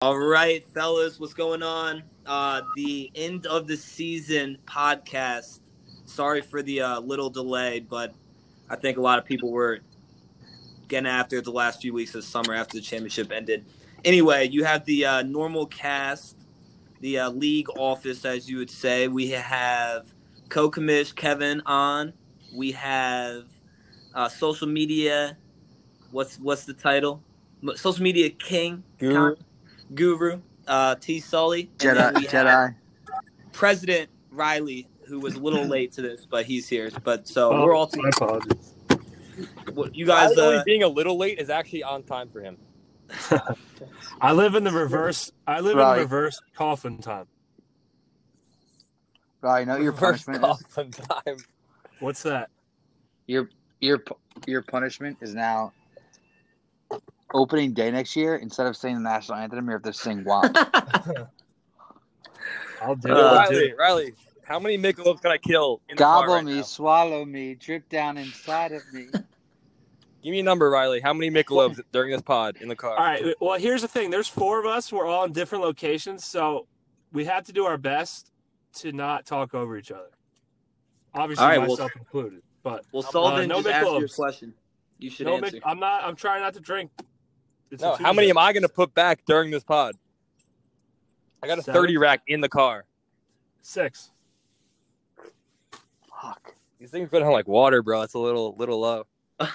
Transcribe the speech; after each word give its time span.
All 0.00 0.16
right, 0.16 0.64
fellas, 0.74 1.18
what's 1.18 1.34
going 1.34 1.60
on? 1.60 2.04
Uh, 2.24 2.60
the 2.76 3.10
end 3.16 3.46
of 3.46 3.66
the 3.66 3.76
season 3.76 4.56
podcast. 4.64 5.58
Sorry 6.04 6.40
for 6.40 6.62
the 6.62 6.82
uh, 6.82 7.00
little 7.00 7.30
delay, 7.30 7.80
but 7.80 8.14
I 8.70 8.76
think 8.76 8.96
a 8.96 9.00
lot 9.00 9.18
of 9.18 9.24
people 9.24 9.50
were 9.50 9.80
getting 10.86 11.08
after 11.08 11.40
the 11.40 11.50
last 11.50 11.82
few 11.82 11.92
weeks 11.92 12.14
of 12.14 12.22
summer 12.22 12.54
after 12.54 12.78
the 12.78 12.80
championship 12.80 13.32
ended. 13.32 13.66
Anyway, 14.04 14.46
you 14.46 14.62
have 14.62 14.84
the 14.84 15.04
uh, 15.04 15.22
normal 15.22 15.66
cast, 15.66 16.36
the 17.00 17.18
uh, 17.18 17.30
league 17.30 17.68
office, 17.76 18.24
as 18.24 18.48
you 18.48 18.58
would 18.58 18.70
say. 18.70 19.08
We 19.08 19.30
have 19.30 20.14
co-commish 20.48 21.12
Kevin 21.16 21.60
on. 21.66 22.12
We 22.54 22.70
have 22.70 23.46
uh, 24.14 24.28
social 24.28 24.68
media. 24.68 25.36
What's 26.12 26.38
what's 26.38 26.66
the 26.66 26.74
title? 26.74 27.20
Social 27.74 28.04
media 28.04 28.30
king. 28.30 28.84
Guru. 28.98 29.34
Guru, 29.94 30.40
uh, 30.66 30.94
T. 30.96 31.20
Sully, 31.20 31.70
Jedi. 31.78 31.94
then 31.94 32.14
Jedi. 32.24 32.74
President 33.52 34.10
Riley, 34.30 34.88
who 35.06 35.18
was 35.20 35.34
a 35.34 35.38
little 35.40 35.64
late 35.66 35.92
to 35.92 36.02
this, 36.02 36.26
but 36.26 36.44
he's 36.46 36.68
here. 36.68 36.90
But 37.04 37.26
so 37.28 37.52
Oh, 37.52 37.64
we're 37.64 37.74
all 37.74 37.90
my 37.96 38.08
apologies. 38.10 38.74
what- 39.74 39.94
you 39.94 40.06
guys. 40.06 40.36
Uh, 40.36 40.62
being 40.64 40.82
a 40.82 40.88
little 40.88 41.16
late 41.16 41.38
is 41.38 41.50
actually 41.50 41.82
on 41.82 42.02
time 42.02 42.28
for 42.28 42.40
him. 42.40 42.56
I 44.20 44.32
live 44.32 44.54
in 44.54 44.64
the 44.64 44.70
reverse. 44.70 45.32
I 45.46 45.60
live 45.60 45.76
Right. 45.76 45.94
in 45.96 46.02
reverse 46.02 46.38
coffin 46.54 46.98
time. 46.98 47.26
Right, 49.40 49.60
you 49.60 49.66
know 49.66 49.76
your 49.76 49.92
First 49.92 50.26
punishment 50.26 50.40
call 50.40 50.58
is? 50.84 50.96
time. 50.96 51.36
What's 52.00 52.22
that? 52.24 52.50
Your 53.26 53.48
your 53.80 54.02
your 54.46 54.62
punishment 54.62 55.18
is 55.20 55.34
now 55.34 55.72
opening 57.34 57.72
day 57.72 57.90
next 57.90 58.16
year. 58.16 58.36
Instead 58.36 58.66
of 58.66 58.76
saying 58.76 58.96
the 58.96 59.00
national 59.02 59.38
anthem, 59.38 59.66
you 59.66 59.72
have 59.72 59.82
to 59.82 59.92
sing 59.92 60.24
WAP. 60.24 60.44
I'll 62.80 62.94
do 62.96 63.12
Uh, 63.12 63.16
it. 63.16 63.18
I'll 63.18 63.48
do 63.50 63.54
Riley, 63.56 63.56
it. 63.68 63.76
Riley, 63.78 64.12
how 64.44 64.58
many 64.58 64.78
Michelobs 64.78 65.20
can 65.20 65.30
I 65.32 65.38
kill? 65.38 65.80
In 65.88 65.96
the 65.96 66.02
car 66.02 66.22
Gobble 66.22 66.34
right 66.34 66.44
me, 66.44 66.56
now? 66.56 66.62
swallow 66.62 67.24
me, 67.24 67.54
drip 67.54 67.88
down 67.88 68.16
inside 68.16 68.72
of 68.72 68.82
me. 68.92 69.06
Give 70.22 70.32
me 70.32 70.40
a 70.40 70.42
number, 70.42 70.68
Riley. 70.70 71.00
How 71.00 71.12
many 71.12 71.30
Michelobs 71.30 71.80
during 71.92 72.10
this 72.10 72.22
pod 72.22 72.56
in 72.60 72.68
the 72.68 72.74
car? 72.76 72.90
All 72.98 73.04
right. 73.04 73.34
Well, 73.40 73.58
here's 73.58 73.82
the 73.82 73.88
thing. 73.88 74.10
There's 74.10 74.26
four 74.28 74.58
of 74.58 74.66
us. 74.66 74.92
We're 74.92 75.06
all 75.06 75.24
in 75.24 75.32
different 75.32 75.62
locations, 75.62 76.24
so 76.24 76.66
we 77.12 77.24
have 77.26 77.44
to 77.44 77.52
do 77.52 77.64
our 77.66 77.78
best 77.78 78.32
to 78.74 78.90
not 78.92 79.26
talk 79.26 79.54
over 79.54 79.76
each 79.78 79.92
other. 79.92 80.10
Obviously, 81.14 81.44
All 81.44 81.50
right, 81.50 81.58
well- 81.60 81.68
myself 81.70 81.92
included. 81.96 82.42
But 82.64 82.84
well, 82.92 83.02
Sullivan 83.02 83.48
no 83.48 83.56
just 83.62 83.68
asked 83.68 83.86
you 83.86 84.04
a 84.04 84.08
question. 84.08 84.52
You 84.98 85.08
should 85.10 85.26
no, 85.26 85.36
answer. 85.36 85.56
Mick- 85.58 85.62
I'm 85.64 85.78
not. 85.78 86.02
I'm 86.04 86.16
trying 86.16 86.42
not 86.42 86.54
to 86.54 86.60
drink. 86.60 86.90
It's 87.70 87.82
No, 87.82 87.94
how 87.94 88.12
many 88.12 88.30
am 88.30 88.38
I 88.38 88.52
going 88.52 88.62
to 88.62 88.68
put 88.68 88.94
back 88.94 89.24
during 89.26 89.50
this 89.50 89.64
pod? 89.64 89.94
I 91.42 91.46
got 91.46 91.58
a 91.58 91.62
Seven? 91.62 91.80
30 91.82 91.96
rack 91.98 92.22
in 92.26 92.40
the 92.40 92.48
car. 92.48 92.84
Six. 93.62 94.10
Fuck. 96.20 96.54
These 96.80 96.90
things 96.90 97.08
go 97.10 97.20
down 97.20 97.32
like 97.32 97.46
water, 97.48 97.82
bro. 97.82 98.02
It's 98.02 98.14
a 98.14 98.18
little 98.18 98.54
little 98.56 98.80
low. 98.80 99.06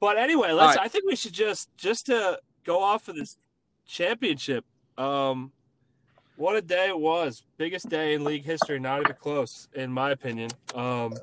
But 0.00 0.18
anyway, 0.18 0.50
let's. 0.50 0.76
right. 0.76 0.84
I 0.84 0.88
think 0.88 1.04
we 1.06 1.14
should 1.14 1.32
just 1.32 1.68
just 1.76 2.06
to 2.06 2.40
go 2.64 2.82
off 2.82 3.06
of 3.06 3.14
this 3.14 3.38
championship. 3.86 4.64
Um, 4.98 5.52
what 6.34 6.56
a 6.56 6.60
day 6.60 6.88
it 6.88 6.98
was! 6.98 7.44
Biggest 7.56 7.88
day 7.88 8.14
in 8.14 8.24
league 8.24 8.44
history. 8.44 8.80
Not 8.80 9.00
even 9.02 9.14
close, 9.14 9.68
in 9.74 9.92
my 9.92 10.10
opinion. 10.10 10.50
Um, 10.74 11.14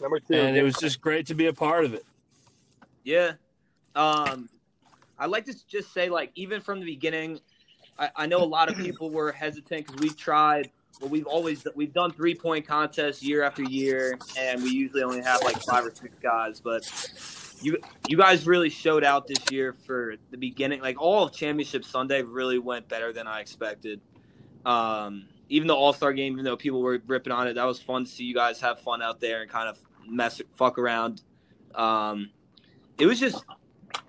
Number 0.00 0.18
two. 0.18 0.32
and 0.32 0.56
it 0.56 0.62
was 0.62 0.76
just 0.76 1.02
great 1.02 1.26
to 1.26 1.34
be 1.34 1.44
a 1.48 1.52
part 1.52 1.84
of 1.84 1.92
it. 1.92 2.06
Yeah. 3.04 3.32
Um, 3.94 4.48
I'd 5.20 5.30
like 5.30 5.44
to 5.44 5.66
just 5.68 5.92
say, 5.92 6.08
like, 6.08 6.32
even 6.34 6.60
from 6.60 6.80
the 6.80 6.86
beginning, 6.86 7.38
I, 7.98 8.10
I 8.16 8.26
know 8.26 8.38
a 8.38 8.44
lot 8.44 8.70
of 8.70 8.76
people 8.78 9.10
were 9.10 9.30
hesitant 9.30 9.86
because 9.86 10.00
we've 10.00 10.16
tried. 10.16 10.70
but 10.98 11.10
we've 11.10 11.26
always 11.26 11.66
we've 11.76 11.92
done 11.92 12.10
three 12.10 12.34
point 12.34 12.66
contests 12.66 13.22
year 13.22 13.42
after 13.42 13.62
year, 13.62 14.18
and 14.38 14.62
we 14.62 14.70
usually 14.70 15.02
only 15.02 15.22
have 15.22 15.42
like 15.44 15.60
five 15.62 15.84
or 15.84 15.94
six 15.94 16.18
guys. 16.18 16.60
But 16.60 16.90
you 17.60 17.76
you 18.08 18.16
guys 18.16 18.46
really 18.46 18.70
showed 18.70 19.04
out 19.04 19.26
this 19.26 19.38
year 19.50 19.72
for 19.72 20.16
the 20.30 20.38
beginning. 20.38 20.80
Like 20.80 21.00
all 21.00 21.24
of 21.24 21.32
Championship 21.32 21.84
Sunday 21.84 22.22
really 22.22 22.58
went 22.58 22.88
better 22.88 23.12
than 23.12 23.26
I 23.26 23.40
expected. 23.40 24.00
Um, 24.64 25.26
even 25.50 25.68
the 25.68 25.74
All 25.74 25.92
Star 25.92 26.12
game, 26.12 26.32
even 26.32 26.44
though 26.44 26.56
people 26.56 26.80
were 26.80 27.00
ripping 27.06 27.32
on 27.32 27.46
it, 27.46 27.54
that 27.54 27.64
was 27.64 27.80
fun 27.80 28.04
to 28.04 28.10
see 28.10 28.24
you 28.24 28.34
guys 28.34 28.60
have 28.60 28.80
fun 28.80 29.02
out 29.02 29.20
there 29.20 29.42
and 29.42 29.50
kind 29.50 29.68
of 29.68 29.78
mess 30.08 30.40
fuck 30.56 30.78
around. 30.78 31.22
Um, 31.74 32.30
it 32.98 33.06
was 33.06 33.20
just 33.20 33.44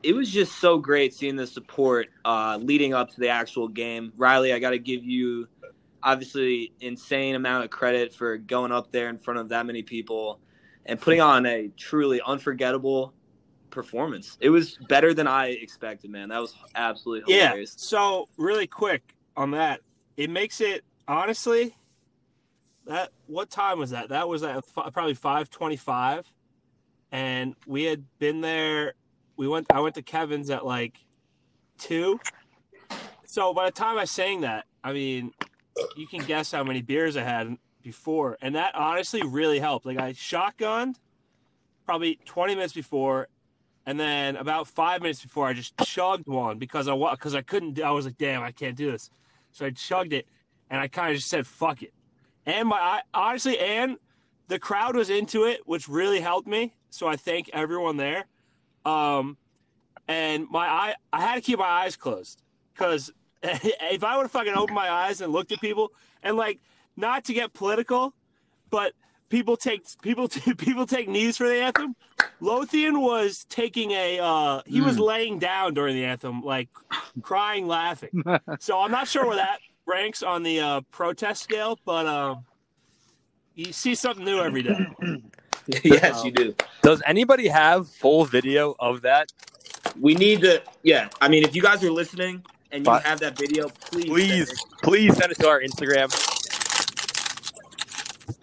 it 0.03 0.13
was 0.13 0.31
just 0.31 0.59
so 0.59 0.77
great 0.77 1.13
seeing 1.13 1.35
the 1.35 1.47
support 1.47 2.07
uh, 2.25 2.57
leading 2.61 2.93
up 2.93 3.11
to 3.11 3.19
the 3.19 3.29
actual 3.29 3.67
game. 3.67 4.11
Riley, 4.17 4.53
I 4.53 4.59
got 4.59 4.71
to 4.71 4.79
give 4.79 5.03
you 5.03 5.47
obviously 6.03 6.73
insane 6.79 7.35
amount 7.35 7.63
of 7.63 7.69
credit 7.69 8.13
for 8.13 8.37
going 8.37 8.71
up 8.71 8.91
there 8.91 9.09
in 9.09 9.17
front 9.17 9.39
of 9.39 9.49
that 9.49 9.65
many 9.65 9.83
people 9.83 10.39
and 10.85 10.99
putting 10.99 11.21
on 11.21 11.45
a 11.45 11.69
truly 11.77 12.21
unforgettable 12.25 13.13
performance. 13.69 14.37
It 14.41 14.49
was 14.49 14.77
better 14.89 15.13
than 15.13 15.27
I 15.27 15.49
expected, 15.49 16.09
man. 16.09 16.29
That 16.29 16.39
was 16.39 16.55
absolutely 16.75 17.31
hilarious. 17.31 17.75
Yeah. 17.77 17.83
So 17.83 18.29
really 18.37 18.67
quick 18.67 19.15
on 19.37 19.51
that, 19.51 19.81
it 20.17 20.29
makes 20.29 20.61
it 20.61 20.83
honestly. 21.07 21.75
That 22.87 23.11
what 23.27 23.51
time 23.51 23.77
was 23.77 23.91
that? 23.91 24.09
That 24.09 24.27
was 24.27 24.41
at 24.41 24.65
fi- 24.65 24.89
probably 24.89 25.13
five 25.13 25.51
twenty-five, 25.51 26.25
and 27.11 27.55
we 27.67 27.83
had 27.83 28.03
been 28.17 28.41
there. 28.41 28.95
We 29.37 29.47
went. 29.47 29.67
I 29.71 29.79
went 29.79 29.95
to 29.95 30.01
Kevin's 30.01 30.49
at 30.49 30.65
like 30.65 30.97
two. 31.77 32.19
So 33.25 33.53
by 33.53 33.65
the 33.65 33.71
time 33.71 33.97
I 33.97 34.05
sang 34.05 34.41
that, 34.41 34.65
I 34.83 34.93
mean, 34.93 35.31
you 35.95 36.07
can 36.07 36.23
guess 36.25 36.51
how 36.51 36.63
many 36.63 36.81
beers 36.81 37.15
I 37.15 37.23
had 37.23 37.57
before, 37.81 38.37
and 38.41 38.55
that 38.55 38.75
honestly 38.75 39.21
really 39.23 39.59
helped. 39.59 39.85
Like 39.85 39.99
I 39.99 40.13
shotgunned 40.13 40.95
probably 41.85 42.19
twenty 42.25 42.55
minutes 42.55 42.73
before, 42.73 43.27
and 43.85 43.99
then 43.99 44.35
about 44.35 44.67
five 44.67 45.01
minutes 45.01 45.21
before, 45.21 45.47
I 45.47 45.53
just 45.53 45.77
chugged 45.77 46.27
one 46.27 46.57
because 46.57 46.87
I 46.87 47.11
because 47.11 47.35
I 47.35 47.41
couldn't. 47.41 47.81
I 47.81 47.91
was 47.91 48.05
like, 48.05 48.17
"Damn, 48.17 48.43
I 48.43 48.51
can't 48.51 48.75
do 48.75 48.91
this." 48.91 49.09
So 49.51 49.65
I 49.65 49.71
chugged 49.71 50.13
it, 50.13 50.27
and 50.69 50.79
I 50.79 50.87
kind 50.87 51.11
of 51.11 51.17
just 51.17 51.29
said, 51.29 51.47
"Fuck 51.47 51.83
it." 51.83 51.93
And 52.45 52.69
my 52.69 52.77
I, 52.77 53.01
honestly, 53.13 53.57
and 53.59 53.97
the 54.47 54.59
crowd 54.59 54.95
was 54.95 55.09
into 55.09 55.45
it, 55.45 55.61
which 55.65 55.87
really 55.87 56.19
helped 56.19 56.47
me. 56.47 56.73
So 56.89 57.07
I 57.07 57.15
thank 57.15 57.49
everyone 57.53 57.97
there. 57.97 58.25
Um, 58.85 59.37
and 60.07 60.47
my 60.49 60.67
eye, 60.67 60.95
I 61.13 61.21
had 61.21 61.35
to 61.35 61.41
keep 61.41 61.59
my 61.59 61.65
eyes 61.65 61.95
closed 61.95 62.41
because 62.73 63.11
if 63.43 64.03
I 64.03 64.17
would 64.17 64.23
have 64.23 64.31
fucking 64.31 64.53
opened 64.53 64.75
my 64.75 64.89
eyes 64.89 65.21
and 65.21 65.31
looked 65.31 65.51
at 65.51 65.61
people, 65.61 65.91
and 66.23 66.37
like, 66.37 66.59
not 66.97 67.23
to 67.25 67.33
get 67.33 67.53
political, 67.53 68.13
but 68.69 68.93
people 69.29 69.55
take 69.57 69.83
people 70.01 70.27
people 70.57 70.85
take 70.85 71.07
knees 71.07 71.37
for 71.37 71.47
the 71.47 71.55
anthem. 71.55 71.95
Lothian 72.39 72.99
was 73.01 73.45
taking 73.49 73.91
a 73.91 74.19
uh 74.19 74.61
he 74.65 74.81
was 74.81 74.97
Mm. 74.97 75.05
laying 75.05 75.39
down 75.39 75.73
during 75.73 75.95
the 75.95 76.05
anthem, 76.05 76.41
like 76.41 76.69
crying, 77.21 77.67
laughing. 77.67 78.23
so 78.59 78.79
I'm 78.79 78.91
not 78.91 79.07
sure 79.07 79.25
where 79.27 79.37
that 79.37 79.59
ranks 79.87 80.23
on 80.23 80.43
the 80.43 80.59
uh 80.59 80.81
protest 80.91 81.43
scale, 81.43 81.79
but 81.85 82.05
um 82.07 82.45
you 83.53 83.71
see 83.73 83.95
something 83.95 84.25
new 84.25 84.39
every 84.39 84.63
day. 84.63 84.75
yes, 85.83 86.23
you 86.23 86.31
do. 86.31 86.55
Does 86.81 87.01
anybody 87.05 87.47
have 87.47 87.87
full 87.89 88.25
video 88.25 88.75
of 88.79 89.01
that? 89.01 89.31
We 89.99 90.15
need 90.15 90.41
to. 90.41 90.61
Yeah, 90.83 91.09
I 91.19 91.27
mean, 91.27 91.43
if 91.43 91.55
you 91.55 91.61
guys 91.61 91.83
are 91.83 91.91
listening 91.91 92.43
and 92.71 92.81
you 92.81 92.91
But- 92.91 93.03
have 93.03 93.19
that 93.19 93.37
video, 93.37 93.69
please, 93.69 94.03
send 94.05 94.09
Please, 94.15 94.51
it. 94.51 94.59
please 94.81 95.17
send 95.17 95.31
it 95.31 95.39
to 95.39 95.47
our 95.47 95.61
Instagram. 95.61 96.09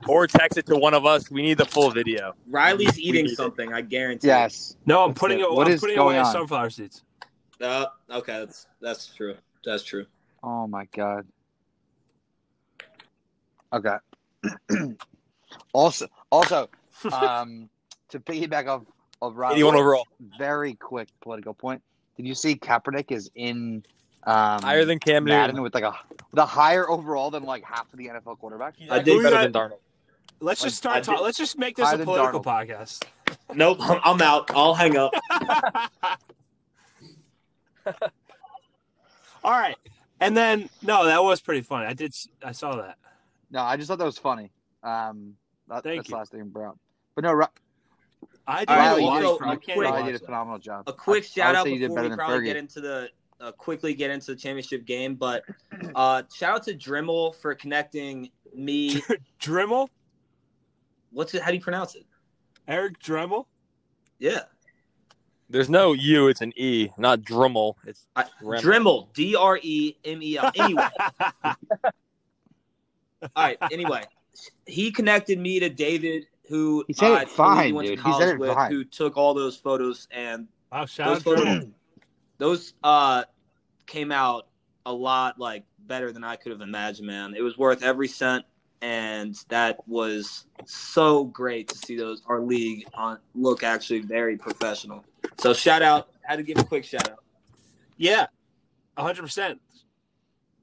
Or 0.06 0.26
text 0.26 0.56
it 0.56 0.64
to 0.66 0.76
one 0.76 0.94
of 0.94 1.04
us. 1.04 1.30
We 1.30 1.42
need 1.42 1.58
the 1.58 1.66
full 1.66 1.90
video. 1.90 2.32
Riley's 2.48 2.96
We 2.96 3.02
eating 3.02 3.24
need 3.26 3.32
it. 3.32 3.36
something. 3.36 3.72
I 3.74 3.82
guarantee. 3.82 4.28
Yes. 4.28 4.74
No, 4.86 5.02
I'm 5.02 5.10
That's 5.10 5.20
putting 5.20 5.40
it. 5.40 5.42
it. 5.42 5.52
What 5.52 5.66
I'm 5.66 5.72
is 5.74 5.80
putting 5.80 5.96
going 5.96 6.16
away 6.16 6.24
on? 6.26 6.32
sunflower 6.32 6.70
seeds. 6.70 7.02
Uh, 7.60 7.86
okay, 8.10 8.38
that's 8.38 8.66
that's 8.80 9.06
true. 9.14 9.34
That's 9.64 9.82
true. 9.82 10.06
Oh 10.42 10.66
my 10.66 10.86
god. 10.94 11.26
Okay. 13.72 13.96
also, 15.75 16.06
also, 16.31 16.70
um, 17.06 17.68
to 18.10 18.20
piggyback 18.20 18.66
off 18.68 18.82
of 19.20 19.36
Rob, 19.36 19.52
81 19.52 19.74
overall. 19.76 20.06
very 20.38 20.74
quick 20.74 21.08
political 21.20 21.54
point. 21.54 21.82
Did 22.16 22.26
you 22.26 22.34
see 22.34 22.54
Kaepernick 22.56 23.10
is 23.12 23.30
in 23.34 23.84
um, 24.24 24.62
Higher 24.62 24.84
than 24.84 24.98
Cam 24.98 25.24
Madden 25.24 25.56
Newton. 25.56 25.62
with 25.62 25.74
like 25.74 25.84
a 25.84 25.94
the 26.32 26.44
higher 26.46 26.88
overall 26.88 27.30
than 27.30 27.44
like 27.44 27.64
half 27.64 27.92
of 27.92 27.98
the 27.98 28.06
NFL 28.08 28.38
quarterbacks? 28.40 28.74
He's 28.76 28.90
I 28.90 29.02
did- 29.02 29.22
better 29.22 29.48
than 29.48 29.52
Darnold. 29.52 29.78
Let's 30.40 30.62
just 30.62 30.76
start 30.76 30.98
I 30.98 31.00
talking. 31.00 31.24
Let's 31.24 31.36
just 31.38 31.58
make 31.58 31.74
this 31.76 31.90
a 31.92 31.98
political 31.98 32.42
podcast. 32.42 33.04
Nope, 33.54 33.78
I'm, 33.80 34.00
I'm 34.04 34.22
out. 34.22 34.48
I'll 34.54 34.74
hang 34.74 34.96
up. 34.96 35.12
All 39.44 39.52
right, 39.52 39.76
and 40.20 40.36
then 40.36 40.68
no, 40.82 41.06
that 41.06 41.22
was 41.22 41.40
pretty 41.40 41.62
funny. 41.62 41.86
I 41.86 41.92
did. 41.92 42.14
I 42.42 42.52
saw 42.52 42.76
that. 42.76 42.98
No, 43.50 43.62
I 43.62 43.76
just 43.76 43.88
thought 43.88 43.98
that 43.98 44.04
was 44.04 44.18
funny. 44.18 44.50
Um, 44.82 45.34
that, 45.68 45.82
Thank 45.82 45.98
that's 46.00 46.08
you. 46.08 46.12
the 46.12 46.18
last 46.18 46.32
thing 46.32 46.48
brought. 46.48 46.76
But 47.19 47.25
no, 47.25 47.32
Ri- 47.32 47.47
I 48.47 48.61
did 48.61 48.69
All 48.70 48.76
right, 48.76 48.85
not 48.85 48.97
well, 48.99 49.06
watch 49.09 49.25
also, 49.25 49.44
it. 49.44 49.49
I 49.49 49.53
a 49.55 49.56
quick- 49.56 49.76
watch 49.91 50.05
did 50.06 50.15
a 50.15 50.19
phenomenal 50.20 50.59
job. 50.61 50.85
A 50.87 50.93
quick 50.93 51.25
I- 51.25 51.26
I 51.26 51.31
shout 51.31 51.49
would 51.49 51.56
out 51.56 51.65
say 51.65 51.70
did 51.73 51.81
before 51.81 51.97
better 51.97 52.05
we 52.05 52.09
than 52.11 52.17
probably 52.17 52.38
Fergie. 52.38 52.44
get 52.44 52.56
into 52.56 52.81
the 52.81 53.11
uh, 53.41 53.50
quickly 53.50 53.93
get 53.94 54.12
into 54.12 54.26
the 54.26 54.37
championship 54.37 54.85
game, 54.85 55.17
but 55.17 55.43
uh, 55.97 56.23
shout 56.32 56.55
out 56.55 56.62
to 56.62 56.75
Dremel 56.75 57.35
for 57.35 57.56
connecting 57.56 58.31
me. 58.55 59.03
Dremel, 59.43 59.88
What's 61.11 61.35
it? 61.35 61.43
How 61.43 61.49
do 61.50 61.56
you 61.56 61.61
pronounce 61.61 61.97
it? 61.97 62.06
Eric 62.69 63.00
Dremel. 63.00 63.47
Yeah, 64.20 64.43
There's 65.50 65.69
no 65.69 65.93
U, 65.94 66.29
it's 66.29 66.41
an 66.41 66.53
E, 66.55 66.91
not 66.99 67.23
Drummel. 67.23 67.75
It's 67.85 68.06
I, 68.15 68.26
Dremel. 68.41 68.62
Dremel. 68.62 69.12
D 69.15 69.35
R 69.35 69.59
E 69.61 69.97
M 70.05 70.23
E 70.23 70.38
L. 70.38 70.53
Anyway, 70.55 70.88
all 71.44 71.55
right. 73.37 73.59
Anyway, 73.73 74.05
he 74.67 74.93
connected 74.93 75.38
me 75.41 75.59
to 75.61 75.69
David, 75.69 76.26
who 76.48 76.84
He 76.86 76.92
said 76.94 77.12
it 77.12 77.14
I 77.14 77.24
fine, 77.26 77.66
he 77.66 77.72
went 77.72 77.88
dude. 77.88 77.98
to 77.98 78.04
He 78.04 78.12
said 78.12 78.18
college 78.18 78.34
it 78.34 78.38
with, 78.40 78.54
fine. 78.54 78.72
who 78.72 78.84
took 78.84 79.16
all 79.16 79.34
those 79.34 79.56
photos, 79.56 80.08
and 80.10 80.48
wow, 80.72 80.86
shout 80.86 81.08
those 81.08 81.16
out 81.18 81.22
photos, 81.22 81.44
Dremel. 81.46 81.72
those 82.38 82.74
uh 82.82 83.24
came 83.86 84.10
out 84.12 84.46
a 84.86 84.92
lot 84.92 85.38
like 85.38 85.64
better 85.80 86.12
than 86.12 86.24
I 86.24 86.36
could 86.36 86.52
have 86.52 86.60
imagined, 86.60 87.06
man. 87.06 87.34
It 87.34 87.42
was 87.42 87.56
worth 87.58 87.82
every 87.82 88.08
cent, 88.08 88.44
and 88.82 89.34
that 89.48 89.78
was 89.86 90.46
so 90.64 91.24
great 91.24 91.68
to 91.68 91.78
see 91.78 91.96
those 91.96 92.22
our 92.26 92.40
league 92.40 92.86
on 92.94 93.18
look 93.34 93.62
actually 93.62 94.00
very 94.00 94.36
professional. 94.36 95.04
So 95.38 95.52
shout 95.54 95.82
out, 95.82 96.08
had 96.22 96.36
to 96.36 96.42
give 96.42 96.58
a 96.58 96.64
quick 96.64 96.84
shout 96.84 97.10
out. 97.10 97.18
Yeah, 97.96 98.26
hundred 98.96 99.22
percent. 99.22 99.60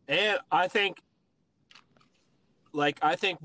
And 0.07 0.37
I 0.51 0.67
think, 0.67 0.97
like, 2.73 2.99
I 3.01 3.15
think 3.15 3.39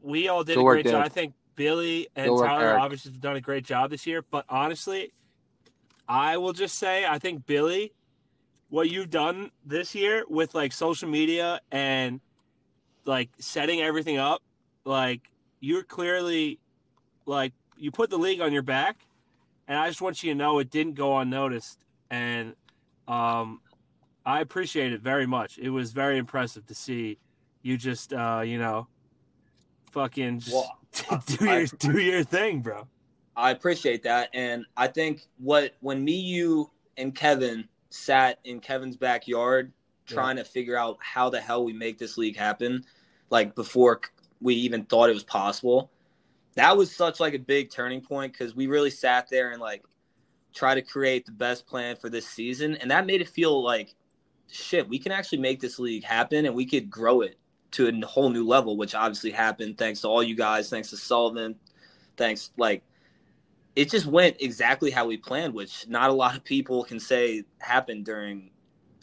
we 0.00 0.28
all 0.28 0.44
did 0.44 0.54
Good 0.54 0.60
a 0.60 0.64
work, 0.64 0.74
great 0.82 0.86
job. 0.92 1.04
I 1.04 1.08
think 1.08 1.34
Billy 1.56 2.08
and 2.14 2.28
Good 2.28 2.34
work, 2.34 2.46
Tyler 2.46 2.78
obviously 2.78 3.12
have 3.12 3.20
done 3.20 3.36
a 3.36 3.40
great 3.40 3.64
job 3.64 3.90
this 3.90 4.06
year. 4.06 4.22
But 4.22 4.44
honestly, 4.48 5.12
I 6.08 6.36
will 6.36 6.52
just 6.52 6.78
say, 6.78 7.04
I 7.06 7.18
think 7.18 7.46
Billy, 7.46 7.92
what 8.68 8.90
you've 8.90 9.10
done 9.10 9.50
this 9.64 9.94
year 9.94 10.24
with 10.28 10.54
like 10.54 10.72
social 10.72 11.08
media 11.08 11.60
and 11.72 12.20
like 13.04 13.30
setting 13.38 13.80
everything 13.80 14.18
up, 14.18 14.42
like 14.84 15.22
you're 15.60 15.82
clearly 15.82 16.60
like 17.24 17.52
you 17.76 17.90
put 17.90 18.10
the 18.10 18.18
league 18.18 18.40
on 18.40 18.52
your 18.52 18.62
back, 18.62 18.98
and 19.66 19.78
I 19.78 19.88
just 19.88 20.00
want 20.00 20.22
you 20.22 20.32
to 20.32 20.38
know 20.38 20.58
it 20.58 20.70
didn't 20.70 20.94
go 20.94 21.18
unnoticed. 21.18 21.78
And 22.10 22.54
um, 23.08 23.60
I 24.24 24.40
appreciate 24.40 24.92
it 24.92 25.00
very 25.00 25.26
much. 25.26 25.58
It 25.58 25.70
was 25.70 25.92
very 25.92 26.18
impressive 26.18 26.66
to 26.66 26.74
see 26.74 27.18
you 27.62 27.76
just, 27.76 28.12
uh, 28.12 28.42
you 28.44 28.58
know, 28.58 28.86
fucking 29.90 30.40
just 30.40 30.54
Well, 30.54 30.78
do 31.26 31.48
I- 31.48 31.58
your 31.58 31.66
do 31.78 31.98
your 31.98 32.24
thing, 32.24 32.60
bro. 32.60 32.86
I 33.36 33.50
appreciate 33.50 34.02
that, 34.04 34.30
and 34.32 34.64
I 34.78 34.86
think 34.86 35.26
what 35.38 35.74
when 35.80 36.02
me, 36.02 36.14
you, 36.14 36.70
and 36.96 37.14
Kevin 37.14 37.68
sat 37.90 38.38
in 38.44 38.60
Kevin's 38.60 38.96
backyard 38.96 39.72
trying 40.06 40.36
to 40.36 40.44
figure 40.44 40.76
out 40.76 40.96
how 41.00 41.28
the 41.28 41.40
hell 41.40 41.64
we 41.64 41.72
make 41.72 41.98
this 41.98 42.16
league 42.16 42.36
happen, 42.36 42.84
like 43.28 43.54
before 43.54 44.00
we 44.40 44.54
even 44.54 44.84
thought 44.84 45.10
it 45.10 45.14
was 45.14 45.24
possible. 45.24 45.90
That 46.54 46.76
was 46.76 46.94
such 46.94 47.20
like 47.20 47.34
a 47.34 47.38
big 47.38 47.70
turning 47.70 48.00
point 48.00 48.32
because 48.32 48.54
we 48.56 48.66
really 48.68 48.90
sat 48.90 49.28
there 49.28 49.50
and 49.50 49.60
like 49.60 49.82
try 50.54 50.74
to 50.74 50.80
create 50.80 51.26
the 51.26 51.32
best 51.32 51.66
plan 51.66 51.96
for 51.96 52.08
this 52.08 52.26
season, 52.26 52.76
and 52.76 52.90
that 52.90 53.04
made 53.04 53.20
it 53.20 53.28
feel 53.28 53.62
like 53.62 53.94
shit. 54.50 54.88
We 54.88 54.98
can 54.98 55.12
actually 55.12 55.38
make 55.38 55.60
this 55.60 55.78
league 55.78 56.04
happen, 56.04 56.46
and 56.46 56.54
we 56.54 56.64
could 56.64 56.88
grow 56.88 57.20
it 57.20 57.36
to 57.72 57.88
a 57.88 58.06
whole 58.06 58.30
new 58.30 58.46
level, 58.46 58.76
which 58.76 58.94
obviously 58.94 59.30
happened 59.30 59.76
thanks 59.78 60.00
to 60.02 60.08
all 60.08 60.22
you 60.22 60.34
guys, 60.36 60.70
thanks 60.70 60.90
to 60.90 60.96
Sullivan, 60.96 61.56
thanks 62.16 62.50
like 62.56 62.82
it 63.74 63.90
just 63.90 64.06
went 64.06 64.36
exactly 64.40 64.90
how 64.90 65.06
we 65.06 65.16
planned, 65.18 65.52
which 65.52 65.86
not 65.86 66.08
a 66.08 66.12
lot 66.12 66.34
of 66.36 66.42
people 66.44 66.82
can 66.84 66.98
say 66.98 67.44
happened 67.58 68.04
during 68.06 68.50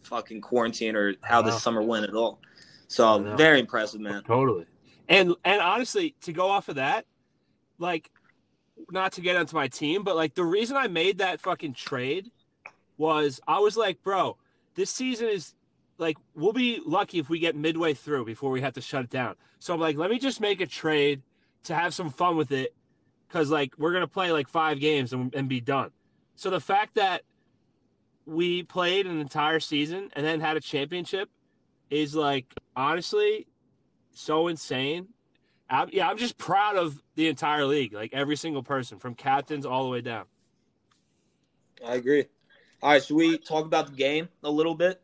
fucking 0.04 0.42
quarantine 0.42 0.96
or 0.96 1.14
how 1.22 1.42
Wow. 1.42 1.46
this 1.50 1.62
summer 1.62 1.82
went 1.82 2.06
at 2.06 2.16
all. 2.16 2.40
So 2.88 3.36
very 3.38 3.60
impressive, 3.60 4.02
man. 4.02 4.24
Totally. 4.24 4.66
And 5.10 5.36
and 5.44 5.62
honestly, 5.62 6.16
to 6.22 6.34
go 6.34 6.48
off 6.50 6.70
of 6.70 6.76
that, 6.76 7.06
like 7.78 8.10
not 8.92 9.14
to 9.14 9.22
get 9.22 9.36
onto 9.36 9.56
my 9.56 9.68
team, 9.68 10.04
but 10.04 10.16
like 10.16 10.34
the 10.34 10.44
reason 10.44 10.76
I 10.76 10.88
made 10.88 11.20
that 11.20 11.40
fucking 11.40 11.74
trade 11.74 12.32
was 12.98 13.40
I 13.48 13.60
was 13.60 13.78
like, 13.78 14.02
bro, 14.04 14.38
this 14.76 14.90
season 14.90 15.28
is 15.28 15.54
like 15.98 16.18
we'll 16.36 16.54
be 16.54 16.82
lucky 16.86 17.20
if 17.20 17.30
we 17.30 17.40
get 17.40 17.56
midway 17.56 17.94
through 17.94 18.26
before 18.26 18.52
we 18.52 18.62
have 18.62 18.74
to 18.74 18.82
shut 18.82 19.04
it 19.04 19.10
down. 19.10 19.36
So 19.60 19.74
I'm 19.74 19.80
like, 19.80 19.98
let 19.98 20.10
me 20.10 20.20
just 20.20 20.42
make 20.42 20.62
a 20.62 20.66
trade 20.66 21.22
to 21.64 21.76
have 21.76 21.94
some 21.94 22.10
fun 22.10 22.36
with 22.36 22.52
it 22.52 22.76
cuz 23.30 23.50
like 23.50 23.74
we're 23.78 23.98
to 24.00 24.08
play 24.08 24.32
like 24.32 24.48
5 24.48 24.80
games 24.80 25.14
and, 25.14 25.34
and 25.34 25.48
be 25.48 25.62
done. 25.62 25.92
So 26.36 26.50
the 26.50 26.60
fact 26.60 26.96
that 26.96 27.24
we 28.26 28.64
played 28.64 29.06
an 29.06 29.20
entire 29.20 29.60
season 29.60 30.10
and 30.14 30.26
then 30.26 30.40
had 30.40 30.58
a 30.58 30.62
championship 30.62 31.30
is 31.90 32.16
like 32.16 32.54
honestly 32.76 33.48
so 34.14 34.48
insane. 34.48 35.10
I'm, 35.70 35.90
yeah, 35.92 36.10
I'm 36.10 36.18
just 36.18 36.38
proud 36.38 36.76
of 36.76 37.02
the 37.16 37.28
entire 37.28 37.66
league, 37.66 37.94
like 37.94 38.14
every 38.14 38.36
single 38.36 38.64
person, 38.64 39.00
from 39.00 39.16
captains 39.16 39.66
all 39.66 39.84
the 39.84 39.90
way 39.90 40.02
down. 40.02 40.26
I 41.86 41.96
agree. 41.96 42.26
All 42.82 42.92
right, 42.92 43.04
should 43.04 43.16
we 43.16 43.38
talk 43.38 43.66
about 43.66 43.88
the 43.88 43.96
game 43.96 44.30
a 44.44 44.52
little 44.52 44.76
bit? 44.76 45.02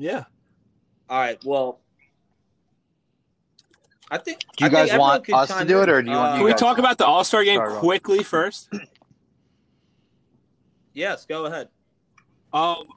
Yeah, 0.00 0.24
All 1.10 1.18
right. 1.20 1.38
Well, 1.44 1.78
I 4.10 4.16
think. 4.16 4.40
Do 4.56 4.64
you 4.64 4.70
I 4.70 4.86
guys 4.86 4.98
want 4.98 5.28
us 5.30 5.54
to 5.58 5.64
do 5.66 5.82
it, 5.82 5.90
or 5.90 6.00
do 6.00 6.10
you 6.10 6.16
want 6.16 6.32
Uh, 6.32 6.36
can 6.36 6.44
we 6.44 6.50
guys- 6.52 6.60
talk 6.60 6.78
about 6.78 6.96
the 6.96 7.04
All 7.04 7.22
Star 7.22 7.44
game 7.44 7.58
Sorry, 7.58 7.68
Rob. 7.74 7.80
quickly 7.80 8.22
first? 8.22 8.70
Yes, 10.92 11.24
go 11.24 11.46
ahead. 11.46 11.68
Um, 12.52 12.88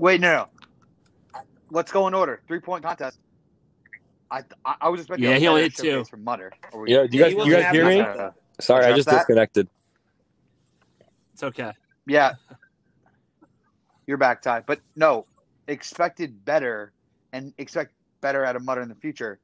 Wait, 0.00 0.20
no, 0.20 0.48
no. 1.34 1.40
Let's 1.70 1.92
go 1.92 2.08
in 2.08 2.14
order. 2.14 2.40
Three 2.48 2.58
point 2.58 2.82
contest. 2.82 3.20
I 4.28 4.42
I, 4.64 4.74
I 4.82 4.88
was 4.88 5.00
expecting. 5.02 5.28
Yeah, 5.30 5.36
he 5.38 5.46
only 5.46 5.62
hit 5.62 5.76
two. 5.76 6.04
from 6.04 6.24
Mutter. 6.24 6.50
We- 6.74 6.90
Yeah, 6.92 7.06
do 7.06 7.16
you 7.16 7.22
guys, 7.22 7.32
he 7.34 7.38
you 7.44 7.52
guys 7.56 7.72
hear 7.72 7.86
me? 7.86 8.04
Sorry, 8.60 8.86
I 8.86 8.92
just 8.92 9.08
that? 9.08 9.18
disconnected. 9.18 9.68
it's 11.32 11.42
okay. 11.44 11.72
Yeah. 12.06 12.32
You're 14.06 14.18
back, 14.18 14.42
Ty. 14.42 14.62
But 14.66 14.80
no, 14.96 15.26
expected 15.68 16.44
better 16.44 16.92
and 17.32 17.52
expect 17.58 17.92
better 18.20 18.44
out 18.44 18.56
of 18.56 18.62
Mutter 18.64 18.82
in 18.82 18.88
the 18.88 18.94
future. 18.96 19.40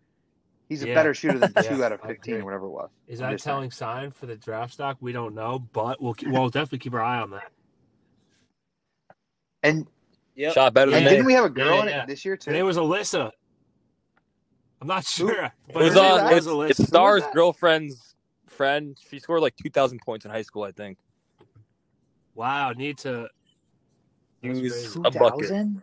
He's 0.69 0.82
a 0.82 0.88
Yeah. 0.88 0.94
better 0.94 1.14
shooter 1.14 1.38
than 1.38 1.52
Yeah, 1.56 1.62
two 1.62 1.84
out 1.84 1.93
of 1.93 2.00
15 2.02 2.34
or 2.37 2.44
whatever 2.44 2.66
it 2.66 2.70
was. 2.70 2.90
Is 3.06 3.20
that 3.20 3.31
a 3.31 3.34
just 3.34 3.44
saying. 3.44 3.55
telling 3.55 3.70
sign 3.70 4.10
for 4.10 4.26
the 4.26 4.37
draft 4.37 4.75
stock? 4.75 4.99
We 5.00 5.12
don't 5.12 5.34
know, 5.34 5.58
but 5.72 6.00
we'll 6.02 6.14
we'll 6.26 6.50
definitely 6.50 6.78
keep 6.81 6.94
our 6.94 7.00
eye 7.02 7.20
on 7.20 7.31
that. 7.31 7.50
And, 9.62 9.87
Yep. 10.37 10.55
Shot 10.55 10.75
better 10.75 10.93
and 10.93 11.04
than 11.04 11.12
didn't 11.12 11.26
we 11.26 11.32
have 11.32 11.44
a 11.44 11.50
girl 11.50 11.76
Yeah, 11.78 11.82
in 11.82 11.88
yeah. 11.88 12.02
it 12.04 12.06
this 12.06 12.25
year, 12.25 12.37
too? 12.37 12.50
And 12.50 12.56
it 12.59 12.62
was 12.62 12.76
Alyssa. 12.76 13.32
I'm 14.80 14.87
not 14.87 15.04
sure, 15.04 15.52
but 15.73 15.82
It 15.82 15.85
was 15.85 15.94
her 15.94 16.00
on. 16.00 16.16
that? 16.18 16.32
It's, 16.37 16.47
Alyssa. 16.47 16.71
it's 16.71 16.87
Star's 16.87 17.23
that? 17.23 17.35
girlfriend's 17.35 18.14
friend. 18.47 18.97
She 19.11 19.18
scored 19.18 19.42
like 19.42 19.56
two 19.56 19.71
thousand 19.71 20.00
points 20.04 20.25
in 20.25 20.30
high 20.30 20.42
school, 20.42 20.62
I 20.62 20.71
think. 20.71 20.99
wow, 22.35 22.71
need 22.73 22.99
to. 22.99 23.28
That's 24.42 24.59
He's 24.59 24.97
a 24.97 25.11
bucket. 25.11 25.49
2000? 25.49 25.83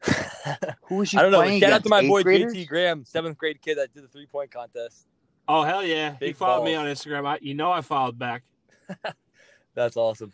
Who 0.84 0.96
was 0.96 1.12
you 1.12 1.18
I 1.18 1.22
don't 1.22 1.32
know. 1.32 1.38
playing 1.42 1.60
Shout 1.60 1.72
out 1.72 1.82
to 1.82 1.88
my 1.88 2.00
Eighth 2.00 2.08
boy 2.08 2.22
graders? 2.22 2.54
JT 2.54 2.68
Graham, 2.68 3.04
seventh 3.04 3.36
grade 3.36 3.60
kid 3.60 3.78
that 3.78 3.92
did 3.92 4.04
the 4.04 4.08
three 4.08 4.26
point 4.26 4.50
contest. 4.50 5.06
Oh 5.48 5.62
hell 5.62 5.84
yeah! 5.84 6.12
he 6.12 6.26
Big 6.26 6.36
followed 6.36 6.64
me 6.64 6.74
on. 6.74 6.86
Instagram. 6.86 7.26
I, 7.26 7.38
you 7.40 7.54
know 7.54 7.72
I 7.72 7.80
followed 7.80 8.18
back. 8.18 8.42
That's 9.74 9.96
awesome. 9.96 10.32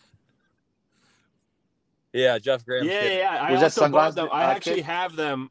Yeah, 2.12 2.38
Jeff 2.38 2.64
Graham. 2.64 2.84
yeah, 2.86 3.00
kid. 3.02 3.18
yeah. 3.18 3.38
I 3.42 3.52
Was 3.52 3.60
that 3.60 3.64
also 3.66 3.80
bought 3.80 3.84
sunglasses, 3.84 4.14
them. 4.16 4.28
I 4.32 4.44
uh, 4.44 4.48
actually 4.48 4.76
kid? 4.76 4.84
have 4.84 5.16
them. 5.16 5.50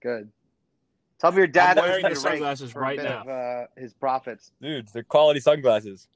Good. 0.00 0.30
Tell 1.18 1.32
me 1.32 1.38
your 1.38 1.46
dad 1.48 1.70
I'm 1.70 1.74
that 1.76 1.82
was 1.82 1.90
wearing 1.90 2.14
the 2.14 2.20
sunglasses 2.20 2.74
right 2.76 2.98
now. 3.02 3.22
Of, 3.22 3.28
uh, 3.28 3.66
his 3.76 3.92
profits. 3.92 4.52
Dudes, 4.62 4.92
they're 4.92 5.02
quality 5.02 5.40
sunglasses. 5.40 6.06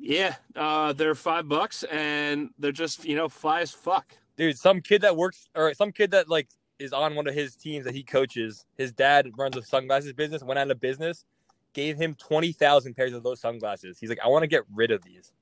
Yeah, 0.00 0.36
uh, 0.54 0.92
they're 0.92 1.14
five 1.14 1.48
bucks, 1.48 1.82
and 1.84 2.50
they're 2.58 2.72
just 2.72 3.04
you 3.04 3.16
know 3.16 3.28
fly 3.28 3.60
as 3.60 3.72
fuck. 3.72 4.16
Dude, 4.36 4.56
some 4.56 4.80
kid 4.80 5.02
that 5.02 5.16
works 5.16 5.48
or 5.54 5.74
some 5.74 5.90
kid 5.92 6.12
that 6.12 6.28
like 6.28 6.48
is 6.78 6.92
on 6.92 7.14
one 7.16 7.26
of 7.26 7.34
his 7.34 7.56
teams 7.56 7.84
that 7.84 7.94
he 7.94 8.02
coaches. 8.04 8.64
His 8.76 8.92
dad 8.92 9.30
runs 9.36 9.56
a 9.56 9.62
sunglasses 9.62 10.12
business. 10.12 10.42
Went 10.42 10.58
out 10.58 10.70
of 10.70 10.80
business. 10.80 11.24
Gave 11.72 11.96
him 11.96 12.14
twenty 12.14 12.52
thousand 12.52 12.94
pairs 12.94 13.12
of 13.12 13.22
those 13.22 13.40
sunglasses. 13.40 13.98
He's 13.98 14.08
like, 14.08 14.20
I 14.24 14.28
want 14.28 14.44
to 14.44 14.46
get 14.46 14.62
rid 14.72 14.90
of 14.92 15.02
these. 15.02 15.32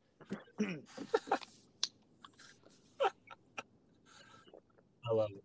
I 5.09 5.13
love 5.13 5.31
it. 5.31 5.43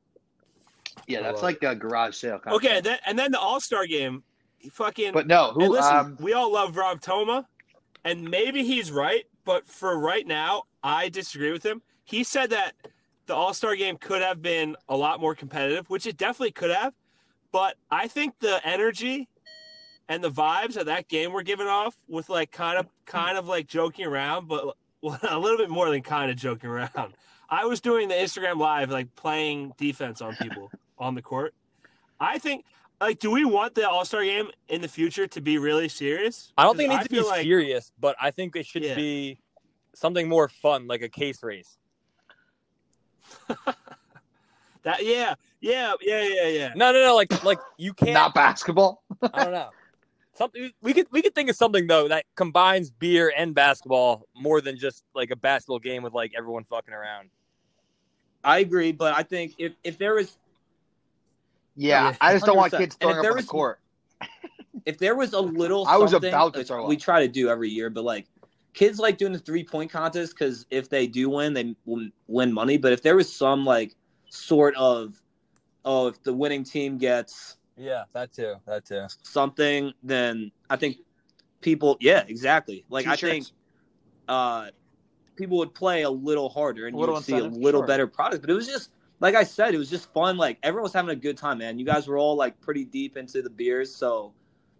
Yeah, 1.07 1.21
that's 1.21 1.35
love 1.35 1.43
like 1.43 1.63
a 1.63 1.75
garage 1.75 2.15
sale. 2.15 2.39
Kind 2.39 2.55
Okay, 2.55 2.77
Of 2.77 2.83
thing. 2.83 2.83
then, 2.83 2.99
and 3.05 3.19
then 3.19 3.31
the 3.31 3.39
All 3.39 3.59
Star 3.59 3.85
game. 3.85 4.23
He 4.57 4.69
fucking. 4.69 5.11
But 5.13 5.27
no, 5.27 5.51
and 5.51 5.61
who? 5.63 5.69
listen, 5.69 5.95
um, 5.95 6.17
we 6.19 6.33
all 6.33 6.51
love 6.51 6.77
Rob 6.77 7.01
Toma, 7.01 7.47
and 8.03 8.29
maybe 8.29 8.63
he's 8.63 8.91
right, 8.91 9.25
but 9.45 9.65
for 9.65 9.97
right 9.97 10.25
now, 10.25 10.63
I 10.83 11.09
disagree 11.09 11.51
with 11.51 11.65
him. 11.65 11.81
He 12.03 12.23
said 12.23 12.49
that 12.49 12.73
the 13.27 13.35
All 13.35 13.53
Star 13.53 13.75
game 13.75 13.97
could 13.97 14.21
have 14.21 14.41
been 14.41 14.75
a 14.89 14.97
lot 14.97 15.19
more 15.19 15.35
competitive, 15.35 15.89
which 15.89 16.05
it 16.05 16.17
definitely 16.17 16.51
could 16.51 16.71
have. 16.71 16.93
But 17.51 17.75
I 17.89 18.07
think 18.07 18.39
the 18.39 18.65
energy 18.65 19.27
and 20.07 20.23
the 20.23 20.31
vibes 20.31 20.77
of 20.77 20.87
that 20.87 21.07
game 21.07 21.31
were 21.31 21.43
given 21.43 21.67
off 21.67 21.95
with 22.07 22.29
like 22.29 22.51
kind 22.51 22.77
of 22.77 22.87
kind 23.05 23.37
of 23.37 23.47
like 23.47 23.67
joking 23.67 24.05
around, 24.05 24.47
but 24.47 24.75
a 25.29 25.39
little 25.39 25.57
bit 25.57 25.69
more 25.69 25.89
than 25.89 26.01
kind 26.01 26.29
of 26.29 26.37
joking 26.37 26.69
around. 26.69 27.13
I 27.49 27.65
was 27.65 27.81
doing 27.81 28.07
the 28.07 28.15
Instagram 28.15 28.57
live, 28.57 28.89
like 28.89 29.15
playing 29.15 29.73
defense 29.77 30.21
on 30.21 30.35
people 30.37 30.71
on 30.97 31.15
the 31.15 31.21
court. 31.21 31.53
I 32.19 32.37
think, 32.37 32.65
like, 33.01 33.19
do 33.19 33.31
we 33.31 33.43
want 33.43 33.75
the 33.75 33.89
All 33.89 34.05
Star 34.05 34.23
game 34.23 34.49
in 34.69 34.81
the 34.81 34.87
future 34.87 35.27
to 35.27 35.41
be 35.41 35.57
really 35.57 35.89
serious? 35.89 36.53
I 36.57 36.63
don't 36.63 36.77
think 36.77 36.91
it 36.91 36.95
needs 36.95 37.03
to 37.05 37.09
be 37.09 37.15
feel 37.17 37.27
like- 37.27 37.43
serious, 37.43 37.91
but 37.99 38.15
I 38.21 38.31
think 38.31 38.55
it 38.55 38.65
should 38.65 38.83
Yeah. 38.83 38.95
be 38.95 39.39
something 39.93 40.29
more 40.29 40.47
fun, 40.47 40.87
like 40.87 41.01
a 41.01 41.09
case 41.09 41.43
race. 41.43 41.77
That 44.83 45.05
yeah, 45.05 45.35
yeah, 45.59 45.93
yeah, 46.01 46.23
yeah, 46.27 46.47
yeah. 46.47 46.71
No, 46.75 46.91
no, 46.91 47.05
no. 47.05 47.15
Like, 47.15 47.43
like 47.43 47.59
you 47.77 47.93
can't. 47.93 48.13
Not 48.13 48.33
basketball. 48.33 49.03
I 49.33 49.43
don't 49.43 49.53
know. 49.53 49.69
Something 50.33 50.71
we 50.81 50.93
could 50.93 51.05
we 51.11 51.21
could 51.21 51.35
think 51.35 51.51
of 51.51 51.55
something 51.55 51.85
though 51.85 52.07
that 52.07 52.25
combines 52.35 52.89
beer 52.89 53.31
and 53.37 53.53
basketball 53.53 54.25
more 54.35 54.59
than 54.59 54.77
just 54.77 55.03
like 55.13 55.29
a 55.29 55.35
basketball 55.35 55.77
game 55.77 56.01
with 56.01 56.13
like 56.13 56.31
everyone 56.35 56.63
fucking 56.63 56.93
around. 56.95 57.29
I 58.43 58.57
agree, 58.59 58.91
but 58.91 59.13
I 59.15 59.21
think 59.21 59.53
if 59.59 59.73
if 59.83 59.99
there 59.99 60.15
was 60.15 60.35
Yeah, 61.75 62.09
Yeah, 62.11 62.15
I 62.21 62.33
just 62.33 62.45
don't 62.45 62.57
want 62.57 62.73
kids 62.73 62.97
And 63.01 63.11
if 63.11 63.15
throwing 63.15 63.17
up 63.17 63.21
there 63.23 63.31
on 63.31 63.37
the 63.37 63.41
was- 63.41 63.45
court. 63.45 63.79
if 64.85 64.97
there 64.97 65.15
was 65.15 65.33
a 65.33 65.39
little 65.39 65.85
I 65.87 65.97
was 65.97 66.13
about 66.13 66.53
to 66.53 66.59
which 66.59 66.67
throw 66.67 66.85
we 66.87 66.95
up. 66.95 67.01
try 67.01 67.21
to 67.21 67.27
do 67.27 67.49
every 67.49 67.69
year 67.69 67.89
but 67.89 68.03
like 68.03 68.27
kids 68.73 68.99
like 68.99 69.17
doing 69.17 69.33
the 69.33 69.39
three 69.39 69.63
point 69.63 69.91
contest 69.91 70.33
because 70.33 70.65
if 70.71 70.89
they 70.89 71.07
do 71.07 71.29
win 71.29 71.53
they 71.53 71.75
win 71.85 72.53
money 72.53 72.77
but 72.77 72.93
if 72.93 73.01
there 73.01 73.15
was 73.15 73.31
some 73.31 73.65
like 73.65 73.95
sort 74.29 74.75
of 74.75 75.21
oh 75.85 76.07
if 76.07 76.21
the 76.23 76.33
winning 76.33 76.63
team 76.63 76.97
gets 76.97 77.57
Yeah, 77.77 78.03
that 78.13 78.31
too. 78.31 78.55
That 78.65 78.85
too. 78.85 79.07
something 79.23 79.91
then 80.03 80.51
i 80.69 80.75
think 80.75 80.97
people 81.61 81.97
yeah 81.99 82.23
exactly 82.27 82.85
like 82.89 83.07
i 83.07 83.15
think 83.15 83.47
uh 84.29 84.69
people 85.35 85.57
would 85.57 85.73
play 85.73 86.03
a 86.03 86.09
little 86.09 86.49
harder 86.49 86.87
and 86.87 86.95
you 86.95 86.99
little 86.99 87.15
would 87.15 87.23
see 87.23 87.37
a 87.37 87.43
little 87.43 87.81
sure. 87.81 87.87
better 87.87 88.07
product 88.07 88.41
but 88.41 88.49
it 88.49 88.53
was 88.53 88.67
just 88.67 88.89
like 89.21 89.35
i 89.35 89.43
said 89.43 89.73
it 89.73 89.77
was 89.77 89.89
just 89.89 90.11
fun 90.13 90.35
like 90.35 90.57
everyone 90.63 90.83
was 90.83 90.93
having 90.93 91.11
a 91.11 91.15
good 91.15 91.37
time 91.37 91.59
man 91.59 91.79
you 91.79 91.85
guys 91.85 92.07
were 92.07 92.17
all 92.17 92.35
like 92.35 92.59
pretty 92.59 92.83
deep 92.83 93.15
into 93.15 93.41
the 93.41 93.49
beers 93.49 93.95
so 93.95 94.33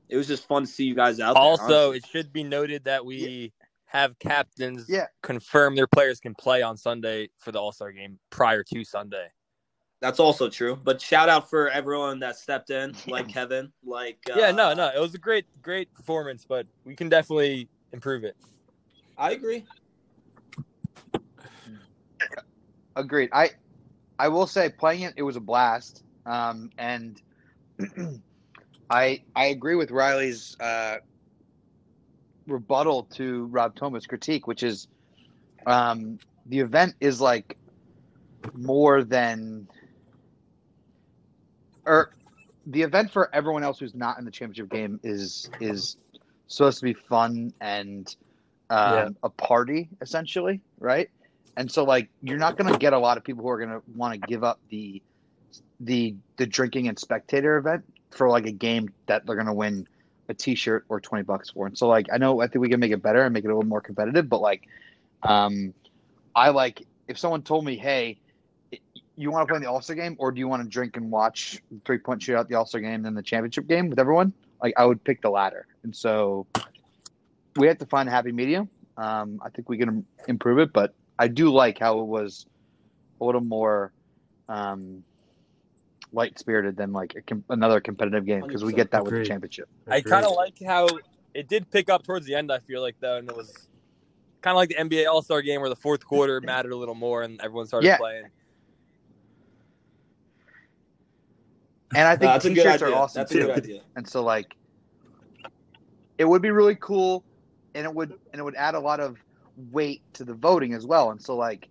it 0.09 0.17
was 0.17 0.27
just 0.27 0.45
fun 0.45 0.63
to 0.63 0.67
see 0.67 0.83
you 0.83 0.93
guys 0.93 1.21
out 1.21 1.35
there, 1.35 1.41
Also, 1.43 1.91
honestly. 1.91 1.97
it 1.97 2.05
should 2.05 2.33
be 2.33 2.43
noted 2.43 2.83
that 2.83 3.05
we 3.05 3.53
have 3.85 4.19
captains 4.19 4.87
Yeah. 4.89 5.07
confirm 5.23 5.73
their 5.75 5.87
players 5.87 6.19
can 6.19 6.35
play 6.35 6.61
on 6.61 6.75
Sunday 6.75 7.29
for 7.37 7.53
the 7.53 7.59
All 7.59 7.71
Star 7.71 7.93
game 7.93 8.19
prior 8.29 8.61
to 8.61 8.83
Sunday. 8.83 9.27
That's 10.01 10.19
also 10.19 10.49
true. 10.49 10.77
But 10.83 10.99
shout 10.99 11.29
out 11.29 11.49
for 11.49 11.69
everyone 11.69 12.19
that 12.19 12.35
stepped 12.35 12.71
in, 12.71 12.93
like 13.07 13.29
Kevin, 13.29 13.71
like 13.85 14.17
uh, 14.29 14.37
yeah, 14.37 14.51
no, 14.51 14.73
no, 14.73 14.91
it 14.93 14.99
was 14.99 15.13
a 15.15 15.17
great, 15.17 15.45
great 15.61 15.93
performance, 15.93 16.45
but 16.45 16.67
we 16.83 16.93
can 16.93 17.07
definitely 17.07 17.69
improve 17.93 18.25
it. 18.25 18.35
I 19.17 19.31
agree. 19.31 19.65
Agreed. 22.97 23.29
I 23.31 23.51
I 24.21 24.27
will 24.27 24.45
say 24.45 24.69
playing 24.69 25.01
it, 25.01 25.15
it 25.17 25.23
was 25.23 25.35
a 25.35 25.39
blast. 25.41 26.03
Um, 26.27 26.69
and 26.77 27.19
I 28.89 29.21
I 29.35 29.45
agree 29.45 29.73
with 29.73 29.89
Riley's 29.89 30.55
uh, 30.59 30.97
rebuttal 32.45 33.05
to 33.15 33.45
Rob 33.47 33.75
Thomas' 33.75 34.05
critique, 34.05 34.45
which 34.45 34.61
is 34.61 34.87
um, 35.65 36.19
the 36.45 36.59
event 36.59 36.93
is 37.01 37.19
like 37.19 37.57
more 38.53 39.03
than 39.03 39.67
or 41.87 42.11
the 42.67 42.83
event 42.83 43.11
for 43.11 43.33
everyone 43.33 43.63
else 43.63 43.79
who's 43.79 43.95
not 43.95 44.19
in 44.19 44.25
the 44.25 44.31
championship 44.31 44.69
game 44.69 44.99
is 45.03 45.49
is 45.59 45.97
supposed 46.45 46.77
to 46.77 46.85
be 46.85 46.93
fun 46.93 47.51
and 47.59 48.15
um, 48.69 48.93
Yeah. 48.93 49.09
a 49.23 49.29
party 49.31 49.89
essentially, 49.99 50.61
right? 50.79 51.09
And 51.57 51.71
so 51.71 51.83
like 51.83 52.09
you're 52.21 52.37
not 52.37 52.57
going 52.57 52.71
to 52.71 52.79
get 52.79 52.93
a 52.93 52.99
lot 52.99 53.17
of 53.17 53.23
people 53.23 53.43
who 53.43 53.49
are 53.49 53.57
going 53.57 53.69
to 53.69 53.81
want 53.95 54.13
to 54.13 54.27
give 54.27 54.43
up 54.43 54.59
the 54.69 55.01
the 55.79 56.15
the 56.37 56.45
drinking 56.45 56.87
and 56.87 56.97
spectator 56.97 57.57
event 57.57 57.83
for 58.11 58.29
like 58.29 58.45
a 58.45 58.51
game 58.51 58.93
that 59.07 59.25
they're 59.25 59.35
going 59.35 59.47
to 59.47 59.53
win 59.53 59.87
a 60.29 60.33
t-shirt 60.33 60.85
or 60.89 60.99
20 60.99 61.23
bucks 61.23 61.49
for. 61.49 61.67
And 61.67 61.77
so 61.77 61.87
like 61.87 62.07
I 62.11 62.17
know 62.17 62.41
I 62.41 62.47
think 62.47 62.61
we 62.61 62.69
can 62.69 62.79
make 62.79 62.91
it 62.91 63.01
better 63.01 63.23
and 63.23 63.33
make 63.33 63.43
it 63.43 63.47
a 63.47 63.55
little 63.55 63.67
more 63.67 63.81
competitive, 63.81 64.29
but 64.29 64.41
like 64.41 64.67
um 65.23 65.73
I 66.35 66.49
like 66.49 66.85
if 67.07 67.17
someone 67.19 67.41
told 67.41 67.65
me, 67.65 67.75
"Hey, 67.75 68.17
you 69.17 69.31
want 69.31 69.45
to 69.45 69.51
play 69.51 69.57
in 69.57 69.63
the 69.63 69.69
All-Star 69.69 69.97
game 69.97 70.15
or 70.17 70.31
do 70.31 70.39
you 70.39 70.47
want 70.47 70.63
to 70.63 70.69
drink 70.69 70.95
and 70.95 71.11
watch 71.11 71.61
three-point 71.83 72.21
shootout 72.21 72.47
the 72.47 72.55
All-Star 72.55 72.79
game 72.79 73.03
then 73.03 73.13
the 73.13 73.21
championship 73.21 73.67
game 73.67 73.89
with 73.89 73.99
everyone?" 73.99 74.31
Like 74.61 74.73
I 74.77 74.85
would 74.85 75.03
pick 75.03 75.21
the 75.21 75.29
latter. 75.29 75.67
And 75.83 75.93
so 75.95 76.47
we 77.55 77.67
have 77.67 77.79
to 77.79 77.85
find 77.85 78.07
a 78.07 78.11
happy 78.11 78.31
medium. 78.31 78.69
Um, 78.97 79.41
I 79.43 79.49
think 79.49 79.67
we 79.67 79.77
can 79.77 80.05
improve 80.27 80.59
it, 80.59 80.71
but 80.71 80.93
I 81.21 81.27
do 81.27 81.51
like 81.51 81.77
how 81.77 81.99
it 81.99 82.07
was 82.07 82.47
a 83.21 83.25
little 83.25 83.41
more 83.41 83.93
um, 84.49 85.03
light 86.11 86.39
spirited 86.39 86.75
than 86.75 86.93
like 86.93 87.13
a 87.15 87.21
com- 87.21 87.43
another 87.47 87.79
competitive 87.79 88.25
game 88.25 88.41
because 88.41 88.65
we 88.65 88.73
get 88.73 88.89
that 88.89 89.03
with 89.05 89.11
the 89.13 89.19
Agreed. 89.19 89.27
championship. 89.27 89.69
I 89.87 90.01
kind 90.01 90.25
of 90.25 90.31
like 90.31 90.55
how 90.65 90.87
it 91.35 91.47
did 91.47 91.69
pick 91.69 91.89
up 91.91 92.01
towards 92.03 92.25
the 92.25 92.33
end. 92.33 92.51
I 92.51 92.57
feel 92.57 92.81
like 92.81 92.95
though, 92.99 93.17
and 93.17 93.29
it 93.29 93.35
was 93.35 93.53
kind 94.41 94.53
of 94.53 94.57
like 94.57 94.69
the 94.69 94.75
NBA 94.77 95.05
All 95.07 95.21
Star 95.21 95.43
game 95.43 95.61
where 95.61 95.69
the 95.69 95.75
fourth 95.75 96.03
quarter 96.03 96.41
mattered 96.43 96.71
a 96.71 96.75
little 96.75 96.95
more 96.95 97.21
and 97.21 97.39
everyone 97.39 97.67
started 97.67 97.85
Yeah. 97.85 97.97
playing. 97.97 98.25
And 101.93 102.07
I 102.07 102.15
think 102.15 102.31
that's 102.31 102.45
a 102.45 102.49
good 102.49 102.55
t-shirts 102.63 102.81
are 102.81 102.93
awesome 102.95 103.19
That's 103.19 103.31
a 103.31 103.35
too. 103.35 103.41
good 103.41 103.57
idea. 103.57 103.81
And 103.95 104.09
so 104.09 104.23
like 104.23 104.55
it 106.17 106.25
would 106.25 106.41
be 106.41 106.49
really 106.49 106.77
cool 106.81 107.23
and 107.75 107.85
it 107.85 107.93
would 107.93 108.11
and 108.33 108.39
it 108.39 108.43
would 108.43 108.55
add 108.55 108.73
a 108.73 108.79
lot 108.79 108.99
of 108.99 109.17
weight 109.55 110.01
to 110.13 110.23
the 110.23 110.33
voting 110.33 110.73
as 110.73 110.85
well. 110.85 111.11
And 111.11 111.21
so 111.21 111.35
like 111.35 111.69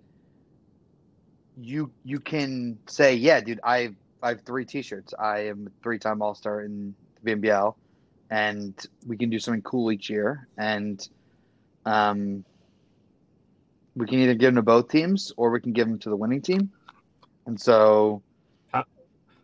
you 1.57 1.91
you 2.05 2.21
can 2.21 2.79
say, 2.87 3.15
yeah, 3.15 3.41
dude, 3.41 3.61
I 3.65 3.95
I 4.23 4.29
have 4.31 4.43
three 4.43 4.65
t-shirts. 4.65 5.15
I 5.19 5.47
am 5.47 5.67
a 5.67 5.83
three-time 5.83 6.23
All-Star 6.23 6.63
in 6.63 6.95
the 7.23 7.31
BNBL 7.35 7.75
and 8.31 8.75
we 9.07 9.17
can 9.17 9.31
do 9.31 9.39
something 9.39 9.63
cool 9.63 9.91
each 9.91 10.09
year 10.09 10.47
and 10.57 11.09
um 11.85 12.45
we 13.97 14.07
can 14.07 14.21
either 14.21 14.35
give 14.35 14.49
them 14.49 14.57
to 14.57 14.63
both 14.63 14.89
teams 14.89 15.33
or 15.37 15.51
we 15.51 15.61
can 15.61 15.73
give 15.73 15.89
them 15.89 15.99
to 15.99 16.11
the 16.11 16.17
winning 16.17 16.41
team. 16.41 16.71
And 17.47 17.61
so 17.61 18.23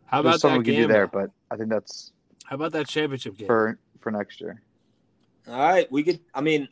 How 0.07 0.23
there's 0.23 0.37
about 0.37 0.40
something 0.40 0.62
that 0.62 0.69
we 0.69 0.75
can 0.76 0.83
do 0.83 0.88
there, 0.93 1.07
but 1.09 1.31
I 1.50 1.57
think 1.57 1.69
that's 1.69 2.12
How 2.45 2.55
about 2.55 2.73
that 2.73 2.87
championship 2.87 3.37
game? 3.37 3.47
for 3.47 3.78
for 4.00 4.11
next 4.12 4.40
year. 4.40 4.62
All 5.49 5.59
right, 5.59 5.90
we 5.90 6.02
could. 6.02 6.21
I 6.35 6.40
mean, 6.40 6.69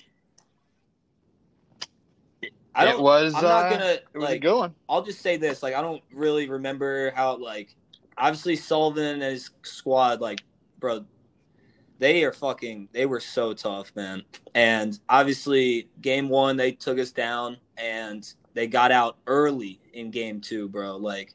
I 2.74 2.84
it 2.84 2.86
don't. 2.86 3.02
was. 3.02 3.34
I'm 3.34 3.42
not 3.44 3.66
uh, 3.66 3.70
gonna 3.70 3.98
It 4.14 4.18
was 4.18 4.32
a 4.32 4.34
like. 4.34 4.42
good 4.42 4.56
one. 4.56 4.74
I'll 4.88 5.02
just 5.02 5.20
say 5.20 5.36
this: 5.36 5.62
like, 5.62 5.74
I 5.74 5.80
don't 5.82 6.02
really 6.12 6.48
remember 6.48 7.12
how 7.14 7.36
like. 7.36 7.74
Obviously, 8.16 8.54
Sullivan 8.54 9.04
and 9.14 9.22
his 9.22 9.50
squad, 9.64 10.20
like, 10.20 10.44
bro, 10.78 11.04
they 11.98 12.22
are 12.24 12.32
fucking. 12.32 12.88
They 12.92 13.06
were 13.06 13.20
so 13.20 13.52
tough, 13.54 13.90
man. 13.96 14.22
And 14.54 14.98
obviously, 15.08 15.88
game 16.00 16.28
one 16.28 16.56
they 16.56 16.72
took 16.72 16.98
us 16.98 17.10
down, 17.10 17.56
and 17.76 18.24
they 18.54 18.68
got 18.68 18.92
out 18.92 19.18
early 19.26 19.80
in 19.92 20.12
game 20.12 20.40
two, 20.40 20.68
bro. 20.68 20.96
Like, 20.96 21.34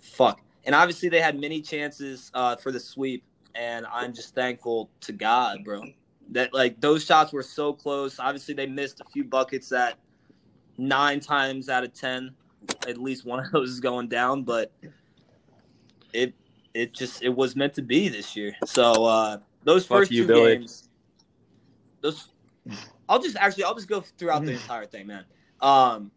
fuck. 0.00 0.40
And 0.64 0.74
obviously, 0.74 1.08
they 1.08 1.20
had 1.20 1.38
many 1.40 1.60
chances 1.62 2.30
uh, 2.34 2.56
for 2.56 2.72
the 2.72 2.80
sweep, 2.80 3.24
and 3.54 3.86
I'm 3.92 4.12
just 4.12 4.34
thankful 4.34 4.90
to 5.02 5.12
God, 5.12 5.64
bro. 5.64 5.84
That 6.30 6.52
like 6.54 6.80
those 6.80 7.04
shots 7.04 7.32
were 7.32 7.42
so 7.44 7.72
close. 7.72 8.18
Obviously, 8.18 8.54
they 8.54 8.66
missed 8.66 9.00
a 9.00 9.04
few 9.04 9.24
buckets 9.24 9.68
that 9.68 9.98
nine 10.82 11.20
times 11.20 11.68
out 11.68 11.84
of 11.84 11.94
ten, 11.94 12.34
at 12.86 12.98
least 12.98 13.24
one 13.24 13.44
of 13.44 13.50
those 13.52 13.70
is 13.70 13.80
going 13.80 14.08
down. 14.08 14.42
But 14.42 14.72
it 16.12 16.34
it 16.74 16.92
just 16.92 17.22
it 17.22 17.34
was 17.34 17.56
meant 17.56 17.74
to 17.74 17.82
be 17.82 18.08
this 18.08 18.36
year. 18.36 18.54
So 18.64 19.04
uh 19.04 19.38
those 19.64 19.86
Fuck 19.86 19.98
first 19.98 20.10
you, 20.10 20.22
two 20.22 20.28
Billy. 20.28 20.56
games, 20.56 20.88
those 22.00 22.28
I'll 23.08 23.20
just 23.20 23.36
actually 23.36 23.64
I'll 23.64 23.74
just 23.74 23.88
go 23.88 24.00
throughout 24.00 24.44
the 24.44 24.52
entire 24.60 24.86
thing, 24.86 25.06
man. 25.06 25.24
Um, 25.60 26.10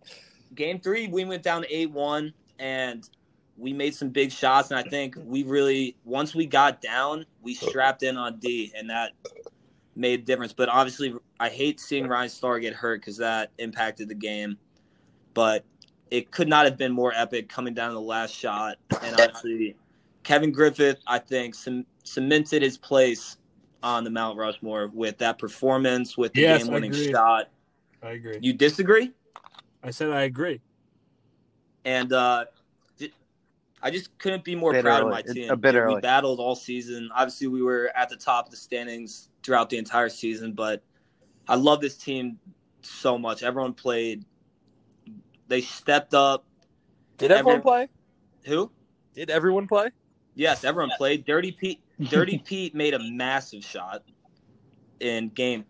game 0.56 0.80
three, 0.80 1.08
we 1.08 1.26
went 1.26 1.44
down 1.44 1.66
eight 1.70 1.92
one, 1.92 2.34
and 2.60 3.08
we 3.58 3.74
made 3.74 3.94
some 3.96 4.10
big 4.10 4.32
shots. 4.32 4.72
And 4.72 4.80
I 4.80 4.84
think 4.84 5.16
we 5.24 5.44
really 5.44 5.96
once 6.04 6.34
we 6.34 6.46
got 6.46 6.82
down, 6.82 7.26
we 7.42 7.54
strapped 7.54 8.04
in 8.04 8.18
on 8.18 8.40
D, 8.40 8.74
and 8.76 8.90
that 8.90 9.12
made 9.96 10.22
a 10.22 10.24
difference. 10.24 10.54
But 10.54 10.70
obviously, 10.70 11.14
I 11.40 11.50
hate 11.50 11.80
seeing 11.80 12.08
Ryan 12.08 12.30
Starr 12.30 12.60
get 12.60 12.74
hurt 12.74 13.02
because 13.02 13.18
that 13.18 13.52
impacted 13.58 14.08
the 14.08 14.16
game. 14.16 14.58
But 15.34 15.66
it 16.12 16.32
could 16.32 16.48
not 16.48 16.66
have 16.66 16.78
been 16.78 16.92
more 16.92 17.14
epic 17.14 17.50
coming 17.50 17.74
down 17.74 17.90
to 17.90 17.94
the 17.96 18.02
last 18.02 18.34
shot, 18.34 18.78
and 19.04 19.16
obviously, 19.20 19.76
Kevin 20.24 20.52
Griffith, 20.52 21.00
I 21.08 21.20
think, 21.20 21.56
cemented 22.04 22.62
his 22.62 22.78
place 22.78 23.38
on 23.84 24.04
the 24.04 24.10
Mount 24.10 24.38
Rushmore 24.38 24.90
with 24.94 25.18
that 25.20 25.38
performance, 25.38 26.18
with 26.18 26.34
the 26.34 26.42
Yes, 26.42 26.64
game-winning 26.64 26.94
shot. 26.94 27.50
I 28.02 28.12
agree. 28.12 28.38
You 28.42 28.54
disagree? 28.54 29.12
I 29.84 29.92
said 29.92 30.10
I 30.10 30.24
agree. 30.24 30.62
And 31.84 32.12
uh, 32.12 32.46
j- 32.98 33.14
I 33.82 33.92
just 33.92 34.18
couldn't 34.18 34.44
be 34.44 34.56
more 34.56 34.74
proud 34.74 35.02
early. 35.02 35.02
of 35.04 35.10
my 35.12 35.20
It's 35.20 35.34
team. 35.34 35.52
a 35.52 35.56
bit 35.56 35.76
We 35.88 35.96
battled 36.02 36.40
all 36.40 36.56
season. 36.56 37.10
Obviously, 37.14 37.48
we 37.48 37.62
were 37.62 37.92
at 37.96 38.10
the 38.10 38.16
top 38.16 38.46
of 38.46 38.52
the 38.52 38.58
standings 38.58 39.30
throughout 39.44 39.70
the 39.70 39.78
entire 39.78 40.10
season, 40.10 40.54
but 40.54 40.82
I 41.48 41.56
love 41.56 41.82
this 41.82 41.98
team 41.98 42.40
so 42.82 43.18
much. 43.18 43.44
Everyone 43.44 43.74
played. 43.74 44.26
They 45.48 45.62
stepped 45.62 46.14
up. 46.14 46.46
Did 47.18 47.32
everyone 47.32 47.54
Every- 47.54 47.62
play? 47.64 47.88
Who? 48.46 48.72
Did 49.14 49.30
everyone 49.30 49.68
play? 49.68 49.90
Yes, 50.36 50.64
everyone 50.64 50.92
played. 50.98 51.26
Dirty 51.26 51.52
Pete. 51.52 51.82
Dirty 52.10 52.38
Pete 52.46 52.76
made 52.76 52.94
a 52.94 53.00
massive 53.00 53.64
shot 53.64 54.04
in 55.00 55.30
game 55.30 55.66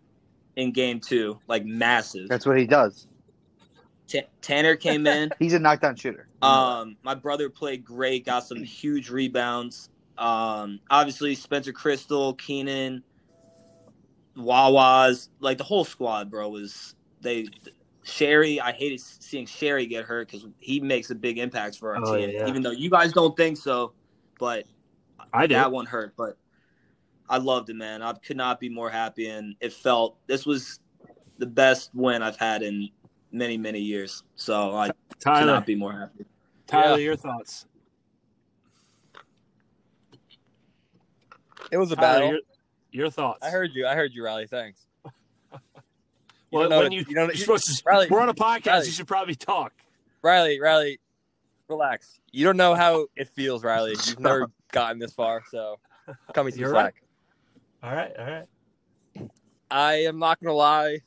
in 0.56 0.72
game 0.72 0.98
two, 1.00 1.38
like 1.46 1.64
massive. 1.64 2.28
That's 2.28 2.46
what 2.46 2.58
he 2.58 2.66
does. 2.66 3.06
Ta 4.08 4.20
Tanner 4.40 4.74
came 4.76 5.06
in. 5.06 5.30
He's 5.38 5.52
a 5.52 5.58
knockdown 5.58 5.94
shooter. 5.96 6.28
Um, 6.42 6.96
my 7.02 7.14
brother 7.14 7.48
played 7.50 7.84
great, 7.84 8.24
got 8.24 8.40
some 8.46 8.62
huge 8.62 9.10
rebounds. 9.10 9.90
Um, 10.18 10.80
obviously 10.90 11.34
Spencer 11.34 11.72
Crystal, 11.72 12.32
Keenan, 12.34 13.02
Wawas, 14.36 15.28
like 15.40 15.58
the 15.58 15.64
whole 15.64 15.84
squad, 15.84 16.30
bro, 16.30 16.48
was 16.48 16.94
they. 17.20 17.46
Sherry, 18.04 18.60
I 18.60 18.70
hated 18.70 19.00
seeing 19.00 19.46
Sherry 19.46 19.84
get 19.86 20.04
hurt 20.04 20.30
because 20.30 20.46
he 20.60 20.78
makes 20.78 21.10
a 21.10 21.14
big 21.16 21.38
impact 21.38 21.76
for 21.76 21.96
our 21.96 22.02
Oh, 22.04 22.14
team. 22.16 22.30
yeah. 22.30 22.46
Even 22.46 22.62
though 22.62 22.70
you 22.70 22.88
guys 22.88 23.12
don't 23.12 23.36
think 23.36 23.56
so, 23.56 23.94
but 24.38 24.64
I 25.32 25.48
did. 25.48 25.56
that 25.56 25.72
one 25.72 25.86
hurt. 25.86 26.14
But 26.16 26.36
I 27.28 27.38
loved 27.38 27.68
it, 27.68 27.74
man. 27.74 28.02
I 28.02 28.12
could 28.12 28.36
not 28.36 28.60
be 28.60 28.68
more 28.68 28.88
happy, 28.90 29.28
and 29.28 29.56
it 29.60 29.72
felt 29.72 30.18
this 30.28 30.46
was 30.46 30.78
the 31.38 31.46
best 31.46 31.90
win 31.94 32.22
I've 32.22 32.36
had 32.36 32.62
in 32.62 32.88
many, 33.32 33.56
many 33.58 33.80
years. 33.80 34.22
So 34.36 34.76
I 34.76 34.90
Tyler, 35.18 35.40
cannot 35.40 35.66
be 35.66 35.74
more 35.74 35.92
happy. 35.92 36.26
Tyler, 36.68 36.98
Yeah. 36.98 37.06
your 37.06 37.16
thoughts? 37.16 37.66
It 41.72 41.76
was 41.78 41.90
a 41.90 41.96
Tyler, 41.96 42.20
battle. 42.20 42.38
Your, 42.96 43.04
your 43.06 43.10
thoughts. 43.10 43.44
I 43.44 43.50
heard 43.50 43.70
you. 43.74 43.86
I 43.86 43.94
heard 43.94 44.12
you, 44.14 44.24
Riley. 44.24 44.46
Thanks. 44.46 44.80
Well, 46.52 46.68
don't 46.68 46.84
when 46.84 46.92
you, 46.92 47.04
you 47.08 47.14
don't- 47.14 47.28
you're 47.28 47.36
supposed 47.36 47.64
to, 47.66 47.82
Riley, 47.84 48.06
we're 48.08 48.20
on 48.20 48.28
a 48.28 48.34
podcast. 48.34 48.66
Riley. 48.66 48.86
You 48.86 48.92
should 48.92 49.08
probably 49.08 49.34
talk. 49.34 49.72
Riley, 50.22 50.60
Riley, 50.60 51.00
relax. 51.68 52.20
You 52.30 52.44
don't 52.46 52.56
know 52.56 52.74
how 52.74 53.06
it 53.16 53.28
feels, 53.28 53.64
Riley. 53.64 53.90
You've 54.06 54.20
never 54.20 54.46
gotten 54.70 54.98
this 55.00 55.12
far, 55.12 55.42
so 55.50 55.78
cut 56.32 56.46
me 56.46 56.52
some 56.52 56.60
You're 56.60 56.70
slack. 56.70 57.02
All 57.82 57.92
right, 57.92 58.12
all 58.16 58.24
right. 58.26 59.30
I 59.70 59.94
am 60.04 60.18
not 60.20 60.40
gonna 60.40 60.54
lie. 60.54 61.00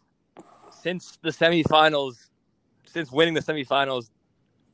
Since 0.82 1.18
the 1.24 1.30
semifinals, 1.30 2.28
since 2.86 3.10
winning 3.12 3.34
the 3.34 3.42
semifinals, 3.42 4.10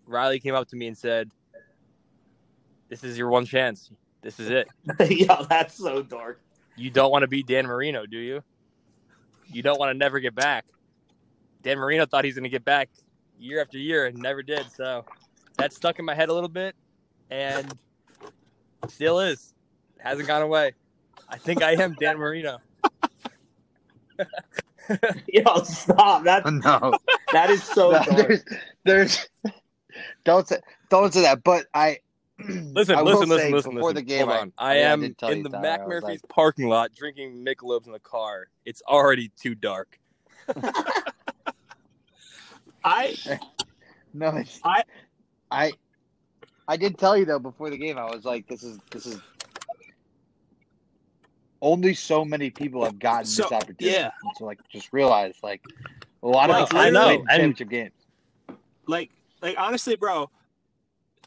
Riley 0.07 0.39
came 0.39 0.55
up 0.55 0.67
to 0.69 0.75
me 0.75 0.88
and 0.88 0.98
said, 0.98 1.29
"This 2.89 3.03
is 3.03 3.17
your 3.17 3.29
one 3.29 3.45
chance. 3.45 3.91
This 4.22 4.39
is 4.39 4.50
it. 4.50 4.67
yeah, 5.10 5.43
that's 5.48 5.75
so 5.75 6.01
dark. 6.01 6.41
You 6.77 6.89
don't 6.89 7.12
want 7.12 7.24
to 7.24 7.27
be 7.27 7.44
Dan 7.44 7.65
Marino, 7.67 8.05
do 8.05 8.17
you? 8.17 8.44
You 9.51 9.62
don't 9.62 9.79
want 9.79 9.91
to 9.91 9.98
never 9.98 10.20
get 10.20 10.36
back." 10.36 10.65
Dan 11.63 11.77
Marino 11.79 12.05
thought 12.05 12.25
he's 12.25 12.36
gonna 12.36 12.50
get 12.50 12.63
back 12.65 12.89
year 13.39 13.62
after 13.62 13.77
year 13.77 14.05
and 14.05 14.17
never 14.17 14.44
did. 14.44 14.65
So 14.75 15.05
that 15.58 15.74
stuck 15.74 16.00
in 16.00 16.05
my 16.05 16.13
head 16.13 16.29
a 16.29 16.34
little 16.34 16.50
bit, 16.50 16.75
and 17.29 17.72
still 18.88 19.20
is. 19.20 19.53
Hasn't 20.00 20.27
gone 20.27 20.41
away. 20.44 20.74
I 21.29 21.38
think 21.38 21.63
I 21.63 21.72
am 21.72 21.94
Dan 22.00 22.17
Marino. 22.17 22.60
Yo, 25.27 25.63
stop. 25.63 26.24
That 26.25 26.46
No, 26.63 26.94
that 27.34 27.50
is 27.50 27.63
so 27.63 27.91
No, 27.91 28.03
dark. 28.03 28.27
there's, 28.27 28.44
there's, 28.84 29.29
don't 30.24 30.48
say, 30.48 30.60
don't 30.89 31.12
say 31.13 31.24
that. 31.24 31.44
But 31.44 31.65
I 31.74 31.98
Listen, 32.48 32.96
I 32.96 33.01
listen, 33.01 33.30
listen, 33.30 33.51
listen, 33.51 33.75
Before 33.75 33.92
listen. 33.92 33.96
the 33.96 34.01
game, 34.01 34.27
Hold 34.27 34.39
on. 34.39 34.54
I, 34.58 34.80
yeah, 34.80 34.89
I 34.89 34.92
am 34.92 35.04
in 35.04 35.13
the 35.44 35.50
Tyler, 35.50 35.62
Mac 35.62 35.82
I 35.82 35.86
Murphy's 35.88 36.22
like- 36.22 36.27
parking 36.30 36.68
lot 36.68 36.94
drinking 36.94 37.42
Michelob's 37.44 37.88
in 37.88 37.94
the 37.94 38.00
car. 38.00 38.48
It's 38.65 38.82
already 38.88 39.30
too 39.39 39.56
dark. 39.56 39.98
I 42.84 43.15
no, 44.13 44.36
it's, 44.36 44.60
I- 44.63 44.84
I, 45.51 45.72
I 46.68 46.77
did 46.77 46.98
tell 46.98 47.15
you 47.18 47.25
though 47.25 47.39
before 47.39 47.70
the 47.70 47.77
game. 47.77 47.98
I 47.98 48.04
was 48.06 48.25
like, 48.25 48.48
this 48.48 48.63
is 48.63 48.80
this 48.92 49.06
is 49.06 49.20
only 51.62 51.94
so 51.94 52.25
many 52.25 52.50
people 52.50 52.83
have 52.83 53.00
gotten 53.00 53.25
So, 53.25 53.44
this 53.44 53.51
opportunity. 53.53 53.86
yeah. 53.98 54.12
And 54.24 54.31
so 54.38 54.46
like, 54.46 54.59
just 54.70 54.92
realize 54.94 55.36
like 55.42 55.62
a 56.22 56.27
lot 56.27 56.50
Like, 56.50 56.64
of 56.64 56.70
people 56.70 56.81
I 56.86 56.90
know, 56.90 57.03
played 57.05 57.20
and- 57.20 57.29
championship 57.29 57.70
games. 57.70 57.92
like 58.88 59.09
like 59.42 59.55
honestly, 59.57 59.96
bro. 59.96 60.29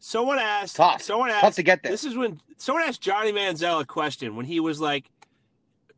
Someone 0.01 0.39
asked. 0.39 0.77
Tough. 0.77 1.03
Someone 1.03 1.31
Tough 1.31 1.45
asked. 1.45 1.57
to 1.57 1.63
get 1.63 1.83
there. 1.83 1.93
This 1.93 2.05
is 2.05 2.17
when 2.17 2.41
someone 2.57 2.85
asked 2.85 3.01
Johnny 3.01 3.33
Manziel 3.33 3.81
a 3.81 3.85
question 3.85 4.37
when 4.37 4.47
he 4.47 4.61
was 4.61 4.81
like 4.81 5.11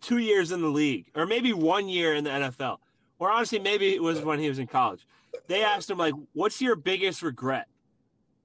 two 0.01 0.19
years 0.19 0.53
in 0.53 0.63
the 0.63 0.69
league, 0.69 1.07
or 1.15 1.27
maybe 1.27 1.53
one 1.53 1.89
year 1.89 2.15
in 2.15 2.25
the 2.25 2.31
NFL, 2.31 2.79
or 3.19 3.31
honestly, 3.31 3.59
maybe 3.59 3.95
it 3.95 4.03
was 4.03 4.21
when 4.23 4.39
he 4.39 4.49
was 4.49 4.59
in 4.59 4.67
college. 4.67 5.07
They 5.47 5.63
asked 5.63 5.91
him 5.91 5.99
like, 5.99 6.15
"What's 6.33 6.61
your 6.61 6.77
biggest 6.77 7.23
regret?" 7.23 7.67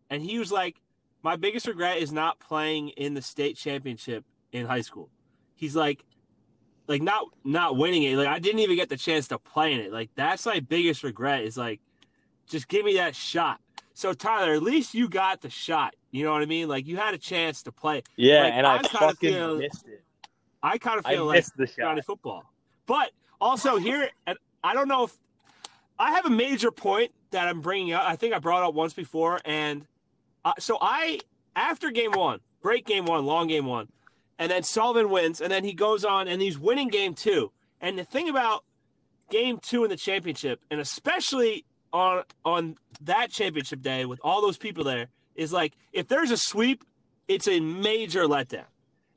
And 0.10 0.22
he 0.22 0.38
was 0.38 0.52
like, 0.52 0.82
"My 1.24 1.36
biggest 1.36 1.68
regret 1.68 1.98
is 1.98 2.12
not 2.12 2.40
playing 2.40 2.90
in 2.90 3.14
the 3.14 3.22
state 3.22 3.58
championship 3.58 4.26
in 4.52 4.66
high 4.66 4.82
school." 4.82 5.10
He's 5.56 5.76
like, 5.76 6.04
like 6.88 7.02
not 7.02 7.26
not 7.44 7.78
winning 7.78 8.04
it. 8.04 8.18
Like 8.18 8.28
I 8.28 8.40
didn't 8.40 8.60
even 8.60 8.76
get 8.76 8.90
the 8.90 8.98
chance 8.98 9.28
to 9.30 9.40
play 9.40 9.74
in 9.74 9.80
it. 9.80 9.92
Like 9.92 10.10
that's 10.16 10.46
my 10.46 10.60
biggest 10.60 11.04
regret. 11.04 11.44
Is 11.44 11.58
like, 11.58 11.80
just 12.48 12.68
give 12.68 12.86
me 12.86 12.96
that 12.98 13.16
shot. 13.16 13.60
So 13.96 14.14
Tyler, 14.14 14.54
at 14.54 14.62
least 14.62 14.94
you 14.94 15.10
got 15.10 15.42
the 15.42 15.50
shot. 15.50 15.96
You 16.12 16.26
know 16.26 16.34
what 16.34 16.42
I 16.42 16.46
mean? 16.46 16.68
Like 16.68 16.86
you 16.86 16.98
had 16.98 17.14
a 17.14 17.18
chance 17.18 17.64
to 17.64 17.72
play. 17.72 18.04
Yeah, 18.18 18.44
Like, 18.44 18.54
and 18.54 18.68
I 18.68 18.76
kinda 18.76 18.90
fucking 18.90 19.34
feel- 19.34 19.58
missed 19.58 19.88
it. 19.88 20.04
I 20.62 20.78
kind 20.78 21.00
of 21.00 21.06
I 21.06 21.14
feel 21.14 21.26
like 21.26 21.38
missed 21.38 21.58
the 21.58 21.66
shot. 21.68 22.04
football. 22.06 22.44
But 22.86 23.12
also 23.40 23.78
here, 23.78 24.10
and 24.28 24.38
I 24.64 24.74
don't 24.74 24.88
know 24.88 25.06
if 25.06 25.18
I 25.98 26.12
have 26.12 26.26
a 26.26 26.30
major 26.30 26.72
point 26.72 27.12
that 27.32 27.48
I'm 27.48 27.62
bringing 27.62 27.94
up. 27.94 28.04
I 28.06 28.16
think 28.16 28.34
I 28.34 28.40
brought 28.40 28.64
up 28.64 28.74
once 28.74 28.94
before, 28.94 29.40
and 29.46 29.86
uh, 30.44 30.54
so 30.60 30.78
I 30.82 31.20
after 31.56 31.90
game 31.92 32.12
one, 32.12 32.42
great 32.62 32.86
game 32.86 33.06
one, 33.06 33.26
long 33.26 33.48
game 33.48 33.66
one, 33.66 33.88
and 34.38 34.52
then 34.52 34.64
Sullivan 34.64 35.10
wins, 35.10 35.40
and 35.40 35.50
then 35.52 35.64
he 35.64 35.72
goes 35.74 36.04
on 36.04 36.28
and 36.28 36.42
he's 36.42 36.60
winning 36.60 36.90
game 36.90 37.14
two. 37.14 37.52
And 37.80 37.98
the 37.98 38.04
thing 38.04 38.28
about 38.28 38.64
game 39.30 39.60
two 39.60 39.84
in 39.86 39.90
the 39.90 39.96
championship, 39.98 40.60
and 40.70 40.82
especially 40.82 41.64
on 41.96 42.24
on 42.44 42.76
that 43.02 43.32
championship 43.32 43.82
day 43.82 44.06
with 44.06 44.20
all 44.22 44.42
those 44.42 44.58
people 44.58 44.84
there, 44.84 45.08
is 45.36 45.54
like 45.54 45.74
if 45.94 46.08
there's 46.08 46.32
a 46.32 46.38
sweep, 46.38 46.84
it's 47.28 47.48
a 47.48 47.60
major 47.60 48.26
letdown. 48.26 48.66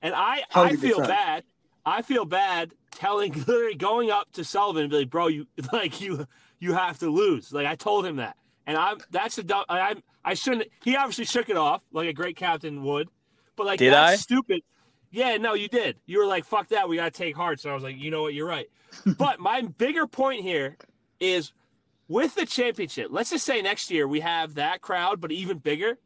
And 0.01 0.14
I 0.14 0.45
I 0.55 0.77
feel 0.77 1.01
bad. 1.01 1.45
I 1.85 2.03
feel 2.03 2.25
bad 2.25 2.73
telling 2.93 3.33
literally 3.47 3.75
going 3.75 4.11
up 4.11 4.31
to 4.33 4.45
Sullivan 4.45 4.83
and 4.83 4.91
be 4.91 4.99
like, 4.99 5.11
bro, 5.11 5.27
you 5.27 5.47
like 5.73 6.01
you 6.01 6.27
you 6.61 6.73
have 6.75 6.99
to 7.01 7.11
lose. 7.11 7.53
Like 7.53 7.67
I 7.67 7.75
told 7.75 8.07
him 8.07 8.17
that. 8.17 8.37
And 8.67 8.77
I'm 8.77 8.99
that's 9.11 9.37
the 9.37 9.43
dumb 9.43 9.64
I 9.69 9.97
I 10.25 10.35
shouldn't 10.35 10.69
he 10.85 10.97
obviously 10.97 11.25
shook 11.25 11.49
it 11.49 11.57
off 11.57 11.83
like 11.93 12.09
a 12.09 12.12
great 12.12 12.37
captain 12.37 12.85
would. 12.85 13.09
But 13.57 13.67
like 13.67 13.81
Did 13.81 13.93
that's 13.93 14.12
I? 14.12 14.17
stupid. 14.17 14.62
Yeah, 15.11 15.38
no, 15.38 15.55
you 15.55 15.69
did. 15.69 15.97
You 16.07 16.19
were 16.19 16.27
like, 16.27 16.45
fuck 16.45 16.69
that, 16.69 16.88
we 16.88 16.97
gotta 16.97 17.11
take 17.11 17.35
hearts. 17.35 17.64
And 17.64 17.73
I 17.73 17.75
was 17.75 17.83
like, 17.83 17.97
you 17.99 18.11
know 18.11 18.23
what, 18.23 18.35
you're 18.35 18.47
right. 18.47 18.69
but 19.19 19.41
my 19.41 19.62
bigger 19.62 20.07
point 20.07 20.43
here 20.43 20.77
is 21.19 21.53
with 22.09 22.35
the 22.35 22.47
championship, 22.47 23.09
let's 23.11 23.31
just 23.31 23.44
say 23.44 23.61
next 23.62 23.90
year 23.90 24.09
we 24.09 24.21
have 24.21 24.55
that 24.55 24.81
crowd, 24.81 25.21
but 25.21 25.31
even 25.33 25.59
bigger. 25.59 25.99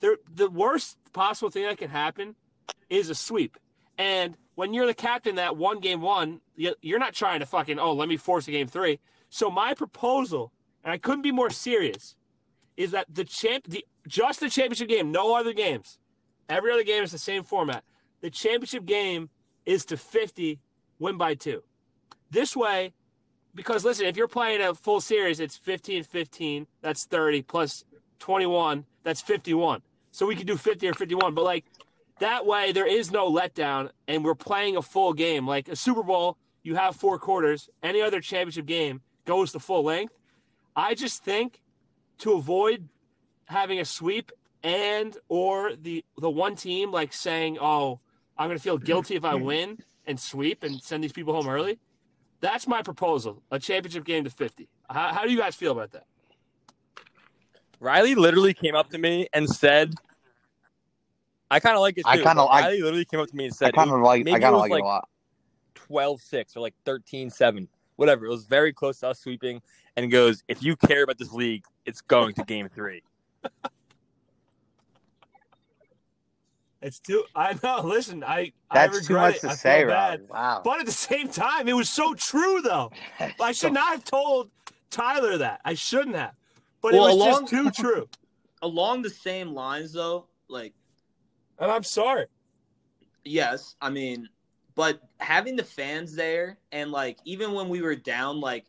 The 0.00 0.18
the 0.32 0.50
worst 0.50 0.98
possible 1.12 1.50
thing 1.50 1.64
that 1.64 1.78
can 1.78 1.90
happen 1.90 2.34
is 2.90 3.08
a 3.08 3.14
sweep. 3.14 3.56
And 3.96 4.36
when 4.54 4.74
you're 4.74 4.86
the 4.86 4.94
captain 4.94 5.36
that 5.36 5.56
one 5.56 5.80
game 5.80 6.00
one, 6.02 6.40
you- 6.54 6.74
you're 6.82 6.98
not 6.98 7.14
trying 7.14 7.40
to 7.40 7.46
fucking 7.46 7.78
oh 7.78 7.92
let 7.92 8.08
me 8.08 8.16
force 8.16 8.46
a 8.48 8.50
game 8.50 8.66
three. 8.66 8.98
So 9.30 9.50
my 9.50 9.74
proposal, 9.74 10.52
and 10.84 10.92
I 10.92 10.98
couldn't 10.98 11.22
be 11.22 11.32
more 11.32 11.50
serious, 11.50 12.16
is 12.76 12.90
that 12.90 13.06
the 13.12 13.24
champ 13.24 13.64
the 13.68 13.86
just 14.06 14.40
the 14.40 14.50
championship 14.50 14.88
game, 14.88 15.10
no 15.10 15.34
other 15.34 15.52
games. 15.52 15.98
Every 16.48 16.70
other 16.70 16.84
game 16.84 17.02
is 17.02 17.10
the 17.12 17.18
same 17.18 17.42
format. 17.42 17.82
The 18.20 18.30
championship 18.30 18.84
game 18.84 19.30
is 19.64 19.84
to 19.86 19.96
50, 19.96 20.60
win 20.98 21.16
by 21.16 21.34
two. 21.34 21.64
This 22.30 22.54
way, 22.54 22.92
because 23.56 23.84
listen, 23.84 24.06
if 24.06 24.16
you're 24.16 24.28
playing 24.28 24.60
a 24.60 24.74
full 24.74 25.00
series, 25.00 25.40
it's 25.40 25.56
15 25.56 26.04
15, 26.04 26.66
that's 26.82 27.04
30, 27.04 27.42
plus 27.42 27.84
21, 28.18 28.84
that's 29.02 29.20
51. 29.20 29.82
So 30.12 30.26
we 30.26 30.36
could 30.36 30.46
do 30.46 30.56
50 30.56 30.88
or 30.88 30.94
51. 30.94 31.34
But 31.34 31.44
like 31.44 31.64
that 32.20 32.46
way, 32.46 32.72
there 32.72 32.86
is 32.86 33.10
no 33.10 33.30
letdown, 33.30 33.90
and 34.06 34.24
we're 34.24 34.34
playing 34.34 34.76
a 34.76 34.82
full 34.82 35.12
game. 35.12 35.46
Like 35.46 35.68
a 35.68 35.76
Super 35.76 36.02
Bowl, 36.02 36.36
you 36.62 36.76
have 36.76 36.94
four 36.94 37.18
quarters. 37.18 37.68
Any 37.82 38.00
other 38.02 38.20
championship 38.20 38.66
game 38.66 39.00
goes 39.24 39.52
the 39.52 39.60
full 39.60 39.84
length. 39.84 40.14
I 40.74 40.94
just 40.94 41.24
think 41.24 41.60
to 42.18 42.34
avoid 42.34 42.88
having 43.46 43.80
a 43.80 43.84
sweep 43.84 44.32
and 44.62 45.16
or 45.28 45.72
the 45.76 46.04
the 46.18 46.30
one 46.30 46.56
team 46.56 46.90
like 46.90 47.12
saying, 47.12 47.58
"Oh, 47.60 48.00
I'm 48.36 48.48
going 48.48 48.58
to 48.58 48.62
feel 48.62 48.78
guilty 48.78 49.16
if 49.16 49.24
I 49.24 49.34
win 49.50 49.78
and 50.06 50.20
sweep 50.20 50.62
and 50.62 50.82
send 50.82 51.02
these 51.04 51.12
people 51.12 51.34
home 51.34 51.48
early." 51.48 51.78
That's 52.40 52.66
my 52.66 52.82
proposal: 52.82 53.42
a 53.50 53.58
championship 53.58 54.04
game 54.04 54.24
to 54.24 54.30
50. 54.30 54.68
How, 54.90 55.12
how 55.12 55.24
do 55.24 55.30
you 55.32 55.38
guys 55.38 55.54
feel 55.54 55.72
about 55.72 55.92
that? 55.92 56.04
Riley 57.80 58.14
literally 58.14 58.54
came 58.54 58.74
up 58.74 58.90
to 58.90 58.98
me 58.98 59.28
and 59.32 59.48
said, 59.48 59.94
"I 61.50 61.60
kind 61.60 61.76
of 61.76 61.80
like 61.80 61.98
it 61.98 62.02
too." 62.04 62.08
I 62.10 62.16
kinda 62.16 62.34
but 62.34 62.46
like- 62.46 62.64
Riley 62.64 62.82
literally 62.82 63.04
came 63.04 63.20
up 63.20 63.28
to 63.28 63.36
me 63.36 63.46
and 63.46 63.54
said, 63.54 63.66
I 63.66 63.68
said, 63.68 63.74
kind 63.74 63.90
of 63.90 64.00
like 64.00 64.24
maybe 64.24 64.32
I 64.34 64.36
it 64.36 64.40
kind 64.40 64.54
of 64.54 64.60
was 64.62 64.70
like, 64.70 64.80
it 64.80 64.84
a 64.84 64.86
lot. 64.86 65.08
12-6 65.74 66.56
or 66.56 66.60
like 66.60 66.74
13-7, 66.84 67.68
whatever. 67.96 68.26
It 68.26 68.30
was 68.30 68.44
very 68.44 68.72
close 68.72 69.00
to 69.00 69.08
us 69.08 69.20
sweeping, 69.20 69.60
and 69.96 70.10
goes, 70.10 70.42
"If 70.48 70.62
you 70.62 70.76
care 70.76 71.02
about 71.04 71.18
this 71.18 71.32
league, 71.32 71.64
it's 71.84 72.00
going 72.00 72.34
to 72.34 72.44
Game 72.44 72.68
Three. 72.68 73.02
It's 76.82 76.98
too. 77.00 77.24
I 77.34 77.56
know. 77.62 77.80
Listen, 77.84 78.22
I 78.24 78.52
That's 78.72 78.96
I 78.96 79.00
too 79.00 79.14
regret 79.14 79.20
much 79.28 79.34
it. 79.36 79.40
to 79.42 79.48
I 79.50 79.54
say, 79.54 79.80
feel. 79.80 79.88
Rob. 79.88 80.20
Wow. 80.30 80.60
But 80.64 80.80
at 80.80 80.86
the 80.86 80.92
same 80.92 81.28
time, 81.28 81.68
it 81.68 81.74
was 81.76 81.90
so 81.90 82.14
true, 82.14 82.60
though. 82.62 82.90
I 83.40 83.52
should 83.52 83.72
not 83.72 83.92
have 83.92 84.04
told 84.04 84.50
Tyler 84.90 85.38
that. 85.38 85.60
I 85.64 85.74
shouldn't 85.74 86.16
have. 86.16 86.34
But 86.82 86.92
Well, 86.92 87.06
it 87.06 87.08
was 87.08 87.14
along- 87.16 87.46
just 87.48 87.50
too 87.50 87.70
true. 87.82 88.08
Along 88.62 89.02
the 89.02 89.10
same 89.10 89.52
lines, 89.52 89.92
though, 89.92 90.26
like 90.48 90.72
And 91.58 91.70
I'm 91.70 91.82
sorry. 91.82 92.26
yes, 93.24 93.76
I 93.80 93.90
mean, 93.90 94.28
but 94.74 95.00
having 95.20 95.56
the 95.56 95.64
fans 95.64 96.14
there 96.14 96.58
and 96.72 96.90
like 96.92 97.18
even 97.24 97.52
when 97.52 97.68
we 97.68 97.82
were 97.82 97.96
down, 97.96 98.40
like 98.40 98.66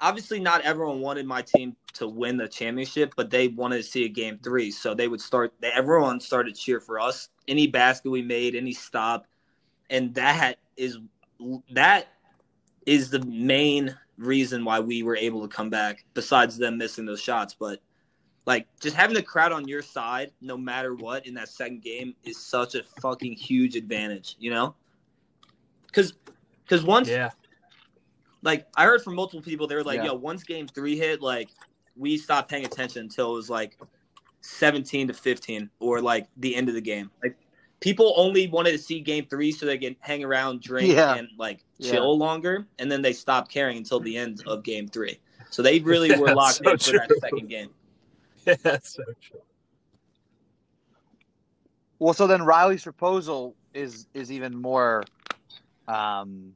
obviously 0.00 0.40
not 0.40 0.60
everyone 0.62 1.00
wanted 1.00 1.26
my 1.26 1.42
team 1.42 1.76
to 1.94 2.06
win 2.08 2.36
the 2.36 2.48
championship, 2.48 3.14
but 3.16 3.30
they 3.30 3.48
wanted 3.48 3.76
to 3.78 3.82
see 3.82 4.04
a 4.04 4.08
game 4.08 4.38
three, 4.42 4.70
so 4.70 4.94
they 4.94 5.08
would 5.08 5.20
start. 5.20 5.52
Everyone 5.62 6.18
started 6.20 6.54
to 6.54 6.60
cheer 6.60 6.80
for 6.80 6.98
us. 7.00 7.28
Any 7.46 7.66
basket 7.66 8.10
we 8.10 8.22
made, 8.22 8.54
any 8.54 8.72
stop, 8.72 9.26
and 9.90 10.14
that 10.14 10.58
is 10.76 10.98
that 11.72 12.08
is 12.86 13.10
the 13.10 13.24
main 13.24 13.96
reason 14.16 14.64
why 14.64 14.80
we 14.80 15.02
were 15.02 15.16
able 15.16 15.42
to 15.42 15.48
come 15.54 15.70
back. 15.70 16.04
Besides 16.14 16.56
them 16.56 16.78
missing 16.78 17.04
those 17.04 17.20
shots, 17.20 17.54
but 17.58 17.80
like 18.46 18.66
just 18.80 18.96
having 18.96 19.14
the 19.14 19.22
crowd 19.22 19.52
on 19.52 19.66
your 19.66 19.82
side, 19.82 20.32
no 20.40 20.56
matter 20.56 20.94
what, 20.94 21.26
in 21.26 21.34
that 21.34 21.48
second 21.48 21.82
game 21.82 22.14
is 22.24 22.38
such 22.38 22.74
a 22.74 22.82
fucking 23.00 23.32
huge 23.32 23.76
advantage. 23.76 24.36
You 24.38 24.50
know, 24.50 24.74
because 25.86 26.14
because 26.64 26.82
once 26.82 27.08
Yeah. 27.08 27.30
like 28.42 28.66
I 28.76 28.84
heard 28.84 29.02
from 29.02 29.14
multiple 29.14 29.42
people, 29.42 29.66
they 29.66 29.74
were 29.74 29.84
like, 29.84 29.98
Yeah. 29.98 30.06
"Yo, 30.06 30.14
once 30.14 30.42
game 30.44 30.66
three 30.66 30.96
hit, 30.96 31.20
like 31.22 31.50
we 31.96 32.18
stopped 32.18 32.50
paying 32.50 32.64
attention 32.64 33.02
until 33.02 33.32
it 33.32 33.36
was 33.36 33.50
like 33.50 33.78
seventeen 34.44 35.08
to 35.08 35.14
fifteen, 35.14 35.70
or 35.80 36.00
like 36.00 36.28
the 36.36 36.54
end 36.54 36.68
of 36.68 36.74
the 36.74 36.80
game. 36.80 37.10
Like 37.22 37.36
people 37.80 38.12
only 38.16 38.46
wanted 38.48 38.72
to 38.72 38.78
see 38.78 39.00
game 39.00 39.26
three 39.28 39.50
so 39.52 39.66
they 39.66 39.78
can 39.78 39.96
hang 40.00 40.22
around, 40.24 40.60
drink, 40.60 40.92
Yeah. 40.92 41.14
and 41.14 41.28
like 41.38 41.64
Yeah. 41.78 41.92
chill 41.92 42.16
longer, 42.18 42.66
and 42.78 42.90
then 42.92 43.02
they 43.02 43.12
stopped 43.12 43.50
caring 43.50 43.76
until 43.78 44.00
the 44.00 44.16
end 44.16 44.42
of 44.46 44.62
game 44.62 44.86
three. 44.88 45.18
So 45.50 45.62
they 45.62 45.78
really 45.80 46.16
were 46.18 46.28
Yeah, 46.28 46.34
locked 46.34 46.56
so 46.64 46.70
in 46.70 46.78
for 46.78 46.92
that 46.92 47.10
second 47.20 47.48
game. 47.48 47.70
Yeah, 48.46 48.56
that's 48.62 48.90
so 48.94 49.02
true. 49.22 49.40
Well, 51.98 52.12
so 52.12 52.26
then 52.26 52.42
Riley's 52.42 52.82
proposal 52.82 53.56
is 53.72 54.06
is 54.12 54.30
even 54.30 54.60
more, 54.60 55.04
um, 55.88 56.52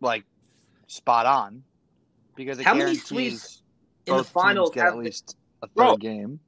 like 0.00 0.24
spot 0.86 1.26
on, 1.26 1.62
because 2.34 2.58
it 2.58 2.64
How 2.64 2.72
many 2.72 2.84
guarantees 2.96 3.06
sweeps 3.06 3.62
in 4.06 4.16
the 4.16 4.22
both 4.22 4.28
finals 4.30 4.70
teams 4.70 4.74
get 4.76 4.86
at 4.86 4.94
have- 4.94 5.04
least 5.04 5.36
a 5.62 5.68
third 5.68 5.74
Bro. 5.74 5.96
game, 5.96 6.40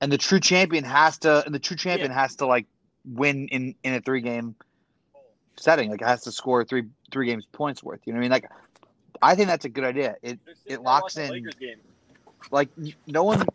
and 0.00 0.12
the 0.12 0.18
true 0.18 0.40
champion 0.40 0.84
has 0.84 1.18
to, 1.18 1.44
and 1.44 1.54
the 1.54 1.58
true 1.58 1.76
champion 1.76 2.10
has 2.10 2.36
to 2.36 2.46
like 2.46 2.66
win 3.04 3.48
in 3.48 3.74
in 3.82 3.94
a 3.94 4.00
three 4.00 4.20
game 4.20 4.54
setting, 5.56 5.90
like 5.90 6.02
it 6.02 6.06
has 6.06 6.22
to 6.22 6.32
score 6.32 6.64
three 6.64 6.84
three 7.12 7.26
games 7.26 7.46
points 7.52 7.82
worth. 7.82 8.00
You 8.04 8.12
know 8.12 8.18
what 8.18 8.20
I 8.20 8.22
mean? 8.22 8.30
Like, 8.30 8.50
I 9.22 9.34
think 9.34 9.48
that's 9.48 9.64
a 9.64 9.70
good 9.70 9.84
idea. 9.84 10.16
It 10.22 10.38
it 10.66 10.82
locks 10.82 11.16
in 11.16 11.48
like 12.50 12.68
no 13.06 13.24
one 13.24 13.46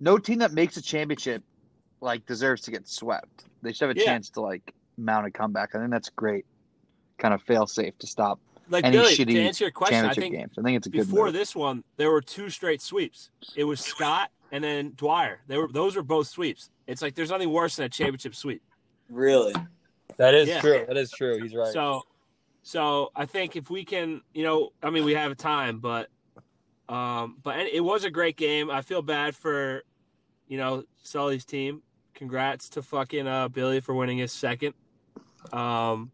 no 0.00 0.18
team 0.18 0.38
that 0.38 0.52
makes 0.52 0.76
a 0.76 0.82
championship 0.82 1.42
like 2.00 2.24
deserves 2.26 2.62
to 2.62 2.70
get 2.70 2.88
swept 2.88 3.44
they 3.62 3.72
should 3.72 3.88
have 3.88 3.96
a 3.96 3.98
Yeah. 3.98 4.06
chance 4.06 4.30
to 4.30 4.40
like 4.40 4.74
mount 4.96 5.26
a 5.26 5.30
comeback 5.30 5.74
i 5.74 5.78
think 5.78 5.90
that's 5.90 6.10
great 6.10 6.46
kind 7.18 7.34
of 7.34 7.42
fail 7.42 7.66
safe 7.66 7.96
to 7.98 8.06
stop 8.06 8.40
Like 8.70 8.84
any 8.84 8.96
Billy, 8.96 9.14
shitty 9.14 9.34
to 9.34 9.42
answer 9.42 9.64
your 9.64 9.72
question, 9.72 10.06
I 10.06 10.14
think 10.14 10.34
games 10.34 10.52
i 10.56 10.62
think 10.62 10.76
it's 10.76 10.86
a 10.86 10.90
good 10.90 11.06
before 11.08 11.26
move. 11.26 11.34
this 11.34 11.56
one, 11.56 11.82
there 11.96 12.10
were 12.10 12.22
two 12.22 12.48
straight 12.48 12.80
sweeps. 12.80 13.30
It 13.56 13.64
was 13.64 13.80
Scott 13.80 14.30
and 14.52 14.62
then 14.62 14.92
Dwyer. 14.96 15.40
They 15.48 15.58
were 15.58 15.68
those 15.68 15.96
were 15.96 16.04
both 16.04 16.28
sweeps. 16.28 16.70
It's 16.86 17.02
like 17.02 17.14
there's 17.16 17.30
nothing 17.30 17.50
worse 17.50 17.76
than 17.76 17.86
a 17.86 17.88
championship 17.88 18.34
sweep. 18.34 18.62
Really, 19.08 19.54
That 20.18 20.34
is 20.34 20.48
Yeah. 20.48 20.60
true. 20.60 20.84
That 20.86 20.96
is 20.96 21.10
true. 21.10 21.40
He's 21.40 21.54
right. 21.54 21.72
So, 21.72 22.02
so 22.62 23.10
I 23.16 23.26
think 23.26 23.56
if 23.56 23.70
we 23.70 23.84
can, 23.84 24.22
you 24.34 24.44
know, 24.44 24.70
I 24.82 24.90
mean, 24.90 25.04
we 25.04 25.14
have 25.14 25.36
time, 25.36 25.80
but, 25.80 26.08
um, 26.88 27.38
but 27.42 27.58
it 27.58 27.82
was 27.82 28.04
a 28.04 28.10
great 28.10 28.36
game. 28.36 28.70
I 28.70 28.82
feel 28.82 29.02
bad 29.02 29.34
for, 29.34 29.82
you 30.46 30.58
know, 30.58 30.84
Sully's 31.02 31.44
team. 31.44 31.82
Congrats 32.14 32.68
to 32.70 32.82
fucking 32.82 33.26
uh, 33.26 33.48
Billy 33.48 33.80
for 33.80 33.94
winning 33.94 34.18
his 34.18 34.30
second. 34.32 34.74
Um, 35.52 36.10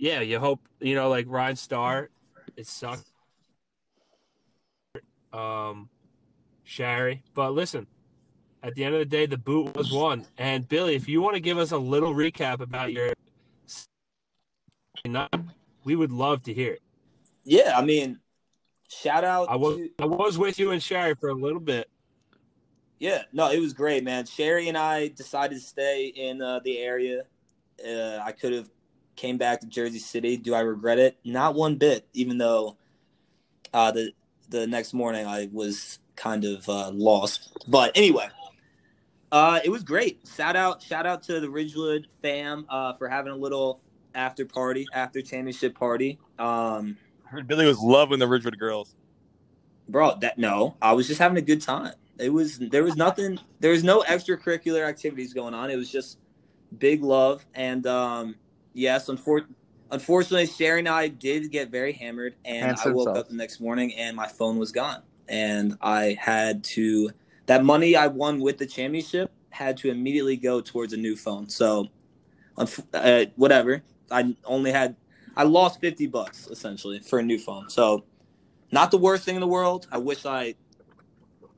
yeah, 0.00 0.20
you 0.22 0.38
hope 0.40 0.60
you 0.80 0.94
know, 0.94 1.10
like 1.10 1.26
Ryan 1.28 1.56
Starr, 1.56 2.08
it 2.56 2.66
sucked. 2.66 3.06
Um, 5.32 5.90
Sherry, 6.64 7.22
but 7.34 7.52
listen, 7.52 7.86
at 8.62 8.74
the 8.74 8.84
end 8.84 8.94
of 8.94 9.00
the 9.00 9.04
day, 9.04 9.26
the 9.26 9.36
boot 9.36 9.76
was 9.76 9.92
won. 9.92 10.26
And 10.38 10.66
Billy, 10.66 10.94
if 10.94 11.06
you 11.08 11.20
want 11.20 11.34
to 11.34 11.40
give 11.40 11.58
us 11.58 11.70
a 11.70 11.78
little 11.78 12.14
recap 12.14 12.60
about 12.60 12.92
your 12.92 13.12
we 15.84 15.96
would 15.96 16.12
love 16.12 16.42
to 16.44 16.52
hear 16.52 16.72
it. 16.72 16.82
yeah. 17.44 17.72
I 17.76 17.82
mean, 17.82 18.18
shout 18.88 19.24
out. 19.24 19.48
I 19.48 19.56
was 19.56 19.76
to- 19.76 19.90
I 19.98 20.06
was 20.06 20.36
with 20.36 20.58
you 20.58 20.72
and 20.72 20.82
Sherry 20.82 21.14
for 21.14 21.28
a 21.28 21.34
little 21.34 21.60
bit. 21.60 21.88
Yeah, 22.98 23.22
no, 23.32 23.50
it 23.50 23.60
was 23.60 23.72
great, 23.72 24.04
man. 24.04 24.26
Sherry 24.26 24.68
and 24.68 24.76
I 24.76 25.08
decided 25.08 25.54
to 25.54 25.60
stay 25.60 26.08
in 26.08 26.42
uh, 26.42 26.60
the 26.62 26.78
area. 26.78 27.22
Uh, 27.82 28.18
I 28.22 28.32
could 28.32 28.52
have 28.52 28.68
came 29.20 29.36
back 29.36 29.60
to 29.60 29.66
Jersey 29.66 29.98
City. 29.98 30.38
Do 30.38 30.54
I 30.54 30.60
regret 30.60 30.98
it? 30.98 31.18
Not 31.24 31.54
one 31.54 31.76
bit. 31.76 32.08
Even 32.14 32.38
though 32.38 32.76
uh, 33.74 33.90
the 33.90 34.12
the 34.48 34.66
next 34.66 34.94
morning 34.94 35.26
I 35.26 35.48
was 35.52 35.98
kind 36.16 36.44
of 36.44 36.68
uh, 36.68 36.90
lost. 36.90 37.52
But 37.68 37.92
anyway, 37.94 38.28
uh, 39.30 39.60
it 39.62 39.68
was 39.68 39.82
great. 39.84 40.20
Shout 40.36 40.56
out, 40.56 40.82
shout 40.82 41.06
out 41.06 41.22
to 41.24 41.38
the 41.38 41.50
Ridgewood 41.50 42.08
fam 42.22 42.66
uh, 42.68 42.94
for 42.94 43.08
having 43.08 43.32
a 43.32 43.36
little 43.36 43.80
after 44.14 44.44
party, 44.44 44.86
after 44.92 45.22
championship 45.22 45.78
party. 45.78 46.18
Um, 46.38 46.96
I 47.26 47.30
heard 47.30 47.46
Billy 47.46 47.66
was 47.66 47.78
loving 47.78 48.18
the 48.18 48.26
Ridgewood 48.26 48.58
girls. 48.58 48.94
bro 49.88 50.16
that 50.20 50.38
no 50.38 50.76
i 50.80 50.92
was 50.92 51.08
just 51.08 51.18
having 51.18 51.36
a 51.36 51.42
good 51.42 51.60
time 51.60 51.92
it 52.18 52.32
was 52.32 52.58
there 52.58 52.84
was 52.84 52.96
nothing 52.96 53.38
there 53.60 53.72
was 53.72 53.82
no 53.82 54.02
extracurricular 54.02 54.86
activities 54.88 55.34
going 55.34 55.52
on 55.52 55.68
it 55.70 55.76
was 55.76 55.90
just 55.90 56.18
big 56.78 57.02
love 57.02 57.44
and 57.54 57.86
um 57.86 58.36
yes 58.74 59.08
unfor- 59.08 59.46
unfortunately 59.90 60.46
sherry 60.46 60.80
and 60.80 60.88
i 60.88 61.08
did 61.08 61.50
get 61.50 61.70
very 61.70 61.92
hammered 61.92 62.36
and 62.44 62.76
i 62.78 62.88
woke 62.88 63.16
up 63.16 63.28
the 63.28 63.34
next 63.34 63.60
morning 63.60 63.94
and 63.94 64.16
my 64.16 64.26
phone 64.28 64.58
was 64.58 64.72
gone. 64.72 65.02
And 65.28 65.76
i 65.80 66.16
had 66.20 66.64
to 66.64 67.10
that 67.46 67.64
money 67.64 67.96
i 67.96 68.06
won 68.08 68.40
with 68.40 68.58
the 68.58 68.66
championship 68.66 69.32
had 69.50 69.76
to 69.78 69.90
immediately 69.90 70.36
go 70.36 70.60
towards 70.60 70.92
a 70.92 70.96
new 70.96 71.16
phone. 71.16 71.48
So 71.48 71.88
unf- 72.58 72.86
uh, 72.94 73.26
whatever. 73.36 73.82
I 74.10 74.34
only 74.44 74.72
had 74.72 74.96
i 75.36 75.44
lost 75.44 75.80
50 75.80 76.06
bucks 76.08 76.48
essentially 76.48 77.00
for 77.00 77.18
a 77.18 77.22
new 77.22 77.38
phone. 77.38 77.68
So 77.70 78.04
not 78.72 78.90
the 78.90 78.98
worst 78.98 79.24
thing 79.24 79.36
in 79.36 79.40
the 79.40 79.46
world. 79.46 79.86
I 79.92 79.98
wish 79.98 80.26
I 80.26 80.54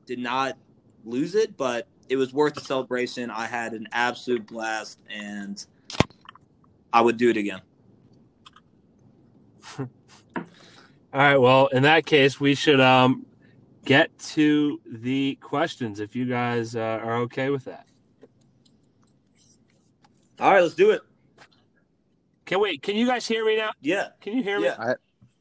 did 0.05 0.19
not 0.19 0.57
lose 1.03 1.35
it, 1.35 1.57
but 1.57 1.87
it 2.09 2.17
was 2.17 2.33
worth 2.33 2.55
the 2.55 2.61
celebration. 2.61 3.29
I 3.31 3.47
had 3.47 3.73
an 3.73 3.87
absolute 3.91 4.47
blast, 4.47 4.99
and 5.09 5.63
I 6.93 7.01
would 7.01 7.17
do 7.17 7.29
it 7.31 7.37
again. 7.37 7.61
All 9.79 9.87
right. 11.13 11.37
Well, 11.37 11.67
in 11.67 11.83
that 11.83 12.05
case, 12.05 12.39
we 12.39 12.53
should 12.55 12.79
um 12.79 13.25
get 13.83 14.17
to 14.19 14.79
the 14.85 15.35
questions 15.41 15.99
if 15.99 16.15
you 16.15 16.25
guys 16.25 16.75
uh, 16.75 16.79
are 17.03 17.17
okay 17.17 17.49
with 17.49 17.65
that. 17.65 17.85
All 20.39 20.53
right, 20.53 20.61
let's 20.61 20.75
do 20.75 20.91
it. 20.91 21.01
Can 22.45 22.59
wait? 22.59 22.81
Can 22.81 22.95
you 22.95 23.07
guys 23.07 23.27
hear 23.27 23.45
me 23.45 23.57
now? 23.57 23.71
Yeah, 23.81 24.09
Can 24.21 24.37
you 24.37 24.43
hear 24.43 24.59
me? 24.59 24.65
yeah. 24.65 24.93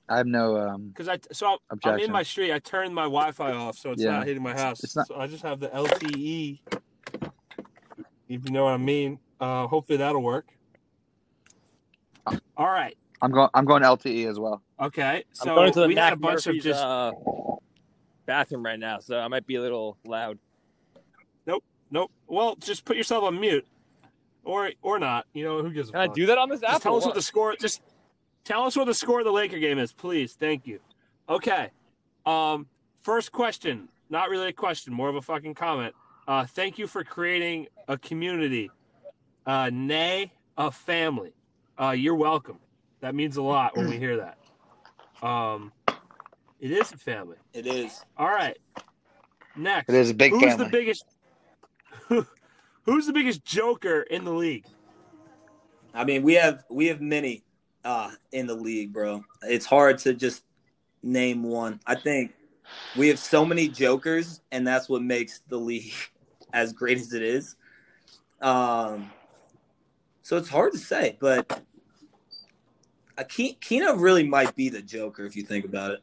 i 0.08 0.16
have 0.16 0.26
no 0.26 0.56
um 0.56 0.88
Because 0.88 1.08
I 1.08 1.18
so 1.32 1.58
I'm, 1.70 1.78
I'm 1.84 1.98
in 1.98 2.12
my 2.12 2.22
street. 2.22 2.52
I 2.52 2.58
turned 2.58 2.94
my 2.94 3.04
Wi-Fi 3.04 3.52
off, 3.52 3.76
so 3.76 3.90
it's 3.92 4.02
Yeah. 4.02 4.12
not 4.12 4.26
hitting 4.26 4.42
my 4.42 4.52
house. 4.54 4.82
It's 4.84 4.96
not- 4.96 5.06
So 5.06 5.16
I 5.16 5.26
just 5.26 5.42
have 5.42 5.60
the 5.60 5.68
LTE. 5.68 6.60
If 8.28 8.44
you 8.44 8.50
know 8.50 8.64
what 8.64 8.74
I 8.74 8.78
mean. 8.78 9.18
Uh, 9.40 9.66
hopefully 9.66 9.98
that'll 9.98 10.22
work. 10.22 10.46
All 12.26 12.66
right. 12.66 12.96
i'm 13.20 13.30
going 13.30 13.48
i'm 13.54 13.64
going 13.64 13.82
lte 13.82 14.28
as 14.28 14.38
well 14.38 14.62
Okay. 14.80 15.18
I'm 15.18 15.22
So 15.32 15.54
going 15.54 15.72
to 15.74 15.80
the 15.80 15.86
we 15.86 15.94
had 15.94 16.12
a 16.12 16.16
bunch 16.16 16.44
Murphy's, 16.46 16.66
of 16.66 16.72
just 16.72 16.82
uh, 16.84 17.12
bathroom 18.26 18.64
right 18.64 18.78
now, 18.78 18.98
so 18.98 19.16
I 19.16 19.28
might 19.28 19.46
be 19.46 19.54
a 19.54 19.60
little 19.60 19.96
loud. 20.04 20.38
nope. 21.46 21.62
Nope. 21.92 22.10
Well, 22.26 22.56
just 22.56 22.84
put 22.84 22.96
yourself 22.96 23.22
on 23.22 23.38
mute, 23.38 23.64
or 24.42 24.72
or 24.82 24.98
not. 24.98 25.26
You 25.34 25.44
know 25.44 25.62
who 25.62 25.70
gives 25.70 25.90
a 25.90 25.92
Can 25.92 26.00
I 26.00 26.06
do 26.08 26.26
that 26.26 26.36
on 26.38 26.48
this 26.48 26.64
app? 26.64 26.70
Just 26.72 26.82
tell 26.82 26.94
or 26.94 26.98
us 26.98 27.06
what 27.06 27.14
the 27.14 27.22
score. 27.22 27.54
Just 27.54 27.80
tell 28.44 28.64
us 28.64 28.74
what 28.74 28.86
the 28.86 28.94
score 28.94 29.20
of 29.20 29.24
the 29.24 29.30
Laker 29.32 29.60
game 29.60 29.78
is, 29.78 29.92
please. 29.92 30.32
Thank 30.32 30.66
you. 30.66 30.80
Okay. 31.28 31.70
Um, 32.26 32.66
first 33.02 33.30
question. 33.30 33.88
Not 34.10 34.30
really 34.30 34.48
a 34.48 34.52
question, 34.52 34.92
more 34.92 35.08
of 35.08 35.14
a 35.14 35.22
fucking 35.22 35.54
comment. 35.54 35.94
Uh, 36.26 36.44
thank 36.44 36.76
you 36.76 36.88
for 36.88 37.04
creating 37.04 37.68
a 37.86 37.96
community, 37.96 38.68
uh, 39.46 39.70
nay, 39.72 40.32
a 40.58 40.72
family. 40.72 41.34
Uh, 41.80 41.90
you're 41.90 42.14
welcome. 42.14 42.58
That 43.00 43.14
means 43.14 43.36
a 43.36 43.42
lot 43.42 43.76
when 43.76 43.88
we 43.88 43.98
hear 43.98 44.16
that. 44.18 44.38
Um, 45.26 45.72
it 46.60 46.70
is 46.70 46.92
a 46.92 46.96
family. 46.96 47.36
It 47.52 47.66
is. 47.66 48.04
All 48.16 48.28
right. 48.28 48.56
Next, 49.56 49.88
It 49.88 49.94
is 49.96 50.10
a 50.10 50.14
big 50.14 50.32
who's 50.32 50.42
family. 50.42 50.64
the 50.64 50.70
biggest? 50.70 51.04
who's 52.84 53.06
the 53.06 53.12
biggest 53.12 53.44
joker 53.44 54.02
in 54.02 54.24
the 54.24 54.32
league? 54.32 54.64
I 55.94 56.04
mean, 56.04 56.22
we 56.22 56.34
have 56.34 56.64
we 56.70 56.86
have 56.86 57.00
many 57.00 57.42
uh, 57.84 58.12
in 58.32 58.46
the 58.46 58.54
league, 58.54 58.92
bro. 58.92 59.24
It's 59.42 59.66
hard 59.66 59.98
to 59.98 60.14
just 60.14 60.44
name 61.02 61.42
one. 61.42 61.80
I 61.86 61.96
think 61.96 62.32
we 62.96 63.08
have 63.08 63.18
so 63.18 63.44
many 63.44 63.68
jokers, 63.68 64.40
and 64.52 64.66
that's 64.66 64.88
what 64.88 65.02
makes 65.02 65.40
the 65.48 65.58
league 65.58 65.92
as 66.52 66.72
great 66.72 66.98
as 66.98 67.12
it 67.12 67.22
is. 67.22 67.56
Um, 68.40 69.10
so 70.22 70.36
it's 70.36 70.48
hard 70.48 70.72
to 70.72 70.78
say, 70.78 71.16
but 71.20 71.60
uh, 73.18 73.24
Ke- 73.24 73.58
Keena 73.60 73.94
really 73.94 74.26
might 74.26 74.54
be 74.56 74.68
the 74.68 74.80
Joker 74.82 75.24
if 75.26 75.36
you 75.36 75.42
think 75.42 75.64
about 75.64 75.90
it. 75.92 76.00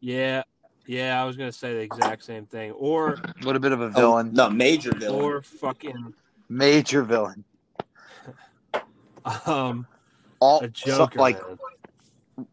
Yeah, 0.00 0.42
yeah. 0.86 1.20
I 1.20 1.24
was 1.24 1.36
gonna 1.36 1.52
say 1.52 1.74
the 1.74 1.80
exact 1.80 2.22
same 2.24 2.44
thing. 2.46 2.70
Or 2.72 3.14
A 3.14 3.44
little 3.44 3.60
bit 3.60 3.72
of 3.72 3.80
a 3.80 3.86
Oh, 3.86 3.90
villain, 3.90 4.32
no, 4.32 4.48
major 4.48 4.94
villain. 4.94 5.22
or 5.24 5.42
fucking 5.42 6.14
major 6.48 7.02
villain. 7.02 7.44
um 9.46 9.86
All 10.40 10.60
a 10.60 10.70
so- 10.74 10.96
joker. 10.98 11.18
like 11.18 11.36
man. 12.36 12.46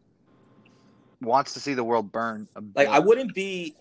wants 1.22 1.54
to 1.54 1.60
see 1.60 1.74
the 1.74 1.84
world 1.84 2.10
burn. 2.12 2.48
a 2.56 2.62
Like. 2.74 2.88
I 2.88 2.98
wouldn't 2.98 3.32
be 3.34 3.76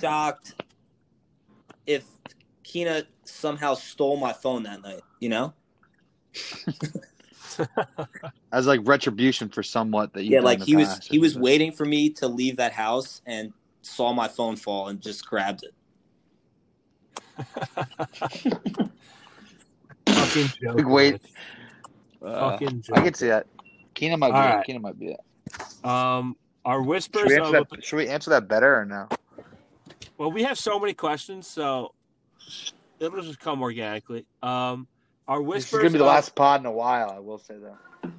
shocked 0.00 0.54
if 1.86 2.04
Keena 2.62 3.04
somehow 3.24 3.74
stole 3.74 4.16
my 4.16 4.32
phone 4.32 4.62
that 4.64 4.82
night. 4.82 5.00
You 5.20 5.30
know? 5.30 5.54
as 8.52 8.66
like 8.66 8.80
retribution 8.84 9.48
for 9.48 9.62
somewhat 9.62 10.12
that 10.12 10.24
you 10.24 10.32
Yeah, 10.32 10.40
like 10.40 10.62
he 10.62 10.76
was 10.76 10.98
he 11.06 11.18
was 11.18 11.38
waiting 11.38 11.72
for 11.72 11.84
me 11.84 12.10
to 12.10 12.28
leave 12.28 12.56
that 12.56 12.72
house 12.72 13.22
and 13.26 13.52
saw 13.82 14.12
my 14.12 14.28
phone 14.28 14.56
fall 14.56 14.88
and 14.88 15.00
just 15.00 15.26
grabbed 15.26 15.64
it. 15.64 15.74
fucking 20.08 20.48
joker. 20.60 20.88
wait. 20.88 21.20
man. 22.22 22.32
Uh, 22.34 22.50
fucking 22.50 22.84
I 22.92 23.00
can 23.00 23.14
see 23.14 23.28
that. 23.28 23.46
Keena 23.94 24.16
might 24.16 24.30
be. 24.30 24.36
All 24.36 24.42
it. 24.42 24.54
right. 24.54 24.66
Keena 24.66 24.80
might 24.80 24.98
be 24.98 25.12
it. 25.12 25.20
Um, 25.84 26.36
our 26.64 26.80
Should 26.80 26.88
whispers 26.88 27.26
we, 27.26 27.36
of 27.38 27.52
that, 27.52 27.84
should 27.84 27.96
we 27.96 28.08
answer 28.08 28.30
that 28.30 28.48
better 28.48 28.80
or 28.80 28.84
no? 28.84 29.08
well, 30.16 30.30
we 30.30 30.42
have 30.44 30.58
so 30.58 30.78
many 30.78 30.94
questions, 30.94 31.46
so 31.46 31.92
it'll 32.98 33.22
just 33.22 33.40
come 33.40 33.62
organically. 33.62 34.26
Um, 34.42 34.86
our 35.28 35.42
This 35.44 35.66
is 35.66 35.70
gonna 35.78 35.90
be 35.90 35.98
the 35.98 36.04
last 36.04 36.34
pod 36.34 36.60
in 36.60 36.66
a 36.66 36.72
while. 36.72 37.10
I 37.10 37.18
will 37.18 37.38
say 37.38 37.56
that. 37.58 38.10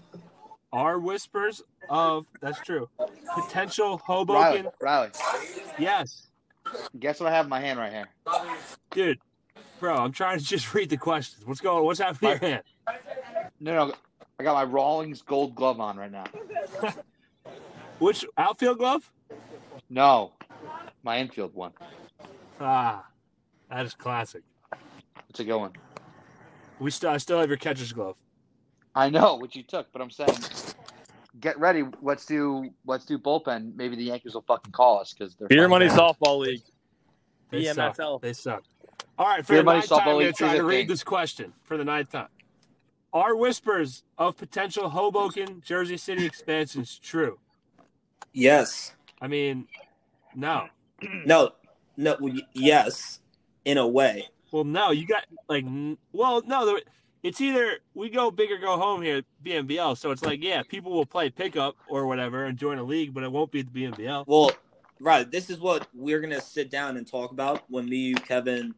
our 0.73 0.99
whispers 0.99 1.61
of 1.89 2.25
that's 2.41 2.59
true. 2.61 2.89
Potential 3.35 4.01
Riley, 4.07 4.59
Hoboken. 4.59 4.67
Riley, 4.81 5.09
Yes, 5.77 6.27
guess 6.99 7.19
what 7.19 7.31
I 7.31 7.35
have 7.35 7.45
in 7.45 7.49
my 7.49 7.59
hand 7.59 7.79
right 7.79 7.91
here? 7.91 8.07
dude, 8.91 9.19
bro. 9.79 9.95
I'm 9.95 10.11
trying 10.11 10.39
to 10.39 10.43
just 10.45 10.73
read 10.73 10.89
the 10.89 10.97
questions. 10.97 11.45
What's 11.45 11.61
going? 11.61 11.83
What's 11.85 11.99
happening 11.99 12.31
in 12.31 12.41
your 12.41 12.49
hand? 12.49 12.63
No, 13.59 13.87
no, 13.87 13.93
I 14.39 14.43
got 14.43 14.53
my 14.55 14.63
Rawlings 14.63 15.21
gold 15.21 15.55
glove 15.55 15.79
on 15.79 15.97
right 15.97 16.11
now. 16.11 16.25
Which 17.99 18.25
outfield 18.37 18.79
glove? 18.79 19.09
No, 19.89 20.33
my 21.03 21.19
infield 21.19 21.53
one. 21.53 21.71
Ah, 22.59 23.05
that 23.69 23.85
is 23.85 23.93
classic. 23.93 24.41
What's 25.27 25.39
it 25.39 25.45
going? 25.45 25.71
We 26.79 26.91
still, 26.91 27.09
I 27.09 27.17
still 27.17 27.39
have 27.39 27.49
your 27.49 27.57
catcher's 27.57 27.93
glove. 27.93 28.17
I 28.93 29.09
know 29.09 29.35
what 29.35 29.55
you 29.55 29.63
took, 29.63 29.91
but 29.91 30.01
I'm 30.01 30.09
saying, 30.09 30.37
get 31.39 31.59
ready. 31.59 31.83
Let's 32.01 32.25
do 32.25 32.69
let's 32.85 33.05
do 33.05 33.17
bullpen. 33.17 33.75
Maybe 33.75 33.95
the 33.95 34.03
Yankees 34.03 34.33
will 34.33 34.43
fucking 34.43 34.71
call 34.71 34.99
us 34.99 35.13
because 35.13 35.35
they're 35.35 35.47
Beer 35.47 35.67
Money 35.67 35.87
bad. 35.87 35.97
Softball 35.97 36.39
League. 36.39 36.61
They 37.49 37.65
suck. 37.65 37.97
BMSL. 37.97 38.21
They 38.21 38.33
suck. 38.33 38.63
All 39.17 39.27
right, 39.27 39.45
for 39.45 39.53
Beer 39.53 39.61
the 39.61 39.63
money 39.63 39.79
ninth 39.79 39.89
time, 39.89 39.99
softball 39.99 40.01
I'm 40.01 40.05
going 40.05 40.19
to 40.19 40.25
league 40.27 40.35
try 40.35 40.57
to 40.57 40.63
read 40.63 40.77
thing. 40.79 40.87
this 40.87 41.03
question 41.03 41.53
for 41.63 41.77
the 41.77 41.85
ninth 41.85 42.11
time. 42.11 42.27
Are 43.13 43.35
whispers 43.35 44.03
of 44.17 44.35
potential 44.35 44.89
Hoboken, 44.89 45.61
Jersey 45.65 45.95
City 45.95 46.25
expansions 46.25 46.99
true? 46.99 47.39
Yes. 48.33 48.93
I 49.21 49.27
mean, 49.27 49.67
no. 50.35 50.67
No. 51.25 51.51
No. 51.95 52.17
Yes. 52.53 53.21
In 53.63 53.77
a 53.77 53.87
way. 53.87 54.27
Well, 54.55 54.63
no, 54.63 54.91
you 54.91 55.05
got 55.05 55.25
like, 55.49 55.65
well, 56.13 56.41
no, 56.47 56.79
it's 57.23 57.41
either 57.41 57.79
we 57.93 58.09
go 58.09 58.31
big 58.31 58.49
or 58.53 58.57
go 58.57 58.77
home 58.77 59.01
here 59.01 59.17
at 59.17 59.25
BNBL. 59.43 59.97
So 59.97 60.11
it's 60.11 60.23
like, 60.23 60.41
yeah, 60.41 60.63
people 60.63 60.93
will 60.93 61.05
play 61.05 61.29
pickup 61.29 61.75
or 61.89 62.07
whatever 62.07 62.45
and 62.45 62.57
join 62.57 62.77
a 62.77 62.83
league, 62.83 63.13
but 63.13 63.25
it 63.25 63.31
won't 63.33 63.51
be 63.51 63.63
the 63.63 63.69
BNBL. 63.69 64.25
Well, 64.25 64.53
right. 65.01 65.29
This 65.29 65.49
is 65.49 65.59
what 65.59 65.89
we're 65.93 66.21
gonna 66.21 66.39
sit 66.39 66.71
down 66.71 66.95
and 66.95 67.05
talk 67.05 67.33
about 67.33 67.69
when 67.69 67.89
me, 67.89 67.97
you, 67.97 68.15
Kevin, 68.15 68.73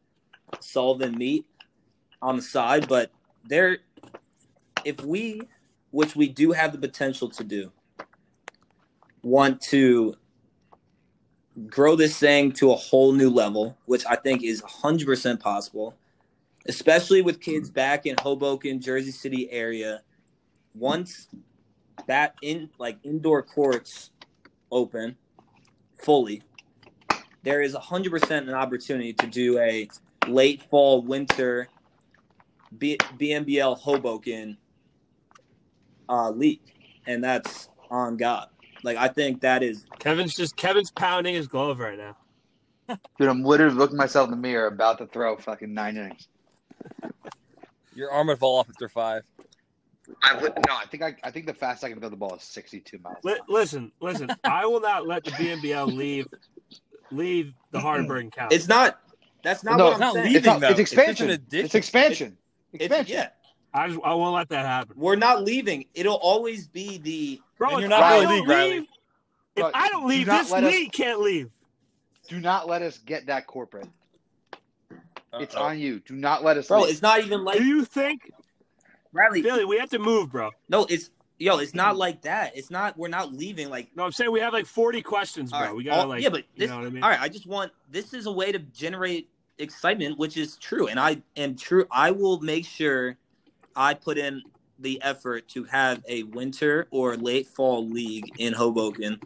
Sullivan 0.61 1.15
meet 1.15 1.45
on 2.23 2.37
the 2.37 2.41
side. 2.41 2.87
But 2.87 3.11
there, 3.45 3.77
if 4.83 5.03
we, 5.03 5.43
which 5.91 6.15
we 6.15 6.27
do 6.27 6.53
have 6.53 6.71
the 6.71 6.79
potential 6.79 7.29
to 7.29 7.43
do, 7.43 7.71
want 9.21 9.61
to 9.69 10.15
grow 11.65 11.95
this 11.95 12.17
thing 12.17 12.51
to 12.53 12.71
a 12.71 12.75
whole 12.75 13.13
new 13.13 13.29
level, 13.29 13.77
which 13.85 14.05
I 14.05 14.15
think 14.15 14.43
is 14.43 14.61
100% 14.61 15.39
possible, 15.39 15.95
especially 16.67 17.21
with 17.21 17.41
kids 17.41 17.69
back 17.69 18.05
in 18.05 18.15
Hoboken, 18.21 18.79
Jersey 18.79 19.11
City 19.11 19.49
area. 19.51 20.01
Once 20.75 21.27
that 22.05 22.35
in 22.43 22.69
like 22.77 22.99
indoor 23.03 23.41
courts 23.41 24.11
open 24.71 25.17
fully, 25.95 26.43
there 27.43 27.61
is 27.61 27.73
100% 27.73 28.31
an 28.31 28.53
opportunity 28.53 29.13
to 29.13 29.27
do 29.27 29.57
a 29.59 29.87
late 30.27 30.61
fall, 30.69 31.01
winter 31.01 31.69
B- 32.77 32.97
BNBL 33.17 33.77
Hoboken 33.79 34.57
uh, 36.09 36.29
league. 36.29 36.61
And 37.07 37.23
that's 37.23 37.69
on 37.89 38.17
God. 38.17 38.49
Like, 38.83 38.97
I 38.97 39.07
think 39.07 39.41
that 39.41 39.63
is 39.63 39.85
Kevin's 39.99 40.35
just, 40.35 40.55
Kevin's 40.55 40.91
pounding 40.91 41.35
his 41.35 41.47
glove 41.47 41.79
right 41.79 41.97
now. 41.97 42.15
Dude, 43.19 43.27
I'm 43.27 43.43
literally 43.43 43.75
looking 43.75 43.97
myself 43.97 44.25
in 44.25 44.31
the 44.31 44.37
mirror, 44.37 44.67
about 44.67 44.97
to 44.99 45.07
throw 45.07 45.35
fucking 45.37 45.73
nine 45.73 45.97
innings. 45.97 46.27
Your 47.95 48.11
arm 48.11 48.27
would 48.27 48.39
fall 48.39 48.59
off 48.59 48.69
after 48.69 48.87
five. 48.87 49.23
I 50.23 50.41
would, 50.41 50.53
no, 50.67 50.75
I 50.75 50.85
think 50.85 51.03
I, 51.03 51.15
I 51.23 51.31
think 51.31 51.47
the 51.47 51.53
fastest 51.53 51.83
I 51.83 51.89
can 51.89 51.99
throw 51.99 52.07
the 52.09 52.15
ball 52.15 52.35
is 52.35 52.43
62 52.43 52.97
miles. 52.99 53.17
Li- 53.23 53.39
listen, 53.49 53.91
listen. 53.99 54.29
I 54.45 54.65
will 54.65 54.79
not 54.79 55.05
let 55.05 55.25
the 55.25 55.31
BNBL 55.31 55.93
leave 55.93 56.27
leave 57.11 57.53
the 57.71 57.79
Hardenberg 57.79 58.31
County. 58.31 58.55
It's 58.55 58.67
not. 58.69 58.99
That's 59.43 59.63
not 59.65 59.77
No, 59.77 59.85
what 59.85 59.91
it's 59.93 59.95
I'm 59.95 59.99
not 60.07 60.13
saying. 60.13 60.25
leaving, 60.27 60.37
It's, 60.37 60.45
not, 60.45 60.59
though. 60.61 60.67
it's 60.69 60.79
It's 60.79 60.89
just 60.91 60.93
expansion. 60.93 61.29
addition. 61.31 61.65
It's 61.65 61.75
expansion. 61.75 62.37
It's- 62.73 62.85
Expansion. 62.87 63.15
yeah, 63.15 63.29
I, 63.73 63.87
just, 63.87 63.99
I 64.03 64.13
won't 64.13 64.35
let 64.35 64.49
that 64.49 64.65
happen, 64.65 64.93
we're 64.97 65.15
not 65.15 65.43
leaving. 65.43 65.85
It'll 65.93 66.15
always 66.15 66.67
be 66.67 66.97
the. 66.99 67.41
Bro. 67.57 67.69
And 67.69 67.77
if 67.77 67.81
you're 67.81 67.89
not 67.89 68.03
I 68.03 68.15
for 68.15 68.21
the 68.27 68.37
don't 68.39 68.47
Riley. 68.47 68.69
leave, 68.71 68.81
if 69.55 69.61
Bro, 69.63 69.71
I 69.73 69.89
don't 69.89 70.07
leave, 70.07 70.27
not 70.27 70.43
this 70.43 70.51
let 70.51 70.63
us- 70.63 70.87
can't 70.93 71.19
leave. 71.21 71.49
Do 72.27 72.39
not 72.39 72.67
let 72.67 72.81
us 72.81 72.97
get 72.99 73.25
that 73.27 73.47
corporate. 73.47 73.87
It's 75.33 75.55
Uh-oh. 75.55 75.63
on 75.63 75.79
you. 75.79 75.99
Do 75.99 76.15
not 76.15 76.43
let 76.43 76.57
us. 76.57 76.67
Bro, 76.67 76.81
leave. 76.81 76.91
it's 76.91 77.01
not 77.01 77.19
even 77.23 77.43
like 77.43 77.57
Do 77.57 77.63
you 77.63 77.85
think, 77.85 78.31
Bradley. 79.13 79.41
Billy? 79.41 79.65
We 79.65 79.77
have 79.77 79.89
to 79.91 79.99
move, 79.99 80.31
bro. 80.31 80.51
No, 80.69 80.85
it's 80.89 81.09
yo. 81.37 81.57
It's 81.57 81.73
not 81.73 81.95
like 81.97 82.21
that. 82.23 82.55
It's 82.55 82.69
not. 82.71 82.97
We're 82.97 83.07
not 83.07 83.33
leaving. 83.33 83.69
Like, 83.69 83.89
No, 83.95 84.03
I'm 84.03 84.11
saying 84.11 84.31
we 84.31 84.39
have 84.39 84.53
like 84.53 84.65
40 84.65 85.01
questions, 85.01 85.51
bro. 85.51 85.59
all 85.59 85.65
right, 85.65 85.75
we 85.75 85.83
gotta 85.83 86.01
all- 86.01 86.07
like, 86.07 86.23
yeah, 86.23 86.29
but 86.29 86.43
you 86.55 86.67
know 86.67 86.77
what 86.77 86.87
I 86.87 86.89
mean? 86.89 87.03
All 87.03 87.09
right, 87.09 87.19
I 87.21 87.29
just 87.29 87.45
want. 87.47 87.71
This 87.89 88.13
is 88.13 88.25
a 88.25 88.31
way 88.31 88.51
to 88.51 88.59
generate 88.59 89.29
excitement, 89.57 90.17
which 90.17 90.37
is 90.37 90.55
true, 90.57 90.87
and 90.87 90.99
I 90.99 91.21
am 91.35 91.55
true. 91.55 91.85
I 91.91 92.11
will 92.11 92.39
make 92.41 92.65
sure 92.65 93.17
I 93.75 93.93
put 93.93 94.17
in 94.17 94.41
the 94.79 95.01
effort 95.01 95.47
to 95.49 95.63
have 95.65 96.03
a 96.07 96.23
winter 96.23 96.87
or 96.91 97.15
late 97.17 97.47
fall 97.47 97.87
league 97.87 98.29
in 98.37 98.53
Hoboken, 98.53 99.19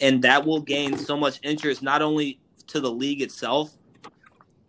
and 0.00 0.22
that 0.22 0.44
will 0.44 0.60
gain 0.60 0.96
so 0.96 1.16
much 1.16 1.40
interest 1.42 1.82
not 1.82 2.02
only 2.02 2.40
to 2.68 2.80
the 2.80 2.90
league 2.90 3.22
itself, 3.22 3.76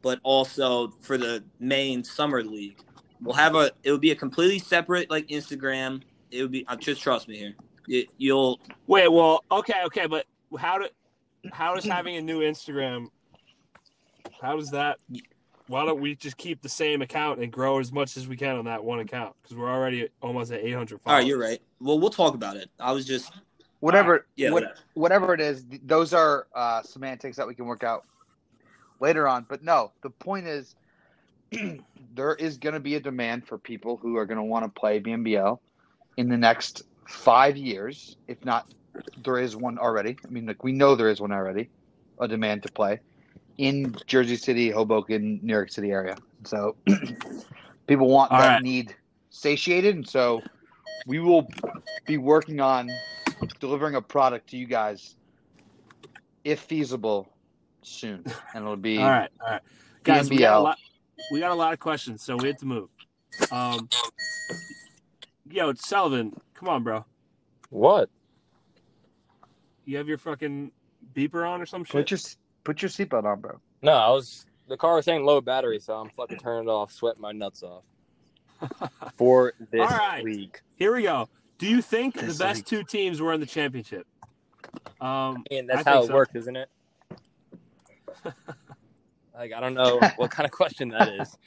but 0.01 0.19
also 0.23 0.89
for 1.01 1.17
the 1.17 1.43
main 1.59 2.03
summer 2.03 2.43
league. 2.43 2.77
We'll 3.21 3.35
have 3.35 3.55
a. 3.55 3.71
It 3.83 3.91
would 3.91 4.01
be 4.01 4.11
a 4.11 4.15
completely 4.15 4.59
separate 4.59 5.09
like 5.09 5.27
Instagram. 5.27 6.01
It 6.31 6.41
would 6.41 6.51
be. 6.51 6.65
uh, 6.67 6.75
Just 6.77 7.01
trust 7.01 7.27
me 7.27 7.37
here. 7.37 7.55
It, 7.87 8.07
you'll. 8.17 8.59
Wait, 8.87 9.09
well, 9.09 9.43
okay, 9.51 9.81
okay, 9.85 10.05
but 10.07 10.25
how 10.57 10.77
do 10.77 10.87
how 11.51 11.75
does 11.75 11.83
having 11.85 12.15
a 12.15 12.21
new 12.21 12.39
Instagram? 12.39 13.07
How 14.41 14.55
does 14.55 14.71
that? 14.71 14.99
Why 15.69 15.85
don't 15.85 16.01
we 16.01 16.15
just 16.15 16.35
keep 16.37 16.63
the 16.63 16.69
same 16.69 17.03
account 17.03 17.39
and 17.39 17.51
grow 17.51 17.77
as 17.77 17.91
much 17.91 18.17
as 18.17 18.27
we 18.27 18.35
can 18.35 18.55
on 18.55 18.65
that 18.65 18.83
one 18.83 19.01
account? 19.01 19.35
Because 19.39 19.55
we're 19.55 19.71
already 19.71 20.09
almost 20.19 20.51
at 20.51 20.61
800 20.61 20.99
followers. 20.99 21.01
All 21.05 21.13
right, 21.13 21.27
you're 21.27 21.37
right. 21.37 21.61
Well, 21.79 21.99
we'll 21.99 22.09
talk 22.09 22.33
about 22.33 22.57
it. 22.57 22.71
I 22.79 22.91
was 22.91 23.05
just. 23.05 23.31
whatever. 23.79 24.25
Yeah. 24.35 24.49
what- 24.49 24.63
whatever. 24.63 24.79
whatever 24.95 25.33
it 25.35 25.41
is, 25.41 25.63
those 25.85 26.11
are 26.11 26.47
uh, 26.55 26.81
semantics 26.81 27.37
that 27.37 27.47
we 27.47 27.53
can 27.53 27.65
work 27.67 27.83
out 27.83 28.03
later 28.99 29.27
on. 29.27 29.45
But 29.47 29.63
no, 29.63 29.91
the 30.01 30.09
point 30.09 30.47
is, 30.47 30.75
there 32.15 32.33
is 32.33 32.57
going 32.57 32.73
to 32.73 32.79
be 32.79 32.95
a 32.95 32.99
demand 32.99 33.45
for 33.45 33.59
people 33.59 33.95
who 33.95 34.17
are 34.17 34.25
going 34.25 34.39
to 34.39 34.43
want 34.43 34.65
to 34.65 34.69
play 34.69 34.99
BNBL, 34.99 35.59
in 36.17 36.29
the 36.29 36.37
next 36.37 36.81
five 37.07 37.57
years, 37.57 38.17
if 38.27 38.43
not 38.43 38.67
there 39.23 39.37
is 39.37 39.55
one 39.55 39.77
already. 39.77 40.17
I 40.25 40.29
mean, 40.31 40.47
like 40.47 40.63
we 40.63 40.71
know 40.71 40.95
there 40.95 41.09
is 41.09 41.21
one 41.21 41.31
already, 41.31 41.69
a 42.19 42.27
demand 42.27 42.63
to 42.63 42.71
play 42.71 43.01
in 43.59 43.93
Jersey 44.07 44.37
City, 44.37 44.69
Hoboken, 44.69 45.41
New 45.43 45.53
York 45.53 45.69
City 45.69 45.91
area. 45.91 46.15
So 46.45 46.77
people 47.87 48.07
want 48.07 48.31
All 48.31 48.39
that 48.39 48.53
right. 48.53 48.63
need 48.63 48.95
satiated, 49.31 49.97
and 49.97 50.07
so 50.07 50.41
we 51.05 51.19
will 51.19 51.45
be 52.05 52.17
working 52.17 52.61
on 52.61 52.89
delivering 53.59 53.95
a 53.95 54.01
product 54.01 54.49
to 54.51 54.57
you 54.57 54.65
guys, 54.65 55.17
if 56.45 56.61
feasible, 56.61 57.27
soon, 57.81 58.23
and 58.55 58.63
it'll 58.63 58.77
be 58.77 58.97
All 59.03 59.09
right, 59.09 59.29
all 59.41 59.51
right, 59.51 59.61
guys. 60.03 60.29
We 60.29 60.37
got, 60.37 60.57
a 60.57 60.61
lot, 60.61 60.77
we 61.29 61.41
got 61.41 61.51
a 61.51 61.55
lot 61.55 61.73
of 61.73 61.79
questions, 61.79 62.23
so 62.23 62.37
we 62.37 62.47
have 62.47 62.57
to 62.59 62.65
move. 62.65 62.87
Um, 63.51 63.89
yo, 65.51 65.73
Sullivan, 65.73 66.31
come 66.53 66.69
on, 66.69 66.83
bro. 66.83 67.03
What? 67.71 68.09
You 69.83 69.97
have 69.97 70.07
your 70.07 70.17
fucking 70.17 70.71
beeper 71.13 71.45
on 71.45 71.61
or 71.61 71.65
some 71.65 71.83
shit? 71.83 71.91
put 71.91 72.11
your 72.11 72.19
put 72.63 72.81
your 72.81 72.89
seatbelt 72.89 73.25
on, 73.25 73.39
bro. 73.41 73.59
No, 73.81 73.93
I 73.93 74.09
was 74.09 74.45
the 74.67 74.77
car 74.77 74.95
was 74.95 75.05
saying 75.05 75.25
low 75.25 75.41
battery, 75.41 75.79
so 75.79 75.95
I'm 75.95 76.09
fucking 76.09 76.37
turning 76.39 76.67
it 76.67 76.71
off, 76.71 76.91
sweating 76.91 77.21
my 77.21 77.31
nuts 77.31 77.63
off 77.63 77.85
for 79.17 79.53
this 79.71 79.81
All 79.81 79.87
right. 79.97 80.23
week. 80.23 80.61
Here 80.75 80.93
we 80.95 81.03
go. 81.03 81.27
Do 81.57 81.67
you 81.67 81.81
think 81.81 82.15
the 82.15 82.35
best 82.39 82.57
week. 82.57 82.65
two 82.65 82.83
teams 82.83 83.21
were 83.21 83.33
in 83.33 83.39
the 83.39 83.45
championship? 83.45 84.05
Um, 85.01 85.43
And 85.51 85.67
that's 85.69 85.85
I 85.87 85.91
how 85.91 86.03
it 86.03 86.07
so. 86.07 86.13
works, 86.13 86.35
isn't 86.35 86.55
it? 86.55 86.69
like 89.33 89.53
I 89.53 89.59
don't 89.59 89.73
know 89.73 90.01
what 90.17 90.31
kind 90.31 90.45
of 90.45 90.51
question 90.51 90.89
that 90.89 91.07
is. 91.07 91.37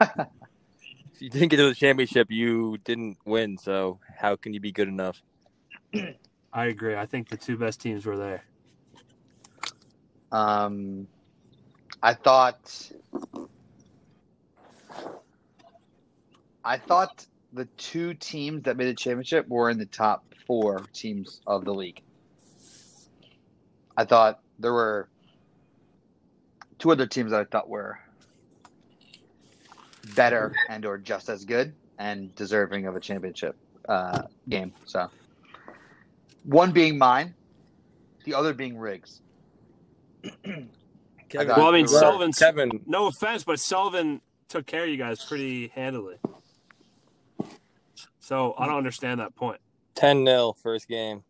if 0.00 1.20
you 1.20 1.30
didn't 1.30 1.48
get 1.48 1.56
to 1.58 1.68
the 1.68 1.74
championship, 1.74 2.30
you 2.30 2.78
didn't 2.84 3.18
win. 3.24 3.58
So 3.58 4.00
how 4.18 4.36
can 4.36 4.52
you 4.54 4.60
be 4.60 4.72
good 4.72 4.88
enough? 4.88 5.22
I 6.52 6.66
agree. 6.66 6.96
I 6.96 7.06
think 7.06 7.28
the 7.28 7.36
two 7.36 7.56
best 7.56 7.80
teams 7.80 8.06
were 8.06 8.16
there. 8.16 8.44
Um, 10.32 11.06
I 12.02 12.14
thought, 12.14 12.90
I 16.64 16.78
thought 16.78 17.26
the 17.52 17.64
two 17.76 18.14
teams 18.14 18.64
that 18.64 18.76
made 18.76 18.86
the 18.86 18.94
championship 18.94 19.48
were 19.48 19.70
in 19.70 19.78
the 19.78 19.86
top 19.86 20.24
four 20.46 20.82
teams 20.92 21.40
of 21.46 21.64
the 21.64 21.72
league. 21.72 22.02
I 23.96 24.04
thought 24.04 24.40
there 24.58 24.72
were 24.72 25.08
two 26.78 26.90
other 26.90 27.06
teams 27.06 27.30
that 27.30 27.40
I 27.40 27.44
thought 27.44 27.68
were 27.68 27.98
better 30.14 30.54
and 30.68 30.84
or 30.84 30.98
just 30.98 31.28
as 31.28 31.44
good 31.44 31.74
and 31.98 32.34
deserving 32.34 32.86
of 32.86 32.94
a 32.94 33.00
championship 33.00 33.56
uh, 33.88 34.22
game. 34.48 34.72
So, 34.84 35.10
one 36.44 36.72
being 36.72 36.98
mine, 36.98 37.34
the 38.24 38.34
other 38.34 38.52
being 38.52 38.76
Riggs. 38.76 39.22
Kevin, 40.44 40.68
thought 41.48 41.58
Well, 41.58 41.68
I 41.68 41.72
mean, 41.72 41.86
there 41.86 41.94
were- 41.94 42.00
Sullivan's 42.00 42.38
Kevin, 42.38 42.82
no 42.86 43.06
offense, 43.06 43.44
but 43.44 43.58
Sullivan 43.60 44.20
took 44.48 44.66
care 44.66 44.84
of 44.84 44.88
you 44.90 44.96
guys 44.96 45.24
pretty 45.24 45.68
handily. 45.68 46.16
So 48.20 48.54
I 48.58 48.66
don't 48.66 48.76
understand 48.76 49.20
that 49.20 49.34
point. 49.36 49.60
10 49.94 50.24
0 50.26 50.54
first 50.62 50.88
game. 50.88 51.22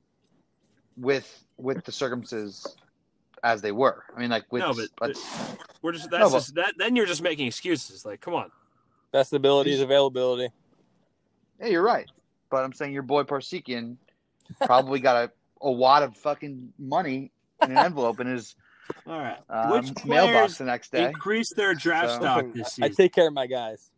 with 0.96 1.44
with 1.58 1.84
the 1.84 1.92
circumstances 1.92 2.66
as 3.42 3.60
they 3.62 3.70
were. 3.72 4.04
I 4.16 4.20
mean, 4.20 4.30
like 4.30 4.50
with 4.50 4.62
No, 4.62 4.72
but- 4.74 4.88
but 4.98 5.58
We're 5.82 5.92
just 5.92 6.10
No, 6.10 6.18
that's 6.18 6.32
but- 6.32 6.38
just 6.38 6.54
that. 6.56 6.74
Then 6.78 6.96
you're 6.96 7.06
just 7.06 7.22
making 7.22 7.46
excuses. 7.46 8.04
Like, 8.04 8.20
come 8.20 8.34
on. 8.34 8.50
Best 9.12 9.32
ability 9.32 9.72
is 9.72 9.80
availability. 9.80 10.48
yeah, 11.60 11.66
you're 11.68 11.82
right. 11.82 12.10
But 12.50 12.64
I'm 12.64 12.72
saying 12.72 12.92
your 12.92 13.02
boy 13.02 13.22
Parsekian 13.24 13.96
probably 14.62 15.00
got 15.00 15.16
a, 15.16 15.32
a 15.60 15.70
wad 15.70 16.02
of 16.02 16.16
fucking 16.16 16.72
money 16.78 17.30
in 17.62 17.70
an 17.72 17.78
envelope 17.86 18.20
in 18.20 18.26
his 18.26 18.56
All 19.06 19.18
right. 19.18 19.38
um, 19.48 19.70
Which 19.70 20.04
mailbox 20.04 20.32
players 20.32 20.58
the 20.58 20.64
next 20.64 20.92
day. 20.92 21.04
increased 21.06 21.56
their 21.56 21.74
draft 21.74 22.10
So- 22.10 22.20
stock 22.20 22.44
this 22.52 22.74
this 22.76 22.80
I 22.84 22.88
take 22.88 23.12
care 23.14 23.28
of 23.28 23.34
my 23.34 23.46
guys. 23.46 23.90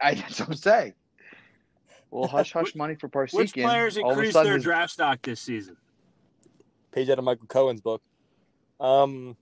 I, 0.00 0.14
that's 0.14 0.40
what 0.40 0.48
I'm 0.50 0.54
saying. 0.54 0.94
Well, 2.10 2.26
hush 2.28 2.52
hush 2.52 2.74
money 2.74 2.94
for 2.94 3.08
Parsekian. 3.08 3.34
Which 3.34 3.52
players 3.54 3.96
all 3.98 4.10
of 4.10 4.16
a 4.16 4.20
increased 4.20 4.42
their 4.42 4.54
his- 4.54 4.62
draft 4.64 4.92
stock 4.92 5.22
this 5.22 5.40
season? 5.40 5.76
Page 6.92 7.10
out 7.10 7.18
of 7.18 7.24
Michael 7.24 7.46
Cohen's 7.46 7.80
book. 7.80 8.02
Um, 8.80 9.36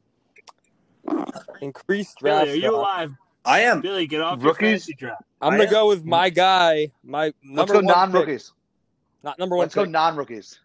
increased 1.60 2.18
Billy, 2.20 2.34
draft. 2.34 2.48
are 2.50 2.54
you 2.54 2.60
stock. 2.62 2.72
alive? 2.74 3.12
I 3.44 3.60
am. 3.60 3.80
Billy, 3.80 4.06
get 4.06 4.20
off 4.20 4.42
Rookies? 4.42 4.58
fantasy 4.84 4.94
draft. 4.94 5.22
I'm 5.40 5.52
I 5.54 5.56
gonna 5.58 5.64
am. 5.68 5.70
go 5.72 5.88
with 5.88 6.04
my 6.04 6.30
guy. 6.30 6.90
My 7.04 7.32
number 7.42 7.44
Let's 7.44 7.56
number 7.56 7.72
go 7.72 7.78
one 7.78 7.86
non 7.86 8.12
pick. 8.12 8.20
rookies. 8.20 8.52
Not 9.22 9.38
number 9.38 9.56
one. 9.56 9.64
Let's 9.64 9.74
go 9.74 9.84
non 9.84 10.16
rookies. 10.16 10.58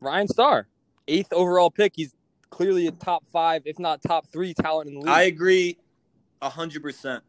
Ryan 0.00 0.28
Starr, 0.28 0.66
eighth 1.08 1.32
overall 1.32 1.70
pick. 1.70 1.92
He's 1.96 2.14
clearly 2.52 2.86
a 2.86 2.92
top 2.92 3.24
five, 3.32 3.62
if 3.64 3.80
not 3.80 4.02
top 4.02 4.28
three 4.28 4.54
talent 4.54 4.88
in 4.88 4.94
the 4.94 5.00
league. 5.00 5.08
I 5.08 5.22
agree, 5.22 5.78
hundred 6.40 6.82
percent. 6.82 7.24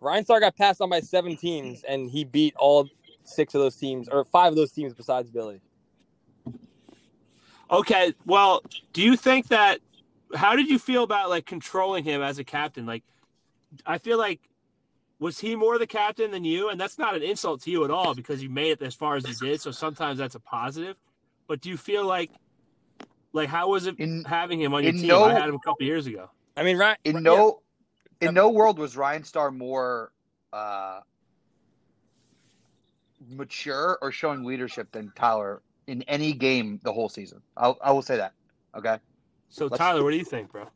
Ryan 0.00 0.24
Starr 0.24 0.40
got 0.40 0.56
passed 0.56 0.80
on 0.80 0.90
by 0.90 1.00
seven 1.00 1.36
teams, 1.36 1.82
and 1.82 2.10
he 2.10 2.24
beat 2.24 2.54
all 2.56 2.88
six 3.24 3.54
of 3.54 3.62
those 3.62 3.74
teams, 3.74 4.08
or 4.08 4.22
five 4.24 4.52
of 4.52 4.56
those 4.56 4.70
teams 4.70 4.92
besides 4.92 5.30
Billy. 5.30 5.60
Okay, 7.70 8.14
well, 8.26 8.62
do 8.92 9.02
you 9.02 9.16
think 9.16 9.48
that? 9.48 9.80
How 10.34 10.54
did 10.54 10.68
you 10.68 10.78
feel 10.78 11.02
about 11.02 11.30
like 11.30 11.46
controlling 11.46 12.04
him 12.04 12.20
as 12.20 12.38
a 12.38 12.44
captain? 12.44 12.86
Like, 12.86 13.04
I 13.86 13.98
feel 13.98 14.18
like 14.18 14.40
was 15.18 15.38
he 15.38 15.56
more 15.56 15.78
the 15.78 15.86
captain 15.86 16.30
than 16.30 16.44
you? 16.44 16.68
And 16.68 16.78
that's 16.78 16.98
not 16.98 17.14
an 17.14 17.22
insult 17.22 17.62
to 17.62 17.70
you 17.70 17.84
at 17.84 17.90
all 17.90 18.14
because 18.14 18.42
you 18.42 18.50
made 18.50 18.72
it 18.72 18.82
as 18.82 18.94
far 18.94 19.16
as 19.16 19.26
you 19.26 19.34
did. 19.34 19.60
So 19.60 19.70
sometimes 19.70 20.18
that's 20.18 20.34
a 20.34 20.40
positive. 20.40 20.96
But 21.46 21.60
do 21.60 21.70
you 21.70 21.76
feel 21.76 22.04
like, 22.04 22.30
like, 23.34 23.48
how 23.50 23.68
was 23.68 23.86
it 23.86 23.98
In- 23.98 24.24
having 24.24 24.60
him 24.60 24.72
on 24.72 24.82
your 24.82 24.92
team? 24.92 25.06
no- 25.08 25.24
I 25.24 25.34
had 25.34 25.48
him 25.50 25.56
a 25.56 25.58
couple 25.58 25.84
years 25.84 26.06
ago. 26.06 26.30
I 26.56 26.62
mean, 26.62 26.78
Ryan. 26.78 26.96
In 27.04 27.14
yeah, 27.16 27.20
no 27.20 27.60
Yeah. 28.20 28.28
in 28.28 28.34
no 28.34 28.48
world 28.50 28.78
was 28.78 28.96
Ryan 28.96 29.24
Starr 29.24 29.50
more 29.50 30.12
uh, 30.52 31.00
mature 33.28 33.98
or 34.02 34.12
showing 34.12 34.44
leadership 34.44 34.90
than 34.92 35.12
Tyler 35.16 35.62
in 35.86 36.02
any 36.02 36.32
game 36.32 36.80
the 36.84 36.92
whole 36.92 37.08
season. 37.08 37.40
I'll, 37.56 37.78
I 37.82 37.90
will 37.92 38.02
say 38.02 38.16
that. 38.16 38.32
Okay. 38.76 38.98
So 39.48 39.66
Let's- 39.66 39.78
Tyler, 39.78 40.02
what 40.02 40.10
do 40.10 40.16
you 40.16 40.24
think, 40.24 40.50
bro? 40.52 40.68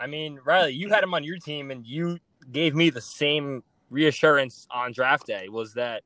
I 0.00 0.06
mean, 0.06 0.38
Riley, 0.44 0.72
you 0.74 0.88
had 0.90 1.02
him 1.02 1.12
on 1.12 1.24
your 1.24 1.38
team, 1.38 1.70
and 1.72 1.84
you 1.84 2.18
gave 2.52 2.74
me 2.74 2.88
the 2.90 3.00
same 3.00 3.64
reassurance 3.90 4.66
on 4.70 4.92
draft 4.92 5.26
day. 5.26 5.48
Was 5.48 5.74
that 5.74 6.02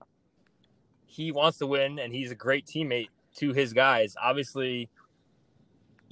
he 1.05 1.31
wants 1.31 1.59
to 1.59 1.67
win, 1.67 1.99
and 1.99 2.11
he's 2.13 2.31
a 2.31 2.35
great 2.35 2.65
teammate 2.67 3.09
to 3.37 3.53
his 3.53 3.75
guys. 3.75 4.15
Obviously, 4.23 4.89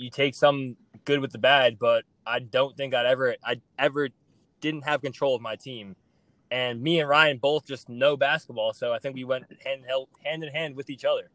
you 0.01 0.11
take 0.11 0.35
some 0.35 0.77
good 1.05 1.21
with 1.21 1.33
the 1.33 1.39
bad, 1.39 1.79
but 1.79 2.05
I 2.27 2.41
don't 2.41 2.77
think 2.77 2.95
I'd 2.95 3.07
ever, 3.07 3.37
I 3.45 3.61
ever 3.79 4.09
didn't 4.61 4.83
have 4.83 5.03
control 5.03 5.35
of 5.35 5.43
my 5.43 5.57
team. 5.57 5.97
And 6.51 6.83
me 6.83 7.01
and 7.01 7.09
Ryan 7.09 7.39
both 7.39 7.67
just 7.67 7.89
know 7.89 8.17
basketball, 8.17 8.73
so 8.73 8.93
I 8.93 8.99
think 8.99 9.15
we 9.15 9.25
went 9.25 9.45
hand 9.65 9.85
held, 9.87 10.09
hand 10.25 10.43
in 10.43 10.53
hand 10.53 10.75
with 10.75 10.91
each 10.91 11.05
other. 11.05 11.31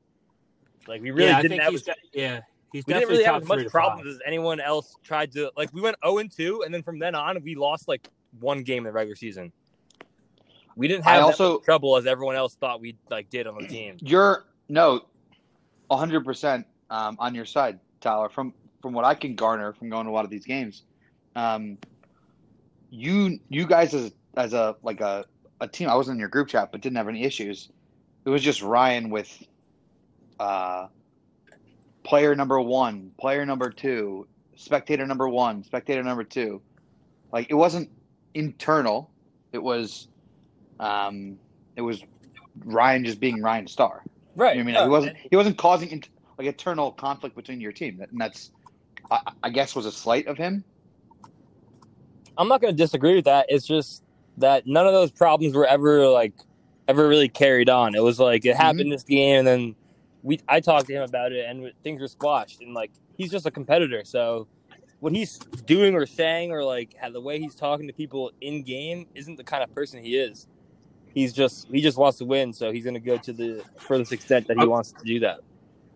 Like 0.87 1.01
we 1.01 1.11
really 1.11 1.29
yeah, 1.29 1.37
I 1.37 1.41
didn't 1.41 1.51
think 1.57 1.63
have 1.63 1.71
he's 1.71 1.89
yeah, 2.13 2.41
he's 2.73 2.85
we 2.85 2.93
didn't 2.93 3.09
really 3.09 3.23
have 3.23 3.41
as 3.41 3.47
much 3.47 3.67
problems 3.67 4.07
as 4.07 4.19
anyone 4.25 4.59
else 4.59 4.95
tried 5.03 5.31
to 5.33 5.51
like 5.55 5.73
we 5.73 5.81
went 5.81 5.95
0 6.05 6.19
and 6.19 6.31
2 6.31 6.63
and 6.63 6.73
then 6.73 6.83
from 6.83 6.99
then 6.99 7.15
on 7.15 7.41
we 7.41 7.55
lost 7.55 7.87
like 7.87 8.07
one 8.39 8.61
game 8.61 8.79
in 8.79 8.83
the 8.83 8.91
regular 8.91 9.15
season 9.15 9.51
we 10.75 10.87
didn't 10.87 11.03
have 11.05 11.23
also- 11.23 11.59
trouble 11.59 11.95
as 11.95 12.05
everyone 12.05 12.35
else 12.35 12.55
thought 12.55 12.81
we 12.81 12.95
like 13.09 13.29
did 13.29 13.47
on 13.47 13.57
the 13.59 13.67
team 13.67 13.97
You're 14.01 14.45
no, 14.69 15.05
hundred 15.89 16.25
percent 16.25 16.65
um, 16.89 17.15
on 17.19 17.35
your 17.35 17.45
side, 17.45 17.79
Tyler. 18.05 18.29
From 18.29 18.53
from 18.81 18.93
what 18.93 19.03
I 19.03 19.15
can 19.15 19.35
garner 19.35 19.73
from 19.73 19.89
going 19.89 20.05
to 20.05 20.11
a 20.11 20.13
lot 20.13 20.23
of 20.23 20.31
these 20.31 20.45
games, 20.45 20.83
um, 21.35 21.77
you 22.89 23.39
you 23.49 23.67
guys 23.67 23.93
as 23.93 24.13
as 24.37 24.53
a 24.53 24.75
like 24.83 25.01
a 25.01 25.25
a 25.59 25.67
team. 25.67 25.89
I 25.89 25.95
wasn't 25.95 26.15
in 26.15 26.19
your 26.19 26.29
group 26.29 26.47
chat, 26.47 26.71
but 26.71 26.81
didn't 26.81 26.97
have 26.97 27.07
any 27.07 27.23
issues. 27.23 27.69
It 28.25 28.29
was 28.29 28.41
just 28.41 28.61
Ryan 28.61 29.09
with 29.09 29.43
uh, 30.39 30.87
player 32.03 32.35
number 32.35 32.59
one, 32.61 33.11
player 33.19 33.45
number 33.45 33.69
two, 33.69 34.27
spectator 34.55 35.05
number 35.05 35.27
one, 35.27 35.63
spectator 35.63 36.03
number 36.03 36.23
two. 36.23 36.61
Like 37.31 37.47
it 37.49 37.55
wasn't 37.55 37.89
internal. 38.33 39.11
It 39.51 39.61
was, 39.61 40.07
um, 40.79 41.37
it 41.75 41.81
was 41.81 42.03
Ryan 42.63 43.05
just 43.05 43.19
being 43.19 43.41
Ryan 43.41 43.67
Starr. 43.67 44.03
right 44.35 44.57
I 44.57 44.63
mean, 44.63 44.75
he 44.75 44.87
wasn't 44.87 45.17
he 45.29 45.35
wasn't 45.35 45.57
causing 45.57 45.89
like 46.37 46.47
eternal 46.47 46.91
conflict 46.91 47.35
between 47.35 47.61
your 47.61 47.71
team, 47.71 48.01
and 48.01 48.19
that's 48.19 48.51
I, 49.11 49.19
I 49.43 49.49
guess 49.49 49.75
was 49.75 49.85
a 49.85 49.91
slight 49.91 50.27
of 50.27 50.37
him. 50.37 50.63
i'm 52.37 52.47
not 52.47 52.61
going 52.61 52.73
to 52.75 52.77
disagree 52.77 53.15
with 53.15 53.25
that 53.25 53.45
it's 53.49 53.65
just 53.65 54.03
that 54.37 54.67
none 54.67 54.85
of 54.85 54.93
those 54.93 55.11
problems 55.11 55.55
were 55.55 55.65
ever 55.65 56.07
like 56.07 56.33
ever 56.87 57.07
really 57.07 57.29
carried 57.29 57.69
on 57.69 57.95
it 57.95 58.03
was 58.03 58.19
like 58.19 58.45
it 58.45 58.55
happened 58.55 58.81
mm-hmm. 58.81 58.89
this 58.91 59.03
game 59.03 59.39
and 59.39 59.47
then 59.47 59.75
we 60.23 60.39
i 60.49 60.59
talked 60.59 60.87
to 60.87 60.93
him 60.93 61.03
about 61.03 61.31
it 61.31 61.45
and 61.47 61.71
things 61.83 62.01
were 62.01 62.07
squashed 62.07 62.61
and 62.61 62.73
like 62.73 62.91
he's 63.17 63.31
just 63.31 63.45
a 63.45 63.51
competitor 63.51 64.03
so 64.03 64.47
what 64.99 65.13
he's 65.13 65.37
doing 65.65 65.95
or 65.95 66.05
saying 66.05 66.51
or 66.51 66.63
like 66.63 66.95
the 67.13 67.21
way 67.21 67.39
he's 67.39 67.55
talking 67.55 67.87
to 67.87 67.93
people 67.93 68.31
in 68.41 68.63
game 68.63 69.05
isn't 69.15 69.35
the 69.37 69.43
kind 69.43 69.63
of 69.63 69.73
person 69.73 70.03
he 70.03 70.17
is 70.17 70.47
He's 71.15 71.31
just 71.31 71.69
he 71.71 71.81
just 71.81 71.97
wants 71.97 72.17
to 72.17 72.25
win, 72.25 72.51
so 72.51 72.73
he's 72.73 72.83
going 72.83 72.93
to 72.93 72.99
go 72.99 73.17
to 73.17 73.31
the 73.31 73.63
furthest 73.77 74.11
extent 74.11 74.47
that 74.47 74.57
he 74.57 74.65
Oh. 74.65 74.69
wants 74.69 74.91
to 74.91 75.03
do 75.05 75.21
that. 75.21 75.39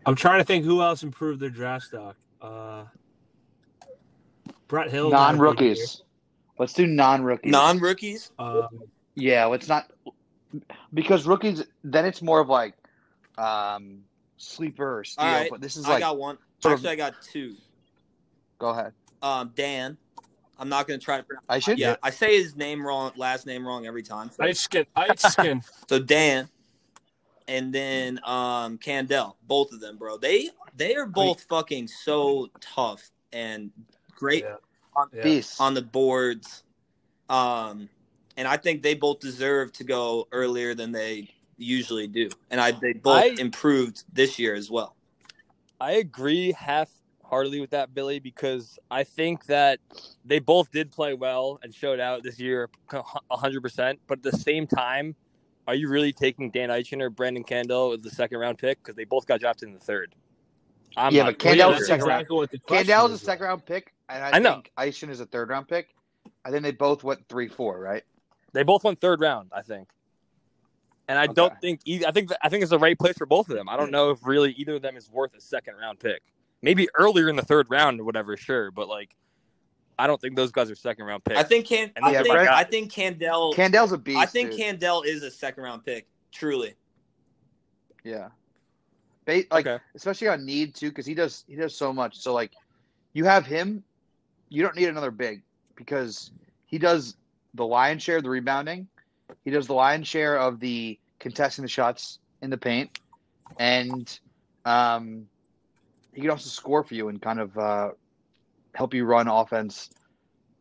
I'm 0.10 0.16
trying 0.16 0.40
to 0.40 0.44
think 0.44 0.66
who 0.66 0.82
else 0.82 1.04
improved 1.04 1.40
their 1.40 1.52
draft 1.52 1.86
stock. 1.86 2.16
Uh, 2.42 2.86
Brett 4.68 4.90
Hill. 4.90 5.12
Non 5.12 5.38
rookies. 5.38 6.02
Let's 6.58 6.74
do 6.74 6.88
non 6.88 7.22
rookies. 7.24 7.52
Non 7.52 7.78
rookies. 7.78 8.32
Um, 8.40 8.68
Yeah, 9.14 9.46
let's 9.46 9.68
not 9.68 9.92
because 10.96 11.28
rookies. 11.28 11.64
Then 11.84 12.06
it's 12.06 12.24
more 12.24 12.40
of 12.40 12.50
like 12.50 12.74
um 13.38 14.00
sleeper 14.38 14.98
or 14.98 15.04
steal. 15.04 15.26
All 15.26 15.32
right, 15.32 15.52
But 15.52 15.62
this 15.62 15.78
is 15.78 15.88
like 15.88 15.98
I 15.98 16.00
got 16.00 16.18
one. 16.18 16.40
sort 16.60 16.74
of- 16.74 16.80
Actually, 16.80 16.92
I 16.92 16.96
got 16.96 17.14
two. 17.22 17.54
go 18.58 18.70
ahead. 18.70 18.94
Um, 19.22 19.52
Dan. 19.56 19.96
I'm 20.58 20.70
not 20.70 20.88
going 20.88 21.00
to 21.00 21.04
try 21.06 21.18
to 21.18 21.24
pronounce. 21.24 21.46
I 21.48 21.60
should. 21.60 21.78
Yeah, 21.78 21.98
I 22.02 22.10
say 22.10 22.42
his 22.42 22.56
name 22.56 22.84
wrong, 22.86 23.12
last 23.16 23.46
name 23.46 23.66
wrong 23.66 23.86
every 23.86 24.02
time. 24.04 24.32
So, 24.32 24.44
ice 24.44 24.60
skin. 24.60 24.88
Ice 24.96 25.22
skin. 25.22 25.62
so 25.88 26.00
Dan, 26.00 26.50
and 27.50 27.74
then 27.74 28.20
um 28.24 28.78
Candell, 28.78 29.36
both 29.48 29.74
of 29.74 29.82
them, 29.82 29.98
bro. 29.98 30.18
They 30.18 30.50
they 30.78 30.96
are 30.96 31.08
both 31.08 31.42
fucking 31.50 31.88
so 31.88 32.50
tough 32.62 33.10
and 33.34 33.72
great 34.16 34.44
Yeah. 34.44 34.56
on, 34.96 35.10
Yeah. 35.14 35.42
On 35.60 35.74
the 35.74 35.82
boards. 35.82 36.64
Um, 37.30 37.90
and 38.38 38.48
I 38.48 38.58
think 38.58 38.82
they 38.82 38.94
both 38.94 39.20
deserve 39.20 39.74
to 39.74 39.84
go 39.84 40.28
earlier 40.32 40.74
than 40.74 40.92
they 40.92 41.34
usually 41.58 42.08
do. 42.08 42.30
And 42.50 42.62
I 42.62 42.72
they 42.72 42.94
both 42.94 43.24
I- 43.24 43.36
improved 43.40 44.04
this 44.14 44.40
year 44.40 44.56
as 44.56 44.70
well. 44.72 44.96
I 45.82 45.94
agree 45.94 46.52
half 46.52 46.90
heartedly 47.24 47.62
with 47.62 47.70
that, 47.72 47.94
Billy, 47.94 48.20
because 48.20 48.80
I 48.90 49.04
think 49.04 49.46
that 49.46 49.80
they 50.26 50.40
both 50.40 50.72
did 50.72 50.92
play 50.92 51.14
well 51.14 51.60
and 51.64 51.74
showed 51.74 52.00
out 52.00 52.24
this 52.24 52.40
year 52.40 52.70
100%. 52.90 54.00
But 54.08 54.20
at 54.20 54.24
the 54.24 54.38
same 54.38 54.66
time, 54.68 55.16
are 55.70 55.76
you 55.76 55.88
really 55.88 56.12
taking 56.12 56.50
Dan 56.50 56.70
Eichen 56.70 57.00
or 57.00 57.12
Brandon 57.12 57.44
Candell 57.44 57.94
as 57.94 58.02
the 58.02 58.10
second 58.10 58.40
round 58.40 58.58
pick? 58.58 58.82
Because 58.82 58.96
they 58.96 59.04
both 59.04 59.28
got 59.28 59.40
drafted 59.40 59.68
in 59.68 59.76
the 59.76 59.80
third. 59.80 60.16
I'm 60.98 61.14
Yeah, 61.14 61.26
but 61.26 61.44
Well, 61.44 61.54
Candell's 61.54 61.76
yeah, 61.78 61.82
a 61.84 61.86
second 61.86 62.08
round. 62.08 62.22
exactly 62.22 62.48
the 62.52 62.60
Candell's 62.60 63.12
a 63.12 63.18
second 63.20 63.46
round 63.46 63.66
pick, 63.68 63.94
and 64.10 64.24
I, 64.24 64.32
I 64.38 64.40
know. 64.40 64.56
think 64.56 64.72
Aishin 64.80 65.10
is 65.10 65.20
a 65.20 65.28
third 65.28 65.50
round 65.50 65.68
pick. 65.68 65.90
I 66.44 66.50
think 66.50 66.64
they 66.64 66.72
both 66.72 67.04
went 67.04 67.28
three 67.30 67.48
four, 67.48 67.80
right? 67.80 68.04
They 68.54 68.64
both 68.64 68.84
went 68.84 69.00
third 69.00 69.22
round, 69.22 69.52
I 69.56 69.62
think. 69.62 69.90
And 71.08 71.20
I 71.20 71.28
don't 71.28 71.54
think 71.62 71.82
either, 71.86 72.08
I 72.08 72.12
think 72.12 72.32
I 72.42 72.50
think 72.50 72.64
it's 72.64 72.72
the 72.72 72.80
right 72.80 72.98
place 72.98 73.16
for 73.18 73.28
both 73.28 73.50
of 73.50 73.56
them. 73.56 73.70
I 73.70 73.78
don't 73.78 73.92
know 73.92 74.10
if 74.10 74.26
really 74.26 74.54
either 74.54 74.76
of 74.76 74.82
them 74.82 74.98
is 74.98 75.08
worth 75.12 75.36
a 75.36 75.42
second 75.42 75.76
round 75.76 76.00
pick. 76.00 76.22
Maybe 76.64 76.88
earlier 76.96 77.30
in 77.30 77.36
the 77.36 77.44
third 77.44 77.68
round 77.70 78.00
or 78.00 78.04
whatever, 78.06 78.36
sure, 78.38 78.72
but 78.72 78.88
like 78.88 79.16
I 80.00 80.08
don't 80.08 80.20
think 80.20 80.36
those 80.36 80.52
guys 80.52 80.72
are 80.72 80.76
second 80.76 81.06
round 81.06 81.24
picks. 81.26 81.40
I 81.40 81.44
think 81.44 81.68
Can 81.68 81.92
I 82.02 82.12
yeah, 82.12 82.22
think 82.24 82.34
Brent- 82.34 82.50
I 82.50 82.64
think 82.64 82.92
Candell 82.92 83.54
Candell's 83.54 83.92
a 83.92 83.98
beast. 83.98 84.18
I 84.18 84.26
think 84.26 84.52
dude. 84.52 84.60
Candell 84.60 85.02
is 85.06 85.24
a 85.24 85.30
second 85.30 85.64
round 85.64 85.86
pick. 85.86 86.08
Truly. 86.32 86.76
Yeah. 88.04 88.30
Ba- 89.26 89.44
like 89.52 89.68
Okay. 89.68 89.84
especially 89.96 90.30
on 90.30 90.46
need 90.46 90.74
too, 90.74 90.90
because 90.90 91.06
he 91.06 91.14
does 91.14 91.44
he 91.48 91.56
does 91.56 91.76
so 91.76 91.92
much. 91.94 92.18
So 92.18 92.34
like, 92.34 92.54
you 93.14 93.26
have 93.26 93.46
him, 93.46 93.84
you 94.48 94.64
don't 94.64 94.76
need 94.76 94.88
another 94.90 95.12
big 95.12 95.44
because 95.76 96.32
he 96.66 96.78
does 96.78 97.18
the 97.56 97.66
lion's 97.66 98.02
share 98.02 98.18
of 98.18 98.24
the 98.24 98.30
rebounding, 98.30 98.88
he 99.44 99.52
does 99.52 99.68
the 99.68 99.74
lion's 99.74 100.08
share 100.08 100.38
of 100.38 100.60
the 100.60 100.98
contesting 101.20 101.64
the 101.64 101.68
shots 101.70 102.20
in 102.42 102.50
the 102.50 102.58
paint, 102.58 103.00
and 103.58 104.20
um, 104.66 105.28
he 106.14 106.22
can 106.22 106.30
also 106.30 106.48
score 106.50 106.84
for 106.84 106.94
you 106.96 107.10
and 107.10 107.22
kind 107.22 107.40
of 107.40 107.58
uh, 107.58 107.90
help 108.76 108.94
you 108.94 109.06
run 109.06 109.28
offense 109.28 109.90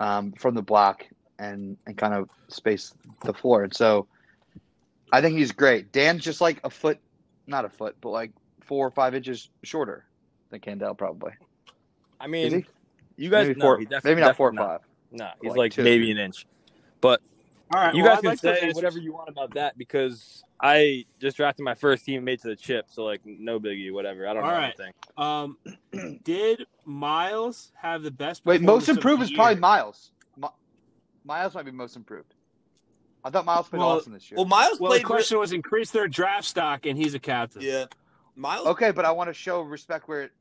um, 0.00 0.32
from 0.32 0.54
the 0.54 0.62
block 0.62 1.04
and 1.38 1.76
and 1.86 1.96
kind 1.96 2.14
of 2.14 2.28
space 2.48 2.92
the 3.24 3.32
floor. 3.32 3.64
And 3.64 3.74
so, 3.74 4.06
I 5.12 5.20
think 5.20 5.38
he's 5.38 5.52
great. 5.52 5.92
Dan's 5.92 6.24
just 6.24 6.40
like 6.40 6.60
a 6.64 6.70
foot 6.70 6.98
not 7.48 7.64
a 7.64 7.68
foot, 7.68 7.96
but 8.00 8.10
like 8.10 8.30
four 8.60 8.86
or 8.86 8.90
five 8.90 9.14
inches 9.14 9.48
shorter 9.64 10.04
than 10.50 10.60
Candell, 10.60 10.96
probably. 10.96 11.32
I 12.20 12.26
mean, 12.26 12.64
you 13.16 13.30
guys 13.30 13.48
maybe 13.48 13.58
no, 13.58 13.64
four, 13.64 13.78
maybe 14.04 14.20
not 14.20 14.36
four 14.36 14.48
or 14.48 14.52
definitely 14.52 14.56
five. 14.56 14.80
No, 15.10 15.28
he's 15.40 15.50
Like 15.50 15.76
like, 15.76 15.78
maybe 15.78 16.10
an 16.10 16.18
inch. 16.18 16.46
But 17.00 17.20
All 17.74 17.80
right, 17.80 17.94
you 17.94 18.02
well, 18.02 18.12
guys 18.12 18.18
I'd 18.18 18.40
can 18.40 18.50
like 18.50 18.60
say 18.60 18.72
whatever 18.72 18.98
you 18.98 19.12
want 19.12 19.30
about 19.30 19.54
that 19.54 19.78
because 19.78 20.44
I 20.60 21.04
just 21.20 21.36
drafted 21.36 21.64
my 21.64 21.74
first 21.74 22.04
team 22.04 22.24
made 22.24 22.40
to 22.40 22.48
the 22.48 22.56
chip, 22.56 22.86
so 22.88 23.04
like 23.04 23.20
no 23.24 23.60
biggie, 23.60 23.92
whatever. 23.92 24.26
I 24.26 24.34
don't 24.34 24.42
All 24.42 24.50
know 24.50 24.56
right. 24.56 24.74
anything. 24.78 24.92
Um, 25.16 26.18
did 26.24 26.64
Miles 26.84 27.72
have 27.76 28.02
the 28.02 28.10
best? 28.10 28.44
Wait, 28.44 28.60
most 28.60 28.88
improved 28.88 29.20
the 29.20 29.26
is 29.26 29.30
probably? 29.32 29.56
Miles. 29.56 30.10
Mi- 30.36 30.48
Miles 31.24 31.54
might 31.54 31.64
be 31.64 31.70
most 31.70 31.94
improved. 31.96 32.34
I 33.24 33.30
thought 33.30 33.44
Miles 33.44 33.68
played 33.68 33.78
Well- 33.80 33.90
awesome 33.90 34.12
this 34.12 34.30
year. 34.30 34.36
Well, 34.36 34.46
Miles 34.46 34.80
Well, 34.80 34.90
the 34.90 34.98
played. 34.98 35.06
question 35.06 35.38
was 35.38 35.52
increase 35.52 35.90
their 35.92 36.08
draft 36.08 36.46
stock, 36.46 36.86
and 36.86 36.98
he's 36.98 37.14
a 37.14 37.18
captain. 37.20 37.62
yeah, 37.62 37.84
Miles. 38.34 38.66
okay, 38.68 38.90
but 38.90 39.04
I 39.04 39.10
want 39.12 39.28
to 39.30 39.34
show 39.34 39.60
respect 39.62 40.08
where 40.08 40.22
it 40.22 40.32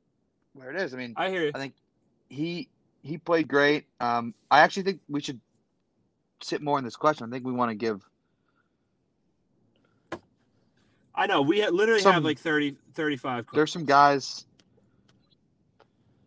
where 0.53 0.71
it 0.71 0.81
is. 0.81 0.93
I 0.93 0.97
mean, 0.97 1.13
I 1.15 1.29
hear 1.29 1.43
you. 1.43 1.51
I 1.53 1.59
think 1.59 1.73
he 2.29 2.69
he 3.03 3.19
played 3.19 3.47
great. 3.47 3.85
Um, 3.99 4.33
I 4.49 4.61
actually 4.61 4.83
think 4.83 5.01
we 5.07 5.21
should 5.21 5.39
sit 6.41 6.61
more 6.61 6.79
in 6.79 6.83
this 6.85 6.95
question. 6.95 7.27
I 7.27 7.29
think 7.29 7.45
we 7.45 7.51
want 7.53 7.69
to 7.69 7.75
give. 7.75 8.01
I 11.17 11.25
know 11.27 11.41
we 11.41 11.59
ha- 11.61 11.69
literally 11.71 11.99
Some- 12.01 12.13
have 12.13 12.23
like 12.23 12.37
30, 12.39 12.75
35 12.93 13.47
There's 13.51 13.71
some 13.71 13.83
guys. 13.85 14.45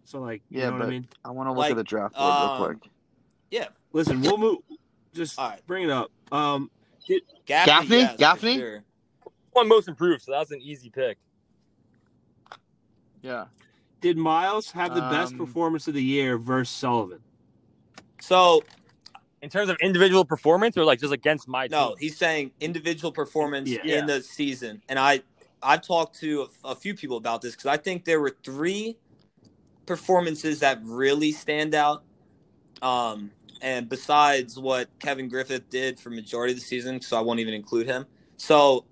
So 0.05 0.21
like, 0.21 0.43
you 0.51 0.59
Yeah, 0.59 0.67
know 0.67 0.73
what 0.73 0.83
I 0.83 0.85
but- 0.87 0.91
mean? 0.91 1.09
I 1.25 1.31
want 1.31 1.47
to 1.47 1.51
look 1.53 1.59
Like, 1.59 1.71
at 1.71 1.77
the 1.77 1.85
draft 1.85 2.15
board 2.17 2.25
um, 2.33 2.61
real 2.63 2.69
quick. 2.79 2.91
Yeah. 3.51 3.69
Listen, 3.93 4.21
we'll 4.21 4.37
move. 4.39 4.59
Just 5.15 5.39
All 5.39 5.49
right. 5.51 5.65
bring 5.67 5.85
it 5.85 5.91
up. 5.91 6.11
Um, 6.33 6.71
Gaffney. 7.07 7.23
Gaffney? 7.47 7.99
yes, 7.99 8.17
Gaffney? 8.19 8.59
sure. 8.59 8.85
One 9.53 9.69
most 9.69 9.89
improved, 9.89 10.23
so 10.23 10.33
that 10.33 10.39
was 10.41 10.51
an 10.53 10.61
easy 10.61 10.91
pick. 10.91 11.19
Yeah. 13.23 13.47
did 14.01 14.17
Miles 14.17 14.71
have 14.71 14.95
the 14.95 15.01
best 15.03 15.33
Um, 15.33 15.39
performance 15.39 15.87
of 15.87 15.93
the 15.95 16.03
year 16.03 16.39
versus 16.39 16.75
Sullivan? 16.75 17.21
So 18.21 18.63
In 19.43 19.49
terms 19.49 19.71
of 19.71 19.77
individual 19.81 20.25
performance, 20.25 20.77
or 20.77 20.85
like 20.85 21.01
just 21.01 21.13
against 21.13 21.49
my 21.49 21.67
team. 21.67 21.79
no, 21.79 21.97
he's 21.99 22.17
saying 22.17 22.51
individual 22.61 23.11
performance 23.11 23.71
Yeah. 23.71 24.01
in 24.01 24.07
the 24.07 24.23
season, 24.23 24.83
and 24.89 24.99
I 24.99 25.23
I've 25.63 25.83
talked 25.83 26.19
to 26.21 26.49
a, 26.65 26.69
a 26.71 26.75
few 26.75 26.95
people 26.95 27.17
about 27.17 27.41
this 27.43 27.53
because 27.55 27.67
I 27.67 27.77
think 27.77 28.05
there 28.05 28.21
were 28.21 28.37
three 28.45 28.97
performances 29.87 30.61
that 30.61 30.81
really 30.85 31.33
stand 31.33 31.75
out. 31.75 32.03
Um, 32.83 33.31
and 33.61 33.89
besides 33.89 34.59
what 34.59 34.89
Kevin 34.99 35.29
Griffith 35.29 35.69
did 35.69 35.99
for 36.01 36.11
majority 36.11 36.53
of 36.55 36.59
the 36.59 36.65
season, 36.65 37.01
so 37.01 37.17
I 37.19 37.21
won't 37.21 37.41
even 37.41 37.53
include 37.53 37.87
him. 37.87 38.07
So 38.39 38.85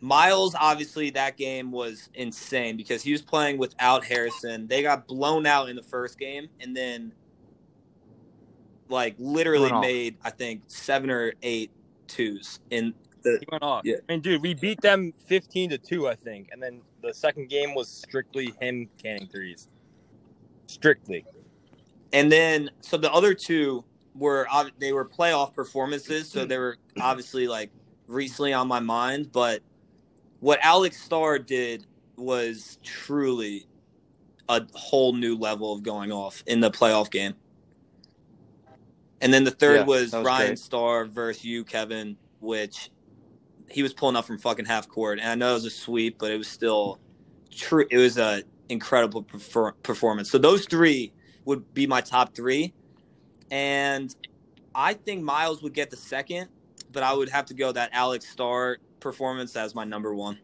Miles, 0.00 0.54
obviously, 0.58 1.10
that 1.10 1.36
game 1.36 1.70
was 1.72 2.08
insane 2.14 2.76
because 2.76 3.02
he 3.02 3.12
was 3.12 3.20
playing 3.20 3.58
without 3.58 4.04
Harrison. 4.04 4.66
They 4.66 4.82
got 4.82 5.06
blown 5.06 5.44
out 5.44 5.68
in 5.68 5.76
the 5.76 5.82
first 5.82 6.18
game, 6.18 6.48
and 6.60 6.74
then 6.76 7.12
like 8.90 9.14
literally 9.18 9.72
made 9.72 10.16
I 10.22 10.30
think 10.30 10.62
seven 10.66 11.10
or 11.10 11.32
eight 11.42 11.70
twos 12.06 12.60
in 12.70 12.94
the 13.22 13.38
He 13.40 13.46
went 13.50 13.62
off. 13.62 13.82
Yeah. 13.84 13.96
I 14.08 14.12
mean, 14.12 14.20
dude, 14.20 14.42
we 14.42 14.54
beat 14.54 14.80
them 14.80 15.12
fifteen 15.26 15.70
to 15.70 15.78
two, 15.78 16.08
I 16.08 16.14
think, 16.14 16.48
and 16.52 16.62
then 16.62 16.82
the 17.02 17.14
second 17.14 17.48
game 17.48 17.74
was 17.74 17.88
strictly 17.88 18.54
him 18.60 18.88
canning 19.02 19.28
threes. 19.28 19.68
Strictly. 20.66 21.24
And 22.12 22.30
then, 22.30 22.70
so 22.80 22.96
the 22.96 23.12
other 23.12 23.34
two 23.34 23.84
were 24.14 24.46
they 24.78 24.92
were 24.92 25.04
playoff 25.04 25.54
performances, 25.54 26.30
so 26.30 26.44
they 26.44 26.58
were 26.58 26.76
obviously 27.00 27.48
like 27.48 27.70
recently 28.06 28.52
on 28.52 28.68
my 28.68 28.80
mind. 28.80 29.30
But 29.32 29.62
what 30.40 30.58
Alex 30.62 31.00
Starr 31.02 31.38
did 31.38 31.86
was 32.16 32.78
truly 32.82 33.66
a 34.48 34.66
whole 34.74 35.12
new 35.12 35.36
level 35.36 35.72
of 35.72 35.82
going 35.82 36.10
off 36.10 36.42
in 36.46 36.60
the 36.60 36.70
playoff 36.70 37.10
game. 37.10 37.34
And 39.20 39.32
then 39.32 39.44
the 39.44 39.50
third 39.50 39.80
Yeah, 39.80 39.84
was, 39.84 40.12
was 40.12 40.24
Ryan 40.24 40.48
great. 40.48 40.58
Starr 40.58 41.04
versus 41.04 41.44
you, 41.44 41.64
Kevin, 41.64 42.16
which 42.40 42.90
he 43.70 43.82
was 43.82 43.92
pulling 43.92 44.16
up 44.16 44.24
from 44.24 44.38
fucking 44.38 44.64
half 44.64 44.88
court, 44.88 45.18
and 45.20 45.28
I 45.28 45.34
know 45.34 45.52
it 45.52 45.54
was 45.54 45.64
a 45.64 45.70
sweep, 45.70 46.18
but 46.18 46.30
it 46.30 46.36
was 46.36 46.48
still 46.48 46.98
true. 47.50 47.86
It 47.90 47.98
was 47.98 48.18
a 48.18 48.42
incredible 48.68 49.22
perfor- 49.22 49.74
performance. 49.82 50.30
So 50.30 50.38
those 50.38 50.66
three 50.66 51.12
would 51.44 51.72
be 51.72 51.86
my 51.86 52.00
top 52.00 52.34
three, 52.34 52.74
and 53.50 54.14
I 54.74 54.94
think 54.94 55.22
Miles 55.22 55.62
would 55.62 55.74
get 55.74 55.90
the 55.90 55.96
second, 55.96 56.48
but 56.92 57.02
I 57.02 57.12
would 57.12 57.28
have 57.28 57.46
to 57.46 57.54
go 57.54 57.70
that 57.72 57.90
Alex 57.92 58.28
Starr 58.28 58.78
performance 58.98 59.56
as 59.56 59.74
my 59.74 59.84
number 59.84 60.14
one. 60.14 60.38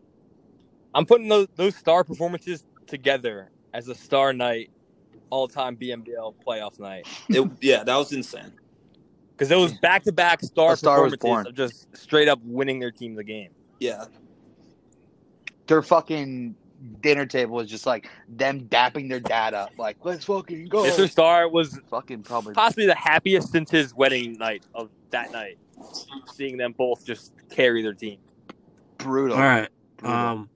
I'm 0.94 1.04
putting 1.04 1.28
those 1.28 1.48
those 1.56 1.76
star 1.76 2.04
performances 2.04 2.64
together 2.86 3.50
as 3.74 3.88
a 3.88 3.94
star 3.94 4.32
night, 4.32 4.70
all 5.30 5.48
time 5.48 5.76
BNBL 5.76 6.34
playoff 6.46 6.78
night. 6.78 7.06
It, 7.28 7.50
yeah, 7.60 7.82
that 7.84 7.96
was 7.96 8.12
insane. 8.12 8.52
Because 9.36 9.50
it 9.50 9.58
was 9.58 9.74
back 9.74 10.02
to 10.04 10.12
back 10.12 10.42
star 10.42 10.72
A 10.72 10.76
star 10.76 11.02
was 11.02 11.12
performances 11.12 11.52
born. 11.52 11.66
of 11.66 11.72
just 11.72 11.94
straight 11.96 12.28
up 12.28 12.40
winning 12.42 12.78
their 12.78 12.90
team 12.90 13.14
the 13.14 13.24
game. 13.24 13.50
Yeah, 13.80 14.04
They're 15.66 15.82
fucking 15.82 16.54
dinner 17.00 17.26
table 17.26 17.58
is 17.60 17.68
just 17.70 17.86
like 17.86 18.08
them 18.28 18.62
dapping 18.68 19.08
their 19.08 19.20
dad 19.20 19.52
up, 19.54 19.70
like 19.78 19.96
let's 20.04 20.24
fucking 20.24 20.68
go. 20.68 20.84
Mr. 20.84 21.08
Starr 21.10 21.48
was 21.48 21.78
fucking 21.90 22.22
probably 22.22 22.54
possibly 22.54 22.86
the 22.86 22.94
happiest 22.94 23.50
since 23.50 23.70
his 23.70 23.94
wedding 23.94 24.34
night 24.38 24.64
of 24.74 24.90
that 25.10 25.32
night. 25.32 25.58
Seeing 26.32 26.56
them 26.56 26.72
both 26.72 27.04
just 27.04 27.34
carry 27.50 27.82
their 27.82 27.92
team. 27.94 28.18
brutal. 28.98 29.36
All 29.36 29.42
right. 29.42 29.68
brutal. 29.98 30.16
Um, 30.16 30.48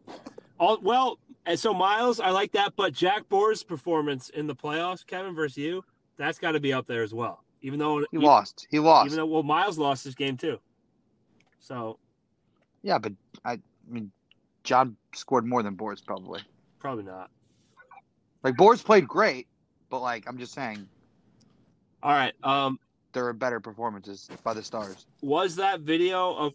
all 0.58 0.78
well, 0.82 1.18
and 1.44 1.58
so 1.58 1.74
Miles, 1.74 2.20
I 2.20 2.30
like 2.30 2.52
that, 2.52 2.74
but 2.76 2.92
Jack 2.94 3.28
Bohr's 3.28 3.62
performance 3.62 4.30
in 4.30 4.46
the 4.46 4.54
playoffs, 4.54 5.04
Kevin 5.06 5.34
versus 5.34 5.58
you, 5.58 5.84
that's 6.16 6.38
got 6.38 6.52
to 6.52 6.60
be 6.60 6.72
up 6.72 6.86
there 6.86 7.02
as 7.02 7.12
well. 7.12 7.44
Even 7.62 7.78
though 7.78 8.04
he 8.10 8.18
lost. 8.18 8.66
He 8.70 8.78
lost. 8.78 9.06
Even 9.06 9.18
though 9.18 9.26
well, 9.26 9.42
Miles 9.42 9.78
lost 9.78 10.04
this 10.04 10.14
game 10.14 10.36
too. 10.36 10.58
So 11.58 11.98
yeah, 12.82 12.98
but 12.98 13.12
I, 13.44 13.52
I 13.52 13.58
mean, 13.88 14.10
John 14.64 14.96
scored 15.14 15.44
more 15.46 15.62
than 15.62 15.74
Boards 15.74 16.00
probably. 16.00 16.40
probably 16.78 17.04
not. 17.04 17.30
Like 18.42 18.56
Boards 18.56 18.82
played 18.82 19.06
great, 19.06 19.46
but 19.90 20.00
like 20.00 20.24
I'm 20.26 20.38
just 20.38 20.54
saying, 20.54 20.88
All 22.02 22.12
right. 22.12 22.32
Um, 22.42 22.78
there 23.12 23.26
are 23.26 23.32
better 23.32 23.60
performances 23.60 24.28
by 24.44 24.54
the 24.54 24.62
Stars. 24.62 25.06
was 25.20 25.56
that 25.56 25.80
video 25.80 26.34
of 26.34 26.54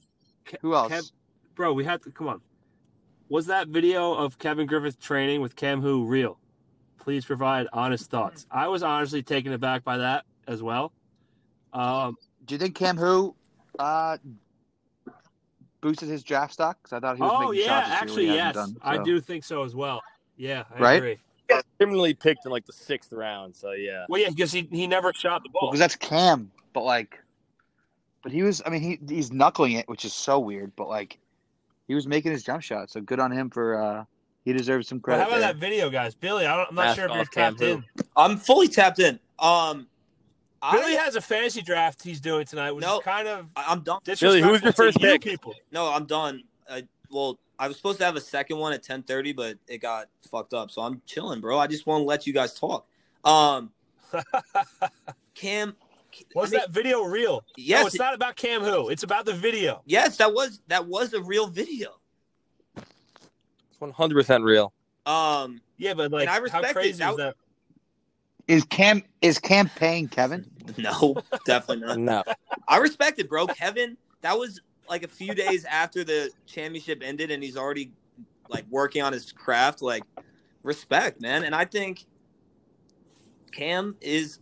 Who 0.61 0.73
else? 0.73 0.91
Kev- 0.91 1.11
bro? 1.53 1.73
We 1.73 1.83
had 1.83 2.01
to 2.03 2.11
come 2.11 2.27
on. 2.27 2.41
Was 3.29 3.47
that 3.47 3.67
video 3.67 4.13
of 4.13 4.37
Kevin 4.37 4.67
Griffith 4.67 4.99
training 4.99 5.41
with 5.41 5.55
Cam 5.55 5.81
Who 5.81 6.05
real? 6.05 6.39
Please 6.97 7.25
provide 7.25 7.67
honest 7.73 8.09
thoughts. 8.09 8.47
I 8.49 8.67
was 8.67 8.81
honestly 8.81 9.21
taken 9.21 9.51
aback 9.53 9.83
by 9.83 9.97
that 9.97 10.25
as 10.47 10.61
well. 10.63 10.91
Um, 11.73 12.15
Do 12.45 12.55
you 12.55 12.59
think 12.59 12.75
Cam 12.75 12.97
Who 12.97 13.35
uh, 13.79 14.17
boosted 15.81 16.09
his 16.09 16.23
draft 16.23 16.53
stock? 16.53 16.77
Because 16.81 16.93
I 16.93 16.99
thought 16.99 17.17
he 17.17 17.23
was 17.23 17.31
oh 17.33 17.49
making 17.51 17.65
yeah, 17.65 17.67
shots 17.67 17.87
this 17.87 17.91
year, 17.91 18.01
actually 18.01 18.25
yes, 18.27 18.55
hasn't 18.55 18.79
done, 18.81 18.99
I 18.99 19.03
do 19.03 19.19
think 19.21 19.43
so 19.43 19.63
as 19.63 19.75
well. 19.75 20.01
Yeah, 20.37 20.63
I 20.75 20.79
Right? 20.79 20.95
agree. 20.95 21.19
Criminally 21.77 22.13
picked 22.13 22.45
in 22.45 22.51
like 22.51 22.65
the 22.65 22.73
sixth 22.73 23.13
round, 23.13 23.55
so 23.55 23.71
yeah. 23.73 24.05
Well, 24.09 24.19
yeah, 24.19 24.29
because 24.29 24.51
he, 24.51 24.67
he 24.71 24.87
never 24.87 25.13
shot 25.13 25.43
the 25.43 25.49
ball. 25.49 25.69
Because 25.69 25.79
that's 25.79 25.95
Cam, 25.95 26.51
but 26.73 26.83
like, 26.83 27.19
but 28.23 28.31
he 28.31 28.41
was. 28.41 28.63
I 28.65 28.69
mean, 28.69 28.81
he 28.81 28.99
he's 29.07 29.31
knuckling 29.31 29.73
it, 29.73 29.87
which 29.87 30.05
is 30.05 30.13
so 30.13 30.39
weird. 30.39 30.71
But 30.75 30.87
like, 30.87 31.19
he 31.87 31.93
was 31.93 32.07
making 32.07 32.31
his 32.31 32.43
jump 32.43 32.63
shot, 32.63 32.89
so 32.89 32.99
good 32.99 33.19
on 33.19 33.31
him 33.31 33.51
for. 33.51 33.79
uh 33.79 34.05
He 34.43 34.53
deserves 34.53 34.87
some 34.87 34.97
But 34.97 35.03
credit. 35.03 35.21
how 35.23 35.27
about 35.27 35.39
there. 35.41 35.53
that 35.53 35.57
video, 35.57 35.89
guys? 35.91 36.15
Billy, 36.15 36.47
I 36.47 36.57
don't, 36.57 36.69
I'm 36.69 36.75
not 36.75 36.81
Mask 36.85 36.95
sure 36.95 37.05
if 37.05 37.11
you're 37.11 37.21
off 37.21 37.29
Cam 37.31 37.55
tapped 37.55 37.61
in. 37.61 37.83
I'm 38.17 38.37
fully 38.37 38.67
tapped 38.67 38.97
in. 38.99 39.19
Um, 39.37 39.87
Billy 40.71 40.97
I, 40.97 41.01
has 41.03 41.15
a 41.15 41.21
fantasy 41.21 41.61
draft 41.61 42.01
he's 42.03 42.19
doing 42.19 42.45
tonight, 42.45 42.71
which 42.71 42.83
No. 42.83 42.99
is 42.99 43.03
kind 43.05 43.27
of 43.27 43.47
I- 43.55 43.65
I'm 43.67 43.81
done. 43.81 43.99
Billy, 44.19 44.41
who 44.41 44.49
was 44.49 44.61
your 44.63 44.73
first 44.73 44.97
pick? 44.99 45.21
people. 45.21 45.53
No, 45.71 45.87
I'm 45.91 46.05
done. 46.05 46.43
I, 46.69 46.87
well, 47.11 47.37
I 47.59 47.67
was 47.67 47.77
supposed 47.77 47.99
to 47.99 48.05
have 48.05 48.15
a 48.15 48.21
second 48.21 48.57
one 48.57 48.73
at 48.73 48.83
10:30, 48.83 49.35
but 49.35 49.57
it 49.67 49.77
got 49.79 50.07
fucked 50.29 50.53
up. 50.53 50.71
So 50.71 50.81
I'm 50.81 51.01
chilling, 51.05 51.39
bro. 51.41 51.57
I 51.59 51.67
just 51.67 51.85
want 51.85 52.01
to 52.01 52.05
let 52.05 52.25
you 52.25 52.33
guys 52.33 52.53
talk. 52.59 52.87
Um, 53.23 53.71
Cam, 55.35 55.75
I 56.13 56.23
Was 56.33 56.51
mean- 56.51 56.61
that 56.61 56.71
video 56.71 57.03
real? 57.03 57.43
yes, 57.57 57.81
no, 57.81 57.87
it's 57.87 57.99
not 57.99 58.13
about 58.13 58.35
Cam 58.35 58.61
Who. 58.63 58.89
It's 58.89 59.03
about 59.03 59.25
the 59.25 59.33
video. 59.33 59.81
yes, 59.85 60.17
that 60.17 60.33
was 60.33 60.61
that 60.67 60.85
was 60.87 61.13
a 61.13 61.21
real 61.21 61.47
video. 61.47 61.99
It's 62.77 63.79
one 63.79 63.91
hundred 63.91 64.15
percent 64.15 64.43
real. 64.43 64.73
Um, 65.05 65.61
Yeah, 65.77 65.93
but 65.93 66.11
like, 66.11 66.21
And 66.21 66.29
I 66.29 66.33
how 66.35 66.41
respect 66.41 66.65
it. 66.69 66.73
crazy 66.73 66.99
That- 66.99 67.11
is 67.11 67.17
that? 67.17 67.35
Is 68.47 68.63
Cam 68.65 69.03
is 69.21 69.39
Cam 69.39 69.69
paying 69.69 70.07
Kevin? 70.07 70.45
no, 70.77 71.15
definitely 71.45 71.95
not. 71.97 72.25
No. 72.27 72.33
I 72.67 72.77
respect 72.77 73.19
it, 73.19 73.29
bro. 73.29 73.47
Kevin, 73.47 73.97
that 74.21 74.37
was 74.37 74.61
like 74.87 75.03
a 75.03 75.07
few 75.07 75.33
days 75.33 75.65
after 75.65 76.03
the 76.03 76.31
championship 76.45 77.01
ended, 77.03 77.31
and 77.31 77.43
he's 77.43 77.57
already 77.57 77.91
like 78.49 78.65
working 78.69 79.01
on 79.01 79.13
his 79.13 79.31
craft. 79.31 79.81
Like, 79.81 80.03
respect, 80.63 81.21
man. 81.21 81.43
And 81.43 81.55
I 81.55 81.65
think 81.65 82.05
Cam 83.51 83.95
is 84.01 84.39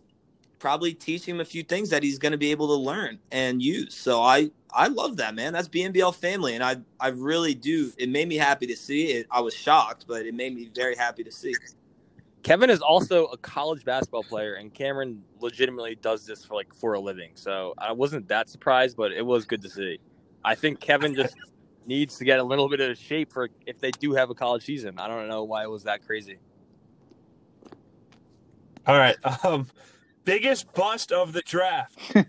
probably 0.58 0.94
teaching 0.94 1.34
him 1.34 1.40
a 1.40 1.44
few 1.44 1.62
things 1.62 1.90
that 1.90 2.02
he's 2.02 2.18
going 2.18 2.32
to 2.32 2.38
be 2.38 2.50
able 2.50 2.68
to 2.68 2.74
learn 2.74 3.18
and 3.30 3.62
use. 3.62 3.94
So 3.94 4.22
I 4.22 4.50
I 4.72 4.88
love 4.88 5.18
that, 5.18 5.34
man. 5.34 5.52
That's 5.52 5.68
BNBL 5.68 6.14
family, 6.14 6.54
and 6.54 6.64
I 6.64 6.76
I 7.00 7.08
really 7.08 7.54
do. 7.54 7.92
It 7.96 8.08
made 8.08 8.28
me 8.28 8.36
happy 8.36 8.66
to 8.66 8.76
see 8.76 9.12
it. 9.12 9.26
I 9.30 9.40
was 9.40 9.54
shocked, 9.54 10.06
but 10.08 10.26
it 10.26 10.34
made 10.34 10.54
me 10.54 10.70
very 10.74 10.96
happy 10.96 11.22
to 11.24 11.32
see. 11.32 11.54
Kevin 12.44 12.68
is 12.68 12.80
also 12.80 13.24
a 13.26 13.38
college 13.38 13.84
basketball 13.84 14.22
player, 14.22 14.54
and 14.54 14.72
Cameron 14.72 15.22
legitimately 15.40 15.96
does 15.96 16.26
this 16.26 16.44
for 16.44 16.54
like 16.54 16.72
for 16.74 16.92
a 16.92 17.00
living. 17.00 17.30
So 17.34 17.72
I 17.78 17.90
wasn't 17.92 18.28
that 18.28 18.50
surprised, 18.50 18.98
but 18.98 19.12
it 19.12 19.24
was 19.24 19.46
good 19.46 19.62
to 19.62 19.70
see. 19.70 19.98
I 20.44 20.54
think 20.54 20.78
Kevin 20.78 21.14
just 21.14 21.34
needs 21.86 22.18
to 22.18 22.24
get 22.24 22.38
a 22.38 22.42
little 22.42 22.68
bit 22.68 22.80
of 22.80 22.98
shape 22.98 23.32
for 23.32 23.48
if 23.66 23.80
they 23.80 23.90
do 23.92 24.12
have 24.12 24.28
a 24.28 24.34
college 24.34 24.62
season. 24.62 24.98
I 24.98 25.08
don't 25.08 25.26
know 25.26 25.44
why 25.44 25.64
it 25.64 25.70
was 25.70 25.84
that 25.84 26.04
crazy. 26.06 26.36
All 28.86 28.98
right. 28.98 29.16
Um, 29.42 29.66
biggest 30.26 30.70
bust 30.74 31.12
of 31.12 31.32
the 31.32 31.40
draft. 31.40 31.98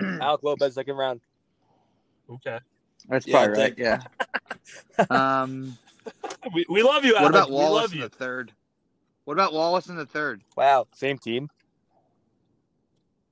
Alec 0.00 0.42
Lopez, 0.42 0.74
second 0.74 0.96
round. 0.96 1.22
Okay. 2.30 2.58
That's 3.08 3.26
Yeah, 3.26 3.46
probably 3.46 3.62
right. 3.62 3.74
Yeah. 3.78 4.02
um, 5.10 5.78
We, 6.54 6.64
we 6.68 6.82
love 6.82 7.04
you, 7.04 7.12
what 7.14 7.22
Alec. 7.22 7.34
about 7.34 7.48
we 7.50 7.56
Wallace 7.56 7.82
love 7.82 7.92
in 7.92 7.98
you. 7.98 8.04
the 8.08 8.16
third? 8.16 8.52
What 9.24 9.34
about 9.34 9.52
Wallace 9.52 9.88
in 9.88 9.96
the 9.96 10.06
third? 10.06 10.42
Wow, 10.56 10.86
same 10.94 11.18
team. 11.18 11.50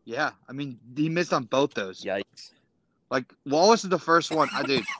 Yeah, 0.04 0.30
I 0.48 0.52
mean 0.52 0.78
he 0.96 1.08
missed 1.08 1.32
on 1.32 1.44
both 1.44 1.72
those. 1.74 2.02
Yikes. 2.04 2.52
Like 3.10 3.32
Wallace 3.46 3.84
is 3.84 3.90
the 3.90 3.98
first 3.98 4.30
one. 4.32 4.48
I 4.54 4.62
did. 4.62 4.84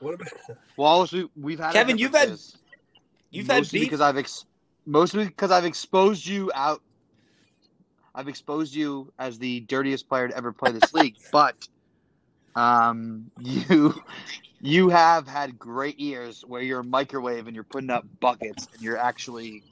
What 0.00 0.14
about 0.14 0.28
Wallace, 0.76 1.10
we, 1.10 1.28
we've 1.34 1.58
had 1.58 1.72
Kevin, 1.72 1.98
you've 1.98 2.14
had- 2.14 2.38
You've 3.30 3.48
had 3.48 3.58
mostly 3.58 3.80
beef. 3.80 3.88
because 3.88 4.00
I've 4.00 4.16
ex- 4.16 4.44
mostly 4.86 5.24
because 5.24 5.50
I've 5.50 5.64
exposed 5.64 6.24
you 6.24 6.52
out. 6.54 6.80
I've 8.14 8.28
exposed 8.28 8.74
you 8.76 9.12
as 9.18 9.38
the 9.40 9.60
dirtiest 9.60 10.08
player 10.08 10.28
to 10.28 10.36
ever 10.36 10.52
play 10.52 10.70
this 10.70 10.94
league, 10.94 11.16
but 11.32 11.66
um, 12.54 13.28
you 13.40 14.00
you 14.60 14.88
have 14.88 15.28
had 15.28 15.58
great 15.58 16.00
years 16.00 16.44
where 16.46 16.62
you're 16.62 16.80
a 16.80 16.84
microwave 16.84 17.46
and 17.46 17.54
you're 17.54 17.64
putting 17.64 17.90
up 17.90 18.04
buckets 18.20 18.68
and 18.72 18.82
you're 18.82 18.96
actually 18.96 19.62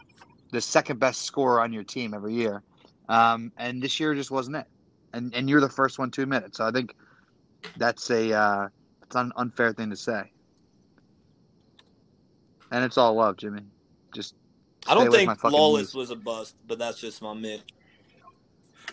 the 0.53 0.61
second 0.61 1.01
best 1.01 1.23
scorer 1.23 1.61
on 1.61 1.73
your 1.73 1.83
team 1.83 2.15
every 2.15 2.35
year. 2.35 2.63
Um, 3.09 3.53
and 3.57 3.83
this 3.83 3.99
year 3.99 4.15
just 4.15 4.31
wasn't 4.31 4.57
it. 4.57 4.67
And 5.13 5.35
and 5.35 5.49
you're 5.49 5.61
the 5.61 5.69
first 5.69 5.99
one 5.99 6.11
to 6.13 6.23
admit 6.23 6.45
it. 6.45 6.55
So 6.55 6.67
I 6.67 6.71
think 6.71 6.95
that's 7.77 8.11
a 8.11 8.33
uh, 8.33 8.69
it's 9.03 9.17
an 9.17 9.33
unfair 9.37 9.73
thing 9.73 9.91
to 9.91 9.97
say. 9.97 10.31
And 12.71 12.85
it's 12.85 12.99
all 12.99 13.15
love, 13.15 13.37
Jimmy. 13.37 13.63
Just 14.15 14.35
I 14.87 14.95
don't 14.95 15.11
think 15.11 15.27
my 15.27 15.51
Lawless 15.51 15.95
was 15.95 16.11
a 16.11 16.17
bust, 16.17 16.55
but 16.67 16.79
that's 16.79 17.01
just 17.01 17.23
my 17.23 17.35
myth. 17.35 17.63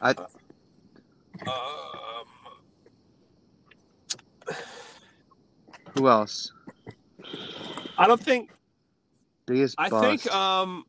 um, 0.02 0.16
who 5.96 6.08
else? 6.08 6.52
I 7.98 8.08
don't 8.08 8.22
think. 8.22 8.52
Biggest 9.46 9.76
I 9.78 9.90
bust. 9.90 10.24
think. 10.24 10.36
Um, 10.36 10.86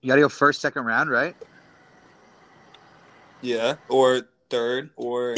you 0.00 0.08
got 0.08 0.16
to 0.16 0.22
go 0.22 0.28
first, 0.28 0.60
second 0.60 0.84
round, 0.84 1.10
right? 1.10 1.36
Yeah, 3.40 3.74
or 3.88 4.22
third, 4.50 4.90
or 4.96 5.36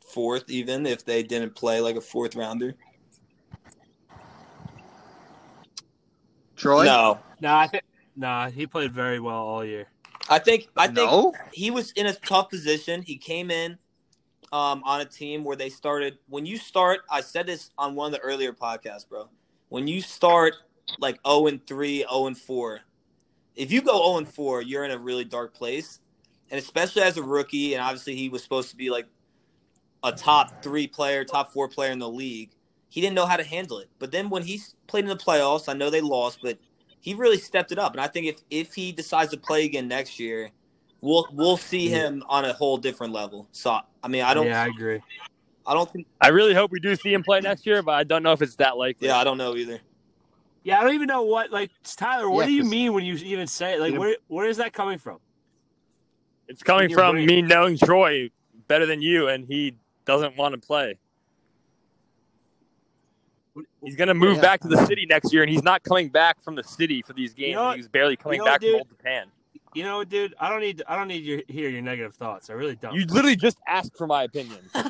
fourth, 0.00 0.50
even 0.50 0.86
if 0.86 1.04
they 1.04 1.22
didn't 1.22 1.54
play 1.54 1.80
like 1.80 1.96
a 1.96 2.00
fourth 2.00 2.34
rounder. 2.34 2.74
Troy. 6.56 6.84
No, 6.84 7.18
nah, 7.40 7.60
I 7.60 7.66
think. 7.68 7.84
Nah, 8.16 8.50
he 8.50 8.66
played 8.66 8.92
very 8.92 9.20
well 9.20 9.36
all 9.36 9.64
year. 9.64 9.86
I 10.28 10.38
think 10.38 10.68
I 10.76 10.86
think 10.86 11.10
no. 11.10 11.32
he 11.52 11.70
was 11.70 11.92
in 11.92 12.06
a 12.06 12.14
tough 12.14 12.50
position. 12.50 13.02
He 13.02 13.16
came 13.16 13.50
in 13.50 13.78
um, 14.56 14.82
on 14.84 15.02
a 15.02 15.04
team 15.04 15.44
where 15.44 15.54
they 15.54 15.68
started. 15.68 16.16
When 16.28 16.46
you 16.46 16.56
start, 16.56 17.00
I 17.10 17.20
said 17.20 17.46
this 17.46 17.72
on 17.76 17.94
one 17.94 18.06
of 18.06 18.18
the 18.18 18.26
earlier 18.26 18.54
podcasts, 18.54 19.06
bro. 19.06 19.28
When 19.68 19.86
you 19.86 20.00
start 20.00 20.54
like 20.98 21.18
zero 21.26 21.48
and 21.48 21.66
three, 21.66 21.98
zero 21.98 22.26
and 22.26 22.38
four, 22.38 22.80
if 23.54 23.70
you 23.70 23.82
go 23.82 23.98
zero 23.98 24.16
and 24.16 24.26
four, 24.26 24.62
you're 24.62 24.84
in 24.84 24.92
a 24.92 24.98
really 24.98 25.26
dark 25.26 25.52
place. 25.52 26.00
And 26.50 26.58
especially 26.58 27.02
as 27.02 27.18
a 27.18 27.22
rookie, 27.22 27.74
and 27.74 27.82
obviously 27.82 28.16
he 28.16 28.30
was 28.30 28.42
supposed 28.42 28.70
to 28.70 28.76
be 28.76 28.88
like 28.88 29.06
a 30.02 30.12
top 30.12 30.62
three 30.62 30.86
player, 30.86 31.22
top 31.22 31.52
four 31.52 31.68
player 31.68 31.90
in 31.90 31.98
the 31.98 32.08
league. 32.08 32.50
He 32.88 33.02
didn't 33.02 33.14
know 33.14 33.26
how 33.26 33.36
to 33.36 33.44
handle 33.44 33.78
it. 33.80 33.90
But 33.98 34.10
then 34.10 34.30
when 34.30 34.42
he 34.42 34.62
played 34.86 35.04
in 35.04 35.10
the 35.10 35.16
playoffs, 35.16 35.68
I 35.68 35.74
know 35.74 35.90
they 35.90 36.00
lost, 36.00 36.38
but 36.42 36.58
he 37.00 37.12
really 37.12 37.38
stepped 37.38 37.72
it 37.72 37.78
up. 37.78 37.92
And 37.92 38.00
I 38.00 38.06
think 38.06 38.26
if 38.26 38.40
if 38.48 38.72
he 38.72 38.90
decides 38.90 39.32
to 39.32 39.36
play 39.36 39.66
again 39.66 39.86
next 39.86 40.18
year, 40.18 40.50
we'll 41.00 41.26
we'll 41.32 41.56
see 41.56 41.88
him 41.88 42.22
on 42.28 42.44
a 42.44 42.52
whole 42.52 42.76
different 42.76 43.12
level. 43.12 43.48
So 43.52 43.78
I 44.02 44.08
mean, 44.08 44.22
I 44.22 44.34
don't 44.34 44.46
Yeah, 44.46 44.62
I 44.62 44.66
agree. 44.66 45.00
I 45.66 45.74
don't 45.74 45.90
think 45.90 46.06
I 46.20 46.28
really 46.28 46.54
hope 46.54 46.70
we 46.70 46.80
do 46.80 46.94
see 46.96 47.12
him 47.12 47.22
play 47.22 47.40
next 47.40 47.66
year, 47.66 47.82
but 47.82 47.92
I 47.92 48.04
don't 48.04 48.22
know 48.22 48.32
if 48.32 48.42
it's 48.42 48.56
that 48.56 48.76
likely. 48.76 49.08
yeah, 49.08 49.16
I 49.16 49.24
don't 49.24 49.38
know 49.38 49.56
either. 49.56 49.80
Yeah, 50.62 50.80
I 50.80 50.84
don't 50.84 50.94
even 50.94 51.08
know 51.08 51.22
what. 51.22 51.50
Like 51.50 51.70
Tyler, 51.84 52.28
what 52.28 52.40
Yeah, 52.42 52.46
do 52.46 52.52
you 52.52 52.64
mean 52.64 52.92
when 52.92 53.04
you 53.04 53.14
even 53.16 53.46
say 53.46 53.74
it? 53.74 53.80
Like, 53.80 53.94
where 53.94 54.16
where 54.28 54.46
is 54.46 54.56
that 54.58 54.72
coming 54.72 54.98
from? 54.98 55.18
It's 56.48 56.62
coming 56.62 56.88
from 56.92 57.16
right. 57.16 57.26
me 57.26 57.42
knowing 57.42 57.76
Troy 57.76 58.30
better 58.68 58.86
than 58.86 59.02
you, 59.02 59.28
and 59.28 59.46
he 59.46 59.76
doesn't 60.04 60.36
want 60.36 60.54
to 60.54 60.64
play. 60.64 60.98
He's 63.84 63.96
gonna 63.96 64.14
move 64.14 64.36
Yeah. 64.36 64.42
back 64.42 64.60
to 64.60 64.68
the 64.68 64.84
city 64.86 65.06
next 65.06 65.32
year, 65.32 65.42
and 65.42 65.50
he's 65.50 65.62
not 65.62 65.82
coming 65.82 66.08
back 66.08 66.42
from 66.42 66.54
the 66.56 66.64
city 66.64 67.02
for 67.02 67.12
these 67.12 67.32
games. 67.32 67.50
You 67.50 67.54
know 67.54 67.64
what? 67.64 67.76
he 67.76 67.80
was 67.80 67.88
barely 67.88 68.16
coming 68.16 68.38
You 68.38 68.44
know 68.44 68.50
what, 68.50 68.60
back 68.60 68.62
from 68.62 68.74
old 68.74 68.88
Japan. 68.88 69.26
You 69.76 69.84
know 69.84 69.98
what, 69.98 70.08
dude? 70.08 70.34
I 70.40 70.48
don't 70.48 70.60
need 70.60 70.82
I 70.88 70.96
don't 70.96 71.08
need 71.08 71.22
your 71.22 71.42
hear 71.48 71.68
your 71.68 71.82
negative 71.82 72.14
thoughts. 72.14 72.48
I 72.48 72.54
really 72.54 72.76
don't. 72.76 72.94
You 72.94 73.04
literally 73.04 73.36
just 73.36 73.58
asked 73.68 73.94
for 73.94 74.06
my 74.06 74.22
opinion. 74.22 74.58
no, 74.74 74.82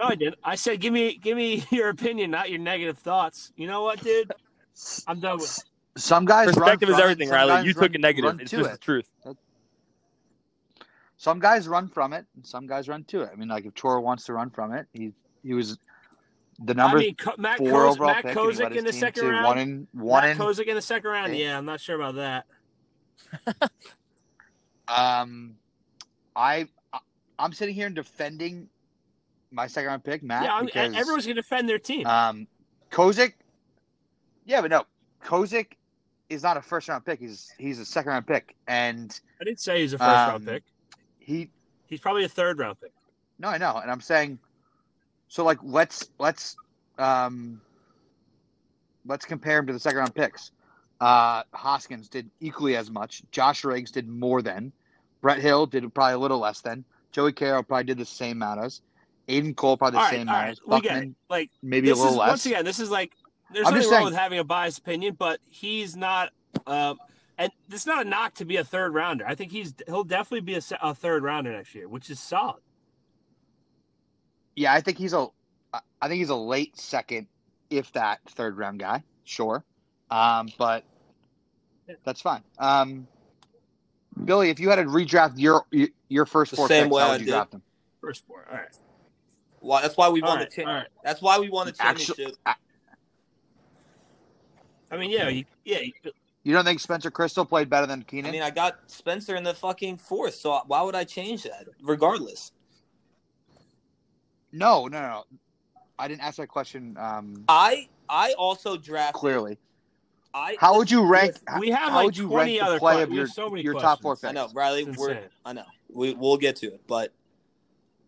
I 0.00 0.16
didn't. 0.16 0.34
I 0.42 0.56
said 0.56 0.80
give 0.80 0.92
me 0.92 1.16
give 1.16 1.36
me 1.36 1.64
your 1.70 1.88
opinion, 1.88 2.32
not 2.32 2.50
your 2.50 2.58
negative 2.58 2.98
thoughts. 2.98 3.52
You 3.56 3.68
know 3.68 3.82
what, 3.84 4.00
dude? 4.02 4.32
I'm 5.06 5.20
done 5.20 5.36
with. 5.36 5.44
S- 5.46 5.64
Some 5.96 6.24
guys 6.24 6.46
run 6.46 6.54
Perspective 6.54 6.88
is 6.88 6.98
everything, 6.98 7.28
some 7.28 7.36
Riley. 7.36 7.68
You 7.68 7.74
run- 7.74 7.82
took 7.84 7.94
a 7.94 7.98
negative. 7.98 8.28
run 8.32 8.40
It's 8.40 8.50
just 8.50 8.66
it. 8.68 8.72
the 8.72 8.78
truth. 8.78 9.08
Some 11.16 11.38
guys 11.38 11.68
run 11.68 11.86
from 11.88 12.12
it, 12.12 12.26
and 12.34 12.44
some 12.44 12.66
guys 12.66 12.88
run 12.88 13.04
to 13.04 13.20
it. 13.22 13.30
I 13.32 13.36
mean, 13.36 13.48
like 13.48 13.64
if 13.64 13.74
Toro 13.74 14.00
wants 14.00 14.24
to 14.24 14.32
run 14.32 14.50
from 14.50 14.72
it, 14.72 14.88
he 14.92 15.12
he 15.44 15.54
was 15.54 15.78
the 16.64 16.74
number 16.74 16.98
I 16.98 17.00
mean, 17.02 17.14
Ko- 17.14 17.34
Matt, 17.38 17.58
four 17.58 17.68
Koz, 17.68 17.92
overall 17.92 18.14
Matt 18.14 18.24
pick, 18.24 18.36
and 18.36 18.50
he 18.52 18.62
Kozik 18.62 18.76
in 18.76 18.84
the 18.84 18.92
second 18.92 19.28
round. 19.28 19.46
one 19.46 19.58
in 19.58 19.86
one 19.92 20.22
Matt 20.24 20.30
in 20.32 20.38
Kozik 20.38 20.66
in 20.66 20.74
the 20.74 20.82
second 20.82 21.08
round. 21.08 21.36
Yeah. 21.36 21.44
Yeah, 21.44 21.58
I'm 21.58 21.64
not 21.64 21.80
sure 21.80 21.94
about 21.94 22.16
that. 22.16 22.46
Um, 24.88 25.56
I 26.36 26.68
I'm 27.38 27.52
sitting 27.52 27.74
here 27.74 27.86
and 27.86 27.94
defending 27.94 28.68
my 29.50 29.66
second 29.66 29.88
round 29.88 30.04
pick, 30.04 30.22
Matt. 30.22 30.44
yeah, 30.44 30.62
because, 30.62 30.94
everyone's 30.94 31.24
gonna 31.24 31.34
defend 31.34 31.68
their 31.68 31.78
team. 31.78 32.06
um, 32.06 32.46
Kozik. 32.90 33.34
Yeah, 34.44 34.60
but 34.60 34.70
no, 34.70 34.84
Kozik 35.24 35.72
is 36.28 36.42
not 36.42 36.56
a 36.56 36.62
first 36.62 36.88
round 36.88 37.04
pick. 37.04 37.20
He's 37.20 37.52
he's 37.58 37.78
a 37.78 37.84
second 37.84 38.10
round 38.10 38.26
pick, 38.26 38.54
and 38.66 39.18
I 39.40 39.44
didn't 39.44 39.60
say 39.60 39.80
he's 39.80 39.92
a 39.92 39.98
first 39.98 40.08
round 40.08 40.48
um, 40.48 40.54
pick. 40.54 40.64
he 41.18 41.48
He's 41.86 42.00
probably 42.00 42.24
a 42.24 42.28
third 42.28 42.58
round 42.58 42.80
pick. 42.80 42.92
no, 43.38 43.48
I 43.48 43.58
know, 43.58 43.76
and 43.76 43.90
I'm 43.90 44.00
saying, 44.00 44.38
so 45.28 45.44
like 45.44 45.58
let's 45.62 46.08
let's 46.18 46.56
um 46.98 47.60
let's 49.06 49.24
compare 49.24 49.58
him 49.58 49.66
to 49.66 49.72
the 49.72 49.80
second 49.80 49.98
round 49.98 50.14
picks. 50.14 50.52
Uh, 51.02 51.42
Hoskins 51.52 52.08
did 52.08 52.30
equally 52.38 52.76
as 52.76 52.88
much. 52.90 53.22
Josh 53.32 53.64
Riggs 53.64 53.90
did 53.90 54.08
more 54.08 54.40
than. 54.40 54.70
Brett 55.20 55.38
Hill 55.40 55.66
did 55.66 55.92
probably 55.92 56.14
a 56.14 56.18
little 56.18 56.38
less 56.38 56.60
than. 56.60 56.84
Joey 57.10 57.32
Carroll 57.32 57.64
probably 57.64 57.84
did 57.84 57.98
the 57.98 58.04
same 58.06 58.36
amount 58.36 58.60
as. 58.60 58.82
Aiden 59.28 59.56
Cole 59.56 59.76
probably 59.76 59.98
the 59.98 60.04
All 60.04 60.10
same 60.10 60.22
amount 60.22 60.38
right, 60.38 60.50
as. 60.52 60.60
we 60.64 60.80
get 60.80 61.02
it. 61.02 61.10
Like 61.28 61.50
maybe 61.60 61.90
a 61.90 61.94
little 61.94 62.12
is 62.12 62.16
less. 62.16 62.28
once 62.28 62.46
again, 62.46 62.64
this 62.64 62.78
is 62.78 62.88
like 62.90 63.12
there's 63.52 63.66
I'm 63.66 63.74
nothing 63.74 63.90
wrong 63.90 63.98
saying- 63.98 64.04
with 64.06 64.14
having 64.14 64.38
a 64.38 64.44
biased 64.44 64.78
opinion, 64.78 65.16
but 65.18 65.40
he's 65.50 65.96
not. 65.96 66.30
Um, 66.68 66.98
and 67.38 67.50
it's 67.70 67.86
not 67.86 68.06
a 68.06 68.08
knock 68.08 68.34
to 68.34 68.44
be 68.44 68.58
a 68.58 68.64
third 68.64 68.94
rounder. 68.94 69.26
I 69.26 69.34
think 69.34 69.50
he's 69.50 69.74
he'll 69.86 70.04
definitely 70.04 70.40
be 70.42 70.54
a, 70.54 70.60
a 70.80 70.94
third 70.94 71.24
rounder 71.24 71.50
next 71.52 71.74
year, 71.74 71.88
which 71.88 72.10
is 72.10 72.20
solid. 72.20 72.62
Yeah, 74.54 74.72
I 74.72 74.80
think 74.80 74.98
he's 74.98 75.14
a. 75.14 75.26
I 76.00 76.08
think 76.08 76.18
he's 76.18 76.28
a 76.28 76.36
late 76.36 76.78
second, 76.78 77.26
if 77.70 77.90
that 77.92 78.20
third 78.28 78.56
round 78.58 78.78
guy. 78.80 79.02
Sure, 79.24 79.64
um, 80.10 80.48
but 80.58 80.84
that's 82.04 82.20
fine. 82.20 82.42
Um, 82.58 83.06
Billy, 84.24 84.50
if 84.50 84.60
you 84.60 84.68
had 84.70 84.76
to 84.76 84.84
redraft 84.84 85.34
your 85.36 85.64
your 86.08 86.26
first 86.26 86.50
The 86.50 86.56
four 86.58 86.68
same 86.68 86.84
picks, 86.84 86.94
way 86.94 87.02
how 87.02 87.08
I 87.08 87.12
would 87.12 87.20
you 87.20 87.26
did. 87.26 87.32
draft 87.32 87.50
them? 87.52 87.62
First 88.00 88.26
four. 88.26 88.46
All 88.50 88.56
right. 88.56 88.68
Well, 89.60 89.80
that's 89.80 89.96
why 89.96 90.08
we 90.08 90.20
won 90.22 90.38
right. 90.38 90.50
the. 90.50 90.62
All 90.62 90.66
Cha- 90.66 90.74
right. 90.78 90.88
That's 91.04 91.22
why 91.22 91.38
we 91.38 91.48
won 91.48 91.66
the 91.66 91.74
Actu- 91.78 92.04
championship. 92.04 92.36
I 94.90 94.96
mean, 94.98 95.10
yeah, 95.10 95.28
you, 95.28 95.44
yeah. 95.64 95.78
You, 95.78 95.92
You 96.42 96.52
don't 96.52 96.64
think 96.64 96.80
Spencer 96.80 97.10
Crystal 97.10 97.44
played 97.46 97.70
better 97.70 97.86
than 97.86 98.02
Keenan? 98.02 98.28
I 98.28 98.32
mean, 98.32 98.42
I 98.42 98.50
got 98.50 98.78
Spencer 98.88 99.36
in 99.36 99.44
the 99.44 99.54
fucking 99.54 99.96
fourth, 99.98 100.34
so 100.34 100.60
why 100.66 100.82
would 100.82 100.94
I 100.94 101.04
change 101.04 101.44
that? 101.44 101.66
Regardless, 101.82 102.52
no, 104.52 104.86
no, 104.88 105.00
no. 105.00 105.24
I 105.98 106.08
didn't 106.08 106.20
ask 106.22 106.36
that 106.36 106.48
question 106.48 106.96
um, 106.98 107.44
I 107.48 107.88
I 108.08 108.34
also 108.36 108.76
drafted. 108.76 109.14
clearly. 109.14 109.58
I 110.34 110.56
How 110.58 110.76
would 110.78 110.90
you 110.90 111.04
rank? 111.04 111.36
we 111.60 111.70
have 111.70 111.90
how 111.90 111.96
like 111.96 112.04
would 112.06 112.16
you 112.16 112.28
20 112.28 112.52
rank 112.52 112.62
other 112.62 112.74
the 112.76 112.78
play 112.80 112.94
que- 112.96 113.02
of 113.02 113.12
your, 113.12 113.26
so 113.26 113.48
many 113.50 113.62
your 113.62 113.74
top 113.74 114.00
four 114.00 114.16
questions. 114.16 114.32
picks? 114.32 114.40
I 114.40 114.46
know, 114.46 114.52
Riley. 114.54 114.84
We're. 114.84 115.20
I 115.44 115.52
know. 115.52 115.64
We 115.92 116.14
we'll 116.14 116.38
get 116.38 116.56
to 116.56 116.68
it, 116.68 116.80
but 116.86 117.12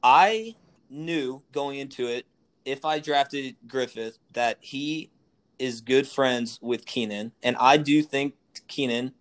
I 0.02 0.54
knew 0.88 1.42
going 1.52 1.78
into 1.78 2.06
it 2.06 2.26
if 2.64 2.84
I 2.84 2.98
drafted 2.98 3.56
Griffith 3.68 4.18
that 4.32 4.56
he 4.60 5.10
is 5.58 5.80
good 5.82 6.06
friends 6.08 6.58
with 6.62 6.86
Keenan, 6.86 7.32
and 7.42 7.56
I 7.60 7.76
do 7.76 8.02
think 8.02 8.34
Keenan 8.68 9.12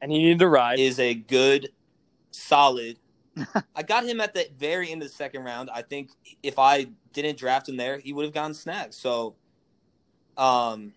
And 0.00 0.10
he 0.10 0.18
needed 0.18 0.38
to 0.40 0.48
ride. 0.48 0.78
is 0.78 0.98
a 0.98 1.14
good, 1.14 1.70
solid. 2.30 2.98
I 3.76 3.82
got 3.82 4.04
him 4.06 4.20
at 4.20 4.32
the 4.32 4.48
very 4.58 4.90
end 4.90 5.02
of 5.02 5.08
the 5.08 5.14
second 5.14 5.44
round. 5.44 5.68
I 5.70 5.82
think 5.82 6.10
if 6.42 6.58
I 6.58 6.86
didn't 7.12 7.36
draft 7.36 7.68
him 7.68 7.76
there, 7.76 7.98
he 7.98 8.12
would 8.12 8.24
have 8.24 8.32
gotten 8.34 8.54
snagged. 8.54 8.94
So, 8.94 9.34
um, 10.36 10.92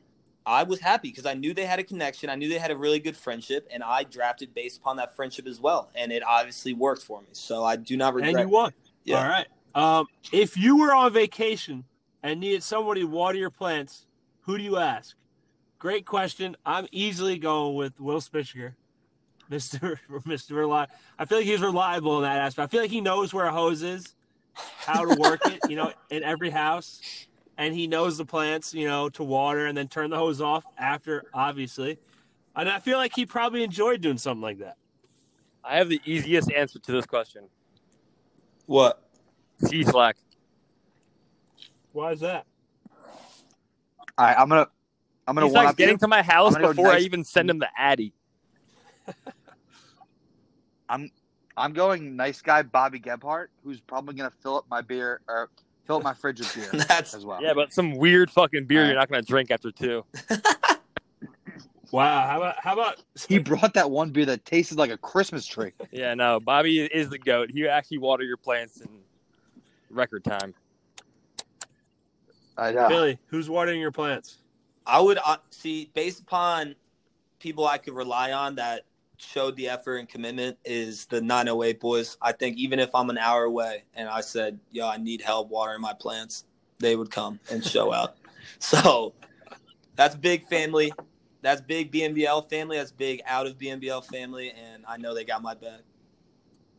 I 0.48 0.64
was 0.64 0.80
happy 0.80 1.10
because 1.10 1.26
I 1.26 1.34
knew 1.34 1.54
they 1.54 1.66
had 1.66 1.78
a 1.78 1.84
connection. 1.84 2.30
I 2.30 2.36
knew 2.36 2.48
they 2.48 2.58
had 2.58 2.72
a 2.72 2.78
really 2.78 3.00
good 3.00 3.18
friendship, 3.18 3.68
and 3.70 3.84
I 3.84 4.04
drafted 4.04 4.54
based 4.56 4.78
upon 4.80 4.96
that 4.96 5.14
friendship 5.14 5.46
as 5.46 5.60
well. 5.60 5.90
And 5.94 6.10
it 6.10 6.24
obviously 6.26 6.72
worked 6.72 7.04
for 7.04 7.20
me. 7.20 7.28
So 7.34 7.66
I 7.66 7.76
do 7.76 7.98
not 7.98 8.14
regret. 8.14 8.34
and 8.34 8.50
you 8.50 8.56
won. 8.56 8.72
Yeah. 9.04 9.22
All 9.22 9.28
right. 9.28 9.48
Um, 9.76 10.08
if 10.32 10.56
you 10.56 10.78
were 10.78 10.96
on 10.96 11.12
vacation 11.12 11.84
and 12.24 12.40
needed 12.40 12.64
somebody 12.64 13.02
to 13.02 13.08
water 13.08 13.38
your 13.38 13.50
plants, 13.50 14.08
who 14.44 14.58
do 14.58 14.64
you 14.64 14.78
ask? 14.78 15.18
Great 15.80 16.06
question. 16.06 16.56
I'm 16.66 16.88
easily 16.94 17.38
going 17.38 17.76
with 17.76 18.00
Will 18.00 18.22
Spicher, 18.22 18.76
Mister 19.50 20.00
Mister 20.26 20.56
Reliable. 20.56 20.94
I 21.20 21.26
feel 21.26 21.40
like 21.40 21.48
he's 21.48 21.62
reliable 21.62 22.18
in 22.18 22.24
that 22.24 22.38
aspect. 22.38 22.70
I 22.70 22.72
feel 22.72 22.82
like 22.82 22.90
he 22.90 23.02
knows 23.02 23.34
where 23.34 23.46
a 23.46 23.52
hose 23.52 23.84
is, 23.84 24.16
how 24.54 25.04
to 25.04 25.20
work 25.20 25.42
it. 25.46 25.60
You 25.70 25.76
know, 25.76 25.92
in 26.10 26.24
every 26.24 26.52
house, 26.52 27.02
and 27.58 27.74
he 27.74 27.88
knows 27.88 28.18
the 28.18 28.26
plants. 28.26 28.74
You 28.74 28.88
know, 28.88 29.10
to 29.10 29.24
water 29.24 29.66
and 29.66 29.78
then 29.78 29.88
turn 29.88 30.10
the 30.10 30.18
hose 30.18 30.42
off 30.42 30.66
after, 30.78 31.26
obviously. 31.34 32.00
And 32.56 32.68
I 32.70 32.80
feel 32.80 32.98
like 32.98 33.14
he 33.16 33.26
probably 33.26 33.64
enjoyed 33.64 34.02
doing 34.02 34.18
something 34.18 34.42
like 34.42 34.60
that. 34.60 34.78
I 35.64 35.78
have 35.78 35.90
the 35.90 36.02
easiest 36.06 36.52
answer 36.52 36.80
to 36.80 36.92
this 36.92 37.06
question. 37.06 37.50
What? 38.66 39.02
C 39.66 39.84
Slack. 39.84 40.18
Why 41.92 42.12
is 42.12 42.20
that? 42.22 42.46
All 44.18 44.26
right, 44.26 44.36
I'm 44.38 44.50
gonna 44.50 44.68
I'm 45.28 45.36
gonna 45.36 45.48
He's 45.48 45.56
one 45.56 45.66
like 45.66 45.78
getting 45.78 45.96
you. 45.96 46.00
to 46.00 46.08
my 46.08 46.22
house 46.22 46.56
I'm 46.56 46.62
before 46.62 46.88
I 46.88 47.00
even 47.00 47.24
send 47.24 47.50
him 47.50 47.60
the 47.60 47.70
Addy. 47.78 48.14
I'm 50.90 51.12
I'm 51.56 51.74
going 51.74 52.16
nice 52.16 52.42
guy 52.42 52.62
Bobby 52.62 53.00
Gebhardt, 53.00 53.52
who's 53.64 53.80
probably 53.80 54.16
gonna 54.16 54.32
fill 54.42 54.58
up 54.58 54.66
my 54.70 54.82
beer 54.82 55.22
or 55.28 55.50
fill 55.88 55.98
up 55.98 56.04
my 56.04 56.14
fridge 56.14 56.40
with 56.40 56.54
beer 56.54 56.84
That's 56.88 57.14
as 57.14 57.26
well. 57.26 57.42
Yeah, 57.42 57.54
but 57.54 57.74
some 57.74 57.96
weird 57.96 58.30
fucking 58.30 58.66
beer 58.66 58.80
Alright. 58.82 58.92
you're 58.92 59.00
not 59.00 59.10
gonna 59.10 59.22
drink 59.24 59.50
after 59.50 59.72
two. 59.72 60.06
Wow. 61.92 62.28
How 62.28 62.38
about 62.38 62.56
how 62.60 62.74
about 62.74 63.04
He 63.28 63.40
brought 63.40 63.74
that 63.76 63.90
one 63.90 64.10
beer 64.10 64.26
that 64.26 64.46
tasted 64.46 64.78
like 64.78 64.92
a 64.92 64.98
Christmas 64.98 65.46
tree. 65.46 65.72
Yeah, 65.92 66.14
no, 66.14 66.40
Bobby 66.40 66.82
is 66.82 67.10
the 67.10 67.18
goat. 67.18 67.50
He 67.50 67.68
actually 67.68 68.00
water 68.00 68.24
your 68.24 68.38
plants 68.38 68.82
in 68.82 68.90
record 69.90 70.24
time. 70.24 70.54
I 72.58 72.72
know. 72.72 72.90
Billy? 72.90 73.20
Who's 73.28 73.50
watering 73.50 73.80
your 73.80 73.92
plants? 73.92 74.40
I 74.86 75.00
would 75.00 75.18
uh, 75.24 75.38
see 75.50 75.90
based 75.94 76.20
upon 76.20 76.76
people 77.40 77.66
I 77.66 77.78
could 77.78 77.94
rely 77.94 78.32
on 78.32 78.56
that 78.56 78.84
showed 79.18 79.56
the 79.56 79.68
effort 79.70 79.98
and 79.98 80.08
commitment 80.08 80.58
is 80.64 81.06
the 81.08 81.20
908 81.22 81.80
boys. 81.80 82.18
I 82.22 82.32
think 82.32 82.58
even 82.58 82.80
if 82.80 82.94
I'm 82.94 83.10
an 83.10 83.18
hour 83.18 83.44
away 83.44 83.84
and 83.96 84.08
I 84.08 84.22
said, 84.22 84.60
"Yo, 84.72 84.88
I 84.88 84.98
need 84.98 85.22
help 85.22 85.50
watering 85.50 85.82
my 85.82 85.94
plants," 85.94 86.46
they 86.80 86.96
would 86.96 87.12
come 87.12 87.40
and 87.52 87.64
show 87.64 87.92
out. 87.94 88.16
So 88.60 89.14
that's 89.96 90.16
big 90.16 90.48
family. 90.48 90.92
That's 91.42 91.60
big 91.62 91.92
BNBL 91.92 92.50
family. 92.50 92.78
That's 92.78 92.92
big 92.94 93.22
out 93.26 93.46
of 93.46 93.58
BNBL 93.58 94.06
family, 94.06 94.52
and 94.52 94.84
I 94.88 94.98
know 94.98 95.14
they 95.14 95.26
got 95.26 95.42
my 95.42 95.54
back. 95.54 95.82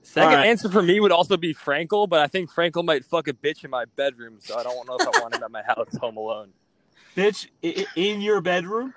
Second 0.03 0.31
Alright. 0.31 0.47
answer 0.47 0.69
for 0.71 0.83
me 0.83 0.99
would 0.99 1.13
also 1.13 1.37
be 1.37 1.53
Frankel, 1.55 2.09
but 2.09 2.21
I 2.21 2.27
think 2.27 2.51
Frankel 2.51 2.85
might 2.85 3.05
fuck 3.05 3.29
a 3.29 3.33
bitch 3.35 3.65
in 3.65 3.71
my 3.71 3.85
bedroom, 3.97 4.39
so 4.41 4.57
I 4.57 4.63
don't 4.63 4.89
know 4.89 4.95
if 4.97 5.07
I 5.07 5.21
want 5.21 5.35
him 5.35 5.43
at 5.43 5.51
my 5.51 5.63
house 5.67 5.95
home 6.01 6.17
alone. 6.17 6.53
Bitch, 7.15 7.49
i- 7.63 7.75
i- 7.83 7.87
in 7.95 8.21
your 8.23 8.41
bedroom? 8.41 8.95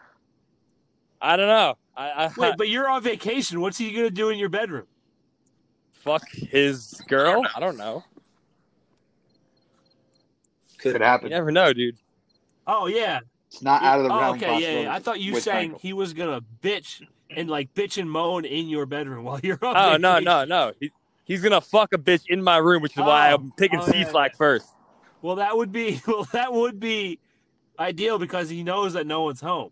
I 1.22 1.36
don't 1.36 1.48
know. 1.48 1.78
I, 2.10 2.26
I 2.26 2.32
Wait, 2.38 2.56
but 2.58 2.70
you're 2.70 2.89
on 2.89 3.02
vacation. 3.04 3.62
What's 3.62 3.78
he 3.78 3.91
gonna 3.91 4.10
do 4.10 4.30
in 4.30 4.38
your 4.39 4.49
bedroom? 4.49 4.86
fuck 5.91 6.28
his 6.32 6.99
girl. 7.08 7.43
I 7.56 7.60
don't 7.60 7.78
know. 7.78 8.04
Could 10.80 10.95
You 10.95 11.04
happen. 11.06 11.30
never 11.30 11.52
know, 11.52 11.74
dude. 11.74 11.95
Oh 12.66 12.88
yeah. 12.88 13.20
It's 13.47 13.62
not 13.62 13.84
out 13.84 13.99
of 13.99 14.06
the 14.08 14.14
oh, 14.14 14.20
realm. 14.20 14.36
okay, 14.38 14.60
yeah, 14.62 14.82
yeah. 14.84 14.93
I 14.93 14.99
thought 14.99 15.20
you 15.20 15.34
with 15.34 15.43
saying 15.43 15.74
Frankel. 15.74 15.82
he 15.82 15.93
was 15.93 16.14
gonna 16.14 16.41
bitch 16.64 17.02
and 17.30 17.49
like 17.49 17.74
bitch 17.76 17.97
and 17.99 18.10
moan 18.10 18.45
in 18.45 18.68
your 18.70 18.86
bedroom 18.86 19.24
while 19.26 19.39
you're 19.43 19.60
on. 19.62 19.76
Oh 19.78 19.97
no, 19.97 20.14
vacation. 20.14 20.24
no, 20.26 20.45
no. 20.45 20.74
He, 20.80 20.91
he's 21.26 21.41
gonna 21.41 21.62
fuck 21.62 21.93
a 21.93 21.97
bitch 21.97 22.24
in 22.30 22.41
my 22.41 22.58
room, 22.58 22.82
which 22.82 22.93
is 22.93 22.97
why 22.97 23.32
Oh. 23.32 23.36
I'm 23.36 23.54
taking 23.58 23.80
Oh, 23.80 23.86
C 23.86 23.99
yeah, 23.99 24.10
Slack 24.10 24.32
yeah. 24.34 24.38
first. 24.38 24.68
Well, 25.22 25.36
that 25.36 25.56
would 25.56 25.72
be 25.72 26.02
well, 26.08 26.28
that 26.34 26.52
would 26.52 26.80
be 26.80 27.20
ideal 27.78 28.18
because 28.18 28.49
he 28.49 28.64
knows 28.64 28.93
that 28.93 29.06
no 29.06 29.22
one's 29.24 29.41
home. 29.41 29.72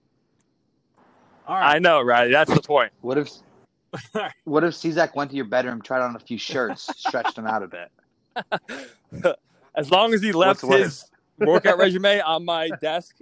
All 1.50 1.56
right. 1.56 1.76
I 1.76 1.80
know, 1.80 2.00
right? 2.04 2.30
That's 2.30 2.54
the 2.54 2.62
point. 2.62 2.91
What 3.02 3.18
if 3.18 3.32
Alright. 4.16 4.34
what 4.43 4.64
if 4.64 4.76
Czak 4.76 5.16
went 5.16 5.32
to 5.32 5.36
your 5.36 5.45
bedroom, 5.45 5.82
tried 5.82 6.02
on 6.02 6.16
a 6.16 6.20
few 6.20 6.38
shirts, 6.38 6.95
stretched 6.95 7.36
them 7.36 7.47
out 7.47 7.64
a 7.64 7.68
bit? 7.68 9.36
As 9.76 9.89
long 9.89 10.14
as 10.14 10.22
he 10.22 10.32
left 10.32 10.62
his 10.62 11.06
workout 11.39 11.80
resume 11.80 12.20
on 12.22 12.45
my 12.45 12.70
desk 12.82 13.16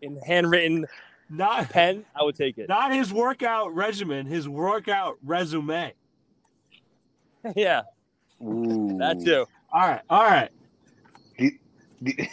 in 0.00 0.16
handwritten 0.26 0.86
Not 1.28 1.68
pen, 1.68 2.06
I 2.18 2.24
would 2.24 2.34
take 2.34 2.56
it. 2.56 2.66
not 2.70 2.94
his 2.94 3.12
workout 3.12 3.74
regimen, 3.74 4.24
his 4.24 4.48
workout 4.48 5.18
resume. 5.22 5.92
yeah, 7.56 7.82
Ooh. 8.42 8.96
that 8.98 9.22
too. 9.22 9.44
All 9.70 9.80
right, 9.82 10.00
all 10.08 10.24
right. 10.24 10.50
The- 12.00 12.30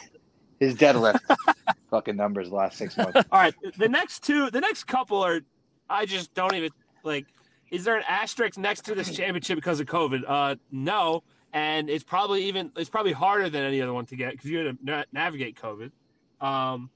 His 0.60 0.76
deadlift 0.76 1.20
fucking 1.89 2.16
numbers 2.16 2.49
the 2.49 2.55
last 2.55 2.78
six 2.78 2.97
months. 2.97 3.16
All 3.32 3.39
right, 3.39 3.53
the 3.78 3.89
next 3.89 4.24
two, 4.24 4.49
the 4.49 4.62
next 4.62 4.86
couple 4.86 5.24
are, 5.24 5.41
I 5.89 6.05
just 6.05 6.34
don't 6.34 6.55
even 6.55 6.72
like. 7.03 7.26
Is 7.70 7.84
there 7.84 7.97
an 7.97 8.03
asterisk 8.08 8.58
next 8.58 8.86
to 8.86 8.95
this 8.95 9.14
championship 9.14 9.58
because 9.58 9.82
of 9.82 9.88
COVID? 9.88 10.24
Uh, 10.26 10.55
no, 10.72 11.24
and 11.51 11.89
it's 11.89 12.03
probably 12.03 12.45
even 12.45 12.72
it's 12.78 12.89
probably 12.89 13.12
harder 13.12 13.49
than 13.49 13.64
any 13.64 13.82
other 13.82 13.93
one 13.93 14.05
to 14.08 14.16
get 14.16 14.32
because 14.32 14.49
you 14.49 14.60
had 14.60 14.78
to 14.78 14.86
na- 14.86 15.03
navigate 15.12 15.60
COVID. 15.60 15.91
Um, 16.39 16.89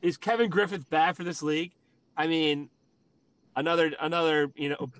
is 0.00 0.16
Kevin 0.16 0.50
Griffith 0.50 0.88
bad 0.88 1.16
for 1.16 1.24
this 1.24 1.42
league? 1.42 1.72
I 2.16 2.26
mean, 2.26 2.70
another 3.56 3.92
another 4.00 4.50
you 4.56 4.70
know 4.70 4.90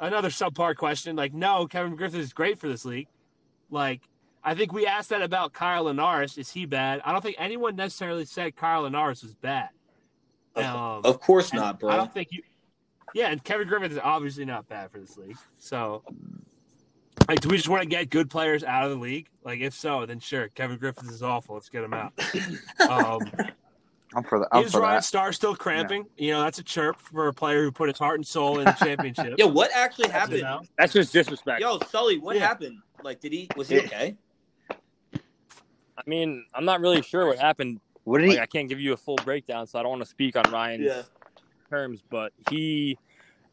another 0.00 0.28
subpar 0.28 0.76
question. 0.76 1.16
Like, 1.16 1.34
no, 1.34 1.66
Kevin 1.66 1.96
Griffith 1.96 2.20
is 2.20 2.32
great 2.32 2.58
for 2.58 2.68
this 2.68 2.84
league. 2.84 3.08
Like, 3.70 4.02
I 4.44 4.54
think 4.54 4.72
we 4.72 4.86
asked 4.86 5.10
that 5.10 5.22
about 5.22 5.52
Kyle 5.52 5.84
Linares. 5.84 6.38
Is 6.38 6.50
he 6.52 6.64
bad? 6.64 7.00
I 7.04 7.12
don't 7.12 7.22
think 7.22 7.36
anyone 7.38 7.76
necessarily 7.76 8.24
said 8.24 8.56
Kyle 8.56 8.82
Linares 8.82 9.22
was 9.22 9.34
bad. 9.34 9.68
Um, 10.56 11.02
Of 11.04 11.20
course 11.20 11.52
not, 11.52 11.78
bro. 11.78 11.90
I 11.90 11.96
don't 11.96 12.12
think 12.12 12.28
you. 12.32 12.42
Yeah, 13.14 13.28
and 13.30 13.42
Kevin 13.42 13.66
Griffith 13.68 13.92
is 13.92 13.98
obviously 14.02 14.44
not 14.44 14.68
bad 14.68 14.90
for 14.90 14.98
this 14.98 15.16
league. 15.16 15.36
So, 15.58 16.02
like, 17.28 17.40
do 17.40 17.48
we 17.48 17.56
just 17.56 17.68
want 17.68 17.82
to 17.82 17.88
get 17.88 18.10
good 18.10 18.28
players 18.28 18.62
out 18.64 18.84
of 18.84 18.90
the 18.90 18.96
league? 18.96 19.28
Like, 19.44 19.60
if 19.60 19.72
so, 19.74 20.04
then 20.06 20.20
sure, 20.20 20.48
Kevin 20.48 20.76
Griffith 20.78 21.08
is 21.10 21.22
awful. 21.22 21.54
Let's 21.54 21.68
get 21.68 21.84
him 21.84 21.94
out. 21.94 22.12
Um, 22.88 23.32
I'm 24.14 24.24
for 24.24 24.38
that. 24.40 24.48
I'm 24.52 24.64
is 24.64 24.72
for 24.72 24.80
Ryan 24.80 24.96
that. 24.96 25.04
Starr 25.04 25.32
still 25.32 25.54
cramping? 25.54 26.06
You 26.16 26.32
know, 26.32 26.42
that's 26.42 26.58
a 26.58 26.62
chirp 26.62 27.00
for 27.00 27.28
a 27.28 27.34
player 27.34 27.62
who 27.62 27.70
put 27.72 27.88
his 27.88 27.98
heart 27.98 28.16
and 28.16 28.26
soul 28.26 28.58
in 28.58 28.64
the 28.66 28.72
championship. 28.78 29.34
yeah, 29.38 29.44
what 29.46 29.70
actually 29.74 30.08
happened? 30.08 30.44
That's 30.78 30.92
just 30.92 31.12
disrespect. 31.12 31.60
Yo, 31.60 31.78
Sully, 31.90 32.18
what 32.18 32.36
Yeah. 32.36 32.46
happened? 32.46 32.78
Like, 33.02 33.20
did 33.20 33.32
he 33.32 33.48
was 33.56 33.68
he 33.68 33.76
Yeah. 33.76 33.82
okay? 33.82 34.16
I 35.98 36.02
mean, 36.08 36.44
I'm 36.54 36.64
not 36.64 36.80
really 36.80 37.02
sure 37.02 37.26
what 37.26 37.38
happened. 37.38 37.80
What 38.04 38.18
did 38.18 38.28
Like, 38.28 38.36
he? 38.36 38.42
I 38.42 38.46
can't 38.46 38.68
give 38.68 38.80
you 38.80 38.92
a 38.92 38.96
full 38.96 39.16
breakdown, 39.16 39.66
so 39.66 39.78
I 39.78 39.82
don't 39.82 39.90
want 39.90 40.02
to 40.02 40.08
speak 40.08 40.36
on 40.36 40.44
Ryan's 40.50 41.04
terms. 41.68 42.02
But 42.08 42.32
he, 42.48 42.96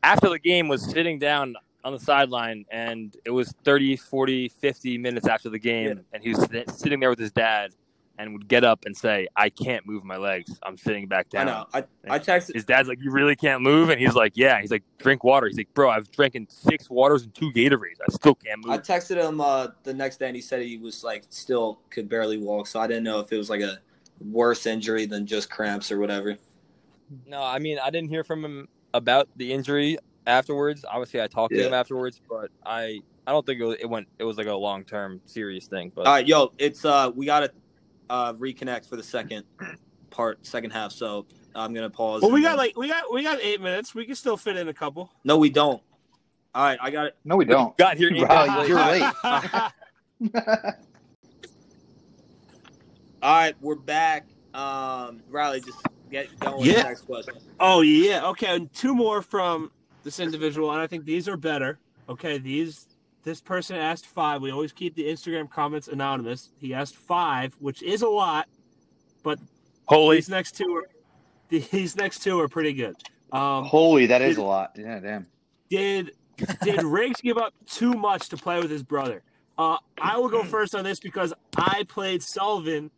after 0.04 0.30
the 0.30 0.39
game, 0.39 0.68
was 0.68 0.84
sitting 0.89 1.20
down 1.20 1.56
on 1.84 1.93
the 1.93 2.00
sideline, 2.00 2.66
and 2.72 3.16
it 3.26 3.32
was 3.32 3.54
30, 3.64 3.96
40, 3.98 4.48
50 4.50 4.98
minutes 4.98 5.28
after 5.28 5.50
the 5.50 5.60
game, 5.60 5.88
Yeah. 5.88 5.93
and 6.14 6.24
he 6.24 6.30
was 6.34 6.48
sitting 6.78 7.00
there 7.00 7.10
with 7.10 7.20
his 7.20 7.32
dad, 7.32 7.72
and 8.18 8.34
would 8.34 8.47
get 8.47 8.63
up 8.63 8.86
and 8.86 8.95
say, 8.95 9.28
"I 9.36 9.49
can't 9.49 9.86
move 9.86 10.03
my 10.03 10.18
legs. 10.18 10.57
I'm 10.63 10.78
sitting 10.78 11.07
back 11.07 11.30
down." 11.30 11.47
I 11.47 11.51
know. 11.51 11.66
I 11.74 11.84
I 12.16 12.20
texted. 12.20 12.53
His 12.53 12.66
dad's 12.66 12.88
like, 12.88 12.99
"You 13.01 13.11
really 13.11 13.36
can't 13.36 13.61
move," 13.61 13.89
and 13.89 13.99
he's 13.99 14.16
like, 14.16 14.34
"Yeah." 14.36 14.61
He's 14.61 14.72
like, 14.72 14.84
"Drink 14.97 15.24
water." 15.24 15.47
He's 15.47 15.57
like, 15.57 15.74
"Bro, 15.74 15.89
I've 15.89 16.09
drinking 16.11 16.47
six 16.49 16.89
waters 16.89 17.24
and 17.24 17.34
two 17.34 17.51
Gatorades. 17.51 17.99
I 18.07 18.11
still 18.11 18.36
can't 18.36 18.66
move." 18.66 18.74
I 18.74 18.78
texted 18.78 19.22
him 19.22 19.41
uh, 19.41 19.68
the 19.84 19.93
next 19.93 20.18
day, 20.18 20.28
and 20.28 20.36
he 20.36 20.41
said 20.41 20.61
he 20.61 20.78
was 20.78 21.03
like 21.03 21.26
still 21.30 21.80
could 21.89 22.09
barely 22.09 22.38
walk. 22.38 22.68
So 22.68 22.80
I 22.80 22.88
didn't 22.88 23.03
know 23.03 23.20
if 23.20 23.32
it 23.32 23.38
was 23.38 23.49
like 23.49 23.61
a 23.61 23.80
worse 24.20 24.66
injury 24.66 25.05
than 25.05 25.26
just 25.26 25.49
cramps 25.49 25.91
or 25.91 25.99
whatever. 25.99 26.38
No, 27.28 27.43
I 27.43 27.59
mean, 27.59 27.78
I 27.84 27.89
didn't 27.89 28.09
hear 28.09 28.24
from 28.24 28.43
him 28.43 28.68
about 28.93 29.28
the 29.36 29.51
injury 29.51 29.97
afterwards. 30.26 30.86
Obviously, 30.89 31.22
I 31.22 31.28
talked 31.28 31.53
to 31.53 31.68
him 31.68 31.74
afterwards, 31.74 32.22
but 32.28 32.49
I 32.66 33.01
I 33.28 33.32
don't 33.32 33.45
think 33.45 33.59
it, 33.59 33.66
was, 33.66 33.78
it 33.80 33.89
went. 33.89 34.07
It 34.20 34.24
was 34.24 34.38
like 34.38 34.47
a 34.47 34.53
long 34.53 34.84
term 34.84 35.22
serious 35.26 35.68
thing. 35.68 35.91
But 35.93 36.05
All 36.07 36.13
right, 36.13 36.28
yo, 36.28 36.51
it's 36.57 36.86
uh, 36.86 37.11
we 37.16 37.26
gotta 37.26 37.51
uh 38.10 38.34
reconnect 38.34 38.88
for 38.88 38.95
the 38.95 39.03
second 39.03 39.43
part, 40.10 40.45
second 40.45 40.72
half. 40.72 40.91
So 40.91 41.26
I'm 41.56 41.74
gonna 41.74 41.89
pause. 41.89 42.22
Well, 42.22 42.32
we 42.32 42.41
got 42.41 42.49
then- 42.49 42.58
like 42.58 42.78
we 42.78 42.88
got 42.88 43.12
we 43.14 43.24
got 43.24 43.39
eight 43.41 43.62
minutes. 43.62 43.93
We 43.95 44.06
can 44.06 44.16
still 44.16 44.38
fit 44.38 44.58
in 44.58 44.68
a 44.68 44.74
couple. 44.74 45.12
no, 45.24 45.38
we 45.38 45.49
don't. 45.49 45.82
All 46.53 46.64
right, 46.64 46.80
I 46.82 46.89
got 46.89 47.08
it. 47.08 47.18
No, 47.26 47.36
we 47.36 47.43
don't. 47.45 47.76
got 47.78 47.97
here. 47.97 48.08
eight 48.14 48.18
you're 48.18 48.28
late. 48.80 49.01
late. 49.24 50.34
All 53.22 53.34
right, 53.34 53.56
we're 53.60 53.76
back. 53.76 54.28
Um, 54.53 55.22
Riley, 55.30 55.60
just 55.62 55.80
get 56.12 56.38
going 56.39 56.58
with 56.62 56.76
the 56.76 56.84
next 56.84 57.01
question. 57.01 57.34
Oh 57.60 57.82
yeah. 57.82 58.26
Okay, 58.28 58.56
and 58.56 58.72
two 58.74 58.93
more 58.95 59.22
from 59.22 59.72
this 60.03 60.20
individual, 60.20 60.72
and 60.72 60.80
I 60.80 60.88
think 60.88 61.06
these 61.06 61.28
are 61.28 61.36
better. 61.38 61.80
Okay, 62.08 62.38
these 62.38 62.88
this 63.26 63.41
person 63.41 63.76
asked 63.76 64.05
five. 64.05 64.41
We 64.41 64.51
always 64.51 64.71
keep 64.71 64.95
the 64.95 65.03
Instagram 65.03 65.49
comments 65.49 65.88
anonymous. 65.88 66.51
He 66.59 66.73
asked 66.73 66.95
five, 66.95 67.55
which 67.59 67.82
is 67.84 68.03
a 68.03 68.07
lot, 68.07 68.47
but 69.23 69.39
Holy, 69.88 70.17
these 70.17 70.30
next 70.30 70.55
two 70.55 70.73
are 70.76 70.88
these 71.49 71.97
next 71.97 72.19
two 72.19 72.39
are 72.39 72.47
pretty 72.47 72.71
good. 72.71 72.95
Um, 73.32 73.65
Holy, 73.65 74.05
that 74.05 74.21
is 74.21 74.38
a 74.38 74.43
lot. 74.43 74.71
Yeah, 74.78 74.99
damn. 74.99 75.28
did 75.69 76.11
did 76.63 76.84
Riggs 76.84 77.19
give 77.19 77.38
up 77.38 77.53
too 77.65 77.93
much 77.93 78.30
to 78.30 78.38
play 78.38 78.59
with 78.59 78.69
his 78.69 78.84
brother? 78.84 79.23
Uh, 79.57 79.78
I 79.97 80.17
will 80.17 80.30
go 80.30 80.43
first 80.43 80.76
on 80.76 80.84
this 80.84 80.99
because 80.99 81.34
I 81.57 81.84
played 81.88 82.21
Sullivan 82.21 82.91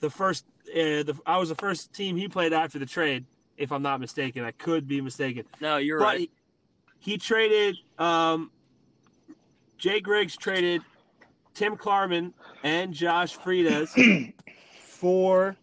the 0.00 0.10
first. 0.10 0.46
Uh, 0.70 1.04
the, 1.04 1.18
I 1.26 1.38
was 1.38 1.50
the 1.50 1.54
first 1.54 1.92
team 1.92 2.16
he 2.16 2.28
played 2.28 2.52
after 2.52 2.78
the 2.78 2.86
trade, 2.86 3.26
if 3.56 3.70
I'm 3.70 3.82
not 3.82 4.00
mistaken. 4.00 4.44
I 4.44 4.52
could 4.52 4.88
be 4.88 5.00
mistaken. 5.00 5.44
no, 5.60 5.76
you're 5.76 5.98
but 5.98 6.04
right. 6.04 6.18
he, 6.20 6.30
he 7.12 7.18
traded 7.18 7.76
um, 7.98 8.50
Jake 9.78 10.06
Riggs 10.06 10.36
traded 10.36 10.82
Tim 11.54 11.76
Klarman 11.76 12.32
and 12.62 12.92
Josh 12.92 13.38
Friedez 13.38 14.32
for 14.80 15.56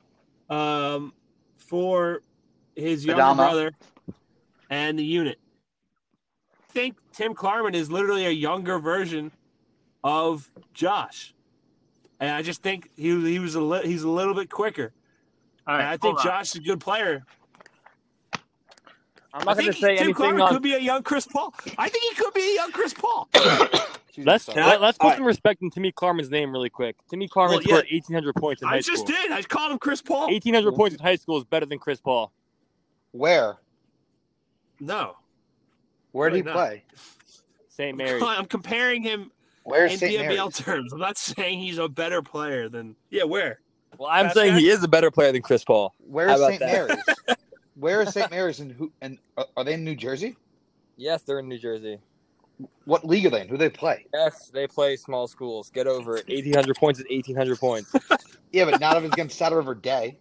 um, 0.49 1.13
for 1.57 2.21
his 2.75 3.05
younger 3.05 3.21
Adama. 3.21 3.35
brother 3.35 3.71
and 4.69 4.97
the 4.97 5.03
unit. 5.03 5.37
I 6.51 6.71
think 6.71 6.97
Tim 7.13 7.33
Klarman 7.33 7.73
is 7.73 7.91
literally 7.91 8.25
a 8.25 8.31
younger 8.31 8.79
version 8.79 9.31
of 10.03 10.51
Josh, 10.73 11.33
and 12.19 12.31
I 12.31 12.41
just 12.41 12.61
think 12.61 12.89
he 12.95 13.09
he 13.31 13.39
was 13.39 13.55
a 13.55 13.61
li- 13.61 13.85
he's 13.85 14.03
a 14.03 14.09
little 14.09 14.33
bit 14.33 14.49
quicker. 14.49 14.93
All 15.67 15.75
And 15.75 15.87
I 15.87 15.97
think 15.97 16.21
Josh 16.21 16.51
is 16.51 16.55
a 16.55 16.59
good 16.61 16.79
player. 16.79 17.25
I'm 19.35 19.45
not 19.45 19.57
going 19.57 19.65
think 19.71 19.75
to 19.75 19.81
say 19.81 19.95
Tim 19.97 20.05
anything 20.05 20.25
Klarman 20.25 20.43
on. 20.43 20.53
could 20.53 20.63
be 20.63 20.73
a 20.73 20.79
young 20.79 21.03
Chris 21.03 21.27
Paul. 21.27 21.53
I 21.77 21.89
think 21.89 22.03
he 22.15 22.23
could 22.23 22.33
be 22.33 22.51
a 22.51 22.55
young 22.55 22.71
Chris 22.71 22.93
Paul. 22.93 23.27
Let's 24.17 24.47
me, 24.47 24.53
Can 24.53 24.65
let, 24.65 24.81
us 24.81 24.97
put 24.97 25.03
all 25.03 25.09
right. 25.09 25.17
some 25.17 25.25
respect 25.25 25.61
in 25.61 25.69
Timmy 25.69 25.91
Klarman's 25.91 26.29
name 26.31 26.51
really 26.53 26.69
quick. 26.69 26.95
Timmy 27.09 27.27
Klarman 27.27 27.49
Well, 27.49 27.61
yeah. 27.63 27.67
scored 27.67 27.85
1,800 27.91 28.35
points 28.35 28.61
in 28.61 28.67
I 28.69 28.71
high 28.71 28.79
school. 28.79 28.93
I 28.93 28.95
just 28.95 29.07
did. 29.07 29.31
I 29.33 29.41
called 29.41 29.71
him 29.73 29.77
Chris 29.77 30.01
Paul. 30.01 30.27
1,800 30.27 30.73
points 30.73 30.95
in 30.95 31.01
high 31.01 31.17
school 31.17 31.37
is 31.37 31.43
better 31.43 31.65
than 31.65 31.79
Chris 31.79 31.99
Paul. 31.99 32.31
Where? 33.11 33.57
No, 34.79 35.17
Where 36.13 36.29
did 36.29 36.37
he 36.37 36.41
not. 36.43 36.53
play? 36.53 36.83
St. 37.67 37.97
Mary's. 37.97 38.23
I'm 38.25 38.45
comparing 38.45 39.03
him 39.03 39.31
Where's 39.63 39.91
in 39.93 39.99
St. 39.99 40.13
BNBL 40.21 40.35
Mary's? 40.37 40.57
terms. 40.57 40.93
I'm 40.93 40.99
not 40.99 41.17
saying 41.17 41.59
he's 41.59 41.77
a 41.77 41.89
better 41.89 42.21
player 42.21 42.69
than. 42.69 42.95
Yeah, 43.09 43.23
where? 43.23 43.59
Well, 43.97 44.09
I'm 44.09 44.25
Fast 44.27 44.35
saying 44.37 44.53
guy? 44.53 44.59
he 44.59 44.69
is 44.69 44.81
a 44.83 44.87
better 44.87 45.11
player 45.11 45.31
than 45.33 45.41
Chris 45.41 45.63
Paul. 45.65 45.93
How 45.99 46.05
Where's 46.07 46.39
St. 46.39 46.59
Mary's? 46.61 46.97
Where 47.75 48.01
is 48.01 48.13
St. 48.13 48.31
Mary's 48.31 48.59
and 48.59 48.71
who? 48.71 48.91
And 49.01 49.17
are- 49.37 49.47
are 49.57 49.63
they 49.63 49.73
in 49.73 49.83
New 49.83 49.95
Jersey? 49.95 50.35
Yes, 50.97 51.23
they're 51.23 51.39
in 51.39 51.49
New 51.49 51.57
Jersey. 51.59 51.99
What 52.85 53.05
league 53.05 53.25
are 53.25 53.29
they 53.29 53.41
in? 53.41 53.47
Who 53.49 53.55
do 53.55 53.57
they 53.57 53.69
play? 53.69 54.05
Yes, 54.13 54.49
they 54.53 54.65
play 54.65 54.95
small 54.95 55.27
schools. 55.27 55.69
Get 55.71 55.87
over 55.87 56.15
it. 56.15 56.25
1,800 56.29 56.77
points 56.77 56.99
is 56.99 57.05
1,800 57.09 57.59
points. 57.59 57.93
Yeah, 58.53 58.63
but 58.63 58.79
not 58.79 58.95
if 58.95 59.03
it's 59.03 59.13
against 59.13 59.37
Saddle 59.37 59.57
River 59.57 59.75
Day. 59.75 60.17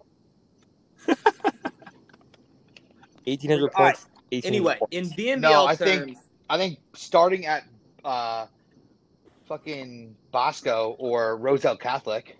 1,800 1.06 3.70
All 3.76 3.84
right. 3.84 3.94
points. 3.94 4.06
1,800 4.30 4.46
Anyway, 4.48 4.76
points. 4.80 4.96
in 4.96 5.10
BNBL 5.10 5.40
No, 5.40 5.66
I 5.66 5.76
terms, 5.76 5.90
think- 6.04 6.18
I 6.50 6.58
think 6.58 6.78
starting 6.94 7.46
at 7.46 7.62
uh, 8.04 8.46
fucking 9.46 10.16
Bosco 10.32 10.96
or 10.98 11.36
Roselle 11.36 11.76
Catholic 11.76 12.36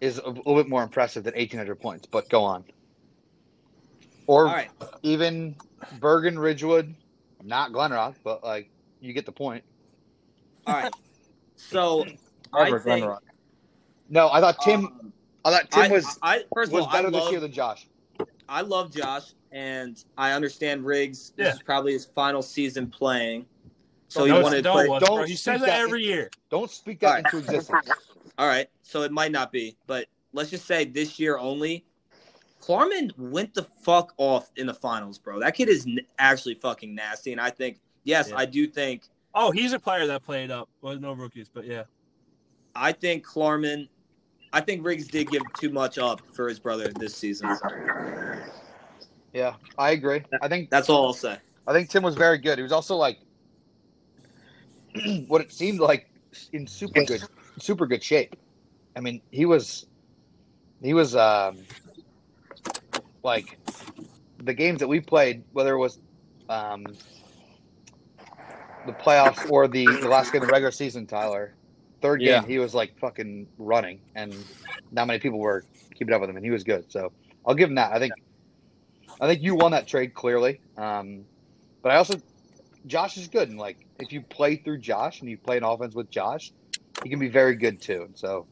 is 0.00 0.18
a 0.18 0.28
little 0.28 0.56
bit 0.56 0.68
more 0.68 0.82
impressive 0.82 1.22
than 1.22 1.34
1,800 1.34 1.78
points. 1.80 2.06
But 2.06 2.28
go 2.28 2.42
on. 2.42 2.64
Or 4.30 4.46
all 4.46 4.54
right. 4.54 4.70
even 5.02 5.56
Bergen 5.98 6.38
Ridgewood, 6.38 6.94
not 7.42 7.72
Glen 7.72 7.90
Rock, 7.90 8.14
but 8.22 8.44
like 8.44 8.70
you 9.00 9.12
get 9.12 9.26
the 9.26 9.32
point. 9.32 9.64
All 10.68 10.74
right. 10.74 10.92
So 11.56 12.06
I 12.52 12.70
think 12.70 12.82
Glen 12.84 13.04
Rock. 13.06 13.24
No, 14.08 14.30
I 14.30 14.40
thought 14.40 14.60
Tim. 14.60 14.86
um, 14.86 15.12
I 15.44 15.50
thought 15.50 15.70
Tim 15.72 15.82
I, 15.82 15.88
was 15.88 16.18
I, 16.22 16.44
first 16.54 16.68
of 16.68 16.74
was 16.74 16.84
all, 16.84 16.90
I 16.90 16.92
better 16.92 17.10
this 17.10 17.28
year 17.32 17.40
than 17.40 17.50
Josh. 17.50 17.88
I 18.48 18.60
love 18.60 18.92
Josh, 18.94 19.32
and 19.50 20.00
I 20.16 20.30
understand 20.30 20.84
Riggs. 20.84 21.32
This 21.36 21.56
is 21.56 21.62
probably 21.62 21.94
his 21.94 22.04
final 22.04 22.40
season 22.40 22.86
playing, 22.86 23.46
so 24.06 24.26
he 24.26 24.30
Don't- 24.30 24.44
wanted 24.44 24.62
don't 24.62 24.76
play. 24.76 24.88
was, 24.88 25.02
don't 25.02 25.16
bro. 25.16 25.26
He 25.26 25.34
says 25.34 25.58
that 25.58 25.66
that 25.66 25.80
every 25.80 26.04
year. 26.04 26.30
Don't 26.50 26.70
speak 26.70 27.00
that 27.00 27.06
All 27.08 27.12
right. 27.14 27.24
into 27.24 27.38
existence. 27.38 27.88
All 28.38 28.46
right, 28.46 28.68
so 28.84 29.02
it 29.02 29.10
might 29.10 29.32
not 29.32 29.50
be, 29.50 29.76
but 29.88 30.06
let's 30.32 30.50
just 30.50 30.66
say 30.66 30.84
this 30.84 31.18
year 31.18 31.36
only. 31.36 31.84
Klarman 32.60 33.10
went 33.16 33.54
the 33.54 33.64
fuck 33.82 34.12
off 34.18 34.50
in 34.56 34.66
the 34.66 34.74
finals, 34.74 35.18
bro. 35.18 35.40
That 35.40 35.54
kid 35.54 35.68
is 35.68 35.86
n- 35.86 36.00
actually 36.18 36.54
fucking 36.54 36.94
nasty, 36.94 37.32
and 37.32 37.40
I 37.40 37.50
think 37.50 37.80
yes, 38.04 38.28
Yeah. 38.30 38.36
I 38.38 38.46
do 38.46 38.66
think 38.66 39.04
Oh, 39.32 39.52
he's 39.52 39.72
a 39.72 39.78
player 39.78 40.06
that 40.08 40.24
played 40.24 40.50
up. 40.50 40.68
Well, 40.82 40.98
no 40.98 41.12
rookies, 41.12 41.48
but 41.48 41.64
yeah. 41.64 41.84
I 42.74 42.92
think 42.92 43.24
Klarman 43.26 43.88
I 44.52 44.60
think 44.60 44.84
Riggs 44.84 45.06
did 45.06 45.30
give 45.30 45.42
too 45.58 45.70
much 45.70 45.96
up 45.98 46.20
for 46.34 46.48
his 46.48 46.58
brother 46.58 46.88
this 46.88 47.14
season. 47.14 47.56
Yeah, 49.32 49.54
I 49.78 49.92
agree. 49.92 50.22
I 50.42 50.48
think 50.48 50.70
That's 50.70 50.88
all 50.88 51.06
I'll 51.06 51.12
say. 51.12 51.38
I 51.68 51.72
think 51.72 51.88
Tim 51.88 52.02
was 52.02 52.16
very 52.16 52.38
good. 52.38 52.58
He 52.58 52.62
was 52.62 52.72
also 52.72 52.96
like 52.96 53.20
what 55.28 55.40
it 55.40 55.52
seemed 55.52 55.78
like 55.78 56.10
in 56.52 56.66
super 56.66 57.04
good 57.04 57.22
super 57.60 57.86
good 57.86 58.02
shape. 58.02 58.34
I 58.96 59.00
mean, 59.00 59.22
he 59.30 59.46
was 59.46 59.86
he 60.82 60.94
was 60.94 61.14
um 61.14 61.58
like 63.22 63.58
the 64.38 64.54
games 64.54 64.80
that 64.80 64.88
we 64.88 65.00
played, 65.00 65.44
whether 65.52 65.74
it 65.74 65.78
was 65.78 65.98
um 66.48 66.84
the 68.86 68.92
playoffs 68.92 69.48
or 69.50 69.68
the, 69.68 69.84
the 69.84 70.08
last 70.08 70.32
game 70.32 70.42
of 70.42 70.48
the 70.48 70.52
regular 70.52 70.70
season, 70.70 71.06
Tyler. 71.06 71.54
Third 72.00 72.20
game, 72.20 72.28
Yeah. 72.28 72.46
he 72.46 72.58
was 72.58 72.74
like 72.74 72.98
fucking 72.98 73.46
running, 73.58 74.00
and 74.14 74.34
not 74.90 75.06
many 75.06 75.18
people 75.18 75.38
were 75.38 75.64
keeping 75.94 76.14
up 76.14 76.20
with 76.22 76.30
him, 76.30 76.36
and 76.36 76.44
he 76.44 76.50
was 76.50 76.64
good. 76.64 76.90
So 76.90 77.12
I'll 77.44 77.54
give 77.54 77.68
him 77.68 77.74
that. 77.74 77.92
I 77.92 77.98
think, 77.98 78.14
I 79.20 79.26
think 79.26 79.42
you 79.42 79.54
won 79.54 79.72
that 79.72 79.86
trade 79.86 80.14
clearly. 80.14 80.60
Um, 80.78 81.26
but 81.82 81.92
I 81.92 81.96
also, 81.96 82.14
Josh 82.86 83.18
is 83.18 83.28
good, 83.28 83.50
and 83.50 83.58
like 83.58 83.86
if 83.98 84.12
you 84.12 84.22
play 84.22 84.56
through 84.56 84.78
Josh 84.78 85.20
and 85.20 85.28
you 85.28 85.36
play 85.36 85.58
an 85.58 85.64
offense 85.64 85.94
with 85.94 86.10
Josh, 86.10 86.52
he 87.02 87.10
can 87.10 87.18
be 87.18 87.28
very 87.28 87.54
good 87.54 87.82
too. 87.82 88.02
And 88.04 88.16
so 88.16 88.46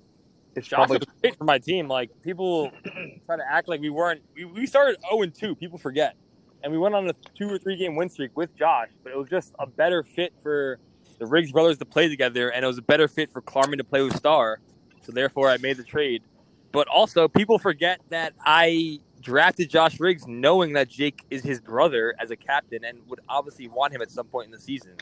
it's 0.59 0.69
Josh 0.69 0.77
probably 0.77 1.01
great 1.21 1.37
for 1.37 1.45
my 1.45 1.59
team. 1.59 1.89
Like 1.89 2.11
people 2.23 2.71
try 3.27 3.37
to 3.37 3.45
act 3.49 3.69
like 3.69 3.81
we 3.81 3.91
weren't. 3.91 4.23
We, 4.35 4.45
we 4.45 4.67
started 4.67 4.99
zero 5.09 5.23
and 5.23 5.35
two. 5.35 5.55
People 5.55 5.79
forget, 5.79 6.17
and 6.63 6.73
we 6.73 6.79
went 6.79 6.95
on 6.95 7.09
a 7.09 7.15
two 7.35 7.51
or 7.51 7.59
three 7.59 7.77
game 7.77 7.97
win 7.97 8.09
streak 8.09 8.37
with 8.37 8.55
Josh. 8.57 8.89
But 9.03 9.13
it 9.13 9.19
was 9.19 9.29
just 9.29 9.55
a 9.59 9.67
better 9.67 10.03
fit 10.03 10.35
for 10.43 10.79
the 11.19 11.27
Riggs 11.27 11.53
brothers 11.53 11.79
to 11.79 11.85
play 11.85 12.09
together, 12.09 12.51
and 12.51 12.65
it 12.65 12.69
was 12.69 12.79
a 12.79 12.83
better 12.83 13.09
fit 13.09 13.33
for 13.33 13.43
Klarman 13.43 13.79
to 13.79 13.85
play 13.85 14.03
with 14.03 14.17
Starr. 14.17 14.61
So 15.03 15.13
therefore, 15.13 15.49
I 15.49 15.57
made 15.59 15.77
the 15.77 15.85
trade. 15.85 16.23
But 16.71 16.87
also, 16.89 17.29
people 17.29 17.59
forget 17.59 18.01
that 18.11 18.35
I 18.45 19.01
drafted 19.21 19.71
Josh 19.71 19.99
Riggs 19.99 20.27
knowing 20.27 20.75
that 20.75 20.89
Jake 20.89 21.25
is 21.31 21.43
his 21.43 21.61
brother 21.61 22.15
as 22.21 22.31
a 22.31 22.37
captain 22.37 22.85
and 22.85 22.99
would 23.09 23.21
obviously 23.29 23.69
want 23.69 23.93
him 23.93 24.03
at 24.03 24.11
some 24.11 24.27
point 24.27 24.47
in 24.47 24.53
the 24.53 24.61
season. 24.61 24.95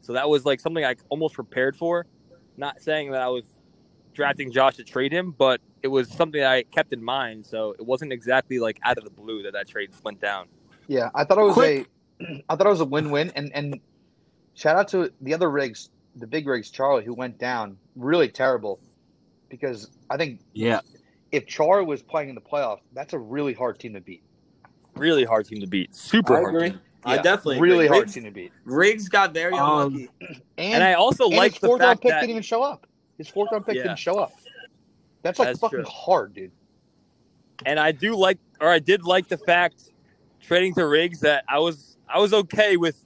So 0.00 0.14
that 0.14 0.28
was 0.28 0.44
like 0.44 0.60
something 0.60 0.84
I 0.84 0.96
almost 1.10 1.34
prepared 1.34 1.76
for. 1.76 2.06
Not 2.56 2.80
saying 2.80 3.12
that 3.12 3.20
I 3.20 3.28
was 3.28 3.44
drafting 4.14 4.50
Josh 4.52 4.76
to 4.76 4.84
trade 4.84 5.12
him, 5.12 5.34
but 5.36 5.60
it 5.82 5.88
was 5.88 6.08
something 6.10 6.42
I 6.42 6.62
kept 6.62 6.92
in 6.92 7.02
mind. 7.02 7.44
So 7.46 7.72
it 7.78 7.84
wasn't 7.84 8.12
exactly 8.12 8.58
like 8.58 8.78
out 8.84 8.98
of 8.98 9.04
the 9.04 9.10
blue 9.10 9.42
that 9.42 9.52
that 9.52 9.68
trade 9.68 9.90
went 10.04 10.20
down. 10.20 10.46
Yeah, 10.88 11.10
I 11.14 11.24
thought 11.24 11.38
it 11.38 11.42
was 11.44 11.54
Quick- 11.54 11.88
a, 12.20 12.44
I 12.48 12.56
thought 12.56 12.66
it 12.66 12.70
was 12.70 12.80
a 12.80 12.84
win-win, 12.84 13.32
and 13.34 13.50
and 13.54 13.80
shout 14.54 14.76
out 14.76 14.88
to 14.88 15.10
the 15.20 15.34
other 15.34 15.50
Riggs, 15.50 15.90
the 16.16 16.26
big 16.26 16.46
rigs, 16.46 16.70
Charlie, 16.70 17.04
who 17.04 17.14
went 17.14 17.38
down 17.38 17.76
really 17.96 18.28
terrible, 18.28 18.78
because 19.48 19.90
I 20.10 20.16
think 20.16 20.40
Yeah. 20.52 20.80
if 21.30 21.46
Char 21.46 21.82
was 21.84 22.02
playing 22.02 22.28
in 22.28 22.34
the 22.34 22.40
playoffs, 22.40 22.80
that's 22.92 23.12
a 23.12 23.18
really 23.18 23.54
hard 23.54 23.78
team 23.78 23.94
to 23.94 24.00
beat. 24.00 24.22
Really 24.94 25.24
hard 25.24 25.46
team 25.46 25.60
to 25.60 25.66
beat. 25.66 25.94
Super 25.94 26.36
I 26.36 26.40
hard. 26.40 26.54
agree. 26.54 26.70
team. 26.70 26.80
I 27.04 27.16
definitely 27.16 27.60
really 27.60 27.86
agree. 27.86 27.88
hard 27.88 28.00
Riggs, 28.02 28.14
team 28.14 28.24
to 28.24 28.30
beat. 28.30 28.52
Riggs 28.64 29.08
got 29.08 29.32
very 29.34 29.54
Um, 29.54 29.94
unlucky. 29.94 30.08
And, 30.20 30.74
And 30.74 30.84
I 30.84 30.92
also 30.94 31.26
like 31.28 31.52
his 31.52 31.60
the 31.60 31.66
fourth 31.66 31.80
round 31.80 31.90
fact 31.92 32.02
pick 32.02 32.10
that 32.12 32.20
didn't 32.20 32.30
even 32.30 32.42
show 32.42 32.62
up. 32.62 32.86
His 33.18 33.28
fourth 33.28 33.50
round 33.52 33.66
pick 33.66 33.76
Yeah. 33.76 33.82
didn't 33.84 33.98
show 33.98 34.18
up. 34.18 34.32
That's 35.22 35.38
like 35.38 35.48
That's 35.48 35.60
fucking 35.60 35.80
true. 35.80 35.88
hard, 35.88 36.34
dude. 36.34 36.50
and 37.64 37.78
I 37.78 37.92
do 37.92 38.16
like, 38.16 38.38
or 38.60 38.68
I 38.68 38.78
did 38.80 39.04
like 39.04 39.28
the 39.28 39.38
fact 39.38 39.90
trading 40.40 40.74
to 40.74 40.86
Riggs 40.86 41.20
that 41.20 41.44
I 41.48 41.58
was 41.60 41.96
I 42.08 42.18
was 42.18 42.32
okay 42.34 42.76
with. 42.76 43.04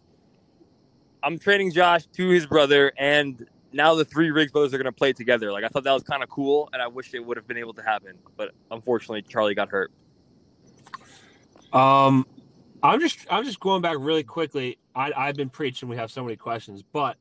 I'm 1.22 1.38
trading 1.38 1.72
Josh 1.72 2.06
to 2.14 2.28
his 2.28 2.46
brother, 2.46 2.92
and 2.96 3.46
now 3.72 3.94
the 3.94 4.04
three 4.04 4.30
Riggs 4.30 4.52
brothers 4.52 4.72
are 4.72 4.78
going 4.78 4.84
to 4.86 4.92
play 4.92 5.12
together. 5.12 5.52
Like 5.52 5.64
I 5.64 5.68
thought 5.68 5.84
that 5.84 5.92
was 5.92 6.04
kind 6.04 6.22
of 6.22 6.28
cool, 6.30 6.70
and 6.72 6.80
I 6.80 6.86
wish 6.86 7.12
it 7.12 7.20
would 7.24 7.36
have 7.36 7.46
been 7.46 7.58
able 7.58 7.74
to 7.74 7.82
happen, 7.82 8.16
but 8.36 8.52
unfortunately 8.70 9.22
Charlie 9.22 9.54
got 9.54 9.68
hurt. 9.68 9.90
Um, 11.72 12.26
I'm 12.82 13.00
just 13.00 13.18
I'm 13.30 13.44
just 13.44 13.60
going 13.60 13.82
back 13.82 13.96
really 13.98 14.22
quickly. 14.22 14.78
I 14.94 15.12
I've 15.14 15.34
been 15.36 15.50
preaching. 15.50 15.88
We 15.88 15.96
have 15.96 16.10
so 16.10 16.22
many 16.22 16.36
questions, 16.36 16.82
but 16.82 17.16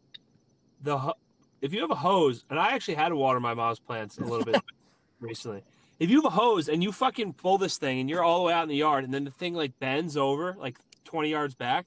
the 0.81 0.97
ho- 0.97 1.15
if 1.61 1.73
you 1.73 1.81
have 1.81 1.91
a 1.91 1.95
hose, 1.95 2.43
and 2.49 2.59
I 2.59 2.69
actually 2.73 2.95
had 2.95 3.09
to 3.09 3.15
water 3.15 3.39
my 3.39 3.53
mom's 3.53 3.79
plants 3.79 4.17
a 4.17 4.21
little 4.23 4.45
bit 4.45 4.61
recently. 5.19 5.63
If 5.99 6.09
you 6.09 6.17
have 6.17 6.25
a 6.25 6.35
hose 6.35 6.67
and 6.69 6.83
you 6.83 6.91
fucking 6.91 7.33
pull 7.33 7.57
this 7.57 7.77
thing 7.77 7.99
and 7.99 8.09
you're 8.09 8.23
all 8.23 8.39
the 8.39 8.45
way 8.45 8.53
out 8.53 8.63
in 8.63 8.69
the 8.69 8.75
yard, 8.75 9.03
and 9.05 9.13
then 9.13 9.23
the 9.23 9.31
thing 9.31 9.53
like 9.53 9.77
bends 9.79 10.17
over 10.17 10.55
like 10.59 10.77
20 11.05 11.29
yards 11.29 11.55
back, 11.55 11.85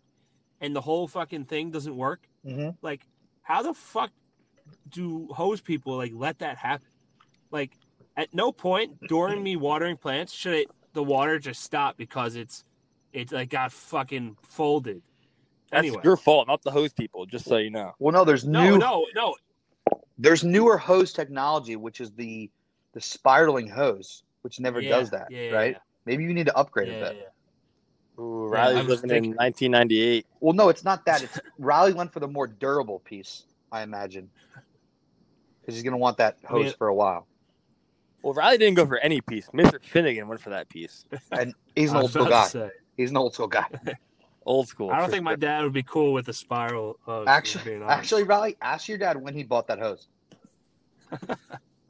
and 0.60 0.74
the 0.74 0.80
whole 0.80 1.06
fucking 1.06 1.44
thing 1.44 1.70
doesn't 1.70 1.96
work, 1.96 2.20
Mm-hmm. 2.46 2.70
like 2.82 3.06
how 3.42 3.62
the 3.62 3.74
fuck 3.74 4.10
do 4.90 5.28
hose 5.32 5.60
people 5.60 5.96
like 5.96 6.12
let 6.14 6.38
that 6.38 6.56
happen? 6.56 6.86
Like 7.50 7.72
at 8.16 8.32
no 8.32 8.52
point 8.52 9.06
during 9.08 9.42
me 9.42 9.56
watering 9.56 9.96
plants 9.96 10.32
should 10.32 10.54
it 10.54 10.70
the 10.94 11.02
water 11.02 11.38
just 11.38 11.62
stop 11.62 11.96
because 11.96 12.34
it's 12.36 12.64
it 13.12 13.32
like 13.32 13.50
got 13.50 13.72
fucking 13.72 14.36
folded. 14.42 15.02
That's 15.70 15.86
Anyway. 15.86 16.00
your 16.04 16.16
fault, 16.16 16.46
not 16.46 16.62
the 16.62 16.70
hose 16.70 16.92
people. 16.92 17.26
Just 17.26 17.44
so 17.44 17.56
you 17.58 17.70
know. 17.70 17.92
Well, 17.98 18.12
no, 18.14 18.24
there's 18.24 18.44
No, 18.46 18.62
new 18.70 18.78
no, 18.78 19.04
no. 19.14 19.34
There's 20.18 20.44
newer 20.44 20.76
hose 20.78 21.12
technology, 21.12 21.76
which 21.76 22.00
is 22.00 22.10
the 22.12 22.50
the 22.92 23.00
spiraling 23.00 23.68
hose, 23.68 24.22
which 24.42 24.58
never 24.60 24.80
Yeah, 24.80 24.88
does 24.90 25.10
that, 25.10 25.30
yeah, 25.30 25.50
right? 25.50 25.72
yeah, 25.72 25.78
Maybe 26.06 26.24
you 26.24 26.32
need 26.32 26.46
to 26.46 26.56
upgrade 26.56 26.88
Yeah, 26.88 26.94
a 26.94 27.04
bit. 27.12 27.16
yeah. 28.18 28.22
Ooh, 28.22 28.48
Riley's 28.48 28.78
I 28.78 28.82
was 28.82 29.02
in 29.04 29.10
1998. 29.10 30.26
Well, 30.40 30.54
no, 30.54 30.68
it's 30.70 30.82
not 30.84 31.04
that. 31.04 31.22
It's 31.24 31.38
Riley 31.58 31.92
went 31.92 32.12
for 32.12 32.20
the 32.20 32.26
more 32.28 32.46
durable 32.46 32.98
piece, 33.00 33.44
I 33.70 33.82
imagine, 33.82 34.28
because 35.60 35.74
he's 35.74 35.84
gonna 35.84 35.98
want 35.98 36.16
that 36.18 36.36
I 36.48 36.52
mean- 36.54 36.64
hose 36.64 36.74
for 36.74 36.88
a 36.88 36.94
while. 36.94 37.26
Well, 38.22 38.34
Riley 38.34 38.58
didn't 38.58 38.74
go 38.74 38.84
for 38.84 38.98
any 38.98 39.20
piece. 39.20 39.46
Mr. 39.54 39.80
Finnegan 39.80 40.26
went 40.26 40.40
for 40.40 40.50
that 40.50 40.68
piece. 40.68 41.04
And 41.30 41.54
he's 41.76 41.92
an 41.92 41.98
old 41.98 42.10
school 42.10 42.26
guy. 42.26 42.48
He's 42.96 43.10
an 43.10 43.16
old 43.16 43.32
school 43.34 43.46
guy. 43.46 43.66
Old 44.48 44.66
school. 44.66 44.90
I 44.90 44.96
don't 44.96 45.06
for 45.06 45.12
think 45.12 45.24
my 45.24 45.36
dad 45.36 45.62
would 45.62 45.74
be 45.74 45.82
cool 45.82 46.14
with 46.14 46.26
a 46.28 46.32
spiral. 46.32 46.98
Hose, 47.02 47.26
Actually, 47.28 47.82
actually, 47.82 48.22
Riley, 48.22 48.56
ask 48.62 48.88
your 48.88 48.96
dad 48.96 49.20
when 49.20 49.34
he 49.34 49.42
bought 49.42 49.66
that 49.66 49.78
hose. 49.78 50.08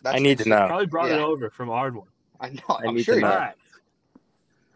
I 0.04 0.18
need 0.18 0.38
to 0.38 0.48
know. 0.48 0.66
probably 0.66 0.86
brought 0.86 1.10
it 1.10 1.20
over 1.20 1.50
from 1.50 1.70
Ardmore. 1.70 2.08
I 2.40 2.50
know. 2.50 2.60
I 2.68 2.86
I'm 2.88 2.96
need 2.96 3.04
sure 3.04 3.14
to 3.14 3.20
he 3.20 3.24
know. 3.24 3.30
All 3.30 3.34
did. 3.34 3.40
right. 3.40 3.54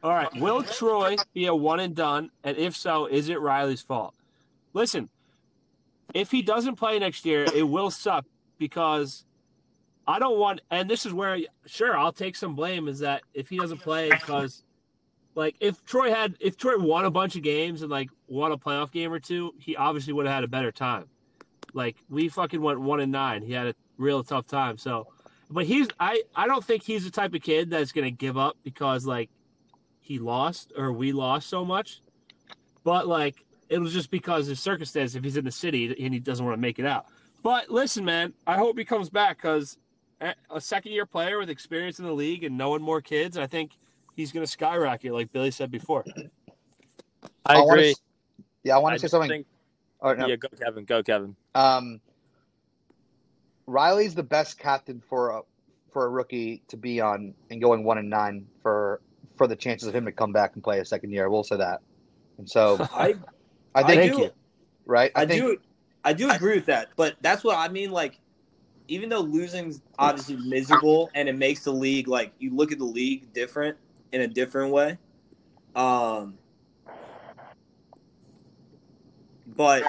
All 0.05 0.11
right. 0.12 0.35
Will 0.37 0.62
Troy 0.62 1.16
be 1.35 1.47
a 1.47 1.55
one 1.55 1.80
and 1.80 1.95
done? 1.95 2.30
And 2.45 2.57
if 2.57 2.76
so, 2.76 3.07
is 3.07 3.28
it 3.28 3.41
Riley's 3.41 3.83
fault? 3.83 4.14
Listen, 4.74 5.09
if 6.14 6.30
he 6.30 6.41
doesn't 6.41 6.76
play 6.76 7.01
next 7.01 7.26
year, 7.26 7.47
it 7.53 7.64
will 7.64 7.91
suck 7.91 8.26
because 8.59 9.24
I 10.07 10.20
don't 10.20 10.39
want, 10.39 10.61
and 10.70 10.89
this 10.89 11.05
is 11.05 11.12
where, 11.12 11.39
sure, 11.66 11.97
I'll 11.99 12.12
take 12.12 12.37
some 12.37 12.55
blame 12.55 12.87
is 12.87 13.01
that 13.01 13.22
if 13.35 13.49
he 13.49 13.59
doesn't 13.59 13.78
play, 13.78 14.09
because 14.11 14.62
like 15.35 15.57
if 15.61 15.85
Troy 15.85 16.11
had, 16.11 16.37
if 16.41 16.57
Troy 16.57 16.78
won 16.78 17.05
a 17.05 17.11
bunch 17.11 17.37
of 17.37 17.43
games 17.43 17.83
and 17.83 17.91
like 17.91 18.11
won 18.28 18.53
a 18.53 18.59
playoff 18.59 18.91
game 18.91 19.12
or 19.12 19.18
two, 19.18 19.55
he 19.59 19.76
obviously 19.76 20.12
would 20.12 20.26
have 20.26 20.35
had 20.35 20.45
a 20.45 20.49
better 20.49 20.72
time. 20.72 21.07
Like 21.72 21.97
we 22.11 22.28
fucking 22.28 22.61
went 22.61 22.80
one 22.80 23.01
and 23.01 23.12
nine. 23.12 23.43
He 23.43 23.53
had 23.53 23.68
a 23.68 23.74
real 23.97 24.22
tough 24.22 24.47
time. 24.47 24.76
So, 24.76 25.09
but 25.51 25.64
he's, 25.64 25.89
I, 25.99 26.22
I 26.35 26.47
don't 26.47 26.64
think 26.64 26.83
he's 26.83 27.05
the 27.05 27.11
type 27.11 27.35
of 27.35 27.43
kid 27.43 27.70
that's 27.70 27.93
to 27.93 28.11
give 28.11 28.37
up 28.37 28.57
because 28.62 29.07
like 29.07 29.30
he 30.01 30.18
lost 30.18 30.72
or 30.76 30.93
we 30.93 31.12
lost 31.12 31.49
so 31.49 31.64
much. 31.64 32.03
But 32.85 33.07
like 33.07 33.45
it 33.68 33.78
was 33.78 33.93
just 33.93 34.11
because 34.11 34.49
of 34.51 34.59
circumstance. 34.59 35.14
If 35.14 35.24
he's 35.24 35.39
in 35.39 35.47
the 35.47 35.53
city 35.53 35.87
and 36.05 36.12
he 36.12 36.20
doesn't 36.20 36.45
want 36.45 36.57
to 36.57 36.61
make 36.61 36.78
it 36.78 36.85
out. 36.85 37.07
But 37.43 37.70
listen, 37.70 38.05
man, 38.05 38.35
I 38.47 38.57
hope 38.57 38.78
he 38.78 38.85
comes 38.85 39.09
back 39.09 39.39
because 39.39 39.78
a 40.51 40.61
second 40.61 40.93
year 40.93 41.07
player 41.07 41.39
with 41.39 41.51
experience 41.51 41.99
in 41.99 42.05
the 42.05 42.12
league 42.12 42.45
and 42.45 42.57
knowing 42.57 42.83
more 42.83 43.01
kids, 43.01 43.37
I 43.37 43.47
think 43.47 43.72
he's 44.15 44.33
going 44.33 44.45
to 44.45 44.51
skyrocket, 44.51 45.13
like 45.13 45.33
Billy 45.33 45.51
said 45.51 45.71
before. 45.71 46.05
I 47.45 47.61
wanna 47.61 47.73
agree. 47.73 47.95
yeah, 48.63 48.77
I 48.77 48.79
want 48.79 48.95
to 48.95 48.99
say 49.01 49.09
something. 49.09 49.31
think- 49.31 49.47
oh, 50.01 50.15
no. 50.15 50.27
Yeah, 50.27 50.37
go 50.37 50.49
Kevin. 50.49 50.85
Go 50.85 51.03
Kevin. 51.03 51.37
Um, 51.55 52.01
Riley's 53.67 54.15
the 54.15 54.23
best 54.23 54.59
captain 54.59 55.03
for 55.09 55.31
a 55.31 55.43
for 55.93 56.07
a 56.07 56.09
rookie 56.09 56.63
to 56.69 56.77
be 56.77 57.01
on 57.01 57.35
and 57.51 57.61
going 57.61 57.85
one 57.85 57.99
and 57.99 58.09
nine 58.09 58.47
for 58.63 59.01
for 59.37 59.47
the 59.47 59.57
chances 59.57 59.89
of 59.89 59.95
him 59.95 60.05
to 60.05 60.13
come 60.13 60.33
back 60.33 60.55
and 60.55 60.63
play 60.63 60.79
a 60.81 60.85
second 60.85 61.11
year. 61.11 61.25
I 61.25 61.29
will 61.29 61.45
say 61.45 61.57
that. 61.57 61.81
And 62.39 62.49
so 62.49 62.77
I 62.93 63.15
I 63.75 63.83
think 63.83 64.03
I 64.03 64.09
do, 64.09 64.31
right. 64.87 65.13
I, 65.15 65.23
I, 65.23 65.27
think 65.27 65.43
do 65.43 65.57
I 66.05 66.13
do 66.13 66.31
agree 66.31 66.55
with 66.55 66.67
that, 66.67 66.91
but 66.97 67.17
that's 67.21 67.45
what 67.45 67.57
I 67.57 67.69
mean. 67.69 67.91
Like, 67.91 68.19
even 68.89 69.09
though 69.09 69.21
losing's 69.21 69.81
obviously 69.99 70.37
miserable 70.37 71.11
and 71.15 71.29
it 71.29 71.37
makes 71.37 71.65
the 71.65 71.73
league 71.73 72.09
like 72.09 72.33
you 72.39 72.55
look 72.55 72.73
at 72.73 72.79
the 72.79 72.85
league 72.85 73.33
different 73.33 73.77
in 74.13 74.21
a 74.23 74.29
different 74.29 74.73
way. 74.73 74.99
Um, 75.75 76.39
but 79.47 79.85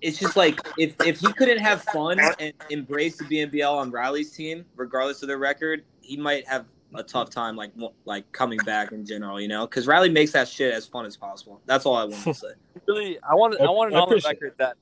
it's 0.00 0.18
just 0.18 0.36
like 0.36 0.58
if 0.78 0.94
if 1.04 1.20
he 1.20 1.32
couldn't 1.32 1.58
have 1.58 1.82
fun 1.84 2.18
and 2.38 2.52
embrace 2.70 3.16
the 3.18 3.24
BNBL 3.24 3.72
on 3.72 3.90
Riley's 3.90 4.32
team, 4.32 4.64
regardless 4.76 5.22
of 5.22 5.28
their 5.28 5.38
record, 5.38 5.84
he 6.00 6.16
might 6.16 6.46
have 6.48 6.66
a 6.94 7.02
tough 7.02 7.30
time 7.30 7.56
like 7.56 7.72
like 8.04 8.30
coming 8.32 8.58
back 8.64 8.92
in 8.92 9.04
general. 9.04 9.40
You 9.40 9.48
know, 9.48 9.66
because 9.66 9.86
Riley 9.86 10.10
makes 10.10 10.32
that 10.32 10.48
shit 10.48 10.74
as 10.74 10.86
fun 10.86 11.06
as 11.06 11.16
possible. 11.16 11.60
That's 11.66 11.86
all 11.86 11.94
I 11.94 12.04
want 12.04 12.22
to 12.24 12.34
say. 12.34 12.48
Really, 12.86 13.18
I 13.22 13.34
want 13.34 13.60
I- 13.60 13.64
I 13.64 13.70
want 13.70 13.92
it 13.92 13.96
I 13.96 14.00
on 14.00 14.08
the 14.08 14.22
record 14.26 14.54
that 14.58 14.76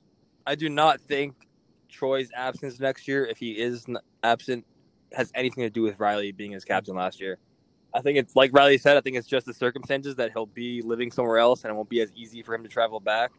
I 0.46 0.54
do 0.54 0.68
not 0.68 1.00
think 1.02 1.34
Troy's 1.88 2.30
absence 2.34 2.80
next 2.80 3.06
year, 3.06 3.26
if 3.26 3.38
he 3.38 3.52
is 3.52 3.86
absent, 4.22 4.64
has 5.12 5.30
anything 5.34 5.64
to 5.64 5.70
do 5.70 5.82
with 5.82 5.98
Riley 5.98 6.32
being 6.32 6.52
his 6.52 6.64
captain 6.64 6.94
last 6.94 7.20
year. 7.20 7.38
I 7.92 8.00
think 8.00 8.18
it's 8.18 8.36
like 8.36 8.52
Riley 8.52 8.78
said. 8.78 8.96
I 8.96 9.00
think 9.00 9.16
it's 9.16 9.26
just 9.26 9.46
the 9.46 9.54
circumstances 9.54 10.14
that 10.16 10.32
he'll 10.32 10.46
be 10.46 10.80
living 10.82 11.10
somewhere 11.10 11.38
else, 11.38 11.64
and 11.64 11.70
it 11.70 11.74
won't 11.74 11.88
be 11.88 12.00
as 12.00 12.12
easy 12.14 12.42
for 12.42 12.54
him 12.54 12.62
to 12.62 12.68
travel 12.68 13.00
back. 13.00 13.32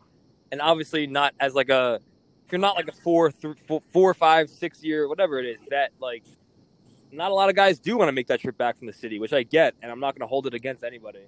And 0.51 0.61
obviously, 0.61 1.07
not 1.07 1.33
as 1.39 1.53
like 1.53 1.69
a 1.69 1.99
if 2.45 2.51
you're 2.51 2.59
not 2.59 2.75
like 2.75 2.89
a 2.89 2.91
four, 2.91 3.31
th- 3.31 3.55
four, 3.65 3.81
four, 3.93 4.13
five, 4.13 4.49
six 4.49 4.83
year, 4.83 5.07
whatever 5.07 5.39
it 5.39 5.45
is, 5.45 5.57
that 5.69 5.91
like 6.01 6.23
not 7.11 7.31
a 7.31 7.33
lot 7.33 7.49
of 7.49 7.55
guys 7.55 7.79
do 7.79 7.97
want 7.97 8.09
to 8.09 8.13
make 8.13 8.27
that 8.27 8.41
trip 8.41 8.57
back 8.57 8.77
from 8.77 8.87
the 8.87 8.93
city, 8.93 9.19
which 9.19 9.33
I 9.33 9.43
get, 9.43 9.73
and 9.81 9.91
I'm 9.91 9.99
not 9.99 10.15
going 10.15 10.21
to 10.21 10.27
hold 10.27 10.47
it 10.47 10.53
against 10.53 10.83
anybody. 10.83 11.27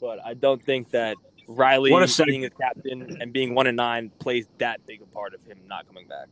But 0.00 0.24
I 0.24 0.34
don't 0.34 0.62
think 0.62 0.90
that 0.90 1.16
Riley 1.48 1.90
being 2.24 2.44
a 2.44 2.50
captain 2.50 3.18
and 3.20 3.32
being 3.32 3.54
one 3.54 3.66
and 3.66 3.76
nine 3.76 4.10
plays 4.20 4.46
that 4.58 4.86
big 4.86 5.02
a 5.02 5.06
part 5.06 5.34
of 5.34 5.44
him 5.44 5.58
not 5.66 5.86
coming 5.86 6.06
back. 6.06 6.28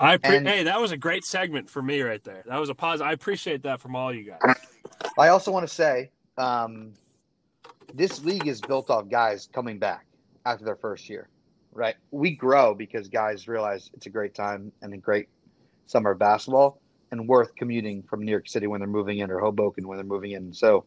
I 0.00 0.16
pre- 0.16 0.38
And- 0.38 0.48
hey, 0.48 0.62
that 0.64 0.80
was 0.80 0.92
a 0.92 0.96
great 0.96 1.24
segment 1.24 1.68
for 1.68 1.82
me 1.82 2.00
right 2.00 2.22
there. 2.24 2.42
That 2.46 2.58
was 2.58 2.70
a 2.70 2.74
pause. 2.74 3.00
I 3.00 3.12
appreciate 3.12 3.62
that 3.64 3.80
from 3.80 3.94
all 3.94 4.12
you 4.12 4.24
guys. 4.24 4.56
I 5.18 5.28
also 5.28 5.50
want 5.52 5.68
to 5.68 5.72
say 5.72 6.10
um, 6.38 6.92
this 7.94 8.24
league 8.24 8.46
is 8.46 8.60
built 8.60 8.90
off 8.90 9.08
guys 9.08 9.48
coming 9.52 9.78
back 9.78 10.06
after 10.46 10.64
their 10.64 10.76
first 10.76 11.08
year, 11.08 11.28
right? 11.72 11.96
We 12.10 12.30
grow 12.34 12.74
because 12.74 13.08
guys 13.08 13.46
realize 13.46 13.90
it's 13.94 14.06
a 14.06 14.10
great 14.10 14.34
time 14.34 14.72
and 14.82 14.94
a 14.94 14.96
great 14.96 15.28
summer 15.86 16.12
of 16.12 16.18
basketball 16.18 16.80
and 17.10 17.28
worth 17.28 17.54
commuting 17.56 18.02
from 18.02 18.24
New 18.24 18.30
York 18.30 18.48
City 18.48 18.66
when 18.66 18.80
they're 18.80 18.88
moving 18.88 19.18
in 19.18 19.30
or 19.30 19.38
Hoboken 19.40 19.86
when 19.86 19.98
they're 19.98 20.04
moving 20.04 20.32
in. 20.32 20.52
So 20.54 20.84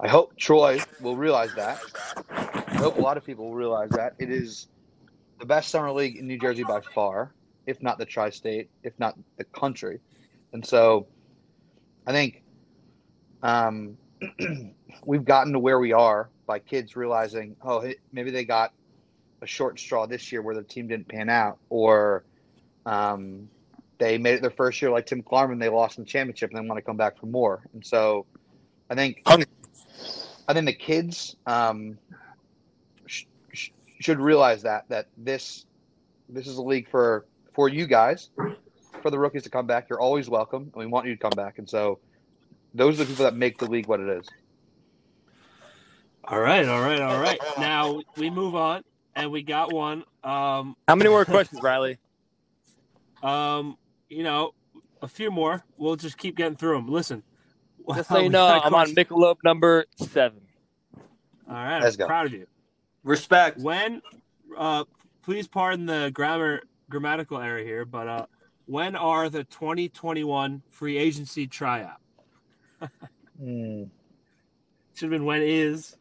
I 0.00 0.08
hope 0.08 0.36
Troy 0.36 0.80
will 1.00 1.16
realize 1.16 1.54
that. 1.54 1.78
I 2.30 2.74
hope 2.76 2.98
a 2.98 3.00
lot 3.00 3.16
of 3.16 3.24
people 3.24 3.46
will 3.46 3.54
realize 3.54 3.90
that. 3.90 4.14
It 4.18 4.30
is 4.30 4.68
the 5.38 5.46
best 5.46 5.70
summer 5.70 5.92
league 5.92 6.16
in 6.16 6.26
New 6.26 6.38
Jersey 6.38 6.64
by 6.64 6.80
far, 6.80 7.32
if 7.66 7.82
not 7.82 7.98
the 7.98 8.06
tri 8.06 8.30
state, 8.30 8.70
if 8.82 8.92
not 8.98 9.16
the 9.36 9.44
country. 9.44 10.00
And 10.52 10.64
so 10.64 11.06
I 12.06 12.12
think 12.12 12.42
um, 13.42 13.96
we've 15.04 15.24
gotten 15.24 15.52
to 15.52 15.58
where 15.58 15.78
we 15.78 15.92
are 15.92 16.30
by 16.46 16.58
kids 16.58 16.96
realizing, 16.96 17.56
oh, 17.62 17.92
maybe 18.12 18.30
they 18.30 18.44
got 18.44 18.72
a 19.42 19.46
short 19.46 19.78
straw 19.78 20.06
this 20.06 20.32
year 20.32 20.42
where 20.42 20.54
their 20.54 20.64
team 20.64 20.88
didn't 20.88 21.08
pan 21.08 21.28
out, 21.28 21.58
or 21.68 22.24
um, 22.86 23.48
they 23.98 24.18
made 24.18 24.34
it 24.34 24.42
their 24.42 24.50
first 24.50 24.80
year 24.80 24.90
like 24.90 25.06
Tim 25.06 25.22
Klarman, 25.22 25.58
they 25.58 25.68
lost 25.68 25.98
in 25.98 26.04
the 26.04 26.10
championship 26.10 26.50
and 26.50 26.64
they 26.64 26.68
want 26.68 26.78
to 26.78 26.82
come 26.82 26.96
back 26.96 27.18
for 27.18 27.26
more. 27.26 27.62
And 27.74 27.84
so 27.84 28.26
I 28.88 28.94
think 28.94 29.22
I 29.26 30.54
think 30.54 30.66
the 30.66 30.72
kids 30.72 31.36
um, 31.46 31.98
sh- 33.06 33.24
sh- 33.52 33.70
should 34.00 34.20
realize 34.20 34.62
that 34.62 34.88
that 34.88 35.08
this 35.16 35.66
this 36.28 36.46
is 36.46 36.56
a 36.58 36.62
league 36.62 36.88
for 36.88 37.26
for 37.56 37.70
you 37.70 37.88
guys, 37.88 38.30
for 39.02 39.10
the 39.10 39.18
rookies 39.18 39.44
to 39.44 39.50
come 39.50 39.66
back. 39.66 39.88
You're 39.90 40.00
always 40.00 40.30
welcome, 40.30 40.64
and 40.64 40.74
we 40.76 40.86
want 40.86 41.06
you 41.08 41.14
to 41.14 41.20
come 41.20 41.34
back. 41.36 41.58
And 41.58 41.68
so 41.68 42.00
those 42.74 42.96
are 43.00 43.04
the 43.04 43.06
people 43.10 43.24
that 43.24 43.36
make 43.36 43.58
the 43.58 43.66
league 43.66 43.88
what 43.88 44.00
it 44.00 44.08
is. 44.10 44.32
All 46.24 46.40
right, 46.40 46.66
all 46.68 46.80
right, 46.82 47.00
all 47.00 47.20
right. 47.20 47.40
Now 47.56 48.02
we 48.16 48.30
move 48.30 48.54
on, 48.56 48.82
and 49.16 49.30
we 49.32 49.42
got 49.42 49.72
one. 49.72 50.04
Um, 50.24 50.76
How 50.88 50.96
many 50.96 51.10
more 51.10 51.24
questions, 51.24 51.62
Riley? 51.62 51.98
um, 53.22 53.76
you 54.08 54.22
know, 54.24 54.52
a 55.02 55.08
few 55.08 55.30
more. 55.30 55.64
We'll 55.78 55.96
just 55.96 56.18
keep 56.18 56.36
getting 56.36 56.56
through 56.56 56.76
them. 56.76 56.88
Listen, 56.88 57.22
Just 57.94 58.10
so 58.10 58.20
you 58.20 58.30
we 58.30 58.32
know, 58.32 58.46
got 58.46 58.58
a 58.58 58.62
I'm 58.62 58.74
on 58.74 58.94
question. 58.94 58.96
Michelob 58.96 59.36
number 59.44 59.86
seven. 59.96 60.42
All 61.48 61.54
right, 61.54 61.80
Let's 61.80 61.96
I'm 61.96 61.96
go. 61.96 62.06
proud 62.06 62.26
of 62.26 62.32
you. 62.34 62.46
Respect. 63.04 63.60
When, 63.60 64.02
uh, 64.56 64.84
please 65.22 65.48
pardon 65.48 65.86
the 65.86 66.10
grammar 66.14 66.62
grammatical 66.88 67.38
error 67.38 67.58
here, 67.58 67.84
but 67.84 68.08
uh, 68.08 68.26
when 68.66 68.96
are 68.96 69.28
the 69.28 69.44
2021 69.44 70.62
free 70.70 70.98
agency 70.98 71.46
tryout? 71.46 72.00
Hmm. 73.38 73.82
Should 74.94 75.02
have 75.02 75.10
been 75.10 75.26
when 75.26 75.42
is, 75.42 75.94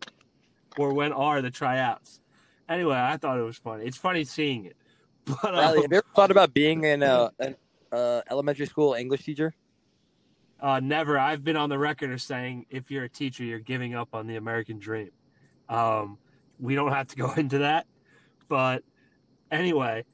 or 0.78 0.94
when 0.94 1.12
are 1.12 1.42
the 1.42 1.52
tryouts? 1.52 2.22
Anyway, 2.70 2.96
I 2.96 3.18
thought 3.18 3.38
it 3.38 3.42
was 3.42 3.58
funny. 3.58 3.84
It's 3.84 3.98
funny 3.98 4.24
seeing 4.24 4.64
it, 4.64 4.78
but 5.26 5.44
Riley, 5.44 5.58
uh, 5.58 5.82
have 5.82 5.92
you 5.92 5.98
ever 5.98 6.06
thought 6.16 6.32
about 6.32 6.54
being 6.54 6.86
in 6.86 7.04
a, 7.04 7.30
an 7.40 7.58
uh, 7.92 8.22
elementary 8.32 8.68
school 8.68 8.94
English 8.94 9.26
teacher? 9.26 9.54
uh, 10.66 10.80
never. 10.80 11.20
I've 11.20 11.44
been 11.44 11.58
on 11.58 11.70
the 11.70 11.78
record 11.78 12.12
of 12.12 12.22
saying 12.22 12.66
if 12.70 12.90
you're 12.90 13.04
a 13.04 13.10
teacher, 13.10 13.44
you're 13.44 13.60
giving 13.60 13.94
up 13.96 14.10
on 14.14 14.28
the 14.28 14.36
American 14.36 14.80
dream. 14.80 15.12
Um, 15.70 16.18
we 16.60 16.76
don't 16.76 16.92
have 16.92 17.08
to 17.10 17.16
go 17.16 17.32
into 17.38 17.60
that, 17.60 17.86
but 18.48 18.84
anyway, 19.52 20.06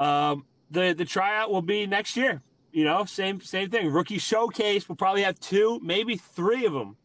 um, 0.00 0.44
the 0.70 0.92
the 0.92 1.04
tryout 1.04 1.50
will 1.52 1.62
be 1.62 1.86
next 1.86 2.16
year. 2.16 2.42
You 2.72 2.84
know, 2.84 3.04
same 3.04 3.40
same 3.40 3.70
thing. 3.70 3.90
Rookie 3.92 4.18
showcase. 4.18 4.88
We'll 4.88 4.96
probably 4.96 5.22
have 5.22 5.38
two, 5.38 5.78
maybe 5.82 6.16
three 6.16 6.64
of 6.66 6.72
them 6.72 6.96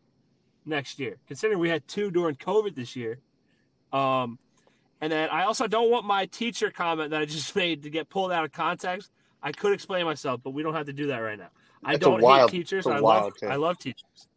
next 0.65 0.99
year. 0.99 1.17
Considering 1.27 1.59
we 1.59 1.69
had 1.69 1.87
two 1.87 2.09
during 2.11 2.35
COVID 2.35 2.75
this 2.75 2.95
year. 2.95 3.19
Um, 3.91 4.39
and 5.01 5.11
then 5.11 5.29
I 5.29 5.43
also 5.43 5.67
don't 5.67 5.89
want 5.91 6.05
my 6.05 6.25
teacher 6.27 6.71
comment 6.71 7.11
that 7.11 7.21
I 7.21 7.25
just 7.25 7.55
made 7.63 7.83
to 7.83 7.89
get 7.89 8.09
pulled 8.09 8.31
out 8.31 8.45
of 8.45 8.51
context. 8.51 9.11
I 9.43 9.51
could 9.51 9.73
explain 9.73 10.05
myself, 10.05 10.41
but 10.43 10.51
we 10.51 10.63
don't 10.63 10.73
have 10.73 10.87
to 10.87 10.93
do 10.93 11.07
that 11.07 11.17
right 11.19 11.37
now. 11.37 11.49
I 11.83 11.93
That's 11.93 12.05
a 12.05 12.09
don't 12.09 12.21
wild- 12.21 12.49
hate 12.51 12.59
teachers. 12.59 12.85
it's 12.85 12.87
a 12.87 12.91
I 12.95 12.99
love 12.99 13.33
take. 13.39 13.49
I 13.49 13.55
love 13.55 13.77
teachers. 13.77 14.27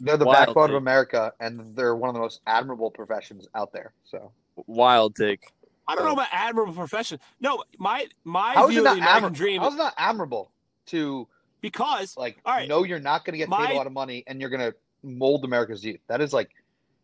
They're 0.00 0.16
the 0.16 0.24
Wild 0.24 0.46
backbone 0.46 0.68
take. 0.68 0.76
of 0.76 0.82
America, 0.82 1.32
and 1.40 1.74
they're 1.76 1.94
one 1.94 2.08
of 2.08 2.14
the 2.14 2.20
most 2.20 2.40
admirable 2.46 2.90
professions 2.90 3.46
out 3.54 3.72
there. 3.72 3.92
So 4.04 4.32
Wild 4.66 5.14
take. 5.16 5.52
I 5.86 5.94
don't 5.94 6.04
know 6.04 6.12
about 6.12 6.28
admirable 6.32 6.72
profession. 6.72 7.18
No, 7.40 7.62
my 7.78 8.06
my 8.24 8.54
how 8.54 8.64
is 8.68 8.70
view 8.70 8.78
it 8.80 8.80
of 8.80 8.84
not 8.84 8.94
the 8.96 9.00
American 9.00 9.16
admirable? 9.16 9.36
dream 9.36 9.60
How 9.62 9.68
is 9.68 9.74
not 9.76 9.94
admirable 9.98 10.52
to 10.86 11.28
because 11.60 12.16
like 12.16 12.38
All 12.44 12.54
right. 12.54 12.68
know 12.68 12.84
you're 12.84 13.00
not 13.00 13.24
going 13.24 13.32
to 13.32 13.38
get 13.38 13.48
paid 13.50 13.58
My- 13.68 13.72
a 13.72 13.76
lot 13.76 13.86
of 13.86 13.92
money 13.92 14.24
and 14.26 14.40
you're 14.40 14.50
going 14.50 14.60
to 14.72 14.74
mold 15.02 15.44
America's 15.44 15.84
youth? 15.84 16.00
That 16.08 16.20
is 16.20 16.32
like 16.32 16.50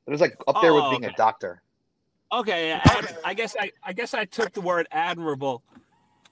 that 0.07 0.13
is 0.15 0.21
like 0.21 0.37
up 0.49 0.61
there 0.63 0.73
with 0.75 0.85
Oh, 0.85 0.91
being 0.91 1.05
okay. 1.05 1.13
a 1.15 1.17
doctor. 1.17 1.63
okay, 2.33 2.69
yeah, 2.69 2.81
ad- 2.85 3.17
I 3.25 3.35
guess 3.35 3.55
I 3.59 3.71
I 3.83 3.93
guess 3.93 4.15
I 4.15 4.25
took 4.25 4.53
the 4.53 4.61
word 4.63 4.87
admirable 4.91 5.63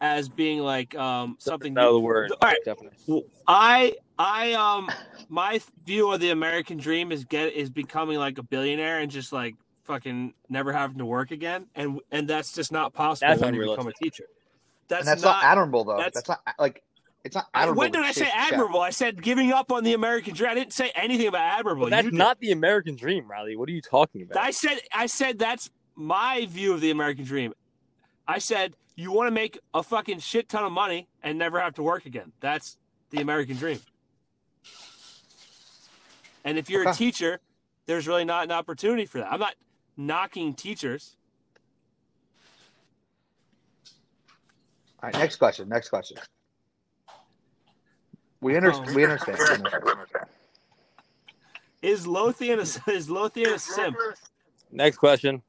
as 0.00 0.28
being 0.28 0.60
like 0.60 0.94
um 0.96 1.36
something. 1.38 1.74
No, 1.74 1.94
the 1.94 2.00
word. 2.00 2.32
All 2.32 2.48
right. 2.48 2.58
Definitely. 2.64 3.24
I 3.46 3.96
I 4.18 4.52
um 4.54 4.88
my 5.28 5.60
view 5.84 6.10
of 6.12 6.20
the 6.20 6.30
American 6.30 6.78
dream 6.78 7.12
is 7.12 7.24
get 7.24 7.52
is 7.52 7.68
becoming 7.68 8.16
like 8.18 8.38
a 8.38 8.42
billionaire 8.42 9.00
and 9.00 9.10
just 9.10 9.32
like 9.32 9.56
fucking 9.88 10.34
never 10.48 10.72
having 10.72 10.98
to 10.98 11.06
work 11.06 11.32
again, 11.32 11.66
and 11.74 12.00
and 12.12 12.28
that's 12.28 12.52
just 12.52 12.70
not 12.70 12.92
possible 12.92 13.28
That's 13.28 13.40
when 13.40 13.54
you 13.54 13.68
become 13.68 13.88
a 13.88 13.92
teacher. 13.92 14.26
That's, 14.86 15.00
and 15.00 15.08
that's 15.08 15.22
not, 15.22 15.42
admirable 15.42 15.84
though. 15.84 15.96
that's- 15.96 16.14
That's, 16.14 16.28
not 16.28 16.40
like 16.58 16.82
it's 17.24 17.34
not 17.34 17.46
admirable. 17.52 17.80
when 17.80 17.90
did 17.90 18.02
I 18.02 18.12
say 18.12 18.26
chase 18.26 18.32
a 18.32 18.38
admirable? 18.38 18.80
I 18.80 18.90
said 18.90 19.20
giving 19.22 19.52
up 19.52 19.72
on 19.72 19.82
the 19.82 19.92
American 19.94 20.34
dream. 20.34 20.50
I 20.50 20.54
didn't 20.54 20.72
say 20.72 20.92
anything 20.94 21.26
about 21.26 21.40
admirable. 21.58 21.86
But 21.86 21.90
that's 21.90 22.04
You 22.04 22.10
did. 22.12 22.16
not 22.16 22.38
the 22.38 22.52
American 22.52 22.94
dream, 22.96 23.28
Riley. 23.28 23.56
What 23.56 23.68
are 23.68 23.72
you 23.72 23.82
talking 23.82 24.22
about? 24.22 24.38
I 24.38 24.50
said 24.50 24.78
I 24.92 25.06
said 25.06 25.38
that's 25.38 25.70
my 25.96 26.46
view 26.46 26.72
of 26.74 26.80
the 26.80 26.90
American 26.90 27.24
dream. 27.24 27.52
I 28.26 28.38
said 28.38 28.74
you 28.94 29.10
want 29.12 29.26
to 29.26 29.30
make 29.32 29.58
a 29.74 29.82
fucking 29.82 30.20
shit 30.20 30.48
ton 30.48 30.64
of 30.64 30.72
money 30.72 31.08
and 31.22 31.38
never 31.38 31.60
have 31.60 31.74
to 31.74 31.82
work 31.82 32.06
again. 32.06 32.32
That's 32.40 32.76
the 33.10 33.20
American 33.20 33.56
dream. 33.56 33.80
And 36.44 36.56
if 36.56 36.70
you're 36.70 36.88
a 36.88 36.94
teacher, 36.94 37.40
there's 37.86 38.06
really 38.06 38.24
not 38.24 38.44
an 38.44 38.52
opportunity 38.52 39.06
for 39.06 39.18
that. 39.18 39.32
I'm 39.32 39.40
not 39.40 39.54
knocking 39.98 40.54
teachers. 40.54 41.16
All 45.02 45.10
right, 45.10 45.18
next 45.18 45.36
question. 45.36 45.68
Next 45.68 45.90
question. 45.90 46.16
We, 48.40 48.56
under, 48.56 48.72
Oh. 48.72 48.84
we 48.94 49.04
understand. 49.04 49.38
Is 51.82 52.06
Lothian 52.06 52.58
a, 52.58 52.90
is 52.90 53.10
Lothian 53.10 53.50
a 53.52 53.58
simp? 53.58 53.96
Next 54.72 54.96
question. 54.96 55.42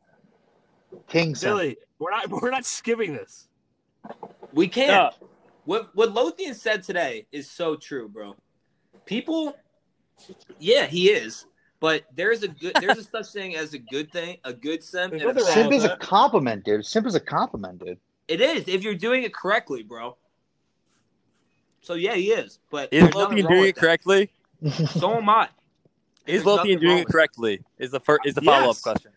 King 1.07 1.35
Sim. 1.35 1.49
Billy, 1.49 1.77
we're 1.99 2.11
not 2.11 2.29
we're 2.29 2.49
not 2.49 2.65
skipping 2.65 3.13
this. 3.13 3.47
We 4.53 4.67
can't. 4.67 4.89
Yeah. 4.89 5.27
What 5.65 5.95
what 5.95 6.13
Lothian 6.13 6.55
said 6.55 6.81
today 6.83 7.27
is 7.31 7.49
so 7.49 7.75
true, 7.75 8.09
bro. 8.09 8.35
People, 9.05 9.55
yeah, 10.59 10.85
he 10.87 11.09
is, 11.11 11.45
but 11.79 12.03
there's 12.15 12.43
a 12.43 12.47
good 12.47 12.75
there's 12.79 12.97
a 12.97 13.03
such 13.03 13.31
thing 13.31 13.55
as 13.55 13.73
a 13.73 13.79
good 13.79 14.11
thing, 14.11 14.37
a 14.43 14.53
good 14.53 14.83
sim. 14.83 15.11
There's 15.11 15.23
and 15.23 15.31
a 15.31 15.33
bad 15.35 15.43
Simp 15.45 15.73
is 15.73 15.83
a 15.83 15.95
compliment, 15.97 16.65
dude. 16.65 16.85
Simp 16.85 17.07
is 17.07 17.15
a 17.15 17.19
compliment, 17.19 17.83
dude. 17.83 17.99
It 18.27 18.41
is 18.41 18.67
if 18.67 18.83
you're 18.83 18.95
doing 18.95 19.23
it 19.23 19.33
correctly, 19.33 19.83
bro. 19.83 20.17
So 21.81 21.93
yeah, 21.93 22.13
he 22.15 22.31
is. 22.31 22.59
But 22.69 22.89
Is 22.91 23.03
there's 23.03 23.15
Lothian 23.15 23.47
doing 23.47 23.65
it 23.65 23.75
that. 23.75 23.81
correctly? 23.81 24.29
So 24.87 25.15
am 25.15 25.29
I. 25.29 25.45
Is 26.27 26.43
There's 26.43 26.45
Lothian 26.45 26.79
doing 26.79 26.97
it 26.99 27.07
correctly? 27.07 27.61
Is 27.77 27.91
the 27.91 27.99
first 27.99 28.25
is 28.25 28.35
the 28.35 28.41
follow 28.41 28.69
up 28.69 28.75
Yes. 28.75 28.81
question. 28.81 29.11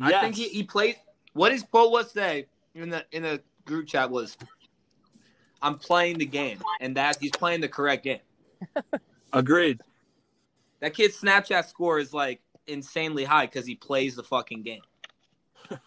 I 0.00 0.20
think 0.22 0.34
he, 0.34 0.48
he 0.48 0.62
played. 0.62 0.96
What 1.34 1.52
his 1.52 1.62
quote 1.62 1.92
was 1.92 2.08
today 2.08 2.46
in 2.74 2.88
the 2.90 3.04
in 3.12 3.22
the 3.22 3.42
group 3.66 3.86
chat 3.86 4.10
was, 4.10 4.36
"I'm 5.62 5.78
playing 5.78 6.18
the 6.18 6.26
game," 6.26 6.58
and 6.80 6.96
that 6.96 7.18
he's 7.20 7.30
playing 7.30 7.60
the 7.60 7.68
correct 7.68 8.02
game. 8.04 8.20
Agreed. 9.32 9.80
That 10.84 10.92
kid's 10.92 11.18
Snapchat 11.18 11.64
score 11.64 11.98
is 11.98 12.12
like 12.12 12.42
insanely 12.66 13.24
high 13.24 13.46
because 13.46 13.64
he 13.64 13.74
plays 13.74 14.16
the 14.16 14.22
fucking 14.22 14.64
game. 14.64 14.82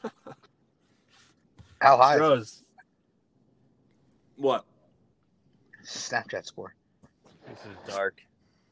How 1.80 1.98
high? 1.98 2.18
Rose. 2.18 2.64
What? 4.38 4.66
Snapchat 5.86 6.48
score. 6.48 6.74
This 7.48 7.60
is 7.60 7.78
dark. 7.96 8.24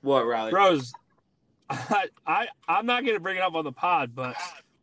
What, 0.02 0.26
Riley? 0.26 0.50
Bros, 0.50 0.94
I, 1.70 2.08
I 2.26 2.48
I'm 2.68 2.88
not 2.88 3.06
gonna 3.06 3.20
bring 3.20 3.38
it 3.38 3.44
up 3.44 3.54
on 3.54 3.64
the 3.64 3.72
pod, 3.72 4.16
but 4.16 4.36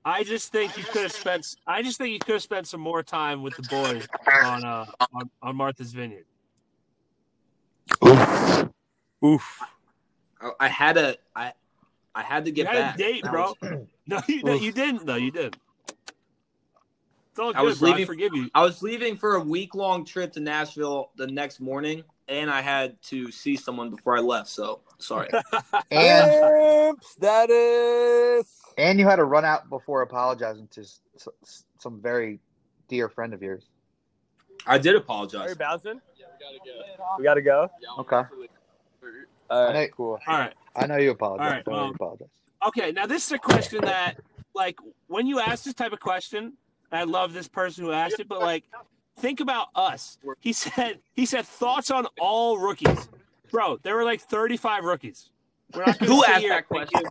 I 0.04 0.22
just 0.22 0.52
think 0.52 0.78
you 0.78 0.84
could 0.84 1.02
have 1.02 1.12
spent. 1.12 1.56
I 1.66 1.82
just 1.82 1.98
think 1.98 2.12
you 2.12 2.20
could 2.20 2.34
have 2.34 2.42
spent 2.42 2.68
some 2.68 2.80
more 2.80 3.02
time 3.02 3.42
with 3.42 3.56
the 3.56 3.64
boys 3.64 4.06
on 4.44 4.64
uh 4.64 4.86
on, 5.12 5.28
on 5.42 5.56
Martha's 5.56 5.92
Vineyard. 5.92 6.26
Oof. 8.04 8.68
Oof. 9.24 9.60
I 10.60 10.68
had 10.68 10.96
a 10.96 11.16
I 11.34 11.52
I 12.14 12.22
had 12.22 12.44
to 12.44 12.50
You 12.50 12.54
get 12.56 12.66
had 12.66 12.74
back. 12.74 12.94
a 12.94 12.98
date, 12.98 13.22
That 13.24 13.30
bro. 13.32 13.54
was- 13.62 13.86
No, 14.06 14.20
you, 14.28 14.42
no, 14.42 14.54
you 14.54 14.72
didn't. 14.72 15.06
though. 15.06 15.14
you 15.14 15.30
didn't. 15.30 15.56
It's 17.30 17.38
all 17.38 17.52
good, 17.52 17.56
I 17.56 17.62
was 17.62 17.78
bro. 17.78 17.92
I 17.92 18.04
forgive 18.04 18.34
you. 18.34 18.50
I 18.54 18.62
was 18.62 18.82
leaving 18.82 19.16
for 19.16 19.36
a 19.36 19.40
week 19.40 19.74
long 19.74 20.04
trip 20.04 20.32
to 20.32 20.40
Nashville 20.40 21.10
the 21.16 21.26
next 21.28 21.60
morning, 21.60 22.02
and 22.28 22.50
I 22.50 22.60
had 22.60 23.00
to 23.04 23.30
see 23.30 23.56
someone 23.56 23.88
before 23.90 24.16
I 24.16 24.20
left. 24.20 24.48
So 24.48 24.80
sorry. 24.98 25.28
And 25.90 26.30
Imp 26.90 27.02
status. 27.04 28.60
and 28.76 28.98
you 28.98 29.06
had 29.06 29.16
to 29.16 29.24
run 29.24 29.44
out 29.44 29.70
before 29.70 30.02
apologizing 30.02 30.68
to 30.72 30.80
s- 30.82 31.00
s- 31.42 31.64
some 31.78 32.00
very 32.02 32.38
dear 32.88 33.08
friend 33.08 33.32
of 33.32 33.40
yours. 33.42 33.64
I 34.66 34.76
did 34.78 34.94
Are 34.94 34.98
apologize. 34.98 35.48
you 35.50 35.56
bouncing? 35.56 36.00
Yeah, 36.18 36.26
We 37.16 37.24
gotta 37.24 37.40
go. 37.40 37.70
Okay, 38.00 38.22
All 39.52 39.68
I 39.68 39.72
know- 39.72 39.88
cool. 39.88 40.18
All 40.26 40.38
right. 40.38 40.54
I 40.74 40.86
know 40.86 40.96
you 40.96 41.10
apologize. 41.10 41.44
All 41.46 41.52
right, 41.52 41.64
Don't 41.64 41.74
worry, 41.74 41.80
well- 41.82 41.88
you 41.88 41.94
apologize. 41.94 42.28
Okay, 42.68 42.92
now 42.92 43.06
this 43.06 43.26
is 43.26 43.32
a 43.32 43.38
question 43.38 43.80
that, 43.84 44.18
like, 44.54 44.78
when 45.08 45.26
you 45.26 45.40
ask 45.40 45.64
this 45.64 45.74
type 45.74 45.92
of 45.92 46.00
question, 46.00 46.52
I 46.92 47.04
love 47.04 47.32
this 47.32 47.48
person 47.48 47.84
who 47.84 47.90
asked 47.92 48.20
it, 48.20 48.28
but 48.28 48.40
like, 48.40 48.64
think 49.18 49.40
about 49.40 49.68
us. 49.74 50.18
He 50.40 50.52
said, 50.52 51.00
he 51.14 51.26
said 51.26 51.44
thoughts 51.46 51.90
on 51.90 52.06
all 52.20 52.58
rookies, 52.58 53.08
bro. 53.50 53.78
There 53.82 53.96
were 53.96 54.04
like 54.04 54.20
thirty-five 54.20 54.84
rookies. 54.84 55.30
We're 55.74 55.86
not 55.86 55.96
Who 56.04 56.24
asked 56.24 56.40
here- 56.40 56.50
that 56.50 56.68
question? 56.68 57.02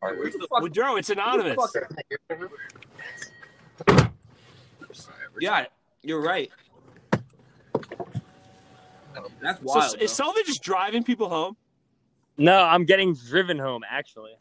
Where's 0.00 0.34
the 0.34 0.46
fuck- 0.48 0.60
Well, 0.60 0.68
Joe, 0.68 0.96
it's 0.96 1.10
anonymous. 1.10 1.56
Yeah, 5.40 5.66
you're 6.02 6.22
right. 6.22 6.50
That's 9.42 9.58
So 9.60 9.64
wild. 9.64 9.84
is 9.94 9.96
bro. 9.98 10.06
Sullivan 10.06 10.42
just 10.46 10.62
driving 10.62 11.02
people 11.02 11.28
home? 11.28 11.56
No, 12.38 12.58
I'm 12.62 12.84
getting 12.84 13.14
driven 13.14 13.58
home. 13.58 13.82
Actually, 13.88 14.32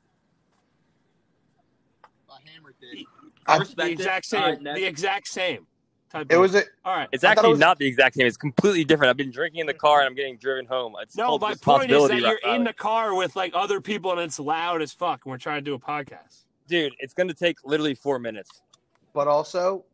I 3.48 3.58
I- 3.58 3.60
The 3.60 3.90
exact 3.90 4.26
same. 4.26 4.42
All 4.42 4.50
right, 4.50 4.62
next. 4.62 4.80
the 4.80 4.86
exact 4.86 5.28
same. 5.28 5.68
Type 6.10 6.28
It 6.32 6.38
was 6.38 6.56
a 6.56 6.64
all 6.84 6.96
right. 6.96 7.10
it's 7.12 7.24
I 7.24 7.30
it 7.30 7.32
actually 7.32 7.50
was- 7.52 7.60
not 7.60 7.78
the 7.80 7.88
exact 7.88 8.16
same. 8.16 8.26
It's 8.28 8.38
completely 8.38 8.84
different. 8.84 9.10
I've 9.10 9.18
been 9.18 9.32
drinking 9.32 9.62
in 9.62 9.68
the 9.68 9.74
car 9.74 10.00
and 10.00 10.08
I'm 10.08 10.16
getting 10.16 10.38
driven 10.38 10.66
home. 10.66 10.96
It's 11.02 11.16
No, 11.16 11.38
my 11.38 11.56
point 11.56 11.92
is 11.92 12.08
that 12.08 12.20
you're 12.20 12.40
in 12.54 12.64
the 12.64 12.74
car 12.74 13.14
with 13.16 13.36
like 13.36 13.52
other 13.56 13.82
people 13.82 14.12
and 14.12 14.22
it's 14.22 14.40
loud 14.40 14.82
as 14.82 14.92
fuck, 14.94 15.22
and 15.26 15.32
we're 15.32 15.38
trying 15.38 15.58
to 15.58 15.62
do 15.70 15.74
a 15.74 15.80
podcast. 15.80 16.44
dude. 16.68 16.94
It's 17.00 17.14
gonna 17.14 17.34
take 17.34 17.58
literally 17.64 17.96
four 17.96 18.18
minutes. 18.20 18.62
but 19.14 19.28
also 19.30 19.86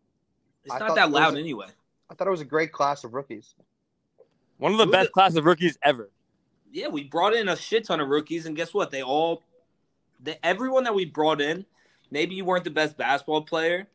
It's 0.64 0.74
I 0.74 0.80
not 0.80 0.96
that 0.96 1.12
loud 1.12 1.34
was- 1.34 1.40
anyway. 1.42 1.68
I 2.10 2.14
thought 2.16 2.28
it 2.28 2.32
was 2.32 2.42
a 2.42 2.46
great 2.46 2.72
class 2.72 3.04
of 3.04 3.14
rookies. 3.14 3.54
One 4.58 4.72
of 4.72 4.78
the 4.80 4.86
Who 4.86 4.92
best 4.92 5.08
the- 5.08 5.12
class 5.14 5.36
of 5.36 5.46
rookies 5.46 5.78
ever. 5.84 6.10
Yeah, 6.72 6.88
we 6.88 7.04
brought 7.04 7.34
in 7.36 7.50
a 7.50 7.56
shit 7.56 7.86
ton 7.86 8.00
of 8.00 8.08
rookies, 8.08 8.46
and 8.46 8.56
guess 8.56 8.74
what? 8.74 8.92
They 8.92 9.04
all, 9.04 9.44
they, 10.22 10.38
everyone 10.44 10.86
that 10.86 10.96
we 10.96 11.06
brought 11.06 11.42
in, 11.42 11.66
maybe 12.10 12.36
you 12.36 12.46
weren't 12.46 12.64
the 12.64 12.70
best 12.70 12.98
basketball 12.98 13.42
player, 13.42 13.88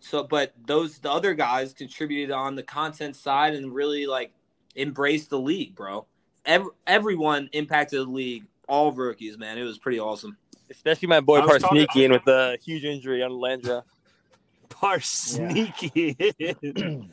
so 0.00 0.22
but 0.22 0.52
those 0.66 0.98
the 0.98 1.10
other 1.10 1.34
guys 1.34 1.72
contributed 1.72 2.30
on 2.30 2.54
the 2.54 2.62
content 2.62 3.16
side 3.16 3.54
and 3.54 3.74
really 3.74 4.06
like 4.06 4.32
embraced 4.76 5.30
the 5.30 5.38
league, 5.40 5.74
bro. 5.74 6.06
Every, 6.46 6.70
everyone 6.86 7.48
impacted 7.52 8.00
the 8.00 8.10
league. 8.10 8.44
All 8.68 8.92
rookies, 8.92 9.36
man. 9.38 9.58
It 9.58 9.64
was 9.64 9.78
pretty 9.78 9.98
awesome. 9.98 10.36
Especially 10.70 11.08
my 11.08 11.20
boy 11.20 11.38
I 11.40 11.46
was 11.46 11.62
talking- 11.62 12.10
with 12.12 12.24
the 12.24 12.58
huge 12.62 12.84
injury 12.84 13.22
on 13.22 13.30
Landra. 13.32 13.82
Par 14.68 15.00
sneaky. 15.00 16.16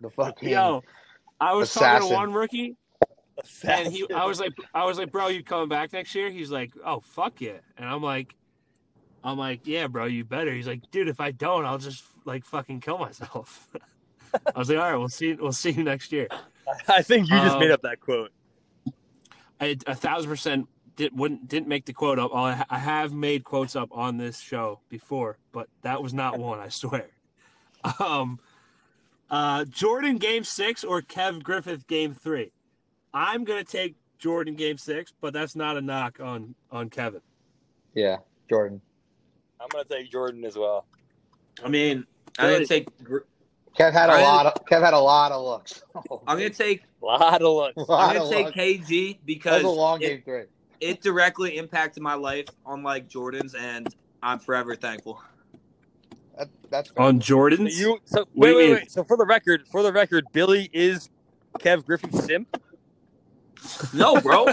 The 0.00 0.10
fucking 0.10 0.48
Yo, 0.48 0.82
I 1.40 1.54
was 1.54 1.72
talking 1.72 1.86
Assassin. 1.88 2.08
to 2.08 2.14
one 2.14 2.32
rookie, 2.32 2.76
and 3.64 3.92
he, 3.92 4.06
I 4.14 4.24
was 4.24 4.40
like, 4.40 4.52
I 4.74 4.84
was 4.84 4.98
like, 4.98 5.10
bro, 5.12 5.28
you 5.28 5.42
coming 5.42 5.68
back 5.68 5.92
next 5.92 6.14
year? 6.14 6.30
He's 6.30 6.50
like, 6.50 6.72
oh 6.84 7.00
fuck 7.00 7.40
yeah, 7.40 7.58
and 7.76 7.88
I'm 7.88 8.02
like, 8.02 8.34
I'm 9.24 9.38
like, 9.38 9.66
yeah, 9.66 9.86
bro, 9.86 10.06
you 10.06 10.24
better. 10.24 10.52
He's 10.52 10.66
like, 10.66 10.90
dude, 10.90 11.08
if 11.08 11.20
I 11.20 11.30
don't, 11.30 11.64
I'll 11.64 11.78
just 11.78 12.04
like 12.24 12.44
fucking 12.44 12.80
kill 12.80 12.98
myself. 12.98 13.68
I 14.54 14.58
was 14.58 14.68
like, 14.70 14.78
all 14.78 14.90
right, 14.90 14.96
we'll 14.96 15.08
see, 15.08 15.34
we'll 15.34 15.52
see 15.52 15.70
you 15.70 15.84
next 15.84 16.10
year. 16.12 16.28
I 16.88 17.02
think 17.02 17.28
you 17.28 17.36
just 17.36 17.54
Um, 17.54 17.60
made 17.60 17.70
up 17.70 17.82
that 17.82 18.00
quote. 18.00 18.30
I 19.60 19.76
a 19.86 19.94
thousand 19.94 20.30
percent 20.30 20.68
did, 20.96 21.16
wouldn't 21.16 21.48
didn't 21.48 21.68
make 21.68 21.84
the 21.86 21.92
quote 21.92 22.18
up. 22.18 22.34
I, 22.34 22.64
I 22.68 22.78
have 22.78 23.12
made 23.12 23.44
quotes 23.44 23.76
up 23.76 23.90
on 23.92 24.16
this 24.16 24.40
show 24.40 24.80
before, 24.88 25.38
but 25.52 25.68
that 25.82 26.02
was 26.02 26.12
not 26.14 26.38
one. 26.38 26.58
I 26.58 26.68
swear. 26.68 27.06
Um, 27.98 28.38
uh, 29.28 29.64
Jordan 29.64 30.18
game 30.18 30.44
six 30.44 30.84
or 30.84 31.02
Kev 31.02 31.42
Griffith 31.42 31.88
game 31.88 32.14
three. 32.14 32.52
I'm 33.14 33.44
gonna 33.44 33.64
take 33.64 33.94
Jordan 34.18 34.54
game 34.54 34.78
six, 34.78 35.12
but 35.20 35.32
that's 35.32 35.54
not 35.56 35.76
a 35.76 35.80
knock 35.80 36.18
on 36.20 36.54
on 36.70 36.88
Kevin. 36.90 37.20
yeah, 37.94 38.18
Jordan. 38.48 38.80
I'm 39.60 39.68
gonna 39.70 39.84
take 39.84 40.10
Jordan 40.10 40.44
as 40.44 40.56
well. 40.56 40.86
I 41.64 41.68
mean, 41.68 42.06
I'm 42.38 42.52
gonna 42.52 42.66
take. 42.66 42.88
Kev 43.78 43.92
had 43.92 44.10
a 44.10 44.12
I- 44.14 44.22
lot 44.22 44.46
of 44.46 44.64
Kev 44.66 44.82
had 44.82 44.94
a 44.94 44.98
lot 44.98 45.32
of 45.32 45.44
looks. 45.44 45.82
Oh, 46.10 46.22
I'm 46.26 46.36
gonna 46.36 46.50
take. 46.50 46.82
A 47.02 47.04
lot 47.06 47.42
of 47.42 47.54
looks. 47.54 47.76
Lot 47.88 48.10
I'm 48.10 48.16
gonna 48.16 48.30
take 48.30 48.46
looks. 48.46 48.56
KG 48.88 49.12
That 49.14 49.26
because 49.26 49.62
was 49.64 49.72
a 49.72 49.80
long 49.80 50.00
it, 50.02 50.06
game 50.08 50.22
three. 50.24 50.42
it 50.80 51.00
directly 51.00 51.56
impacted 51.58 52.02
my 52.02 52.14
life, 52.14 52.46
unlike 52.66 53.08
Jordan's, 53.08 53.54
and 53.54 53.92
I'm 54.22 54.38
forever 54.38 54.74
thankful. 54.76 55.20
That, 56.38 56.48
that's 56.70 56.90
On 56.96 57.20
So 57.20 57.48
you 57.50 57.98
so 58.04 58.20
Wait, 58.34 58.54
wait, 58.54 58.56
wait, 58.56 58.56
wait. 58.56 58.72
wait. 58.82 58.90
So 58.90 59.04
for 59.04 59.16
the 59.16 59.26
record, 59.26 59.66
for 59.68 59.82
the 59.82 59.92
record, 59.92 60.26
Billy 60.32 60.70
is 60.72 61.10
Kev 61.58 61.84
Griffith's 61.84 62.24
simp. 62.24 62.56
No, 63.92 64.20
bro. 64.20 64.48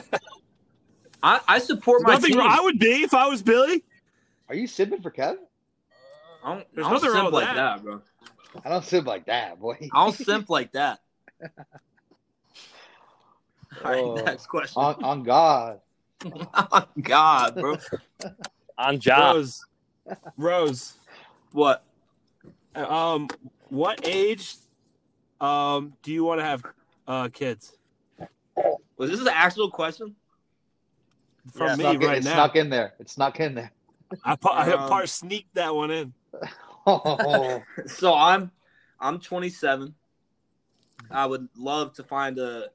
I, 1.22 1.40
I 1.48 1.60
support 1.60 2.02
my 2.04 2.14
nothing. 2.14 2.32
team. 2.32 2.40
wrong- 2.40 2.50
I 2.50 2.62
would 2.62 2.80
be 2.80 3.04
if 3.04 3.14
I 3.14 3.28
was 3.28 3.42
Billy. 3.42 3.84
Are 4.48 4.56
you 4.56 4.68
sipping 4.68 5.02
for 5.02 5.12
Kev? 5.12 5.38
I 6.44 6.54
don't, 6.56 6.66
There's 6.74 6.88
I 6.88 6.90
don't 6.92 6.94
nothing 7.04 7.10
wrong 7.10 7.18
simp 7.24 7.26
with 7.26 7.44
like 7.44 7.56
that. 7.56 7.56
that. 7.56 7.84
bro. 7.84 8.02
I 8.66 8.70
don't 8.70 8.84
sip 8.86 9.06
like 9.06 9.26
that, 9.26 9.60
boy. 9.60 9.78
I 9.94 10.04
don't 10.06 10.16
simp 10.16 10.50
like 10.50 10.72
that. 10.72 11.00
All 13.84 13.92
right, 13.92 14.04
Oh. 14.04 14.16
next 14.26 14.48
question. 14.48 14.82
on, 14.82 15.04
on 15.04 15.24
God. 15.24 15.80
oh, 16.26 16.86
God, 17.02 17.56
bro. 17.56 17.78
On 18.78 19.00
job. 19.00 19.36
Rose, 19.36 19.66
Rose. 20.38 20.94
What? 21.52 21.84
Um, 22.76 23.28
what 23.70 24.00
age, 24.04 24.56
um, 25.42 25.94
do 26.04 26.12
you 26.12 26.24
want 26.24 26.40
to 26.40 26.46
have 26.46 26.64
uh 27.08 27.28
kids? 27.30 27.74
Was 29.00 29.10
this 29.10 29.22
an 29.22 29.30
actual 29.30 29.72
question? 29.72 30.14
From 31.54 31.68
Yeah, 31.68 31.76
me 31.78 31.84
snuck, 31.84 31.96
in, 31.96 32.02
right 32.02 32.18
it 32.18 32.24
now. 32.26 32.34
snuck 32.34 32.56
in 32.58 32.70
there. 32.70 32.94
It 33.00 33.10
snuck 33.10 33.40
in 33.40 33.56
there. 33.56 33.72
I, 34.26 34.36
pa- 34.36 34.54
I 34.54 34.74
Um, 34.74 34.90
part 34.90 35.08
sneaked 35.08 35.56
that 35.56 35.74
one 35.74 35.90
in. 35.90 36.14
Oh, 36.86 37.64
So 37.88 38.14
I'm 38.14 38.52
I'm 39.00 39.20
27. 39.20 39.96
I 41.10 41.26
would 41.26 41.48
love 41.56 41.94
to 41.94 42.04
find 42.04 42.38
a 42.38 42.68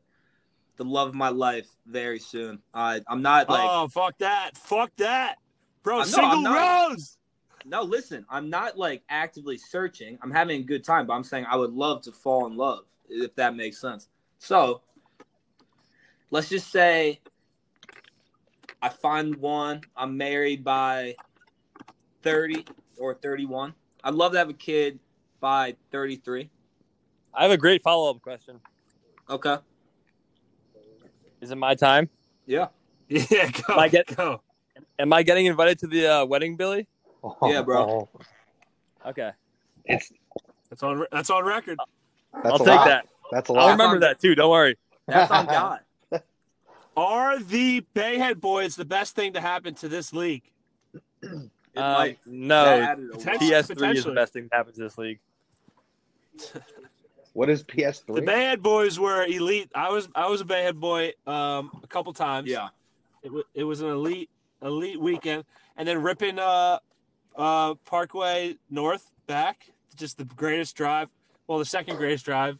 the 0.76 0.84
love 0.84 1.08
of 1.08 1.14
my 1.14 1.28
life 1.28 1.68
very 1.86 2.18
soon. 2.18 2.60
I 2.72 3.02
I'm 3.06 3.20
not 3.20 3.50
like 3.50 3.68
oh, 3.70 3.88
fuck 3.88 4.16
that. 4.18 4.56
Fuck 4.56 4.92
that. 4.96 5.36
Bro, 5.82 5.98
no, 5.98 6.04
single 6.04 6.38
I'm 6.38 6.42
not. 6.42 6.90
rose. 6.90 7.18
no. 7.66 7.82
Listen, 7.82 8.24
I'm 8.30 8.48
not 8.48 8.78
like 8.78 9.02
actively 9.10 9.58
searching. 9.58 10.18
I'm 10.22 10.30
having 10.30 10.62
a 10.62 10.64
good 10.64 10.84
time, 10.84 11.06
but 11.06 11.12
I'm 11.12 11.24
saying 11.24 11.44
I 11.50 11.56
would 11.56 11.72
love 11.74 12.00
to 12.04 12.12
fall 12.12 12.46
in 12.46 12.56
love 12.56 12.86
if 13.10 13.34
that 13.34 13.54
makes 13.54 13.78
sense. 13.78 14.08
So 14.38 14.80
let's 16.34 16.48
just 16.48 16.72
say 16.72 17.20
I 18.82 18.88
find 18.88 19.36
one. 19.36 19.82
I'm 19.96 20.16
married 20.16 20.64
by 20.64 21.14
30 22.22 22.64
or 22.98 23.14
31. 23.14 23.72
I'd 24.02 24.14
love 24.14 24.32
to 24.32 24.38
have 24.38 24.48
a 24.48 24.52
kid 24.54 24.98
by 25.38 25.76
33. 25.92 26.50
I 27.32 27.42
have 27.42 27.52
a 27.52 27.56
great 27.56 27.82
follow 27.84 28.10
up 28.10 28.20
question. 28.20 28.58
Okay. 29.30 29.56
Is 31.40 31.52
it 31.52 31.56
my 31.56 31.74
time? 31.76 32.10
Yeah. 32.46 32.66
Yeah, 33.08 33.50
go. 33.50 33.76
Like 33.76 33.94
it- 33.94 34.16
go. 34.16 34.40
Am 34.98 35.12
I 35.12 35.22
getting 35.22 35.46
invited 35.46 35.78
to 35.80 35.86
the 35.86 36.06
uh, 36.06 36.24
wedding, 36.24 36.56
Billy? 36.56 36.88
Yeah, 37.44 37.62
bro. 37.62 38.08
Okay, 39.06 39.30
It's 39.84 40.10
That's 40.70 40.82
on. 40.82 41.04
That's 41.12 41.30
on 41.30 41.44
record. 41.44 41.78
that's 42.32 42.46
I'll 42.46 42.58
take 42.58 42.66
lot. 42.68 42.86
that. 42.86 43.06
That's 43.30 43.50
a 43.50 43.52
I'll 43.52 43.66
lot. 43.66 43.70
remember 43.72 44.00
that 44.00 44.20
too. 44.20 44.34
Don't 44.34 44.50
worry. 44.50 44.76
That's 45.06 45.30
on 45.30 45.46
God. 45.46 45.80
Are 46.96 47.38
the 47.38 47.84
Bayhead 47.94 48.40
boys 48.40 48.76
the 48.76 48.84
best 48.84 49.14
thing 49.16 49.32
to 49.34 49.40
happen 49.40 49.74
to 49.76 49.88
this 49.88 50.12
league? 50.12 50.42
It 51.22 51.50
Um, 51.76 52.14
no, 52.26 52.64
add 52.64 52.98
it 53.00 53.04
a 53.06 53.16
Potentially. 53.18 53.50
lot. 53.50 53.64
PS3 53.64 53.94
is 53.96 54.04
the 54.04 54.12
best 54.12 54.32
thing 54.32 54.48
that 54.50 54.56
happens 54.56 54.76
to 54.76 54.82
this 54.84 54.98
league. 54.98 55.18
What 57.32 57.50
is 57.50 57.64
PS3? 57.64 58.14
The 58.14 58.22
Bayhead 58.22 58.62
boys 58.62 59.00
were 59.00 59.24
elite. 59.24 59.68
I 59.74 59.90
was 59.90 60.08
I 60.14 60.28
was 60.28 60.40
a 60.40 60.44
Bayhead 60.44 60.74
boy 60.78 61.14
um, 61.26 61.80
a 61.82 61.86
couple 61.88 62.12
times. 62.12 62.48
Yeah. 62.48 62.68
It, 63.24 63.28
w- 63.28 63.44
it 63.54 63.64
was 63.64 63.80
an 63.80 63.88
elite 63.88 64.30
elite 64.62 65.00
weekend, 65.00 65.44
and 65.76 65.88
then 65.88 66.00
ripping 66.00 66.38
uh, 66.38 66.78
uh, 67.34 67.74
Parkway 67.86 68.56
North 68.70 69.10
back, 69.26 69.66
just 69.96 70.16
the 70.16 70.24
greatest 70.24 70.76
drive. 70.76 71.08
Well, 71.48 71.58
the 71.58 71.64
second 71.64 71.96
greatest 71.96 72.24
drive 72.24 72.56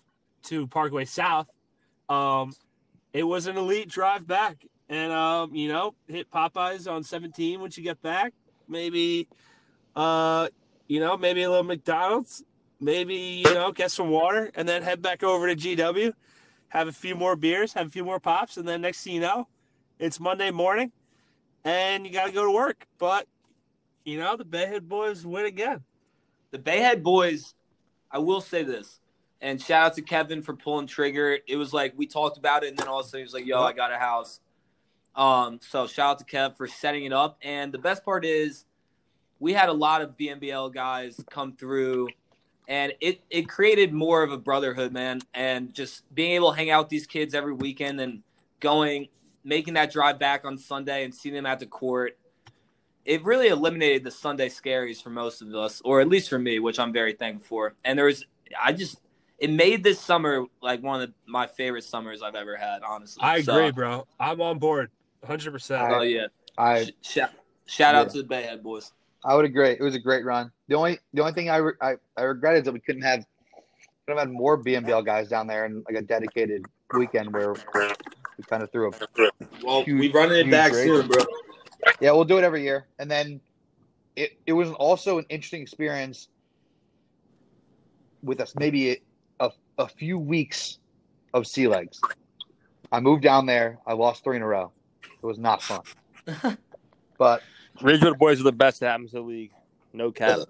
to 0.47 0.67
Parkway 0.67 1.05
South. 1.05 1.47
Um, 2.09 2.53
it 3.15 3.23
was 3.23 3.47
an 3.47 3.57
elite 3.57 3.89
drive 3.89 4.27
back, 4.27 4.67
and 4.89 5.13
um, 5.13 5.55
you 5.55 5.69
know, 5.69 5.95
hit 6.09 6.31
Popeyes 6.31 6.91
on 6.91 7.05
17 7.05 7.61
once 7.61 7.79
you 7.79 7.85
get 7.85 8.03
back. 8.03 8.35
Maybe, 8.69 9.29
uh, 9.95 10.49
you 10.89 10.99
know, 10.99 11.17
maybe 11.17 11.45
a 11.45 11.49
little 11.49 11.65
McDonald's. 11.65 12.43
Maybe 12.81 13.15
you 13.47 13.55
know, 13.55 13.71
get 13.71 13.93
some 13.93 14.11
water, 14.11 14.51
and 14.57 14.69
then 14.69 14.83
head 14.83 15.01
back 15.01 15.23
over 15.23 15.47
to 15.47 15.55
GW, 15.55 16.13
have 16.69 16.89
a 16.89 16.93
few 16.93 17.15
more 17.15 17.37
beers, 17.37 17.73
have 17.75 17.87
a 17.87 17.91
few 17.91 18.05
more 18.05 18.19
pops, 18.19 18.57
and 18.57 18.67
then 18.67 18.83
next 18.83 19.05
thing 19.05 19.15
you 19.15 19.21
know, 19.21 19.47
it's 20.01 20.19
Monday 20.19 20.51
morning, 20.51 20.91
and 21.65 22.05
you 22.05 22.13
got 22.13 22.27
to 22.27 22.33
go 22.33 22.45
to 22.45 22.51
work. 22.51 22.87
But 22.99 23.29
you 24.05 24.19
know, 24.19 24.37
the 24.37 24.45
Bayhead 24.45 24.83
boys 24.83 25.25
win 25.25 25.47
again. 25.47 25.85
The 26.51 26.59
Bayhead 26.59 27.03
boys, 27.05 27.55
I 28.11 28.19
will 28.19 28.41
say 28.41 28.65
this, 28.65 28.99
and 29.41 29.61
shout 29.61 29.87
out 29.87 29.95
to 29.95 30.03
Kevin 30.03 30.43
for 30.43 30.55
pulling 30.55 30.87
trigger. 30.87 31.39
It 31.47 31.57
was 31.57 31.73
like 31.73 31.95
we 31.97 32.07
talked 32.07 32.39
about 32.39 32.65
it, 32.65 32.69
and 32.69 32.79
then 32.79 32.89
all 32.89 33.01
of 33.01 33.07
a 33.07 33.09
sudden 33.09 33.21
he 33.21 33.25
was 33.25 33.35
like, 33.35 33.47
"Yo, 33.47 33.61
I 33.61 33.73
got 33.73 33.93
a 33.93 33.99
house." 33.99 34.41
Um, 35.15 35.61
so 35.63 35.87
shout 35.87 36.11
out 36.11 36.19
to 36.21 36.25
Kev 36.25 36.57
for 36.57 36.67
setting 36.67 37.05
it 37.05 37.13
up. 37.13 37.39
And 37.43 37.73
the 37.73 37.79
best 37.79 38.05
part 38.05 38.25
is, 38.25 38.65
we 39.39 39.53
had 39.53 39.69
a 39.69 39.73
lot 39.73 40.03
of 40.03 40.17
BNBL 40.17 40.73
guys 40.73 41.21
come 41.31 41.53
through, 41.53 42.09
and 42.69 42.93
it 43.01 43.21
it 43.31 43.49
created 43.49 43.93
more 43.93 44.23
of 44.23 44.33
a 44.33 44.39
brotherhood, 44.39 44.93
man. 44.93 45.21
And 45.35 45.75
just 45.75 46.03
being 46.15 46.33
able 46.33 46.51
to 46.51 46.57
hang 46.57 46.71
out 46.71 46.85
with 46.85 46.91
these 46.91 47.07
kids 47.07 47.35
every 47.35 47.53
weekend 47.53 48.01
and 48.01 48.23
going, 48.61 49.09
making 49.45 49.75
that 49.75 49.93
drive 49.93 50.19
back 50.19 50.45
on 50.45 50.59
Sunday 50.59 51.05
and 51.05 51.15
seeing 51.15 51.35
them 51.35 51.47
at 51.47 51.61
the 51.61 51.67
court 51.67 52.17
it 53.05 53.25
really 53.25 53.49
eliminated 53.49 54.05
the 54.05 54.11
Sunday 54.11 54.49
scaries 54.49 55.03
for 55.03 55.11
most 55.11 55.43
of 55.43 55.55
us, 55.55 55.83
or 55.85 56.01
at 56.01 56.09
least 56.09 56.31
for 56.31 56.39
me, 56.39 56.59
which 56.59 56.79
I'm 56.79 56.93
very 56.93 57.13
thankful 57.13 57.47
for. 57.47 57.75
And 57.85 57.99
there 57.99 58.07
was, 58.07 58.25
I 58.63 58.73
just, 58.73 58.99
it 59.39 59.51
made 59.51 59.83
this 59.85 60.01
summer 60.01 60.45
like 60.63 60.83
one 60.83 61.01
of 61.03 61.09
the, 61.09 61.15
my 61.27 61.47
favorite 61.47 61.85
summers 61.85 62.23
I've 62.23 62.35
ever 62.35 62.57
had. 62.57 62.83
Honestly, 62.83 63.23
I 63.23 63.41
So, 63.43 63.55
agree, 63.57 63.71
bro. 63.73 64.07
I'm 64.21 64.41
on 64.41 64.59
board, 64.59 64.91
100. 65.21 65.51
percent 65.53 65.91
Oh 65.91 66.03
yeah, 66.03 66.27
I 66.57 66.85
Sh- 66.85 66.91
shout, 67.03 67.31
shout 67.67 67.95
out 67.95 68.11
to 68.11 68.23
the 68.23 68.29
Bayhead 68.29 68.63
boys. 68.63 68.93
I 69.25 69.35
would 69.35 69.45
agree. 69.45 69.71
It 69.71 69.81
was 69.83 69.95
a 69.95 69.99
great 70.01 70.25
run. 70.25 70.51
The 70.69 70.77
only 70.77 70.99
the 71.13 71.21
only 71.23 71.33
thing 71.33 71.51
I 71.51 71.57
re- 71.57 71.73
I, 71.81 71.95
I 72.17 72.23
regret 72.23 72.57
is 72.57 72.65
that 72.65 72.73
we 72.73 72.81
couldn't 72.81 73.03
have 73.03 73.21
could 74.07 74.17
have 74.17 74.19
had 74.19 74.31
more 74.31 74.63
BNBL 74.63 75.05
guys 75.05 75.29
down 75.29 75.47
there 75.47 75.65
and 75.65 75.83
like 75.89 75.97
a 75.99 76.03
dedicated 76.07 76.65
weekend 76.97 77.33
where 77.33 77.55
we 77.55 78.45
kind 78.51 78.63
of 78.63 78.71
threw 78.71 78.91
a 78.91 79.29
Well, 79.65 79.83
Huge- 79.85 79.99
we 80.01 80.13
running 80.13 80.47
it 80.47 80.51
back 80.51 80.73
race. 80.73 80.85
soon, 80.85 81.07
bro. 81.09 81.25
Yeah, 82.01 82.13
we'll 82.13 82.25
do 82.25 82.37
it 82.39 82.45
every 82.45 82.63
year. 82.63 82.87
And 82.99 83.11
then 83.11 83.41
it, 84.17 84.33
it 84.47 84.53
was 84.53 84.71
also 84.73 85.19
an 85.19 85.25
interesting 85.29 85.63
experience 85.63 86.29
with 88.23 88.41
us, 88.41 88.55
maybe 88.57 88.91
a, 88.93 88.97
a 89.79 89.89
few 89.89 90.19
weeks 90.19 90.79
of 91.33 91.47
sea 91.47 91.69
legs. 91.69 92.01
I 92.93 93.01
moved 93.01 93.23
down 93.23 93.47
there. 93.47 93.79
I 93.87 93.95
lost 93.95 94.23
three 94.25 94.37
in 94.37 94.43
a 94.43 94.47
row. 94.47 94.71
It 95.03 95.27
was 95.27 95.39
not 95.39 95.63
fun. 95.63 95.83
but 97.19 97.43
Ridgewood 97.83 98.19
boys 98.19 98.41
are 98.41 98.45
the 98.45 98.53
best 98.53 98.81
that 98.81 98.91
happens 98.91 99.11
to 99.11 99.17
the 99.17 99.23
league. 99.23 99.51
No 99.93 100.13
cap. 100.13 100.41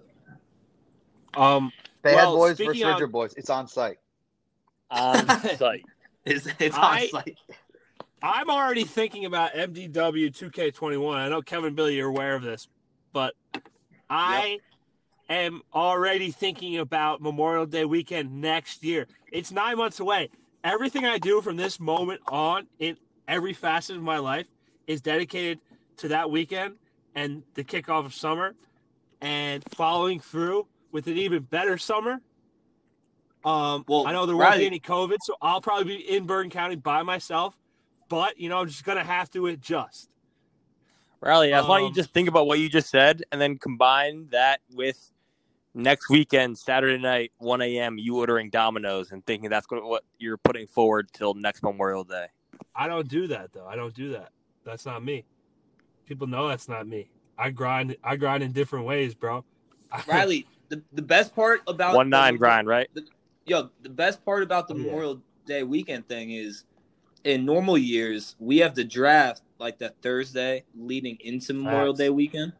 Um, 1.35 1.71
they 2.01 2.13
Well, 2.15 2.31
had 2.31 2.37
boys 2.37 2.53
speaking 2.55 2.67
versus 2.71 2.83
on- 2.83 2.91
Ridgewood 2.93 3.11
boys. 3.11 3.33
It's 3.35 3.49
on 3.49 3.67
site. 3.67 3.97
On 4.91 5.27
site. 5.57 5.83
It's, 6.25 6.47
it's 6.59 6.75
on 6.75 6.83
I- 6.83 7.07
site. 7.07 7.37
I'm 8.21 8.49
already 8.49 8.85
thinking 8.85 9.25
about 9.25 9.53
MDW 9.53 10.31
2K21. 10.35 11.15
I 11.15 11.29
know 11.29 11.41
Kevin 11.43 11.67
and 11.67 11.75
Billy 11.75 11.99
are 12.01 12.07
aware 12.07 12.33
of 12.35 12.41
this, 12.41 12.67
but 13.13 13.35
I 14.09 14.57
am 15.29 15.61
already 15.73 16.31
thinking 16.31 16.77
about 16.77 17.21
Memorial 17.21 17.65
Day 17.65 17.85
weekend 17.85 18.41
next 18.41 18.83
year. 18.83 19.07
It's 19.31 19.51
nine 19.51 19.77
months 19.77 19.99
away. 19.99 20.29
Everything 20.63 21.05
I 21.05 21.17
do 21.17 21.41
from 21.41 21.57
this 21.57 21.79
moment 21.79 22.21
on 22.27 22.67
in 22.79 22.97
every 23.27 23.53
facet 23.53 23.95
of 23.95 24.01
my 24.03 24.17
life 24.17 24.47
is 24.87 25.01
dedicated 25.01 25.59
to 25.97 26.07
that 26.09 26.29
weekend 26.29 26.75
and 27.15 27.43
the 27.53 27.63
kickoff 27.63 28.05
of 28.05 28.13
summer 28.13 28.55
and 29.21 29.63
following 29.75 30.19
through 30.19 30.67
with 30.91 31.07
an 31.07 31.17
even 31.17 31.43
better 31.43 31.77
summer. 31.77 32.21
Um, 33.43 33.85
Well, 33.87 34.07
I 34.07 34.11
know 34.11 34.25
there 34.25 34.35
won't 34.35 34.49
Riley- 34.49 34.63
be 34.63 34.67
any 34.67 34.79
COVID, 34.79 35.17
so 35.21 35.35
I'll 35.41 35.61
probably 35.61 35.97
be 35.97 36.15
in 36.15 36.25
Bergen 36.25 36.49
County 36.49 36.75
by 36.75 37.03
myself. 37.03 37.55
But 38.09 38.39
you 38.39 38.49
know, 38.49 38.59
I'm 38.59 38.67
just 38.67 38.83
gonna 38.83 39.03
have 39.03 39.29
to 39.31 39.47
adjust. 39.47 40.09
Riley, 41.21 41.51
why 41.51 41.61
don't 41.61 41.81
you 41.81 41.87
Um, 41.87 41.93
just 41.93 42.11
think 42.11 42.27
about 42.27 42.45
what 42.45 42.59
you 42.59 42.69
just 42.69 42.89
said 42.89 43.23
and 43.31 43.41
then 43.41 43.57
combine 43.57 44.27
that 44.29 44.61
with 44.73 45.11
next 45.75 46.09
weekend, 46.09 46.57
Saturday 46.57 47.01
night, 47.01 47.31
1 47.37 47.61
a.m., 47.61 47.97
you 47.97 48.17
ordering 48.17 48.49
Domino's 48.49 49.11
and 49.11 49.23
thinking 49.25 49.49
that's 49.49 49.69
what 49.69 49.83
what 49.83 50.03
you're 50.17 50.37
putting 50.37 50.65
forward 50.65 51.09
till 51.13 51.33
next 51.33 51.61
Memorial 51.61 52.03
Day. 52.03 52.27
I 52.75 52.87
don't 52.87 53.07
do 53.07 53.27
that 53.27 53.53
though. 53.53 53.67
I 53.67 53.75
don't 53.75 53.93
do 53.93 54.11
that. 54.13 54.29
That's 54.63 54.85
not 54.85 55.03
me. 55.03 55.25
People 56.07 56.27
know 56.27 56.47
that's 56.47 56.67
not 56.67 56.87
me. 56.87 57.09
I 57.37 57.49
grind. 57.49 57.95
I 58.03 58.15
grind 58.15 58.41
in 58.41 58.51
different 58.51 58.85
ways, 58.85 59.13
bro. 59.13 59.43
Riley, 60.07 60.47
the, 60.69 60.81
the 60.93 61.01
best 61.01 61.35
part 61.35 61.61
about 61.67 61.95
One 61.95 62.09
nine 62.09 62.33
the- 62.33 62.39
grind, 62.39 62.67
right? 62.67 62.89
Yo, 63.45 63.69
the 63.83 63.89
best 63.89 64.25
part 64.25 64.41
about 64.41 64.67
the 64.67 64.75
yeah. 64.75 64.85
Memorial 64.85 65.21
Day 65.45 65.61
weekend 65.61 66.07
thing 66.07 66.31
is, 66.31 66.63
in 67.23 67.45
normal 67.45 67.77
years, 67.77 68.35
we 68.39 68.57
have 68.57 68.73
the 68.73 68.83
draft 68.83 69.43
like 69.59 69.77
that 69.79 69.95
Thursday 70.01 70.63
leading 70.75 71.17
into 71.19 71.53
Memorial 71.53 71.93
Facts. 71.93 71.99
Day 71.99 72.09
weekend, 72.09 72.53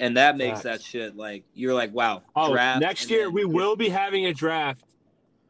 and 0.00 0.16
that 0.16 0.36
makes 0.36 0.62
Facts. 0.62 0.62
that 0.64 0.82
shit 0.82 1.16
like 1.16 1.44
you're 1.54 1.74
like, 1.74 1.92
wow, 1.94 2.22
Oh, 2.34 2.52
draft. 2.52 2.80
next 2.80 3.08
year 3.10 3.24
then- 3.26 3.34
we 3.34 3.44
will 3.44 3.76
be 3.76 3.88
having 3.90 4.26
a 4.26 4.34
draft, 4.34 4.84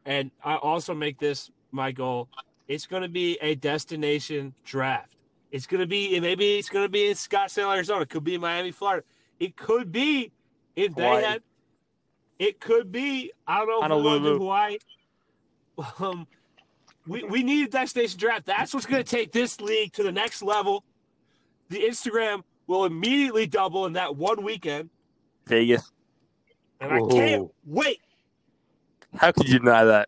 and 0.05 0.29
I 0.43 0.55
also 0.57 0.93
make 0.93 1.17
this 1.17 1.49
my 1.71 1.91
goal. 1.91 2.27
It's 2.67 2.85
going 2.85 3.01
to 3.01 3.09
be 3.09 3.37
a 3.41 3.55
destination 3.55 4.53
draft. 4.63 5.15
It's 5.51 5.65
going 5.67 5.81
to 5.81 5.87
be 5.87 6.19
maybe 6.19 6.57
it's 6.57 6.69
going 6.69 6.85
to 6.85 6.89
be 6.89 7.07
in 7.07 7.15
Scottsdale, 7.15 7.73
Arizona. 7.75 8.01
It 8.01 8.09
could 8.09 8.23
be 8.23 8.35
in 8.35 8.41
Miami, 8.41 8.71
Florida. 8.71 9.03
It 9.39 9.57
could 9.57 9.91
be 9.91 10.31
in 10.75 10.93
Hawaii. 10.93 11.23
Bayhead. 11.23 11.39
It 12.39 12.59
could 12.59 12.91
be 12.91 13.31
I 13.47 13.57
don't 13.65 13.67
know 13.67 13.77
if 13.77 13.83
we 13.83 13.87
do 13.87 13.93
Honolulu. 13.93 14.37
Hawaii. 14.39 14.77
Um, 15.99 16.27
we 17.07 17.23
we 17.23 17.43
need 17.43 17.67
a 17.67 17.69
destination 17.71 18.19
draft. 18.19 18.45
That's 18.45 18.73
what's 18.73 18.85
going 18.85 19.03
to 19.03 19.09
take 19.09 19.31
this 19.31 19.59
league 19.59 19.93
to 19.93 20.03
the 20.03 20.11
next 20.11 20.41
level. 20.43 20.83
The 21.69 21.79
Instagram 21.81 22.43
will 22.71 22.85
immediately 22.85 23.45
double 23.45 23.85
in 23.85 23.93
that 23.93 24.15
one 24.15 24.43
weekend, 24.43 24.89
Vegas. 25.45 25.91
and 26.79 26.91
I 26.93 26.99
can't 27.11 27.51
wait. 27.65 27.99
How 29.15 29.31
could 29.33 29.49
you 29.49 29.59
deny 29.59 29.83
that? 29.83 30.07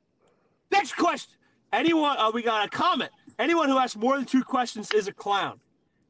Next 0.71 0.93
question. 0.95 1.35
Anyone? 1.73 2.17
Uh, 2.17 2.31
we 2.33 2.41
got 2.41 2.65
a 2.65 2.69
comment. 2.69 3.11
Anyone 3.37 3.67
who 3.67 3.77
asks 3.77 3.97
more 3.97 4.15
than 4.15 4.25
two 4.25 4.43
questions 4.43 4.91
is 4.91 5.07
a 5.07 5.11
clown. 5.13 5.59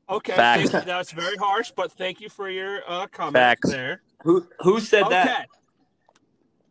Okay, 0.09 0.35
Facts. 0.35 0.69
thank 0.69 0.85
that's 0.85 1.11
very 1.11 1.37
harsh, 1.37 1.71
but 1.75 1.91
thank 1.91 2.21
you 2.21 2.29
for 2.29 2.49
your 2.49 2.81
uh, 2.87 3.07
comment 3.07 3.33
Facts. 3.33 3.69
there. 3.71 4.01
who 4.23 4.45
who 4.59 4.79
said 4.79 5.03
Okay, 5.03 5.11
that? 5.15 5.47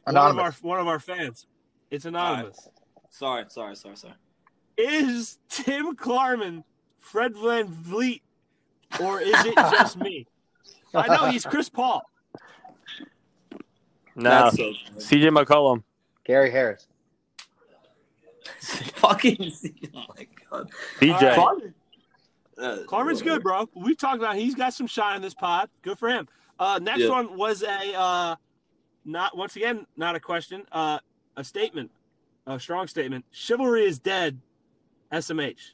one 0.05 0.15
of 0.17 0.23
our 0.23 0.31
Anonymous. 0.31 0.63
one 0.63 0.79
of 0.79 0.87
our 0.87 1.01
fans. 1.01 1.47
It's 1.91 2.05
anonymous. 2.05 2.69
Sorry, 3.11 3.45
sorry, 3.49 3.75
sorry, 3.75 3.97
sorry. 3.97 4.15
Is 4.79 5.39
Tim 5.49 5.97
Klarman 5.97 6.63
Fred 6.99 7.35
VanVleet, 7.35 8.21
or 9.01 9.21
is 9.21 9.35
it 9.45 9.55
just 9.55 9.97
me? 9.99 10.27
I 10.95 11.07
know 11.09 11.27
he's 11.27 11.45
Chris 11.45 11.69
Paul. 11.69 12.03
No. 14.15 14.31
That's 14.31 14.57
so 14.57 14.73
CJ 14.97 15.31
McCollum. 15.37 15.83
Gary 16.25 16.51
Harris. 16.51 16.87
fucking. 18.61 19.53
Oh 19.95 20.05
my 20.17 20.27
god. 20.51 20.71
DJ. 21.01 21.37
All 21.39 21.57
right. 21.57 21.73
Uh, 22.59 22.79
Klarman's 22.87 23.23
good, 23.23 23.43
bro. 23.43 23.69
We 23.75 23.95
talked 23.95 24.19
about 24.19 24.37
he's 24.37 24.55
got 24.55 24.75
some 24.75 24.87
shine 24.87 25.17
in 25.17 25.23
this 25.23 25.35
pod. 25.35 25.71
Good 25.81 25.99
for 25.99 26.09
him. 26.09 26.29
Uh, 26.59 26.79
next 26.81 27.01
Yeah. 27.01 27.09
one 27.09 27.37
was 27.37 27.63
a 27.63 27.95
uh, 27.95 28.37
not 29.05 29.37
once 29.37 29.57
again 29.57 29.87
not 29.97 30.15
a 30.15 30.21
question, 30.21 30.65
uh, 30.71 30.99
a 31.37 31.43
statement, 31.43 31.91
a 32.47 32.61
strong 32.61 32.87
statement. 32.87 33.25
Chivalry 33.31 33.85
is 33.87 33.99
dead. 33.99 34.39
SMH. 35.11 35.73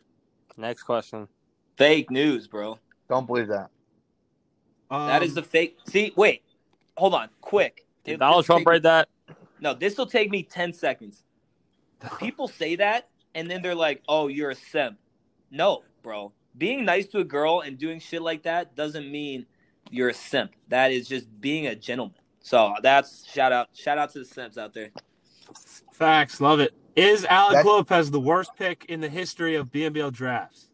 Next 0.57 0.83
question. 0.83 1.29
Fake 1.77 2.11
news, 2.11 2.49
bro. 2.49 2.79
Don't 3.09 3.27
believe 3.27 3.49
that. 3.49 3.71
Um, 4.91 5.07
That 5.09 5.23
is 5.23 5.35
the 5.35 5.43
fake. 5.43 5.79
See, 5.87 6.13
wait, 6.17 6.43
hold 6.97 7.15
on, 7.15 7.29
quick. 7.41 7.87
Did 8.05 8.13
It- 8.15 8.19
Donald 8.19 8.45
Trump 8.45 8.61
take- 8.61 8.69
write 8.69 8.83
that? 8.83 9.09
No, 9.61 9.75
this 9.75 9.97
will 9.99 10.07
take 10.07 10.31
me 10.31 10.43
ten 10.43 10.73
seconds. 10.73 11.25
People 12.19 12.47
say 12.49 12.77
that, 12.77 13.09
and 13.35 13.51
then 13.51 13.61
they're 13.61 13.75
like, 13.75 14.03
"Oh, 14.09 14.29
you're 14.29 14.51
a 14.51 14.55
simp." 14.55 14.99
No, 15.51 15.83
bro. 16.03 16.33
Being 16.57 16.85
nice 16.85 17.07
to 17.09 17.19
a 17.19 17.25
girl 17.25 17.61
and 17.61 17.77
doing 17.79 17.99
shit 18.01 18.23
like 18.23 18.43
that 18.45 18.75
doesn't 18.77 19.11
mean 19.11 19.47
you're 19.91 20.09
a 20.11 20.15
simp. 20.15 20.53
That 20.69 20.93
is 20.93 21.09
just 21.09 21.41
being 21.41 21.67
a 21.67 21.75
gentleman. 21.75 22.17
So 22.41 22.75
that's 22.83 23.27
shout 23.31 23.53
out, 23.53 23.69
shout 23.75 23.99
out 23.99 24.11
to 24.13 24.21
the 24.21 24.25
simps 24.25 24.57
out 24.59 24.73
there. 24.75 24.91
facts. 25.93 26.41
Love 26.41 26.61
it. 26.61 26.73
Is 26.95 27.25
Alec 27.25 27.57
That- 27.57 27.67
Lopez 27.67 28.11
the 28.11 28.21
worst 28.21 28.51
pick 28.57 28.85
in 28.87 29.01
the 29.01 29.09
history 29.09 29.55
of 29.57 29.73
BNBL 29.73 30.11
drafts? 30.13 30.68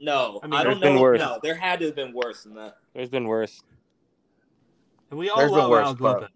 No, 0.00 0.40
I 0.42 0.56
I, 0.60 0.64
don't 0.64 0.80
know. 0.80 1.00
worse. 1.00 1.18
No, 1.18 1.38
there 1.42 1.54
had 1.54 1.78
to 1.80 1.86
have 1.86 1.94
been 1.96 2.12
worse 2.12 2.42
than 2.42 2.54
that. 2.56 2.76
There's 2.94 3.08
been 3.08 3.26
worse. 3.26 3.62
And 5.10 5.18
we 5.18 5.30
all 5.30 5.38
There's 5.38 5.50
been 5.50 5.58
love 5.60 5.70
worse, 5.70 5.86
Alec 5.86 5.98
but- 5.98 6.20
Lopez. 6.22 6.30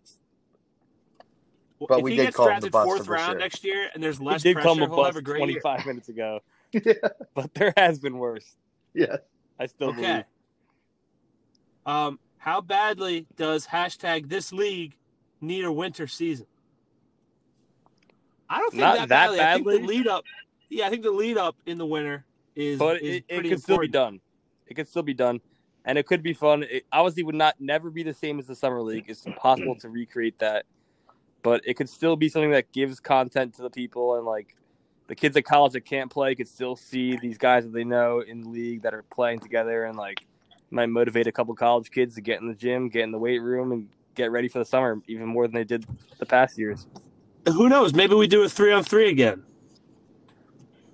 But 1.88 1.98
if 1.98 2.04
we 2.04 2.10
he 2.10 2.16
did 2.18 2.24
gets 2.24 2.36
call 2.36 2.44
the 2.46 2.50
drafted 2.68 2.72
fourth 2.72 3.08
round 3.08 3.32
year. 3.32 3.38
next 3.38 3.64
year 3.64 3.88
and 3.94 4.02
there's 4.02 4.18
He 4.18 4.24
less 4.24 4.42
did 4.42 4.52
pressure, 4.54 4.68
come 4.68 4.82
a 4.82 4.86
he'll 4.86 5.04
have 5.04 5.14
bust 5.14 5.18
a 5.18 5.22
great 5.22 5.38
year. 5.48 5.60
25 5.60 5.86
minutes 5.86 6.08
ago, 6.10 6.40
yeah. 6.72 6.92
but 7.34 7.54
there 7.54 7.72
has 7.76 7.98
been 7.98 8.18
worse. 8.18 8.54
yeah. 8.92 9.16
I 9.58 9.64
still 9.66 9.88
Okay. 9.88 10.00
believe. 10.02 10.24
Um, 11.86 12.18
how 12.38 12.60
badly 12.60 13.26
does 13.36 13.66
hashtag 13.66 14.28
this 14.28 14.52
league 14.52 14.94
need 15.40 15.64
a 15.64 15.72
winter 15.72 16.06
season? 16.06 16.46
I 18.48 18.58
don't 18.58 18.70
think 18.72 18.80
Not 18.82 18.96
that, 18.96 19.00
that 19.00 19.08
badly. 19.08 19.40
I 19.40 19.54
think 19.54 19.66
the 19.66 19.78
lead 19.86 20.06
up, 20.06 20.24
yeah, 20.68 20.86
I 20.86 20.90
think 20.90 21.02
the 21.02 21.10
lead 21.10 21.38
up 21.38 21.56
in 21.66 21.78
the 21.78 21.86
winter 21.86 22.24
is, 22.60 22.78
But 22.78 23.02
is 23.02 23.16
it, 23.16 23.24
it 23.28 23.28
pretty 23.28 23.48
could 23.50 23.62
still 23.62 23.78
be 23.78 23.88
done. 23.88 24.20
It 24.66 24.74
could 24.74 24.88
still 24.88 25.02
be 25.02 25.14
done, 25.14 25.40
and 25.84 25.98
it 25.98 26.06
could 26.06 26.22
be 26.22 26.32
fun. 26.32 26.62
It 26.62 26.84
obviously 26.92 27.22
would 27.24 27.34
not 27.34 27.60
never 27.60 27.90
be 27.90 28.02
the 28.02 28.14
same 28.14 28.38
as 28.38 28.46
the 28.46 28.54
summer 28.54 28.80
league. 28.80 29.06
It's 29.08 29.26
impossible 29.26 29.76
to 29.76 29.88
recreate 29.88 30.38
that, 30.38 30.66
but 31.42 31.62
it 31.64 31.74
could 31.74 31.88
still 31.88 32.16
be 32.16 32.28
something 32.28 32.52
that 32.52 32.70
gives 32.72 33.00
content 33.00 33.54
to 33.54 33.62
the 33.62 33.70
people 33.70 34.16
and 34.16 34.24
like 34.24 34.54
the 35.08 35.16
kids 35.16 35.36
at 35.36 35.44
college 35.44 35.72
that 35.72 35.80
can't 35.80 36.08
play 36.08 36.36
could 36.36 36.46
still 36.46 36.76
see 36.76 37.16
these 37.16 37.36
guys 37.36 37.64
that 37.64 37.72
they 37.72 37.82
know 37.82 38.20
in 38.20 38.42
the 38.42 38.48
league 38.48 38.82
that 38.82 38.94
are 38.94 39.02
playing 39.12 39.40
together 39.40 39.86
and 39.86 39.98
like 39.98 40.20
might 40.70 40.86
motivate 40.86 41.26
a 41.26 41.32
couple 41.32 41.52
college 41.54 41.90
kids 41.90 42.14
to 42.14 42.20
get 42.20 42.40
in 42.40 42.46
the 42.46 42.54
gym, 42.54 42.88
get 42.88 43.02
in 43.02 43.10
the 43.10 43.18
weight 43.18 43.40
room, 43.40 43.72
and 43.72 43.88
get 44.14 44.30
ready 44.30 44.46
for 44.46 44.60
the 44.60 44.64
summer 44.64 45.00
even 45.08 45.26
more 45.26 45.48
than 45.48 45.54
they 45.54 45.64
did 45.64 45.84
the 46.18 46.26
past 46.26 46.56
years. 46.56 46.86
Who 47.46 47.68
knows? 47.68 47.92
Maybe 47.92 48.14
we 48.14 48.28
do 48.28 48.44
a 48.44 48.48
three 48.48 48.72
on 48.72 48.84
three 48.84 49.10
again. 49.10 49.42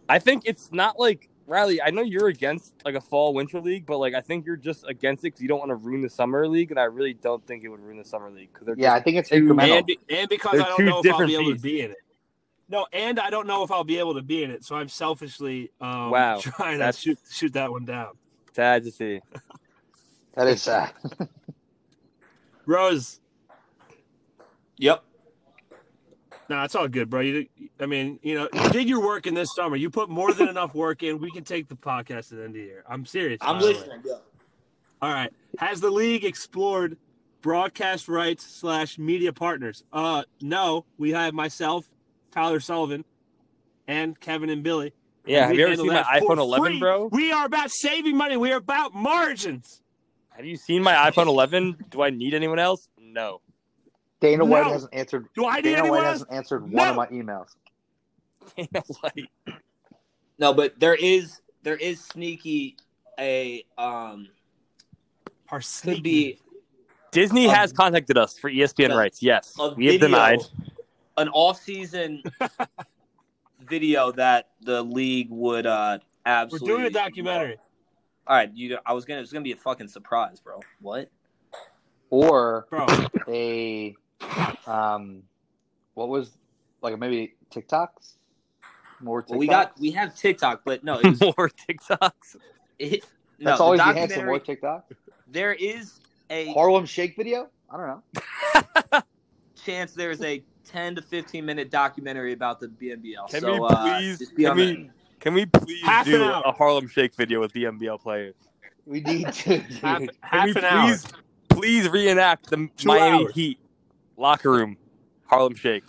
I 0.09 0.19
think 0.19 0.45
it's 0.47 0.73
not 0.73 0.99
like 0.99 1.29
Riley. 1.47 1.81
I 1.81 1.91
know 1.91 2.03
you're 2.03 2.29
against 2.29 2.75
like 2.85 2.95
a 2.95 3.01
fall 3.01 3.33
winter 3.35 3.61
league, 3.61 3.87
but 3.87 3.99
like 3.99 4.15
I 4.15 4.21
think 4.21 4.47
you're 4.47 4.57
just 4.57 4.85
against 4.89 5.23
it 5.23 5.29
because 5.29 5.41
you 5.43 5.49
don't 5.49 5.59
want 5.61 5.71
to 5.71 5.77
ruin 5.77 6.01
the 6.03 6.11
summer 6.11 6.47
league, 6.49 6.71
and 6.71 6.81
I 6.81 6.85
really 6.85 7.15
don't 7.15 7.45
think 7.47 7.65
it 7.65 7.69
would 7.69 7.81
ruin 7.81 7.99
the 7.99 8.05
summer 8.05 8.31
league 8.31 8.51
because 8.53 8.67
they're 8.67 8.77
Yeah, 8.79 8.95
I 8.95 9.01
think 9.01 9.17
it's 9.17 9.29
Two 9.29 9.43
incremental. 9.55 9.79
And, 9.79 9.87
be, 9.87 9.99
and 10.11 10.29
because 10.29 10.53
They're 10.53 10.63
I 10.63 10.69
don't 10.69 10.85
know 10.85 11.01
if 11.01 11.07
I'll 11.13 11.27
be 11.27 11.35
able 11.35 11.45
beasts. 11.45 11.63
to 11.63 11.69
be 11.69 11.81
in 11.83 11.91
it. 11.93 11.97
No, 12.69 12.87
and 12.93 13.21
I 13.21 13.31
don't 13.31 13.47
know 13.47 13.63
if 13.63 13.71
I'll 13.71 13.85
be 13.85 13.99
able 13.99 14.15
to 14.15 14.23
be 14.23 14.43
in 14.43 14.51
it, 14.51 14.65
so 14.65 14.75
I'm 14.75 14.89
selfishly 14.89 15.71
um, 15.81 16.11
Wow, 16.11 16.39
trying 16.41 16.81
to 16.81 16.93
shoot 16.93 17.19
shoot 17.31 17.53
that 17.53 17.71
one 17.71 17.85
down. 17.85 18.15
sad 18.53 18.83
to 18.85 18.91
see. 18.91 19.21
That 20.35 20.49
is 20.49 20.63
sad. 20.63 20.93
Rose, 22.67 23.21
Yep. 24.79 25.03
No, 26.49 26.63
it's 26.63 26.75
all 26.75 26.89
good, 26.89 27.11
bro. 27.11 27.21
You, 27.21 27.47
I 27.81 27.87
mean, 27.87 28.19
you 28.23 28.35
know, 28.35 28.49
you 28.53 28.71
did 28.71 28.89
your 28.89 29.01
work 29.05 29.27
in 29.27 29.35
this 29.35 29.49
summer. 29.55 29.77
You 29.77 29.91
put 29.91 30.09
more 30.09 30.33
than 30.33 30.49
enough 30.49 30.75
work 30.75 31.03
in. 31.03 31.21
We 31.21 31.31
can 31.31 31.45
take 31.45 31.69
the 31.69 31.77
podcast 31.77 32.33
at 32.33 32.39
the 32.39 32.45
end 32.45 32.47
of 32.49 32.53
the 32.55 32.61
year. 32.61 32.85
I'm 32.89 33.05
serious. 33.05 33.39
I'm 33.41 33.57
by 33.57 33.61
the 33.61 33.67
way. 33.67 33.73
listening. 33.75 34.01
Go. 34.03 34.21
All 35.03 35.13
right. 35.13 35.33
Has 35.59 35.81
the 35.81 35.91
league 35.91 36.25
explored 36.25 36.97
broadcast 37.43 38.09
rights 38.09 38.47
slash 38.47 38.99
media 38.99 39.33
partners? 39.33 39.85
Uh, 39.93 40.23
no. 40.41 40.85
We 40.99 41.13
have 41.13 41.35
myself, 41.35 41.89
Tyler 42.31 42.61
Sullivan, 42.61 43.05
and 43.87 44.19
Kevin 44.19 44.51
and 44.51 44.63
Billy. 44.63 44.93
Yeah, 45.27 45.49
have 45.49 45.57
you 45.57 45.67
ever 45.67 45.77
seen 45.77 45.89
my 45.89 46.03
iPhone 46.03 46.39
11, 46.39 46.67
free. 46.67 46.79
bro? 46.79 47.07
We 47.07 47.33
are 47.33 47.47
about 47.47 47.71
saving 47.73 48.17
money. 48.17 48.37
We 48.37 48.53
are 48.53 48.59
about 48.59 48.95
margins. 48.95 49.83
Have 50.31 50.45
you 50.45 50.57
seen 50.57 50.83
my 50.83 50.93
iPhone 50.93 51.27
11? 51.27 51.87
Do 51.91 52.03
I 52.03 52.11
need 52.11 52.35
anyone 52.35 52.59
else? 52.59 52.89
No. 52.99 53.41
Dana 54.31 54.45
White 54.45 54.65
No. 54.65 54.73
hasn't 54.73 54.93
answered. 54.95 55.29
Do 55.35 55.45
I 55.45 55.61
Dana 55.61 55.83
White 55.89 55.99
else? 55.99 56.07
hasn't 56.07 56.33
answered 56.33 56.71
one 56.73 56.89
of 56.89 56.97
my 56.97 57.07
emails. 57.09 57.49
Like, 59.03 59.29
No, 60.39 60.53
but 60.53 60.79
there 60.81 60.95
is 60.95 61.41
there 61.63 61.77
is 61.77 62.01
sneaky 62.03 62.77
a 63.19 63.65
um 63.79 64.29
Our 65.51 65.61
could 65.83 66.03
be 66.03 66.39
Disney 67.13 67.47
Um, 67.47 67.55
has 67.55 67.73
contacted 67.73 68.19
us 68.19 68.37
for 68.39 68.51
ESPN 68.51 68.89
yeah. 68.91 68.95
rights. 68.97 69.23
Yes, 69.23 69.55
a 69.59 69.75
we 69.75 69.87
have 69.87 70.01
denied. 70.01 70.41
an 71.17 71.29
off 71.31 71.61
season 71.61 72.23
video 73.69 74.13
that 74.13 74.49
the 74.63 74.83
league 74.83 75.29
would 75.31 75.67
uh 75.67 75.99
We're 76.25 76.31
absolutely 76.33 76.69
doing 76.69 76.85
a 76.87 76.91
documentary. 76.91 77.57
All 78.27 78.37
right, 78.37 78.51
you 78.55 78.79
I 78.85 78.93
was 78.93 79.05
gonna 79.05 79.21
it's 79.21 79.33
gonna 79.33 79.43
be 79.45 79.53
a 79.53 79.57
fucking 79.57 79.89
surprise, 79.89 80.41
bro. 80.41 80.61
What? 80.81 81.11
Or 82.11 82.67
Bro, 82.71 82.87
a, 83.29 83.97
um, 84.67 85.23
what 85.95 86.09
was 86.09 86.31
like 86.83 86.99
maybe 86.99 87.35
TikToks? 87.51 88.15
More 89.01 89.23
TikToks. 89.23 89.31
Well, 89.31 89.39
we 89.39 89.47
got 89.47 89.79
we 89.79 89.91
have 89.93 90.17
TikTok, 90.17 90.63
but 90.65 90.85
no, 90.85 90.99
it 90.99 91.07
was 91.07 91.21
More 91.37 91.51
TikToks. 91.69 92.37
it, 92.79 93.05
no, 93.39 93.51
That's 93.51 93.61
always 93.61 93.81
the 93.81 93.87
answer. 93.87 94.25
More. 94.25 94.39
TikTok. 94.39 94.91
There 95.29 95.53
is 95.53 96.01
a 96.31 96.53
Harlem 96.53 96.87
Shake 96.87 97.17
video. 97.17 97.49
I 97.71 97.77
don't 97.77 97.87
know. 98.93 99.03
chance 99.67 99.93
there's 99.93 100.23
a 100.23 100.43
10 100.65 100.95
to 100.97 101.03
15 101.03 101.45
minute 101.45 101.71
documentary 101.71 102.33
about 102.33 102.61
the 102.61 102.69
BNBL. 102.69 103.29
Can 103.29 103.41
so, 103.41 103.53
we 103.53 103.69
uh, 103.69 103.99
please? 103.99 104.19
just 104.19 104.37
be 104.37 104.45
Can 104.45 104.57
we? 104.57 104.75
that. 104.75 104.91
Can 105.19 105.35
we 105.35 105.47
please 105.47 105.83
Half 105.83 106.07
do 106.07 106.23
a 106.23 106.53
Harlem 106.53 106.87
Shake 106.87 107.15
video 107.15 107.41
with 107.41 107.53
the 107.53 107.65
NBL 107.65 108.01
players? 108.01 108.35
We 108.85 109.01
need 109.01 109.33
to. 109.33 109.59
half, 109.59 109.99
dude. 110.01 110.11
half 110.21 110.45
Can 110.45 110.55
we 110.55 110.61
an 110.61 110.65
hour. 110.65 110.87
please, 110.89 111.07
please 111.49 111.89
reenact 111.89 112.51
the 112.51 112.69
Two 112.77 112.87
Miami 112.89 113.25
hours. 113.25 113.35
Heat 113.35 113.59
locker 114.17 114.51
room 114.51 114.77
Harlem 115.27 115.55
Shake? 115.55 115.85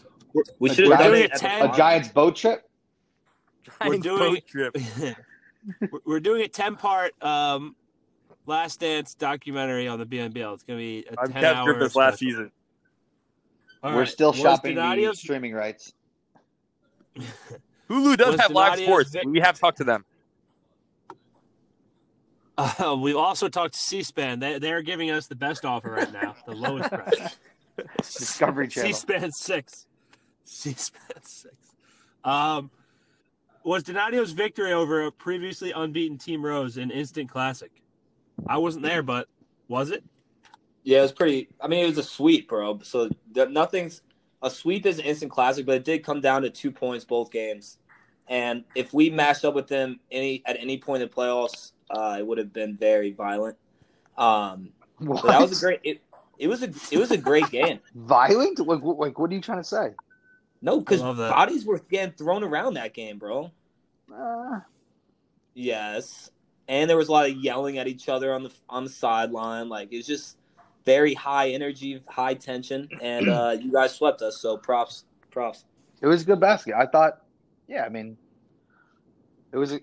We 0.60 0.70
A 0.70 0.74
should 0.74 0.88
have 0.90 1.00
done 1.00 1.12
giant- 1.12 1.34
it 1.34 1.42
a 1.44 1.74
a. 1.74 1.76
Giants 1.78 2.08
boat 2.10 2.36
trip. 2.36 2.70
We're 3.86 3.98
doing- 3.98 4.34
boat 4.36 4.48
trip. 4.48 4.76
We're- 5.00 5.16
We're 6.06 6.20
doing 6.22 6.44
a 6.44 6.48
10 6.48 6.76
part 6.78 7.12
um, 7.22 7.76
Last 8.46 8.80
Dance 8.80 9.16
documentary 9.16 9.88
on 9.90 10.00
the 10.00 10.06
BNBL. 10.06 10.54
It's 10.54 10.64
going 10.64 10.78
to 10.80 10.84
be 10.84 11.06
a 11.12 11.20
I'm 11.20 11.34
10 11.34 11.44
Kev 11.44 11.54
hour. 11.56 11.74
Griffiths 11.74 11.96
last 11.96 12.14
special. 12.20 12.30
season. 12.32 12.52
All 13.84 13.92
We're 13.92 14.00
right. 14.00 14.08
still 14.08 14.30
Was 14.32 14.40
shopping 14.40 14.76
the 14.76 14.82
Donadio's- 14.82 15.20
streaming 15.20 15.54
rights. 15.54 15.94
Hulu 17.90 18.16
does 18.18 18.32
Was 18.34 18.40
have 18.42 18.52
live 18.52 18.74
Donadio's 18.80 18.84
sports. 18.86 19.10
Vic- 19.12 19.24
We 19.26 19.40
have 19.42 19.60
talked 19.60 19.78
to 19.80 19.84
them. 19.84 20.06
Uh, 22.60 22.96
we've 23.00 23.16
also 23.16 23.48
talked 23.48 23.76
to 23.76 23.80
C-SPAN. 23.80 24.40
They, 24.40 24.58
they're 24.58 24.82
giving 24.82 25.12
us 25.12 25.28
the 25.28 25.36
best 25.36 25.64
offer 25.64 25.92
right 25.92 26.12
now, 26.12 26.36
the 26.48 26.56
lowest 26.56 26.90
price. 26.90 27.38
Discovery 27.98 28.68
Channel. 28.70 28.94
C-SPAN 28.94 29.32
6. 29.32 29.88
C-SPAN 30.46 31.24
6. 31.24 31.56
Um, 32.24 32.72
was 33.64 33.84
Donadio's 33.84 34.32
victory 34.32 34.74
over 34.74 35.06
a 35.06 35.12
previously 35.12 35.72
unbeaten 35.72 36.18
Team 36.18 36.44
Rose 36.44 36.78
an 36.78 36.92
instant 36.92 37.30
classic? 37.30 37.72
I 38.48 38.58
wasn't 38.58 38.86
there, 38.86 39.04
but 39.04 39.28
was 39.68 39.92
it? 39.92 40.04
Yeah, 40.84 41.00
it 41.00 41.02
was 41.02 41.12
pretty. 41.12 41.50
I 41.60 41.68
mean, 41.68 41.84
it 41.84 41.88
was 41.88 41.98
a 41.98 42.04
sweep, 42.04 42.48
bro. 42.48 42.80
So 42.84 43.10
nothing's 43.36 44.02
a 44.42 44.50
sweep 44.50 44.86
is 44.86 45.00
an 45.00 45.06
instant 45.06 45.32
classic, 45.32 45.66
but 45.66 45.76
it 45.76 45.84
did 45.84 46.04
come 46.04 46.22
down 46.22 46.44
to 46.44 46.50
two 46.50 46.72
points 46.72 47.04
both 47.04 47.32
games. 47.32 47.78
And 48.30 48.64
if 48.76 48.94
we 48.94 49.10
matched 49.10 49.46
up 49.46 49.54
with 49.54 49.68
them 49.68 50.00
any 50.12 50.44
at 50.46 50.58
any 50.60 50.78
point 50.78 51.02
in 51.02 51.10
the 51.10 51.14
playoffs, 51.14 51.72
uh, 51.90 52.18
it 52.20 52.28
would 52.28 52.38
have 52.38 52.54
been 52.54 52.78
very 52.78 53.12
violent. 53.12 53.58
Um, 54.18 54.70
but 55.00 55.24
that 55.24 55.42
was 55.42 55.62
a 55.62 55.66
great. 55.66 55.80
It, 55.84 56.02
it 56.40 56.48
was 56.48 56.64
a 56.64 56.70
it 56.92 56.98
was 56.98 57.12
a 57.12 57.18
great 57.18 57.50
game. 57.50 57.80
violent. 57.96 58.60
Like, 58.60 58.82
what- 58.82 58.98
like, 59.00 59.18
what 59.20 59.32
are 59.32 59.34
you 59.34 59.42
trying 59.42 59.60
to 59.60 59.64
say? 59.64 59.90
No, 60.62 60.80
because 60.80 61.02
bodies 61.02 61.66
were 61.66 61.80
getting 61.80 62.14
thrown 62.14 62.44
around 62.44 62.76
that 62.76 62.94
game, 62.94 63.18
bro. 63.20 63.52
Uh, 64.14 64.60
Yes, 65.54 66.30
and 66.68 66.88
there 66.90 66.98
was 66.98 67.08
a 67.08 67.12
lot 67.12 67.28
of 67.30 67.36
yelling 67.36 67.80
at 67.80 67.88
each 67.88 68.10
other 68.10 68.32
on 68.34 68.44
the 68.44 68.52
on 68.70 68.84
the 68.84 68.90
sideline. 68.92 69.70
Like 69.70 69.90
it's 69.92 70.06
just 70.08 70.38
very 70.86 71.16
high 71.16 71.50
energy, 71.50 72.02
high 72.08 72.36
tension, 72.36 72.88
and 73.02 73.28
uh, 73.28 73.56
you 73.60 73.72
guys 73.72 73.96
swept 73.96 74.22
us. 74.22 74.40
So 74.40 74.58
props, 74.58 75.06
props. 75.32 75.66
it 76.00 76.06
was 76.08 76.22
a 76.22 76.26
good 76.26 76.40
basket. 76.40 76.76
I 76.78 76.86
thought. 76.86 77.24
Yeah, 77.68 77.86
I 77.86 77.90
mean, 77.90 78.18
it 79.52 79.58
was. 79.58 79.74
A, 79.74 79.80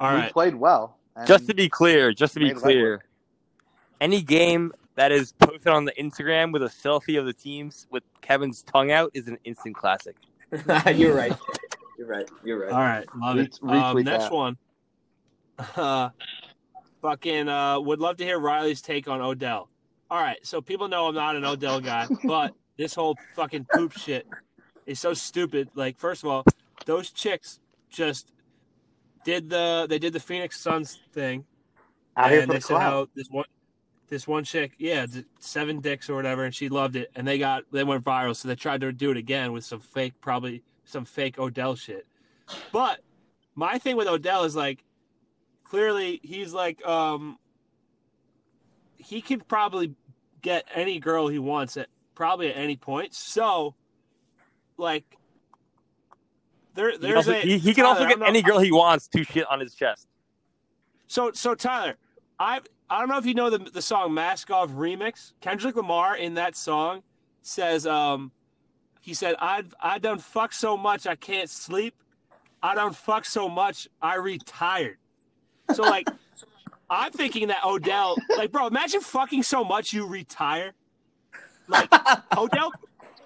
All 0.00 0.12
we 0.14 0.20
right. 0.20 0.32
played 0.32 0.54
well. 0.54 0.96
Just 1.26 1.46
to 1.48 1.54
be 1.54 1.68
clear, 1.68 2.12
just 2.12 2.34
to 2.34 2.40
be 2.40 2.52
clear, 2.54 3.04
any 4.00 4.22
game 4.22 4.72
that 4.98 5.12
is 5.12 5.30
posted 5.30 5.68
on 5.68 5.84
the 5.84 5.92
Instagram 5.92 6.52
with 6.52 6.60
a 6.60 6.66
selfie 6.66 7.20
of 7.20 7.24
the 7.24 7.32
teams 7.32 7.86
with 7.88 8.02
Kevin's 8.20 8.62
tongue 8.62 8.90
out 8.90 9.12
is 9.14 9.28
an 9.28 9.38
instant 9.44 9.76
classic. 9.76 10.16
You're 10.92 11.14
right. 11.14 11.36
You're 11.96 12.08
right. 12.08 12.28
You're 12.44 12.58
right. 12.58 12.72
All 12.72 12.80
right, 12.80 13.06
love 13.16 13.38
it. 13.38 13.60
Retweet 13.62 13.82
Um, 13.98 14.02
next 14.02 14.24
that. 14.24 14.32
one. 14.32 14.56
Uh, 15.76 16.10
fucking 17.02 17.48
uh, 17.48 17.80
would 17.80 17.98
love 18.00 18.16
to 18.16 18.24
hear 18.24 18.38
Riley's 18.38 18.80
take 18.80 19.08
on 19.08 19.20
Odell. 19.20 19.68
All 20.10 20.20
right, 20.20 20.38
so 20.46 20.60
people 20.60 20.86
know 20.88 21.08
I'm 21.08 21.14
not 21.14 21.34
an 21.36 21.44
Odell 21.44 21.80
guy, 21.80 22.06
but 22.24 22.54
this 22.76 22.94
whole 22.94 23.16
fucking 23.34 23.66
poop 23.72 23.92
shit 23.92 24.26
is 24.86 24.98
so 25.00 25.14
stupid. 25.14 25.68
Like, 25.74 25.98
first 25.98 26.22
of 26.24 26.30
all, 26.30 26.44
those 26.86 27.10
chicks 27.10 27.58
just 27.90 28.30
did 29.24 29.48
the 29.50 29.86
they 29.88 29.98
did 29.98 30.12
the 30.12 30.20
Phoenix 30.20 30.60
Suns 30.60 31.00
thing, 31.12 31.44
out 32.16 32.30
here 32.30 32.40
and 32.40 32.48
for 32.48 32.52
they 32.52 32.58
the 32.58 32.64
said 32.66 32.78
how 32.78 33.08
this 33.16 33.28
one 33.30 33.44
this 34.08 34.26
one 34.26 34.44
chick, 34.44 34.72
yeah, 34.78 35.06
seven 35.38 35.80
dicks 35.80 36.08
or 36.08 36.14
whatever, 36.14 36.44
and 36.44 36.54
she 36.54 36.68
loved 36.68 36.96
it, 36.96 37.10
and 37.14 37.26
they 37.26 37.38
got 37.38 37.64
they 37.72 37.84
went 37.84 38.04
viral, 38.04 38.34
so 38.34 38.48
they 38.48 38.54
tried 38.54 38.80
to 38.80 38.92
do 38.92 39.10
it 39.10 39.16
again 39.16 39.52
with 39.52 39.64
some 39.64 39.80
fake, 39.80 40.14
probably 40.20 40.62
some 40.84 41.04
fake 41.04 41.38
Odell 41.38 41.76
shit. 41.76 42.06
But 42.72 43.00
my 43.54 43.78
thing 43.78 43.96
with 43.96 44.08
Odell 44.08 44.44
is 44.44 44.56
like 44.56 44.84
clearly 45.64 46.20
he's 46.22 46.52
like 46.52 46.84
um 46.86 47.38
he 48.96 49.20
could 49.20 49.46
probably 49.48 49.94
get 50.40 50.64
any 50.74 50.98
girl 50.98 51.28
he 51.28 51.38
wants 51.38 51.76
at 51.76 51.88
probably 52.14 52.48
at 52.48 52.56
any 52.56 52.76
point. 52.76 53.14
So 53.14 53.74
like 54.76 55.04
there 56.74 56.92
He 56.92 56.98
there's 56.98 57.16
also, 57.16 57.32
a 57.32 57.40
he, 57.40 57.58
he 57.58 57.74
can 57.74 57.84
also 57.84 58.06
get 58.06 58.22
any 58.22 58.42
girl 58.42 58.58
he 58.58 58.72
wants 58.72 59.08
to 59.08 59.24
shit 59.24 59.46
on 59.50 59.60
his 59.60 59.74
chest. 59.74 60.08
So 61.06 61.32
so 61.32 61.54
Tyler, 61.54 61.96
I 62.38 62.60
I 62.90 63.00
don't 63.00 63.08
know 63.08 63.18
if 63.18 63.26
you 63.26 63.34
know 63.34 63.50
the 63.50 63.58
the 63.58 63.82
song 63.82 64.14
Mask 64.14 64.50
Off 64.50 64.70
remix. 64.70 65.32
Kendrick 65.40 65.76
Lamar 65.76 66.16
in 66.16 66.34
that 66.34 66.56
song 66.56 67.02
says 67.42 67.86
um 67.86 68.32
he 69.00 69.14
said 69.14 69.36
I 69.38 69.64
I 69.80 69.98
done 69.98 70.18
fuck 70.18 70.52
so 70.52 70.76
much 70.76 71.06
I 71.06 71.14
can't 71.14 71.50
sleep. 71.50 71.94
I 72.62 72.74
done 72.74 72.92
fuck 72.92 73.24
so 73.24 73.48
much 73.48 73.88
I 74.00 74.16
retired. 74.16 74.98
So 75.74 75.82
like 75.82 76.08
I'm 76.90 77.12
thinking 77.12 77.48
that 77.48 77.64
Odell 77.64 78.16
like 78.36 78.52
bro, 78.52 78.66
imagine 78.66 79.00
fucking 79.00 79.42
so 79.42 79.64
much 79.64 79.92
you 79.92 80.06
retire. 80.06 80.72
Like 81.68 81.88
Odell 82.36 82.72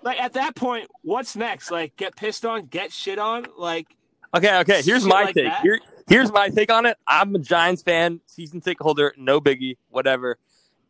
like 0.03 0.21
at 0.21 0.33
that 0.33 0.57
point, 0.57 0.89
what's 1.03 1.37
next? 1.37 1.71
Like 1.71 1.95
get 1.97 2.17
pissed 2.17 2.45
on, 2.45 2.67
get 2.67 2.93
shit 2.93 3.19
on? 3.21 3.47
Like 3.57 3.87
Okay, 4.35 4.59
okay. 4.61 4.83
Here's 4.83 5.05
my 5.05 5.25
like 5.25 5.35
take. 5.35 5.45
that? 5.45 5.61
Here, 5.63 5.79
here's 6.09 6.33
my 6.33 6.49
take 6.49 6.71
on 6.71 6.87
it. 6.87 6.97
I'm 7.07 7.35
a 7.35 7.39
Giants 7.39 7.83
fan, 7.83 8.21
season 8.27 8.61
ticket 8.61 8.83
holder, 8.83 9.15
no 9.17 9.41
biggie, 9.41 9.77
whatever. 9.91 10.39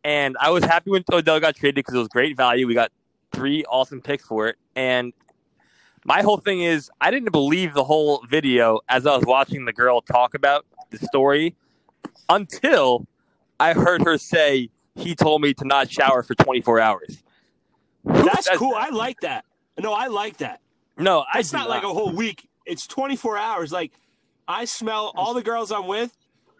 And 0.03 0.35
I 0.39 0.49
was 0.49 0.63
happy 0.63 0.91
when 0.91 1.03
Odell 1.11 1.39
got 1.39 1.55
traded 1.55 1.75
because 1.75 1.95
it 1.95 1.99
was 1.99 2.07
great 2.09 2.35
value. 2.35 2.67
We 2.67 2.73
got 2.73 2.91
three 3.31 3.63
awesome 3.65 4.01
picks 4.01 4.25
for 4.25 4.47
it. 4.47 4.57
And 4.75 5.13
my 6.05 6.21
whole 6.21 6.37
thing 6.37 6.61
is, 6.61 6.91
I 6.99 7.11
didn't 7.11 7.31
believe 7.31 7.73
the 7.73 7.83
whole 7.83 8.23
video 8.29 8.79
as 8.89 9.05
I 9.05 9.15
was 9.15 9.25
watching 9.25 9.65
the 9.65 9.73
girl 9.73 10.01
talk 10.01 10.33
about 10.33 10.65
the 10.89 10.97
story 10.97 11.55
until 12.29 13.07
I 13.59 13.73
heard 13.73 14.03
her 14.03 14.17
say 14.17 14.69
he 14.95 15.15
told 15.15 15.41
me 15.41 15.53
to 15.55 15.65
not 15.65 15.91
shower 15.91 16.23
for 16.23 16.35
24 16.35 16.79
hours. 16.79 17.23
Who 18.03 18.23
that's 18.23 18.49
cool. 18.57 18.73
I 18.75 18.89
like 18.89 19.21
that. 19.21 19.45
No, 19.79 19.93
I 19.93 20.07
like 20.07 20.37
that. 20.37 20.59
No, 20.97 21.23
I 21.33 21.39
It's 21.39 21.53
not 21.53 21.69
like 21.69 21.83
a 21.83 21.89
whole 21.89 22.11
week. 22.11 22.47
It's 22.65 22.85
24 22.85 23.37
hours. 23.37 23.71
Like 23.71 23.93
I 24.47 24.65
smell 24.65 25.13
all 25.15 25.33
the 25.33 25.41
girls 25.43 25.71
I'm 25.71 25.87
with. 25.87 26.15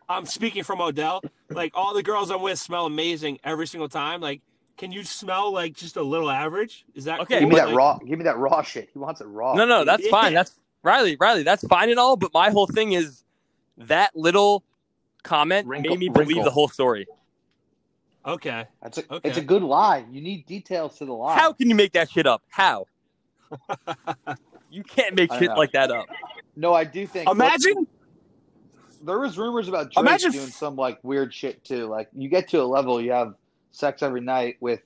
I'm 0.10 0.26
speaking 0.26 0.64
from 0.64 0.82
Odell. 0.82 1.22
Like 1.50 1.72
all 1.76 1.94
the 1.94 2.04
girls 2.04 2.30
I'm 2.32 2.42
with 2.42 2.60
smell 2.60 2.86
amazing 2.86 3.40
every 3.44 3.68
single 3.68 3.90
time. 3.90 4.22
Like, 4.22 4.42
can 4.78 4.92
you 4.92 5.04
smell 5.04 5.52
like 5.54 5.76
just 5.76 5.98
a 5.98 6.04
little 6.04 6.30
average? 6.30 6.86
Is 6.96 7.06
that 7.06 7.20
Okay, 7.22 7.40
cool? 7.40 7.42
Give 7.42 7.50
me 7.50 7.56
that 7.56 7.68
Like, 7.68 7.76
raw. 7.78 7.98
Give 8.00 8.18
me 8.20 8.24
that 8.26 8.38
raw 8.38 8.62
shit. 8.62 8.90
He 8.92 9.00
wants 9.00 9.22
it 9.22 9.26
raw. 9.26 9.54
No, 9.54 9.66
no, 9.66 9.86
that's 9.86 10.08
fine. 10.08 10.34
That's 10.34 10.60
Riley, 10.84 11.16
Riley, 11.20 11.44
that's 11.44 11.66
fine 11.68 11.90
and 11.90 12.00
all. 12.00 12.18
But 12.18 12.34
my 12.34 12.50
whole 12.50 12.68
thing 12.68 12.92
is 12.92 13.24
that 13.78 14.16
little 14.16 14.64
comment 15.24 15.68
Wrinkle- 15.68 15.92
made 15.92 16.00
me 16.00 16.10
believe 16.10 16.28
wrinkle. 16.28 16.44
the 16.46 16.52
whole 16.52 16.68
story. 16.68 17.08
Okay. 18.26 18.66
That's 18.82 18.98
a, 19.00 19.14
Okay. 19.14 19.30
It's 19.30 19.38
a 19.38 19.42
good 19.42 19.64
lie. 19.64 20.06
You 20.12 20.22
need 20.22 20.46
details 20.46 20.98
to 21.00 21.06
the 21.06 21.14
lie. 21.14 21.36
How 21.36 21.54
can 21.54 21.70
you 21.70 21.76
make 21.76 21.94
that 21.94 22.10
shit 22.10 22.26
up? 22.26 22.42
How? 22.50 22.88
you 24.72 24.84
can't 24.84 25.16
make 25.16 25.32
shit 25.34 25.50
like 25.52 25.72
that 25.74 25.92
up. 25.92 26.08
No, 26.56 26.74
I 26.74 26.84
do 26.84 27.06
think. 27.08 27.30
Imagine. 27.30 27.88
there 29.04 29.20
was 29.20 29.38
rumors 29.38 29.68
about 29.68 29.92
Drake 29.92 30.06
Imagine 30.06 30.32
doing 30.32 30.48
some 30.48 30.76
like 30.76 31.00
weird 31.04 31.34
shit 31.34 31.64
too. 31.64 31.88
Like 31.88 32.10
you 32.14 32.30
get 32.30 32.48
to 32.50 32.62
a 32.62 32.64
level, 32.66 33.02
you 33.02 33.12
have 33.12 33.36
sex 33.72 34.04
every 34.04 34.22
night 34.22 34.58
with 34.60 34.82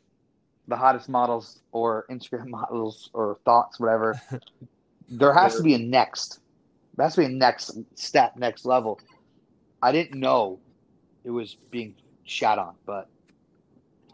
the 0.67 0.75
hottest 0.75 1.09
models 1.09 1.59
or 1.71 2.05
Instagram 2.09 2.47
models 2.49 3.09
or 3.13 3.37
thoughts, 3.45 3.79
whatever. 3.79 4.19
there 5.09 5.33
has 5.33 5.55
to 5.57 5.63
be 5.63 5.73
a 5.73 5.79
next. 5.79 6.39
There 6.95 7.05
has 7.05 7.15
to 7.15 7.21
be 7.21 7.25
a 7.25 7.29
next 7.29 7.77
step, 7.95 8.35
next 8.37 8.65
level. 8.65 8.99
I 9.81 9.91
didn't 9.91 10.19
know 10.19 10.59
it 11.23 11.29
was 11.29 11.55
being 11.69 11.93
shot 12.23 12.57
on, 12.57 12.73
but 12.85 13.07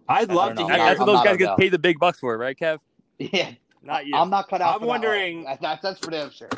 I'd 0.09 0.29
love 0.29 0.55
to 0.55 0.65
hear. 0.65 0.75
that's 0.77 0.99
what 0.99 1.05
those 1.05 1.23
guys 1.23 1.37
get 1.37 1.57
paid 1.57 1.69
the 1.69 1.79
big 1.79 1.97
bucks 1.99 2.19
for, 2.19 2.33
it, 2.33 2.37
right, 2.37 2.57
Kev? 2.57 2.79
yeah, 3.19 3.51
Not 3.81 4.05
you. 4.05 4.15
I'm 4.17 4.29
not 4.29 4.49
cut 4.49 4.59
out. 4.61 4.73
I'm 4.75 4.81
for 4.81 4.87
wondering- 4.87 5.45
That- 5.45 5.61
that- 5.61 5.81
that's 5.81 5.99
for 6.03 6.11
damn 6.11 6.29
sure. 6.31 6.49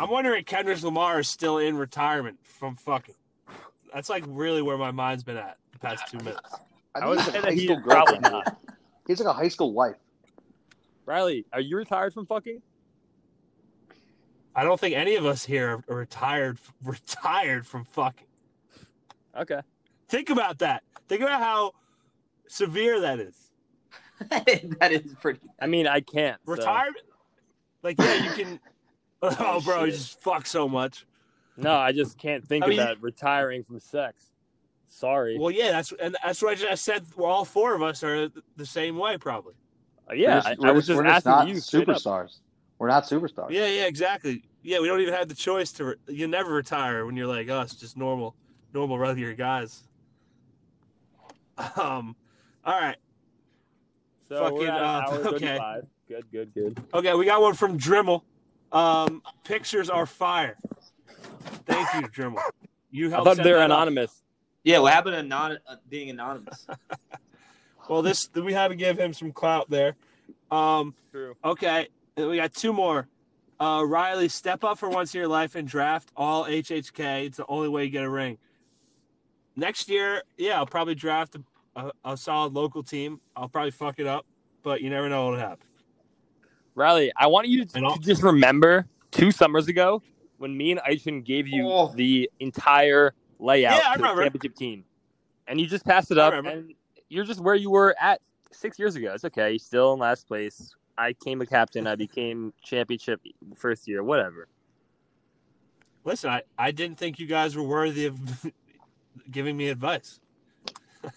I'm 0.00 0.10
wondering 0.10 0.40
if 0.40 0.46
Kendrick 0.46 0.82
Lamar 0.82 1.20
is 1.20 1.28
still 1.28 1.58
in 1.58 1.76
retirement 1.76 2.38
from 2.42 2.74
fucking. 2.74 3.14
That's 3.92 4.08
like 4.10 4.24
really 4.26 4.60
where 4.60 4.76
my 4.76 4.90
mind's 4.90 5.22
been 5.22 5.36
at 5.36 5.56
the 5.72 5.78
past 5.78 6.08
two 6.10 6.18
minutes. 6.18 6.40
I, 6.94 6.98
I 6.98 7.00
think 7.02 7.16
would 7.16 7.20
say 7.20 7.32
like 7.32 7.34
a 7.34 7.40
that 7.40 7.44
high 7.44 7.56
school 7.56 7.76
is 7.78 7.82
probably 7.84 8.18
not. 8.18 8.56
He's 9.06 9.20
like 9.20 9.28
a 9.28 9.32
high 9.32 9.48
school 9.48 9.72
wife. 9.72 9.96
Riley, 11.06 11.44
are 11.52 11.60
you 11.60 11.76
retired 11.76 12.12
from 12.12 12.26
fucking? 12.26 12.60
I 14.56 14.64
don't 14.64 14.78
think 14.80 14.94
any 14.96 15.16
of 15.16 15.26
us 15.26 15.44
here 15.44 15.82
are 15.88 15.96
retired 15.96 16.58
retired 16.84 17.66
from 17.66 17.84
fucking. 17.84 18.26
Okay. 19.36 19.60
Think 20.08 20.30
about 20.30 20.58
that. 20.58 20.82
Think 21.08 21.22
about 21.22 21.40
how 21.40 21.72
severe 22.48 23.00
that 23.00 23.20
is. 23.20 23.36
that 24.30 24.90
is 24.92 25.14
pretty. 25.20 25.40
I 25.60 25.66
mean, 25.66 25.86
I 25.86 26.00
can't. 26.00 26.40
so- 26.46 26.52
Retirement, 26.52 27.04
like 27.82 27.96
yeah, 28.00 28.24
you 28.24 28.30
can. 28.44 28.60
Oh, 29.40 29.60
bro, 29.60 29.84
you 29.84 29.92
just 29.92 30.20
fuck 30.20 30.46
so 30.46 30.68
much. 30.68 31.06
No, 31.56 31.74
I 31.76 31.92
just 31.92 32.18
can't 32.18 32.44
think 32.46 32.64
I 32.64 32.66
of 32.66 32.70
mean- 32.70 32.78
that. 32.78 33.00
Retiring 33.02 33.62
from 33.62 33.78
sex. 33.78 34.30
Sorry. 34.86 35.36
Well, 35.38 35.50
yeah, 35.50 35.72
that's 35.72 35.92
and 36.00 36.16
that's 36.22 36.40
what 36.40 36.52
I 36.52 36.54
just 36.54 36.84
said. 36.84 37.04
Well, 37.16 37.28
all 37.30 37.44
four 37.44 37.74
of 37.74 37.82
us 37.82 38.04
are 38.04 38.28
the 38.56 38.66
same 38.66 38.96
way, 38.96 39.18
probably. 39.18 39.54
Uh, 40.08 40.14
yeah, 40.14 40.42
We're 40.58 40.68
I, 40.68 40.70
I 40.70 40.72
was 40.72 40.86
just 40.86 40.96
we're 40.96 41.06
asking 41.06 41.32
not 41.32 41.48
you. 41.48 41.54
superstars. 41.54 42.38
We're 42.78 42.88
not 42.88 43.04
superstars. 43.04 43.50
Yeah, 43.50 43.66
yeah, 43.66 43.86
exactly. 43.86 44.44
Yeah, 44.62 44.78
we 44.80 44.86
don't 44.86 45.00
even 45.00 45.14
have 45.14 45.28
the 45.28 45.34
choice 45.34 45.72
to. 45.72 45.84
Re- 45.84 45.94
you 46.08 46.28
never 46.28 46.52
retire 46.52 47.06
when 47.06 47.16
you're 47.16 47.26
like 47.26 47.48
us, 47.48 47.74
just 47.74 47.96
normal, 47.96 48.36
normal 48.72 48.98
regular 48.98 49.34
guys. 49.34 49.82
Um, 51.76 52.14
all 52.64 52.80
right. 52.80 52.96
So 54.28 54.42
Fucking, 54.44 54.58
we're 54.58 54.68
at 54.68 54.76
an 54.76 54.82
uh, 54.82 54.86
hour 54.86 55.14
okay. 55.34 55.58
Good, 56.08 56.24
good, 56.30 56.54
good. 56.54 56.82
Okay, 56.92 57.14
we 57.14 57.24
got 57.24 57.40
one 57.40 57.54
from 57.54 57.78
Dremel. 57.78 58.22
Um, 58.74 59.22
pictures 59.44 59.88
are 59.88 60.04
fire. 60.04 60.56
Thank 61.64 61.88
you, 61.94 62.08
Dremel. 62.08 62.40
You 62.90 63.06
I 63.06 63.10
helped. 63.10 63.24
thought 63.26 63.36
set 63.36 63.44
they're 63.44 63.56
that 63.56 63.70
up. 63.70 63.78
anonymous. 63.78 64.22
Yeah, 64.64 64.80
what 64.80 64.92
happened 64.92 65.14
to 65.14 65.22
non 65.22 65.58
uh, 65.66 65.76
being 65.88 66.10
anonymous? 66.10 66.66
Well, 67.86 68.00
this 68.00 68.30
we 68.34 68.54
had 68.54 68.68
to 68.68 68.76
give 68.76 68.98
him 68.98 69.12
some 69.12 69.30
clout 69.30 69.68
there. 69.68 69.94
Um, 70.50 70.94
True. 71.12 71.34
okay, 71.44 71.88
and 72.16 72.28
we 72.30 72.36
got 72.36 72.54
two 72.54 72.72
more. 72.72 73.06
Uh, 73.60 73.84
Riley, 73.86 74.28
step 74.30 74.64
up 74.64 74.78
for 74.78 74.88
once 74.88 75.14
in 75.14 75.18
your 75.18 75.28
life 75.28 75.54
and 75.54 75.68
draft 75.68 76.10
all 76.16 76.44
HHK. 76.44 77.26
It's 77.26 77.36
the 77.36 77.46
only 77.46 77.68
way 77.68 77.84
you 77.84 77.90
get 77.90 78.02
a 78.02 78.08
ring. 78.08 78.38
Next 79.54 79.90
year, 79.90 80.22
yeah, 80.38 80.56
I'll 80.56 80.64
probably 80.64 80.94
draft 80.94 81.36
a, 81.36 81.42
a, 82.04 82.12
a 82.12 82.16
solid 82.16 82.54
local 82.54 82.82
team. 82.82 83.20
I'll 83.36 83.50
probably 83.50 83.70
fuck 83.70 83.98
it 83.98 84.06
up, 84.06 84.24
but 84.62 84.80
you 84.80 84.88
never 84.88 85.10
know 85.10 85.26
what'll 85.26 85.40
happen. 85.40 85.66
Riley, 86.74 87.12
I 87.16 87.26
want 87.28 87.48
you 87.48 87.64
to, 87.64 87.80
to 87.80 87.96
just 88.00 88.22
remember 88.22 88.86
two 89.10 89.30
summers 89.30 89.68
ago 89.68 90.02
when 90.38 90.56
me 90.56 90.72
and 90.72 90.80
Aishan 90.80 91.24
gave 91.24 91.46
you 91.46 91.68
Oh. 91.68 91.92
the 91.94 92.30
entire 92.40 93.14
layout 93.38 93.76
Yeah, 93.82 93.90
I 93.90 93.96
to 93.96 94.02
the 94.02 94.22
championship 94.22 94.56
team, 94.56 94.84
and 95.46 95.60
you 95.60 95.66
just 95.66 95.84
passed 95.84 96.10
it 96.10 96.18
up, 96.18 96.34
and 96.34 96.74
you're 97.08 97.24
just 97.24 97.40
where 97.40 97.54
you 97.54 97.70
were 97.70 97.94
at 98.00 98.20
six 98.50 98.78
years 98.78 98.96
ago. 98.96 99.12
It's 99.14 99.24
okay. 99.24 99.50
You're 99.50 99.58
still 99.58 99.92
in 99.94 100.00
last 100.00 100.26
place. 100.26 100.74
I 100.98 101.08
became 101.10 101.40
a 101.40 101.46
captain. 101.46 101.86
I 101.86 101.96
became 101.96 102.52
championship 102.62 103.20
first 103.56 103.86
year. 103.88 104.02
Whatever. 104.02 104.48
Listen, 106.04 106.30
I, 106.30 106.42
I 106.58 106.70
didn't 106.70 106.98
think 106.98 107.18
you 107.18 107.26
guys 107.26 107.56
were 107.56 107.62
worthy 107.62 108.06
of 108.06 108.18
giving 109.30 109.56
me 109.56 109.68
advice. 109.68 110.20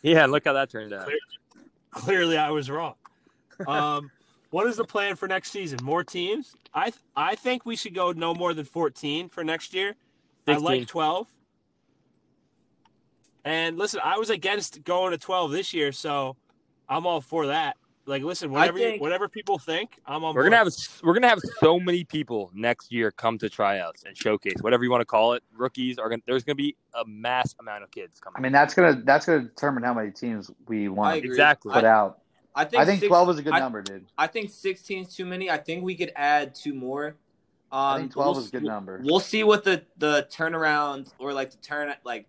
Yeah, 0.02 0.26
look 0.26 0.46
how 0.46 0.54
that 0.54 0.70
turned 0.70 0.94
out. 0.94 1.10
Clearly, 1.92 2.38
I 2.38 2.52
was 2.52 2.70
wrong. 2.70 2.96
Um, 3.66 4.12
what 4.58 4.66
is 4.66 4.76
the 4.76 4.84
plan 4.84 5.16
for 5.16 5.28
next 5.28 5.52
season? 5.52 5.78
More 5.84 6.04
teams? 6.04 6.56
I 6.74 6.92
I 7.16 7.36
think 7.36 7.64
we 7.64 7.76
should 7.76 7.94
go 7.94 8.12
no 8.12 8.34
more 8.34 8.56
than 8.56 8.66
fourteen 8.66 9.30
for 9.30 9.44
next 9.44 9.72
year. 9.72 9.94
I 10.48 10.56
like 10.58 10.88
twelve. 10.88 11.28
And 13.46 13.78
listen, 13.78 14.00
I 14.04 14.18
was 14.18 14.32
against 14.32 14.84
going 14.84 15.12
to 15.12 15.20
twelve 15.20 15.52
this 15.52 15.76
year, 15.76 15.92
so 15.92 16.38
I'm 16.90 17.06
all 17.06 17.22
for 17.22 17.46
that. 17.48 17.78
Like, 18.08 18.24
listen, 18.24 18.50
whatever 18.50 18.80
think- 18.80 19.00
whatever 19.00 19.30
people 19.30 19.60
think, 19.60 20.00
I'm 20.08 20.24
on. 20.24 20.34
We're 20.34 20.42
board. 20.42 20.54
gonna 20.54 20.64
have 20.64 20.74
we're 21.04 21.14
gonna 21.14 21.30
have 21.30 21.42
so 21.60 21.80
many 21.80 22.04
people 22.04 22.50
next 22.56 22.92
year 22.92 23.12
come 23.12 23.38
to 23.38 23.50
tryouts 23.50 24.06
and 24.06 24.18
showcase 24.18 24.56
whatever 24.62 24.84
you 24.84 24.90
want 24.90 25.02
to 25.02 25.06
call 25.06 25.34
it. 25.34 25.44
Rookies 25.56 26.00
are 26.00 26.10
gonna 26.10 26.24
there's 26.26 26.44
gonna 26.44 26.56
be 26.56 26.76
a 26.96 27.06
mass 27.06 27.54
amount 27.60 27.84
of 27.84 27.92
kids 27.92 28.20
coming. 28.20 28.38
I 28.38 28.42
mean, 28.42 28.54
that's 28.54 28.74
gonna 28.74 29.04
that's 29.06 29.28
gonna 29.28 29.44
determine 29.44 29.84
how 29.84 29.94
many 29.94 30.10
teams 30.10 30.50
we 30.68 30.86
I 30.86 30.88
want 30.88 31.14
to 31.14 31.18
agree. 31.20 31.30
exactly. 31.30 31.74
put 31.74 31.84
out. 31.86 32.22
I 32.58 32.66
think 32.66 32.82
I 32.82 32.86
think 32.86 33.00
six- 33.02 33.08
twelve 33.10 33.30
is 33.30 33.38
a 33.38 33.44
good 33.44 33.54
I- 33.54 33.60
number, 33.60 33.82
dude. 33.82 34.06
I 34.18 34.28
think 34.28 34.50
16 34.50 35.04
is 35.04 35.16
too 35.16 35.26
many. 35.26 35.50
I 35.50 35.58
think 35.58 35.84
we 35.84 35.96
could 35.96 36.12
add 36.16 36.56
two 36.56 36.74
more. 36.74 37.16
Um, 37.72 37.80
I 37.80 37.98
think 38.00 38.14
twelve 38.14 38.36
we'll, 38.38 38.44
is 38.46 38.50
a 38.50 38.52
good 38.52 38.64
number. 38.64 39.00
We'll 39.04 39.20
see 39.20 39.44
what 39.44 39.64
the 39.64 39.84
the 39.98 40.28
turnaround 40.32 41.12
or 41.20 41.34
like 41.34 41.52
the 41.52 41.58
turn 41.58 41.94
like. 42.04 42.26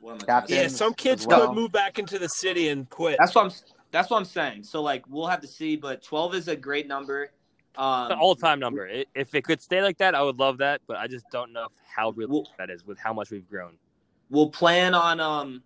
What 0.00 0.12
am 0.12 0.18
I 0.22 0.24
Captain. 0.24 0.56
Yeah, 0.56 0.68
some 0.68 0.94
kids 0.94 1.26
well. 1.26 1.46
could 1.48 1.54
move 1.54 1.72
back 1.72 1.98
into 1.98 2.18
the 2.18 2.28
city 2.28 2.68
and 2.68 2.88
quit. 2.90 3.16
That's 3.18 3.34
what 3.34 3.44
I'm. 3.46 3.52
That's 3.92 4.10
what 4.10 4.16
I'm 4.18 4.24
saying. 4.24 4.64
So 4.64 4.82
like 4.82 5.04
we'll 5.08 5.26
have 5.26 5.40
to 5.42 5.46
see, 5.46 5.76
but 5.76 6.02
12 6.02 6.34
is 6.34 6.48
a 6.48 6.56
great 6.56 6.86
number. 6.86 7.30
Um, 7.76 8.10
An 8.10 8.18
all-time 8.18 8.58
number. 8.58 8.88
I- 8.88 9.04
If 9.14 9.34
it 9.34 9.44
could 9.44 9.60
stay 9.60 9.80
like 9.80 9.98
that, 9.98 10.14
I 10.14 10.22
would 10.22 10.38
love 10.38 10.58
that. 10.58 10.80
But 10.88 10.96
I 10.96 11.06
just 11.06 11.24
don't 11.30 11.52
know 11.52 11.68
how 11.86 12.10
real 12.10 12.28
Well- 12.28 12.48
that 12.58 12.68
is 12.68 12.84
with 12.84 12.98
how 12.98 13.12
much 13.12 13.30
we've 13.30 13.48
grown. 13.48 13.78
We'll 14.28 14.50
plan 14.50 14.94
on 14.94 15.20
um 15.20 15.62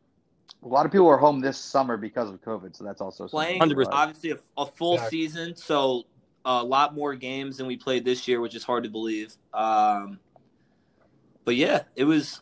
A 0.65 0.69
lot 0.69 0.87
of 0.87 0.93
people 0.93 1.07
are 1.09 1.19
home 1.19 1.41
this 1.41 1.59
summer 1.59 1.97
because 1.99 2.31
of 2.31 2.41
COVID, 2.43 2.75
so 2.75 2.85
that's 2.85 3.01
also 3.03 3.29
playing 3.29 3.61
100%. 3.61 3.87
obviously 3.93 4.31
a, 4.31 4.39
a 4.57 4.65
full 4.67 4.95
Exactly. 4.95 5.21
season, 5.27 5.57
so 5.57 6.05
a 6.47 6.65
lot 6.65 6.95
more 6.95 7.15
games 7.15 7.59
than 7.59 7.67
we 7.67 7.77
played 7.77 8.05
this 8.05 8.27
year, 8.27 8.41
which 8.41 8.55
is 8.55 8.65
hard 8.65 8.85
to 8.85 8.91
believe. 8.91 9.35
Um, 9.53 10.19
but 11.45 11.57
yeah, 11.57 11.83
it 11.97 12.05
was 12.05 12.41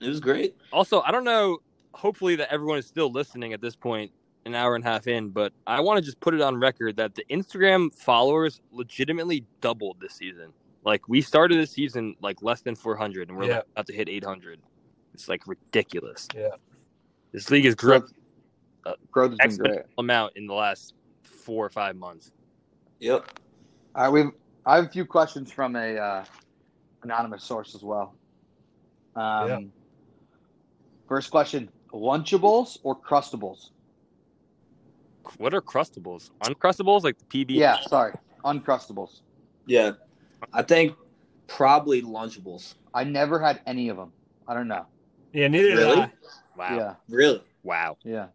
it 0.00 0.08
was 0.08 0.18
great. 0.20 0.56
Also, 0.72 1.00
I 1.02 1.12
don't 1.12 1.24
know. 1.24 1.58
Hopefully, 1.92 2.36
that 2.36 2.52
everyone 2.52 2.78
is 2.78 2.86
still 2.86 3.10
listening 3.10 3.52
at 3.52 3.60
this 3.60 3.76
point, 3.76 4.10
an 4.44 4.54
hour 4.54 4.74
and 4.74 4.84
a 4.84 4.88
half 4.88 5.06
in. 5.06 5.30
But 5.30 5.52
I 5.66 5.80
want 5.80 5.98
to 5.98 6.02
just 6.04 6.18
put 6.20 6.34
it 6.34 6.40
on 6.40 6.56
record 6.56 6.96
that 6.96 7.14
the 7.14 7.24
Instagram 7.30 7.94
followers 7.94 8.60
legitimately 8.72 9.44
doubled 9.60 9.98
this 10.00 10.14
season. 10.14 10.52
Like 10.84 11.08
we 11.08 11.20
started 11.22 11.58
this 11.58 11.70
season 11.70 12.16
like 12.20 12.42
less 12.42 12.60
than 12.62 12.74
400, 12.74 13.28
and 13.28 13.38
we're 13.38 13.44
Yeah. 13.44 13.60
about 13.72 13.86
to 13.86 13.92
hit 13.92 14.08
800. 14.08 14.60
It's 15.14 15.28
like 15.28 15.46
ridiculous. 15.46 16.26
Yeah. 16.34 16.48
This 17.36 17.50
league 17.50 17.66
has 17.66 17.74
grown 17.74 18.00
Growth, 18.00 18.96
growth 19.10 19.34
has 19.40 19.58
been 19.58 19.72
great. 19.72 19.84
amount 19.98 20.32
in 20.36 20.46
the 20.46 20.54
last 20.54 20.94
four 21.22 21.66
or 21.66 21.68
five 21.68 21.94
months. 21.94 22.32
Yep. 23.00 23.30
All 23.94 24.04
right, 24.04 24.08
we've 24.08 24.32
I 24.64 24.76
have 24.76 24.86
a 24.86 24.88
few 24.88 25.04
questions 25.04 25.52
from 25.52 25.76
a 25.76 25.98
uh, 25.98 26.24
anonymous 27.02 27.44
source 27.44 27.74
as 27.74 27.82
well. 27.82 28.14
Um, 29.16 29.48
Yeah. 29.48 29.60
First 31.06 31.30
question: 31.30 31.68
Lunchables 31.92 32.78
or 32.84 32.98
Crustables? 32.98 33.68
What 35.36 35.52
are 35.52 35.60
crustables? 35.60 36.30
Uncrustables 36.40 37.02
like 37.02 37.18
the 37.18 37.44
PB? 37.44 37.50
Yeah, 37.50 37.80
sorry, 37.82 38.14
Uncrustables. 38.46 39.20
Yeah, 39.66 39.90
I 40.54 40.62
think 40.62 40.96
probably 41.48 42.00
Lunchables. 42.00 42.76
I 42.94 43.04
never 43.04 43.38
had 43.38 43.60
any 43.66 43.90
of 43.90 43.98
them. 43.98 44.10
I 44.48 44.54
don't 44.54 44.68
know. 44.68 44.86
Yeah, 45.34 45.48
neither 45.48 45.68
did 45.68 45.76
Really? 45.76 46.00
I. 46.00 46.12
Wow. 46.56 46.76
Yeah, 46.76 46.94
Really? 47.08 47.42
Wow. 47.62 47.98
yeah. 48.04 48.28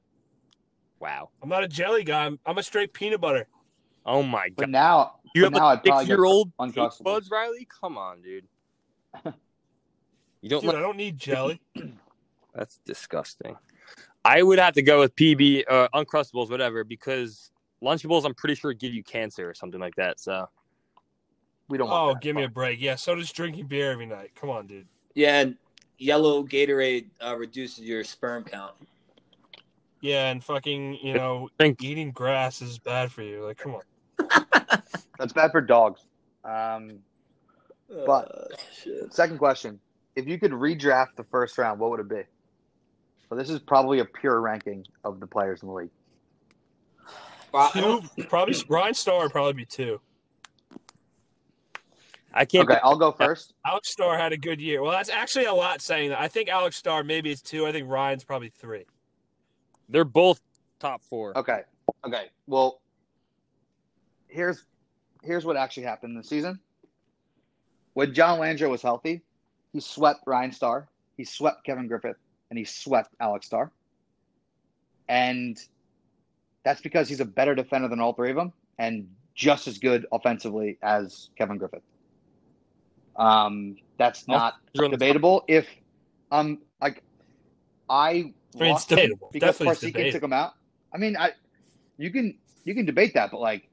Wow. 0.99 1.30
I'm 1.41 1.49
not 1.49 1.64
a 1.64 1.68
jelly 1.68 2.03
guy. 2.03 2.26
I'm, 2.26 2.39
I'm 2.45 2.57
a 2.57 2.64
straight 2.64 2.93
peanut 2.93 3.19
butter. 3.22 3.48
Oh 4.06 4.22
my 4.23 4.49
god. 4.49 4.56
But 4.57 4.61
god. 4.65 4.72
now, 4.72 5.15
You 5.34 5.43
but 5.43 5.53
have 5.53 5.53
now 5.53 5.68
a 5.68 5.72
I'd 5.72 5.84
probably 5.84 5.91
six 5.99 6.07
get 6.07 6.14
year 6.15 6.26
old 6.26 6.52
Uncrustables. 6.57 7.03
buds, 7.03 7.31
Riley? 7.31 7.68
Come 7.81 7.98
on, 7.98 8.22
dude. 8.22 8.45
You 10.41 10.49
don't 10.49 10.61
Dude, 10.61 10.69
like 10.69 10.77
I 10.77 10.81
don't 10.81 10.98
need 10.98 11.18
jelly. 11.18 11.61
That's 12.56 12.80
disgusting. 12.85 13.56
I 14.26 14.41
would 14.43 14.60
have 14.60 14.73
to 14.73 14.81
go 14.81 14.99
with 14.99 15.15
PB, 15.15 15.64
uh, 15.69 15.88
Uncrustables, 15.93 16.49
whatever, 16.49 16.84
because 16.84 17.52
Lunchables, 17.84 18.26
I'm 18.26 18.34
pretty 18.35 18.56
sure 18.56 18.73
give 18.73 18.93
you 18.93 19.03
cancer 19.03 19.49
or 19.49 19.53
something 19.53 19.80
like 19.80 19.95
that. 19.95 20.19
So 20.19 20.48
We 21.69 21.77
don't. 21.77 21.89
Oh, 21.91 22.14
that. 22.14 22.22
give 22.22 22.35
me 22.35 22.43
a 22.43 22.49
break. 22.49 22.81
Yeah, 22.81 22.95
so 22.95 23.15
does 23.15 23.31
drinking 23.31 23.68
beer 23.68 23.91
every 23.91 24.06
night. 24.06 24.31
Come 24.35 24.49
on, 24.49 24.68
dude. 24.68 24.88
Yeah, 25.15 25.41
and 25.41 25.56
yellow 26.06 26.44
Gatorade 26.44 27.06
uh, 27.26 27.36
reduces 27.38 27.80
your 27.86 28.03
sperm 28.03 28.44
count. 28.44 28.73
Yeah, 30.02 30.32
and 30.32 30.44
fucking, 30.44 30.95
you 31.02 31.14
know, 31.14 31.49
Drink. 31.60 31.84
eating 31.84 32.11
grass 32.11 32.61
is 32.61 32.80
bad 32.80 33.11
for 33.11 33.22
you. 33.22 33.45
Like, 33.45 33.57
come 33.57 33.76
on. 33.76 33.82
That's 35.19 35.32
bad 35.34 35.52
for 35.52 35.61
dogs. 35.61 36.02
Um, 36.44 36.99
But- 37.88 38.32
Uh, 38.32 39.10
second 39.11 39.38
question: 39.38 39.80
If 40.15 40.28
you 40.28 40.40
could 40.40 40.52
redraft 40.52 41.15
the 41.18 41.23
first 41.26 41.57
round, 41.57 41.80
what 41.80 41.91
would 41.91 41.99
it 41.99 42.10
be? 42.10 42.23
So 43.30 43.36
this 43.36 43.49
is 43.49 43.60
probably 43.60 43.99
a 43.99 44.06
pure 44.06 44.41
ranking 44.41 44.86
of 45.03 45.19
the 45.19 45.28
players 45.28 45.61
in 45.61 45.68
the 45.68 45.73
league. 45.73 45.90
Two, 47.73 48.02
probably 48.30 48.56
Ryan 48.69 48.94
Starr 48.94 49.23
would 49.23 49.32
probably 49.32 49.53
be 49.53 49.65
two. 49.65 49.99
I 52.34 52.45
can't. 52.45 52.70
Okay, 52.70 52.80
I'll 52.84 52.98
go 52.98 53.12
first. 53.12 53.53
Alex 53.66 53.90
Starr 53.90 54.18
had 54.18 54.32
a 54.32 54.38
good 54.38 54.62
year. 54.62 54.82
Well, 54.82 54.91
that's 54.91 55.10
actually 55.10 55.45
a 55.45 55.53
lot 55.53 55.82
saying 55.82 56.10
that. 56.10 56.22
I 56.22 56.28
think 56.28 56.49
Alex 56.49 56.78
Starr 56.78 57.03
maybe 57.03 57.32
is 57.32 57.41
two. 57.41 57.66
I 57.66 57.72
think 57.72 57.90
Ryan's 57.90 58.24
probably 58.24 58.49
three. 58.49 58.86
They're 59.90 60.06
both 60.06 60.40
top 60.80 61.03
four. 61.03 61.38
Okay. 61.38 61.62
Okay. 62.06 62.26
Well, 62.48 62.82
here's 64.28 64.66
here's 65.24 65.45
what 65.45 65.58
actually 65.58 65.84
happened 65.84 66.18
this 66.18 66.30
season. 66.30 66.60
When 67.94 68.14
John 68.14 68.40
Landry 68.40 68.70
was 68.70 68.82
healthy, 68.82 69.22
he 69.74 69.82
swept 69.82 70.22
Ryan 70.26 70.52
Starr, 70.52 70.88
he 71.18 71.26
swept 71.26 71.66
Kevin 71.66 71.88
Griffith, 71.88 72.18
and 72.49 72.58
he 72.58 72.64
swept 72.64 73.14
Alex 73.20 73.48
Starr. 73.48 73.72
And 75.10 75.58
that's 76.64 76.82
because 76.82 77.10
he's 77.10 77.20
a 77.20 77.26
better 77.26 77.53
defender 77.53 77.90
than 77.90 77.99
all 77.99 78.14
three 78.14 78.30
of 78.30 78.38
them 78.38 78.53
and 78.80 79.08
just 79.36 79.68
as 79.68 79.78
good 79.78 80.06
offensively 80.12 80.78
as 80.82 81.30
Kevin 81.38 81.58
Griffith. 81.58 81.82
Um, 83.16 83.78
that's 83.98 84.26
Oh, 84.28 84.34
not 84.34 84.56
the- 84.74 84.90
debatable. 84.90 85.44
If 85.48 85.68
um 86.32 86.60
like 86.82 87.04
I 87.90 88.34
I 88.56 88.60
mean, 88.60 88.76
it's 88.76 88.86
debatable. 88.86 89.30
because 89.32 89.58
Definitely 89.58 89.72
it's 89.74 89.82
Parsekian 89.84 89.88
debatable. 89.94 90.12
took 90.14 90.24
him 90.24 90.34
out. 90.34 90.54
I 90.94 90.98
mean, 90.98 91.18
I 91.18 91.32
you 91.98 92.10
can 92.12 92.38
you 92.64 92.74
can 92.76 92.86
debate 92.86 93.14
that, 93.16 93.32
but 93.32 93.40
like 93.40 93.68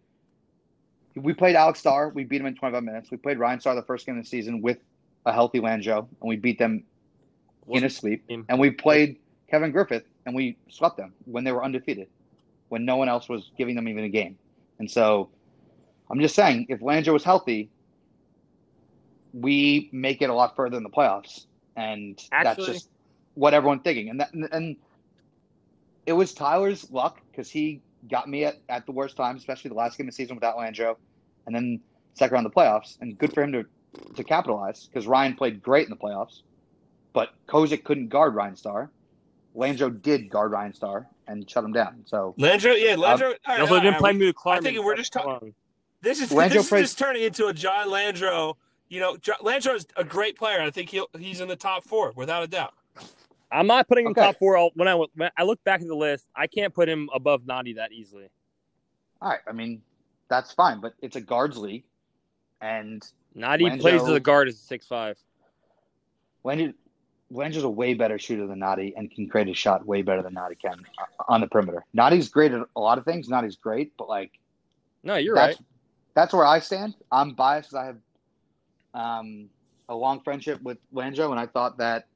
we 1.14 1.32
played 1.34 1.56
Alex 1.56 1.80
Starr, 1.80 2.10
we 2.10 2.24
beat 2.24 2.40
him 2.40 2.46
in 2.46 2.54
25 2.54 2.82
minutes. 2.84 3.10
We 3.10 3.16
played 3.16 3.38
Ryan 3.38 3.60
Starr 3.60 3.74
the 3.74 3.82
first 3.82 4.06
game 4.06 4.16
of 4.18 4.22
the 4.24 4.28
season 4.28 4.60
with 4.62 4.78
a 5.26 5.32
healthy 5.32 5.58
Landjo, 5.60 5.98
and 6.20 6.28
we 6.28 6.36
beat 6.36 6.58
them 6.58 6.84
in 7.68 7.84
a 7.84 7.90
sleep. 7.90 8.24
And 8.48 8.58
we 8.58 8.70
played 8.70 9.18
Kevin 9.50 9.72
Griffith, 9.72 10.04
and 10.26 10.34
we 10.34 10.56
swept 10.68 10.96
them 10.96 11.12
when 11.24 11.42
they 11.44 11.50
were 11.52 11.64
undefeated, 11.64 12.06
when 12.68 12.84
no 12.84 12.96
one 12.96 13.08
else 13.08 13.28
was 13.28 13.50
giving 13.58 13.74
them 13.74 13.88
even 13.88 14.04
a 14.04 14.08
game. 14.08 14.38
And 14.78 14.88
so, 14.88 15.28
I'm 16.08 16.20
just 16.20 16.36
saying, 16.36 16.66
if 16.68 16.80
Landjo 16.80 17.12
was 17.12 17.24
healthy, 17.24 17.68
we 19.32 19.88
make 19.92 20.22
it 20.22 20.30
a 20.30 20.34
lot 20.34 20.56
further 20.56 20.76
in 20.76 20.82
the 20.82 20.90
playoffs, 20.90 21.46
and 21.76 22.20
that's 22.30 22.64
just 22.64 22.88
what 23.34 23.54
everyone's 23.54 23.82
thinking. 23.82 24.08
And 24.10 24.20
that, 24.20 24.32
and 24.32 24.76
it 26.06 26.12
was 26.12 26.32
Tyler's 26.34 26.90
luck 26.90 27.20
because 27.30 27.50
he 27.50 27.80
got 28.10 28.28
me 28.28 28.44
at, 28.44 28.56
at 28.68 28.86
the 28.86 28.92
worst 28.92 29.16
time, 29.16 29.36
especially 29.36 29.68
the 29.68 29.74
last 29.74 29.98
game 29.98 30.06
of 30.08 30.12
the 30.12 30.16
season 30.16 30.36
without 30.36 30.56
Landro, 30.56 30.96
and 31.46 31.54
then 31.54 31.80
second 32.14 32.34
round 32.34 32.46
of 32.46 32.52
the 32.52 32.60
playoffs. 32.60 32.96
And 33.00 33.16
good 33.18 33.32
for 33.32 33.42
him 33.42 33.52
to 33.52 33.64
to 34.16 34.22
capitalize 34.24 34.86
because 34.86 35.06
Ryan 35.06 35.34
played 35.34 35.62
great 35.62 35.84
in 35.86 35.90
the 35.90 35.96
playoffs, 35.96 36.42
but 37.12 37.30
Kozik 37.48 37.84
couldn't 37.84 38.08
guard 38.08 38.34
Ryan 38.34 38.56
Starr. 38.56 38.90
Landro 39.56 39.90
did 40.02 40.28
guard 40.30 40.52
Ryan 40.52 40.72
Starr 40.74 41.06
and 41.26 41.48
shut 41.50 41.64
him 41.64 41.72
down. 41.72 42.02
So 42.06 42.34
Landro, 42.38 42.78
yeah, 42.80 42.92
um, 42.92 43.00
Landro. 43.00 43.22
all 43.22 43.28
right, 43.30 43.38
They 43.46 43.52
also 43.60 43.74
all 43.74 43.76
right, 43.78 43.82
didn't 43.82 43.98
play 43.98 44.08
all 44.10 44.12
right. 44.12 44.16
me 44.16 44.26
with 44.26 44.36
Klarman. 44.36 44.62
think 44.62 44.84
we're 44.84 44.94
just 44.96 45.12
Come 45.12 45.22
talk- 45.22 45.42
on. 45.42 45.54
This 46.00 46.20
is 46.20 46.30
Landro 46.30 46.52
this 46.52 46.72
is 46.72 46.80
just 46.80 46.98
turning 46.98 47.22
into 47.22 47.46
a 47.46 47.52
John 47.54 47.88
Landro. 47.88 48.54
You 48.88 49.00
know, 49.00 49.16
Jo- 49.18 49.34
Landro 49.42 49.74
is 49.74 49.86
a 49.96 50.04
great 50.04 50.36
player. 50.36 50.60
I 50.60 50.70
think 50.70 50.88
he'll 50.90 51.08
he's 51.18 51.40
in 51.40 51.48
the 51.48 51.56
top 51.56 51.84
four 51.84 52.12
without 52.16 52.42
a 52.42 52.46
doubt. 52.46 52.72
I'm 53.50 53.66
not 53.66 53.88
putting 53.88 54.06
him 54.06 54.12
Okay. 54.12 54.20
top 54.22 54.36
four. 54.38 54.56
I'll- 54.56 54.70
When 54.74 54.88
I 54.88 54.94
when 54.94 55.30
I 55.36 55.42
look 55.44 55.62
back 55.64 55.80
at 55.80 55.86
the 55.86 55.94
list, 55.94 56.28
I 56.34 56.46
can't 56.46 56.72
put 56.74 56.88
him 56.88 57.08
above 57.12 57.42
Nadi 57.42 57.76
that 57.76 57.92
easily. 57.92 58.28
all 59.20 59.30
right, 59.30 59.40
I 59.46 59.52
mean 59.52 59.82
that's 60.28 60.52
fine, 60.52 60.80
but 60.80 60.94
it's 61.02 61.16
a 61.16 61.20
guards 61.20 61.56
league, 61.58 61.84
and 62.60 63.02
Nadi 63.36 63.62
Landro- 63.62 63.80
plays 63.80 64.02
as 64.02 64.08
a 64.08 64.20
guard 64.20 64.48
as 64.48 64.54
a 64.54 64.58
six 64.58 64.86
five. 64.86 65.18
Landry 66.44 66.74
Landry's 67.30 67.62
a 67.64 67.68
way 67.68 67.92
better 67.92 68.18
shooter 68.18 68.46
than 68.46 68.60
Nadi 68.60 68.94
and 68.96 69.10
can 69.10 69.28
create 69.28 69.48
a 69.48 69.54
shot 69.54 69.84
way 69.84 70.00
better 70.00 70.22
than 70.22 70.34
Nadi 70.34 70.58
can 70.58 70.82
uh, 70.98 71.04
on 71.28 71.42
the 71.42 71.46
perimeter. 71.46 71.84
Nadi's 71.94 72.30
great 72.30 72.52
at 72.52 72.62
a 72.74 72.80
lot 72.80 72.96
of 72.96 73.04
things. 73.04 73.28
Nadi's 73.28 73.56
great, 73.56 73.92
but 73.98 74.08
like 74.08 74.38
No, 75.02 75.16
you're 75.16 75.34
that's 75.34 75.56
right. 75.58 75.66
that's 76.14 76.32
where 76.32 76.46
I 76.46 76.58
stand. 76.60 76.94
I'm 77.12 77.34
biased 77.34 77.68
because 77.70 77.82
I 77.82 77.86
have 77.86 77.98
um, 78.94 79.48
a 79.88 79.94
long 79.94 80.20
friendship 80.20 80.60
with 80.62 80.78
Landro, 80.94 81.30
and 81.30 81.40
I 81.40 81.46
thought 81.46 81.78
that 81.78 82.06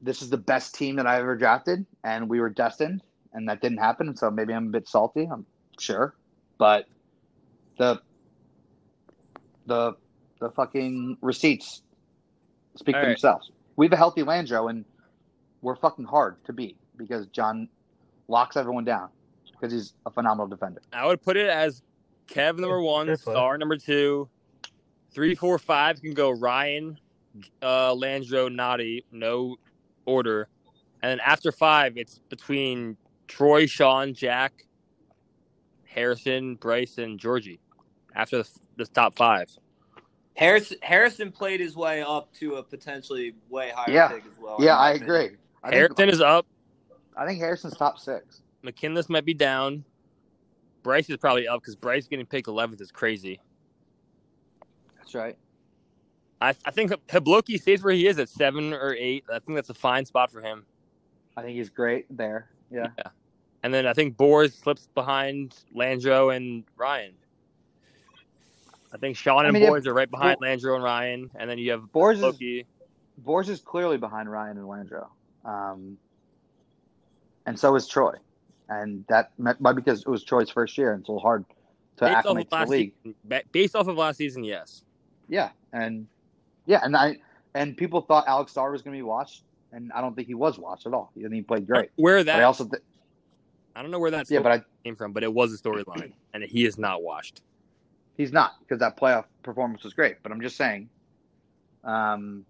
this 0.00 0.22
is 0.22 0.30
the 0.30 0.36
best 0.36 0.74
team 0.74 0.96
that 0.96 1.06
I 1.06 1.18
ever 1.18 1.36
drafted, 1.36 1.84
and 2.04 2.28
we 2.28 2.40
were 2.40 2.50
destined, 2.50 3.02
and 3.32 3.48
that 3.48 3.60
didn't 3.60 3.78
happen. 3.78 4.16
So 4.16 4.30
maybe 4.30 4.52
I'm 4.52 4.68
a 4.68 4.70
bit 4.70 4.88
salty. 4.88 5.28
I'm 5.30 5.46
sure, 5.78 6.14
but 6.58 6.86
the 7.78 8.00
the 9.66 9.94
the 10.40 10.50
fucking 10.50 11.18
receipts 11.20 11.82
speak 12.76 12.94
All 12.94 13.02
for 13.02 13.06
right. 13.06 13.12
themselves. 13.12 13.50
We 13.76 13.86
have 13.86 13.92
a 13.92 13.96
healthy 13.96 14.22
Landro, 14.22 14.70
and 14.70 14.84
we're 15.62 15.76
fucking 15.76 16.04
hard 16.04 16.42
to 16.44 16.52
beat 16.52 16.76
because 16.96 17.26
John 17.28 17.68
locks 18.28 18.56
everyone 18.56 18.84
down 18.84 19.08
because 19.52 19.72
he's 19.72 19.94
a 20.04 20.10
phenomenal 20.10 20.46
defender. 20.46 20.82
I 20.92 21.06
would 21.06 21.22
put 21.22 21.36
it 21.36 21.48
as 21.48 21.82
Kev 22.28 22.58
number 22.58 22.80
one, 22.80 23.16
Starr 23.16 23.58
number 23.58 23.76
two, 23.76 24.28
three, 25.12 25.34
four, 25.34 25.58
five 25.58 26.00
can 26.00 26.14
go 26.14 26.30
Ryan, 26.30 26.98
uh, 27.62 27.92
Landro, 27.92 28.48
Nadi, 28.48 29.04
no 29.12 29.56
order, 30.04 30.48
and 31.02 31.10
then 31.10 31.20
after 31.20 31.52
five, 31.52 31.96
it's 31.96 32.20
between 32.28 32.96
Troy, 33.28 33.66
Sean, 33.66 34.14
Jack, 34.14 34.64
Harrison, 35.84 36.54
Bryce, 36.56 36.98
and 36.98 37.18
Georgie. 37.18 37.60
After 38.14 38.38
the, 38.42 38.48
the 38.76 38.86
top 38.86 39.14
five, 39.16 39.48
Harrison 40.34 40.78
Harrison 40.82 41.30
played 41.32 41.60
his 41.60 41.76
way 41.76 42.02
up 42.02 42.32
to 42.34 42.54
a 42.56 42.62
potentially 42.62 43.34
way 43.50 43.70
higher 43.74 43.92
Yeah. 43.94 44.08
pick 44.08 44.24
as 44.26 44.38
well. 44.40 44.56
Yeah, 44.58 44.74
my 44.74 44.80
I 44.80 44.90
opinion. 44.92 45.02
agree. 45.10 45.36
I 45.62 45.68
think, 45.70 45.74
Harrison 45.74 46.08
is 46.08 46.20
up. 46.20 46.46
I 47.16 47.26
think 47.26 47.40
Harrison's 47.40 47.76
top 47.76 47.98
six. 47.98 48.42
McKinless 48.62 49.08
might 49.08 49.24
be 49.24 49.34
down. 49.34 49.84
Bryce 50.82 51.10
is 51.10 51.16
probably 51.18 51.46
up 51.48 51.60
because 51.60 51.76
Bryce 51.76 52.06
getting 52.06 52.26
picked 52.26 52.46
11th 52.48 52.80
is 52.80 52.90
crazy. 52.90 53.40
That's 55.06 55.14
right. 55.14 55.36
I, 56.40 56.48
I 56.64 56.70
think 56.72 56.90
Habloki 57.06 57.60
stays 57.60 57.82
where 57.82 57.94
he 57.94 58.08
is 58.08 58.18
at 58.18 58.28
seven 58.28 58.72
or 58.72 58.92
eight. 58.98 59.24
I 59.32 59.38
think 59.38 59.54
that's 59.56 59.70
a 59.70 59.74
fine 59.74 60.04
spot 60.04 60.32
for 60.32 60.40
him. 60.40 60.66
I 61.36 61.42
think 61.42 61.56
he's 61.56 61.70
great 61.70 62.06
there. 62.10 62.48
Yeah. 62.72 62.88
Yeah. 62.98 63.08
And 63.62 63.72
then 63.72 63.86
I 63.86 63.92
think 63.92 64.16
Boers 64.16 64.52
slips 64.52 64.88
behind 64.94 65.54
Landro 65.74 66.34
and 66.34 66.64
Ryan. 66.76 67.12
I 68.92 68.98
think 68.98 69.16
Sean 69.16 69.44
I 69.44 69.48
and 69.48 69.54
mean, 69.54 69.62
if- 69.62 69.86
are 69.86 69.94
right 69.94 70.10
behind 70.10 70.40
Landro 70.40 70.74
and 70.74 70.82
Ryan, 70.82 71.30
and 71.36 71.48
then 71.48 71.58
you 71.58 71.70
have 71.70 71.92
Boers 71.92 72.18
is 72.18 72.22
Loki. 72.24 72.66
Boers 73.18 73.48
is 73.48 73.60
clearly 73.60 73.96
behind 73.96 74.28
Ryan 74.30 74.58
and 74.58 74.66
Landro, 74.66 75.06
um, 75.44 75.96
and 77.46 77.58
so 77.58 77.74
is 77.76 77.86
Troy, 77.88 78.12
and 78.68 79.04
that 79.08 79.30
might 79.38 79.74
because 79.74 80.00
it 80.00 80.08
was 80.08 80.22
Troy's 80.22 80.50
first 80.50 80.76
year, 80.76 80.92
and 80.92 81.00
it's 81.00 81.08
a 81.08 81.12
little 81.12 81.22
hard 81.22 81.44
to 81.96 82.04
Based 82.04 82.10
off, 82.12 82.18
acclimate 82.18 82.48
of 82.52 82.60
to 82.60 82.64
the 82.66 82.70
league. 82.70 82.92
season, 83.02 83.14
based 83.52 83.74
off 83.74 83.88
of 83.88 83.96
last 83.96 84.16
season, 84.18 84.44
yes. 84.44 84.82
Yeah, 85.28 85.50
and 85.72 86.06
yeah, 86.66 86.80
and 86.82 86.96
I 86.96 87.18
and 87.54 87.76
people 87.76 88.00
thought 88.00 88.24
Alex 88.26 88.52
Starr 88.52 88.70
was 88.70 88.82
going 88.82 88.94
to 88.94 88.98
be 88.98 89.02
watched, 89.02 89.42
and 89.72 89.92
I 89.92 90.00
don't 90.00 90.14
think 90.14 90.28
he 90.28 90.34
was 90.34 90.58
watched 90.58 90.86
at 90.86 90.94
all. 90.94 91.10
I 91.16 91.20
think 91.22 91.32
he 91.34 91.42
played 91.42 91.66
great. 91.66 91.90
Where 91.96 92.18
But 92.18 92.26
that 92.26 92.40
I 92.40 92.44
also 92.44 92.64
th- 92.66 92.82
I 93.74 93.82
don't 93.82 93.90
know 93.90 93.98
where 93.98 94.10
that 94.10 94.30
yeah, 94.30 94.40
but 94.40 94.52
I, 94.52 94.62
came 94.84 94.96
from, 94.96 95.12
but 95.12 95.22
it 95.22 95.32
was 95.32 95.52
a 95.52 95.58
storyline, 95.58 96.12
and 96.34 96.42
he 96.42 96.64
is 96.64 96.78
not 96.78 97.02
washed. 97.02 97.42
he's 98.16 98.32
not 98.32 98.52
because 98.60 98.78
that 98.80 98.96
playoff 98.98 99.24
performance 99.42 99.84
was 99.84 99.92
great. 99.94 100.16
But 100.22 100.32
I'm 100.32 100.40
just 100.40 100.56
saying, 100.56 100.88
um, 101.84 102.44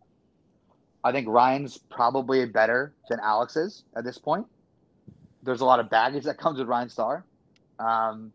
I 1.03 1.13
think 1.13 1.29
Ryan's 1.29 1.79
probably 1.79 2.45
better 2.47 2.93
than 3.09 3.19
Alex 3.23 3.57
is 3.57 3.85
at 3.97 4.05
this 4.05 4.19
point. 4.19 4.47
There's 5.43 5.61
a 5.61 5.65
lot 5.65 5.79
of 5.81 5.89
baggage 5.91 6.25
that 6.25 6.39
comes 6.39 6.59
with 6.59 6.69
Ryan 6.69 6.89
Starr. 6.89 7.25
Um, 7.79 8.33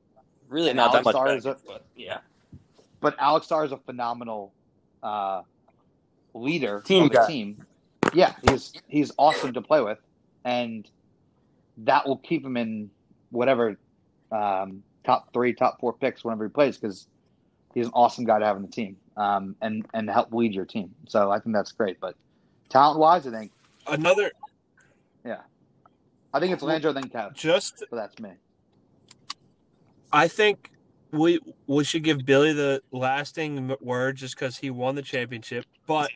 Really, 0.48 0.70
And 0.72 0.78
not 0.78 0.92
that 0.92 1.06
much 1.06 1.14
Starr 1.14 1.26
better, 1.28 1.38
is 1.38 1.46
a- 1.46 1.58
but 1.66 1.86
yeah. 1.96 2.20
But 3.02 3.16
Alex 3.20 3.48
Starr 3.48 3.66
is 3.66 3.72
a 3.72 3.78
phenomenal 3.78 4.54
uh, 5.04 5.42
leader 6.34 6.82
Team 6.82 7.04
of 7.04 7.10
the 7.10 7.16
guy. 7.16 7.28
team. 7.28 7.66
Yeah, 8.14 8.34
he's 8.50 8.74
he's 8.88 9.12
awesome 9.18 9.54
to 9.54 9.62
play 9.62 9.82
with, 9.82 10.00
and 10.46 10.90
that 11.78 12.08
will 12.08 12.18
keep 12.18 12.46
him 12.46 12.58
in 12.58 12.90
whatever 13.32 13.78
um, 14.32 14.84
top 15.04 15.34
three, 15.34 15.54
top 15.54 15.80
four 15.80 15.94
picks 15.94 16.24
whenever 16.24 16.46
he 16.46 16.50
plays 16.50 16.78
because 16.78 17.08
he's 17.74 17.86
an 17.86 17.92
awesome 17.94 18.26
guy 18.26 18.40
to 18.40 18.46
have 18.46 18.56
in 18.58 18.64
the 18.64 18.68
team 18.68 18.98
um, 19.18 19.56
and 19.62 19.86
and 19.94 20.10
help 20.10 20.34
lead 20.34 20.54
your 20.54 20.66
team. 20.66 20.94
So 21.08 21.32
I 21.32 21.40
think 21.40 21.56
that's 21.56 21.72
great. 21.72 22.00
But 22.00 22.16
talent 22.70 23.00
wise, 23.00 23.28
I 23.28 23.32
think 23.32 23.52
Another 23.88 24.32
Yeah, 25.26 25.42
I 26.34 26.40
think 26.40 26.54
it's 26.54 26.64
Landro 26.64 26.94
then 26.94 27.10
Kev, 27.10 27.34
just 27.34 27.84
but 27.90 27.98
that's 27.98 28.20
me. 28.20 28.32
I 30.14 30.28
think 30.28 30.72
we 31.12 31.40
we 31.68 31.84
should 31.84 32.04
give 32.04 32.26
Billy 32.26 32.54
the 32.54 32.82
lasting 32.92 33.76
word 33.82 34.16
just 34.18 34.36
because 34.36 34.58
he 34.58 34.70
won 34.70 34.96
the 34.96 35.02
championship. 35.02 35.66
But 35.88 36.10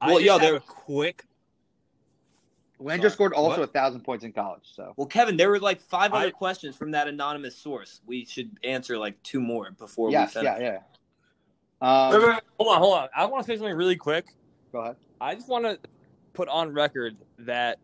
I 0.00 0.06
Well, 0.08 0.16
just 0.16 0.26
yo, 0.26 0.32
have 0.34 0.40
there- 0.42 0.56
a 0.56 0.60
quick. 0.60 1.24
Landro 2.80 3.00
Sorry, 3.00 3.10
scored 3.10 3.32
also 3.34 3.60
what? 3.60 3.68
a 3.68 3.72
thousand 3.72 4.00
points 4.02 4.24
in 4.24 4.32
college. 4.32 4.62
So 4.72 4.94
Well, 4.96 5.06
Kevin, 5.06 5.36
there 5.36 5.50
were 5.50 5.58
like 5.58 5.80
five 5.82 6.12
other 6.14 6.28
I- 6.28 6.30
questions 6.30 6.74
from 6.76 6.90
that 6.92 7.08
anonymous 7.08 7.54
source. 7.54 8.00
We 8.06 8.24
should 8.24 8.50
answer 8.64 8.96
like 8.96 9.22
two 9.22 9.40
more 9.40 9.70
before 9.72 10.10
yes, 10.10 10.34
we 10.34 10.40
finish. 10.42 10.60
yeah, 10.62 10.72
yeah. 10.72 10.80
Um, 11.82 12.40
hold 12.58 12.74
on, 12.74 12.78
hold 12.78 12.94
on. 12.98 13.08
I 13.14 13.26
want 13.26 13.44
to 13.44 13.52
say 13.52 13.56
something 13.58 13.74
really 13.76 13.96
quick. 13.96 14.26
go 14.72 14.80
ahead. 14.80 14.96
I 15.20 15.34
just 15.34 15.48
want 15.48 15.64
to 15.66 15.78
put 16.32 16.48
on 16.48 16.72
record 16.72 17.16
that 17.40 17.78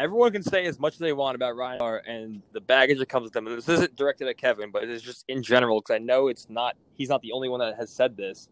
everyone 0.00 0.32
can 0.32 0.42
say 0.42 0.64
as 0.64 0.78
much 0.78 0.94
as 0.94 0.98
they 0.98 1.12
want 1.12 1.34
about 1.34 1.56
Ryan 1.56 1.78
Starr 1.78 1.98
and 2.06 2.42
the 2.52 2.60
baggage 2.60 2.98
that 2.98 3.08
comes 3.08 3.24
with 3.24 3.32
them. 3.32 3.46
And 3.46 3.56
this 3.56 3.68
isn't 3.68 3.94
directed 3.96 4.28
at 4.28 4.38
Kevin, 4.38 4.70
but 4.70 4.84
it's 4.84 5.02
just 5.02 5.24
in 5.28 5.42
general 5.42 5.80
because 5.80 5.94
I 5.94 5.98
know 5.98 6.28
it's 6.28 6.48
not. 6.48 6.76
He's 6.94 7.08
not 7.08 7.22
the 7.22 7.32
only 7.32 7.48
one 7.48 7.60
that 7.60 7.76
has 7.76 7.90
said 7.90 8.16
this. 8.16 8.48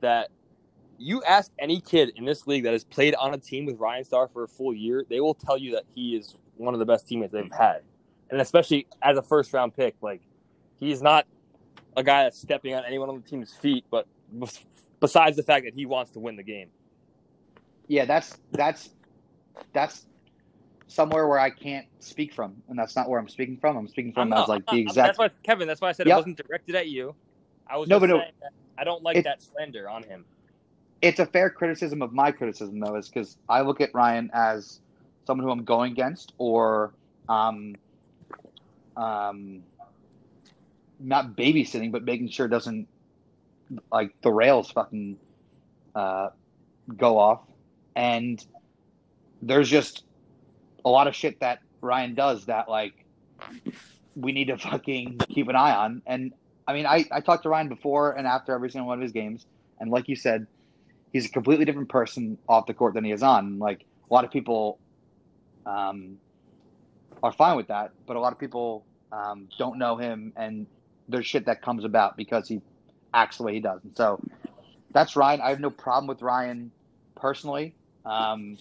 That 0.00 0.28
you 0.98 1.22
ask 1.24 1.50
any 1.58 1.80
kid 1.80 2.12
in 2.16 2.24
this 2.24 2.46
league 2.46 2.64
that 2.64 2.72
has 2.72 2.84
played 2.84 3.14
on 3.16 3.34
a 3.34 3.38
team 3.38 3.66
with 3.66 3.78
Ryan 3.78 4.04
Starr 4.04 4.28
for 4.28 4.44
a 4.44 4.48
full 4.48 4.74
year, 4.74 5.04
they 5.08 5.20
will 5.20 5.34
tell 5.34 5.58
you 5.58 5.72
that 5.72 5.84
he 5.94 6.16
is 6.16 6.36
one 6.56 6.74
of 6.74 6.80
the 6.80 6.86
best 6.86 7.06
teammates 7.06 7.32
they've 7.32 7.50
had, 7.52 7.82
and 8.30 8.40
especially 8.40 8.86
as 9.02 9.18
a 9.18 9.22
first 9.22 9.52
round 9.52 9.76
pick, 9.76 9.94
like 10.00 10.22
he's 10.80 11.02
not 11.02 11.26
a 11.96 12.02
guy 12.02 12.24
that's 12.24 12.40
stepping 12.40 12.74
on 12.74 12.84
anyone 12.86 13.08
on 13.08 13.16
the 13.16 13.28
team's 13.28 13.52
feet, 13.54 13.84
but 13.90 14.06
besides 15.00 15.36
the 15.36 15.42
fact 15.42 15.64
that 15.66 15.74
he 15.74 15.84
wants 15.84 16.12
to 16.12 16.18
win 16.18 16.36
the 16.36 16.42
game. 16.42 16.68
Yeah, 17.88 18.04
that's 18.04 18.38
that's 18.52 18.90
that's 19.72 20.06
somewhere 20.88 21.26
where 21.26 21.38
I 21.38 21.50
can't 21.50 21.86
speak 22.00 22.32
from, 22.32 22.62
and 22.68 22.78
that's 22.78 22.96
not 22.96 23.08
where 23.08 23.18
I'm 23.20 23.28
speaking 23.28 23.58
from. 23.58 23.76
I'm 23.76 23.88
speaking 23.88 24.12
from 24.12 24.32
I'm 24.32 24.42
as 24.42 24.48
like 24.48 24.64
the 24.66 24.78
exact. 24.78 25.06
That's 25.08 25.18
why, 25.18 25.28
Kevin. 25.42 25.66
That's 25.68 25.80
why 25.80 25.88
I 25.88 25.92
said 25.92 26.06
Yep. 26.06 26.14
it 26.14 26.18
wasn't 26.18 26.36
directed 26.46 26.74
at 26.74 26.88
you. 26.88 27.14
I 27.66 27.76
was 27.76 27.88
No, 27.88 27.98
but 27.98 28.08
no- 28.08 28.18
that 28.18 28.52
I 28.78 28.84
don't 28.84 29.02
like 29.02 29.16
It- 29.16 29.24
that 29.24 29.42
slander 29.42 29.88
on 29.88 30.02
him. 30.04 30.24
It's 31.02 31.18
a 31.20 31.26
fair 31.26 31.50
criticism 31.50 32.02
of 32.02 32.12
my 32.12 32.32
criticism 32.32 32.80
though, 32.80 32.96
is 32.96 33.08
because 33.08 33.36
I 33.48 33.60
look 33.60 33.80
at 33.80 33.90
Ryan 33.94 34.30
as 34.32 34.80
someone 35.26 35.44
who 35.46 35.50
I'm 35.52 35.64
going 35.64 35.92
against, 35.92 36.32
or 36.38 36.94
um, 37.28 37.74
um, 38.96 39.62
not 40.98 41.36
babysitting, 41.36 41.92
but 41.92 42.04
making 42.04 42.28
sure 42.28 42.46
it 42.46 42.50
doesn't 42.50 42.88
like 43.92 44.14
the 44.22 44.32
rails 44.32 44.70
fucking 44.70 45.18
uh, 45.94 46.30
go 46.96 47.18
off, 47.18 47.40
and 47.94 48.44
there's 49.42 49.68
just 49.68 50.05
a 50.86 50.88
lot 50.88 51.08
of 51.08 51.14
shit 51.14 51.40
that 51.40 51.58
Ryan 51.82 52.14
does 52.14 52.46
that 52.46 52.68
like 52.68 53.04
we 54.14 54.32
need 54.32 54.46
to 54.46 54.56
fucking 54.56 55.18
keep 55.28 55.48
an 55.48 55.56
eye 55.56 55.74
on. 55.74 56.00
And 56.06 56.32
I 56.66 56.72
mean, 56.72 56.86
I, 56.86 57.04
I 57.12 57.20
talked 57.20 57.42
to 57.42 57.48
Ryan 57.50 57.68
before 57.68 58.12
and 58.12 58.26
after 58.26 58.54
every 58.54 58.70
single 58.70 58.88
one 58.88 58.98
of 58.98 59.02
his 59.02 59.12
games, 59.12 59.44
and 59.78 59.90
like 59.90 60.08
you 60.08 60.16
said, 60.16 60.46
he's 61.12 61.26
a 61.26 61.28
completely 61.28 61.64
different 61.64 61.88
person 61.90 62.38
off 62.48 62.66
the 62.66 62.72
court 62.72 62.94
than 62.94 63.04
he 63.04 63.12
is 63.12 63.22
on. 63.22 63.58
Like 63.58 63.84
a 64.10 64.14
lot 64.14 64.24
of 64.24 64.30
people 64.30 64.78
um, 65.66 66.16
are 67.22 67.32
fine 67.32 67.56
with 67.56 67.68
that, 67.68 67.90
but 68.06 68.16
a 68.16 68.20
lot 68.20 68.32
of 68.32 68.38
people 68.38 68.86
um, 69.12 69.48
don't 69.58 69.78
know 69.78 69.96
him, 69.96 70.32
and 70.36 70.66
there's 71.08 71.26
shit 71.26 71.46
that 71.46 71.62
comes 71.62 71.84
about 71.84 72.16
because 72.16 72.48
he 72.48 72.60
acts 73.12 73.38
the 73.38 73.42
way 73.42 73.54
he 73.54 73.60
does. 73.60 73.80
And 73.84 73.96
so 73.96 74.20
that's 74.92 75.16
Ryan. 75.16 75.40
I 75.40 75.50
have 75.50 75.60
no 75.60 75.70
problem 75.70 76.06
with 76.06 76.22
Ryan 76.22 76.70
personally, 77.16 77.74
um, 78.04 78.56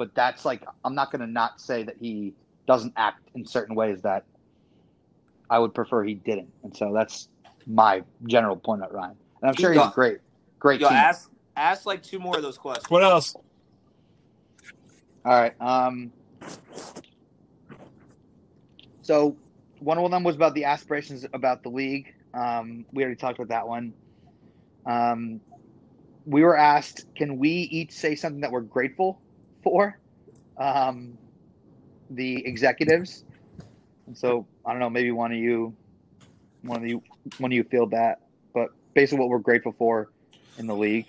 but 0.00 0.14
that's 0.14 0.46
like 0.46 0.64
I'm 0.82 0.94
not 0.94 1.12
going 1.12 1.20
to 1.20 1.26
not 1.26 1.60
say 1.60 1.82
that 1.82 1.96
he 2.00 2.32
doesn't 2.66 2.94
act 2.96 3.28
in 3.34 3.44
certain 3.44 3.74
ways 3.74 4.00
that 4.00 4.24
I 5.50 5.58
would 5.58 5.74
prefer 5.74 6.02
he 6.04 6.14
didn't. 6.14 6.50
And 6.64 6.74
so 6.74 6.90
that's 6.94 7.28
my 7.66 8.02
general 8.26 8.56
point 8.56 8.82
at 8.82 8.90
Ryan. 8.92 9.14
And 9.42 9.50
I'm 9.50 9.54
sure 9.54 9.74
he's 9.74 9.82
a 9.82 9.92
great, 9.94 10.20
great 10.58 10.80
Yo, 10.80 10.88
team. 10.88 10.96
ask 10.96 11.30
ask 11.54 11.84
like 11.84 12.02
two 12.02 12.18
more 12.18 12.34
of 12.34 12.42
those 12.42 12.56
questions. 12.56 12.88
What 12.88 13.04
else? 13.04 13.36
All 15.26 15.32
right. 15.32 15.52
Um, 15.60 16.10
so 19.02 19.36
one 19.80 19.98
of 19.98 20.10
them 20.10 20.24
was 20.24 20.34
about 20.34 20.54
the 20.54 20.64
aspirations 20.64 21.26
about 21.34 21.62
the 21.62 21.68
league. 21.68 22.10
Um, 22.32 22.86
we 22.94 23.02
already 23.02 23.16
talked 23.16 23.38
about 23.38 23.48
that 23.50 23.68
one. 23.68 23.92
Um, 24.86 25.42
we 26.24 26.42
were 26.42 26.56
asked, 26.56 27.04
can 27.16 27.36
we 27.36 27.50
each 27.50 27.92
say 27.92 28.14
something 28.14 28.40
that 28.40 28.50
we're 28.50 28.62
grateful 28.62 29.20
for? 29.62 29.98
Um, 30.56 31.16
the 32.10 32.44
executives. 32.46 33.24
And 34.06 34.16
so 34.16 34.46
I 34.66 34.70
don't 34.72 34.80
know, 34.80 34.90
maybe 34.90 35.10
one 35.12 35.32
of 35.32 35.38
you, 35.38 35.74
one 36.62 36.78
of 36.82 36.86
you, 36.88 37.02
one 37.38 37.52
of 37.52 37.56
you 37.56 37.64
feel 37.64 37.86
that, 37.86 38.20
but 38.52 38.68
basically 38.94 39.20
what 39.20 39.28
we're 39.28 39.38
grateful 39.38 39.72
for 39.78 40.10
in 40.58 40.66
the 40.66 40.74
league. 40.74 41.06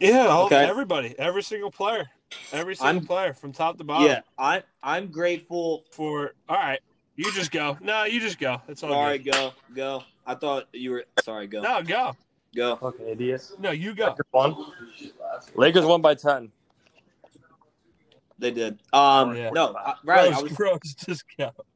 Yeah, 0.00 0.36
Okay. 0.40 0.56
everybody, 0.56 1.14
every 1.18 1.42
single 1.42 1.70
player, 1.70 2.04
every 2.52 2.74
single 2.76 2.96
I'm- 2.96 3.06
player 3.06 3.32
from 3.32 3.52
top 3.52 3.78
to 3.78 3.84
bottom. 3.84 4.06
Yeah, 4.08 4.20
I 4.36 4.62
I'm 4.82 5.06
grateful. 5.06 5.84
For 5.92 6.34
all 6.48 6.56
right, 6.56 6.80
you 7.16 7.32
just 7.32 7.50
go. 7.50 7.78
No, 7.80 8.04
you 8.04 8.20
just 8.20 8.38
go. 8.38 8.60
It's 8.68 8.82
all 8.82 8.90
Sorry, 8.90 9.18
good. 9.18 9.32
go 9.32 9.52
go. 9.74 10.02
I 10.26 10.34
thought 10.34 10.64
you 10.72 10.90
were 10.90 11.04
sorry. 11.22 11.46
Go 11.46 11.62
No, 11.62 11.82
go. 11.82 12.14
go. 12.54 12.78
Okay, 12.82 13.12
idiots. 13.12 13.54
No, 13.58 13.70
you 13.70 13.94
go. 13.94 14.14
One. 14.32 14.56
Lakers 15.54 15.84
won 15.86 16.02
by 16.02 16.14
ten. 16.16 16.50
They 18.38 18.50
did. 18.50 18.78
Um, 18.92 19.36
Yeah. 19.36 19.50
no, 19.52 19.76
I, 19.76 19.94
Riley, 20.04 20.32
I 20.32 20.40
was 20.40 20.58
Rose, 20.58 20.94
just. 20.94 21.24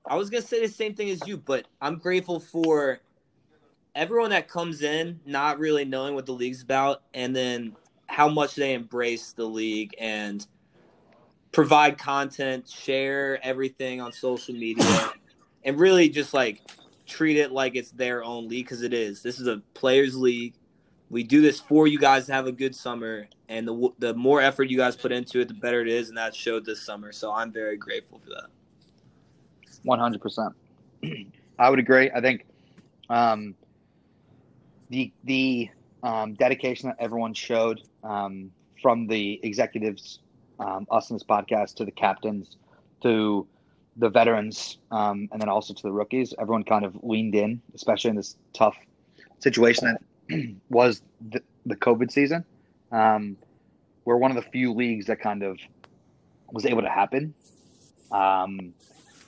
I 0.05 0.17
was 0.17 0.31
gonna 0.31 0.43
say 0.43 0.61
the 0.61 0.73
same 0.73 0.95
thing 0.95 1.11
as 1.11 1.27
you, 1.27 1.37
but 1.37 1.67
I'm 1.81 1.99
grateful 1.99 2.41
for 2.41 3.01
everyone 3.95 4.31
that 4.31 4.49
comes 4.49 4.83
in 4.83 5.21
not 5.27 5.59
really 5.59 5.85
knowing 5.85 6.15
what 6.15 6.27
the 6.27 6.33
league's 6.33 6.63
about, 6.63 7.03
and 7.15 7.35
then 7.35 7.77
how 8.07 8.29
much 8.29 8.55
they 8.55 8.75
embrace 8.75 9.33
the 9.33 9.45
league 9.45 9.95
and 9.99 10.47
provide 11.53 11.99
content, 11.99 12.69
share 12.69 13.39
everything 13.45 14.01
on 14.01 14.13
social 14.13 14.55
media, 14.55 15.13
and 15.65 15.79
really 15.79 16.09
just 16.09 16.33
like 16.35 16.63
treat 17.07 17.37
it 17.37 17.53
like 17.53 17.75
it's 17.75 17.91
their 17.91 18.23
own 18.23 18.49
league 18.49 18.65
because 18.65 18.83
it 18.83 18.93
is. 18.93 19.23
This 19.23 19.41
is 19.41 19.47
a 19.47 19.63
players' 19.75 20.17
league. 20.17 20.55
We 21.11 21.23
do 21.23 21.41
this 21.41 21.59
for 21.59 21.87
you 21.87 21.99
guys 21.99 22.27
to 22.27 22.33
have 22.33 22.47
a 22.47 22.53
good 22.53 22.75
summer, 22.75 23.29
and 23.49 23.67
the 23.67 23.89
the 23.99 24.15
more 24.15 24.43
effort 24.43 24.65
you 24.65 24.77
guys 24.77 24.95
put 24.95 25.11
into 25.11 25.41
it, 25.41 25.49
the 25.49 25.55
better 25.55 25.81
it 25.81 25.89
is, 25.89 26.09
and 26.09 26.19
that 26.19 26.35
showed 26.35 26.67
this 26.67 26.83
summer. 26.83 27.13
So 27.13 27.33
I'm 27.33 27.51
very 27.51 27.77
grateful 27.77 28.19
for 28.19 28.31
that. 28.31 28.47
One 29.85 29.99
hundred 29.99 30.21
percent. 30.21 30.55
I 31.59 31.71
would 31.71 31.79
agree. 31.79 32.11
I 32.11 32.21
think 32.21 32.45
um, 33.09 33.55
the 34.91 35.13
the 35.25 35.71
um, 36.03 36.35
dedication 36.35 36.89
that 36.89 36.97
everyone 37.01 37.35
showed 37.35 37.83
um, 38.05 38.51
from 38.81 39.07
the 39.07 39.41
executives, 39.43 40.21
um, 40.61 40.87
us 40.91 41.11
in 41.11 41.17
this 41.17 41.25
podcast, 41.25 41.75
to 41.77 41.85
the 41.85 41.91
captains, 41.91 42.57
to 43.03 43.47
the 43.97 44.09
veterans, 44.09 44.79
um, 44.91 45.29
and 45.33 45.41
then 45.41 45.49
also 45.49 45.75
to 45.75 45.83
the 45.83 45.91
rookies. 45.91 46.35
Everyone 46.39 46.65
kind 46.65 46.85
of 46.85 46.97
leaned 47.03 47.35
in, 47.35 47.61
especially 47.75 48.11
in 48.11 48.17
this 48.17 48.37
tough 48.53 48.77
situation 49.41 49.87
that 49.87 50.03
was 50.69 51.03
the, 51.31 51.43
the 51.67 51.77
COVID 51.77 52.11
season. 52.11 52.45
Um, 52.91 53.37
we're 54.05 54.17
one 54.17 54.31
of 54.31 54.43
the 54.43 54.51
few 54.51 54.73
leagues 54.73 55.07
that 55.07 55.21
kind 55.21 55.43
of 55.43 55.59
was 56.51 56.65
able 56.65 56.83
to 56.83 56.89
happen. 56.89 57.35
Um, 58.11 58.73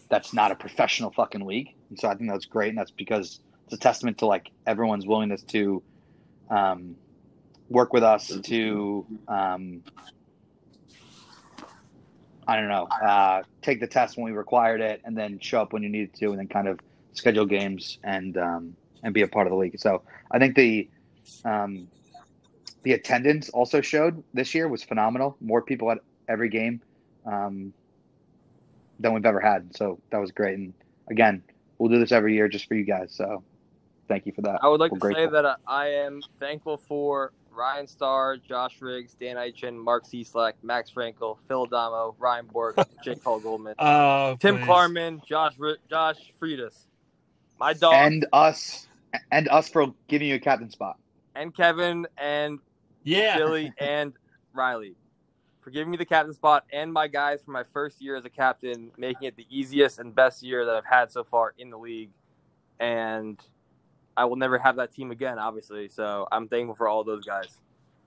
that's 0.09 0.33
not 0.33 0.51
a 0.51 0.55
professional 0.55 1.11
fucking 1.11 1.45
league, 1.45 1.75
and 1.91 1.99
so 1.99 2.09
I 2.09 2.15
think 2.15 2.31
that's 2.31 2.47
great, 2.47 2.71
and 2.71 2.79
that's 2.79 2.91
because 2.91 3.41
it's 3.67 3.75
a 3.75 3.79
testament 3.79 4.19
to 4.19 4.27
like 4.27 4.51
everyone's 4.67 5.07
willingness 5.07 5.43
to 5.45 5.83
um, 6.51 6.97
work 7.69 7.93
with 7.93 8.03
us 8.03 8.29
to 8.29 9.07
um, 9.29 9.83
I 12.51 12.57
don't 12.57 12.69
know, 12.69 12.85
uh, 12.85 13.43
take 13.63 13.79
the 13.79 13.87
test 13.87 14.17
when 14.17 14.25
we 14.25 14.33
required 14.33 14.81
it, 14.81 15.03
and 15.05 15.17
then 15.17 15.39
show 15.39 15.63
up 15.63 15.73
when 15.73 15.85
you 15.85 15.89
needed 15.89 16.15
to, 16.15 16.31
and 16.31 16.39
then 16.39 16.49
kind 16.49 16.67
of 16.67 16.81
schedule 17.13 17.47
games 17.47 17.99
and 18.03 18.37
um, 18.37 18.77
and 19.03 19.15
be 19.15 19.23
a 19.23 19.29
part 19.29 19.47
of 19.47 19.51
the 19.53 19.57
league. 19.57 19.79
So 19.79 20.03
I 20.31 20.39
think 20.39 20.55
the 20.57 20.89
um, 21.45 21.89
the 22.83 22.93
attendance 22.93 23.49
also 23.51 23.81
showed 23.81 24.23
this 24.35 24.55
year 24.55 24.69
was 24.69 24.83
phenomenal. 24.83 25.37
More 25.41 25.63
people 25.63 25.91
at 25.91 25.99
every 26.29 26.49
game 26.49 26.81
um, 27.27 27.73
than 28.99 29.13
we've 29.15 29.27
ever 29.27 29.41
had. 29.41 29.75
So 29.77 30.01
that 30.11 30.19
was 30.19 30.33
great. 30.33 30.59
And 30.59 30.73
again, 31.11 31.43
we'll 31.79 31.91
do 31.91 31.99
this 31.99 32.13
every 32.13 32.35
year 32.35 32.49
just 32.49 32.67
for 32.67 32.75
you 32.75 32.85
guys. 32.85 33.13
So 33.15 33.43
thank 34.09 34.27
you 34.27 34.33
for 34.33 34.43
that. 34.43 34.61
I 34.63 34.69
would 34.69 34.81
like 34.81 34.93
We're 34.93 35.11
to 35.11 35.15
say 35.15 35.27
that 35.27 35.45
I- 35.47 35.57
I 35.67 35.87
am 35.89 36.23
thankful 36.39 36.77
for 36.79 37.33
Ryan 37.53 37.87
Starr, 37.87 38.37
Josh 38.39 38.81
Riggs, 38.81 39.15
Dan 39.21 39.37
Eichen, 39.37 39.77
Mark 39.77 40.05
Cieslak, 40.05 40.53
Max 40.63 40.91
Frankel, 40.91 41.37
Phil 41.49 41.65
Adamo, 41.65 42.15
Ryan 42.19 42.47
Borg, 42.47 42.77
Jake 43.05 43.23
Paul 43.23 43.41
Goldman, 43.41 43.75
Oh, 43.79 44.37
Tim 44.41 44.57
please. 44.57 44.67
Klarman, 44.67 45.25
Josh 45.27 45.55
Ri- 45.59 45.77
Josh 45.91 46.17
Friedis, 46.41 46.87
my 47.59 47.73
dog, 47.75 47.95
and 47.95 48.27
us 48.33 48.87
and 49.33 49.49
us 49.49 49.69
for 49.69 49.93
giving 50.09 50.29
you 50.29 50.35
a 50.37 50.39
captain 50.41 50.71
spot. 50.71 50.97
and 51.35 51.55
Kevin 51.55 52.07
and 52.19 52.59
Yeah. 53.05 53.37
Billy 53.37 53.73
and 53.79 54.13
Riley 54.53 54.95
for 55.61 55.71
giving 55.71 55.91
me 55.91 55.97
the 55.97 56.05
captain 56.07 56.33
spot 56.35 56.65
and 56.73 56.93
my 56.93 57.07
guys 57.07 57.43
for 57.43 57.51
my 57.51 57.63
first 57.65 58.01
year 58.01 58.17
as 58.17 58.25
a 58.25 58.31
captain, 58.31 58.91
making 58.97 59.29
it 59.29 59.37
the 59.37 59.47
easiest 59.51 59.99
and 59.99 60.15
best 60.15 60.43
year 60.43 60.65
that 60.65 60.75
I've 60.75 60.87
had 60.87 61.11
so 61.13 61.23
far 61.23 61.55
in 61.59 61.71
the 61.71 61.77
league. 61.79 62.11
And 62.79 63.39
I 64.17 64.25
will 64.25 64.37
never 64.37 64.59
have 64.59 64.77
that 64.77 64.93
team 64.95 65.11
again, 65.11 65.39
obviously. 65.39 65.89
So 65.89 66.27
I'm 66.33 66.49
thankful 66.49 66.75
for 66.75 66.89
all 66.89 67.05
those 67.05 67.25
guys. 67.25 67.61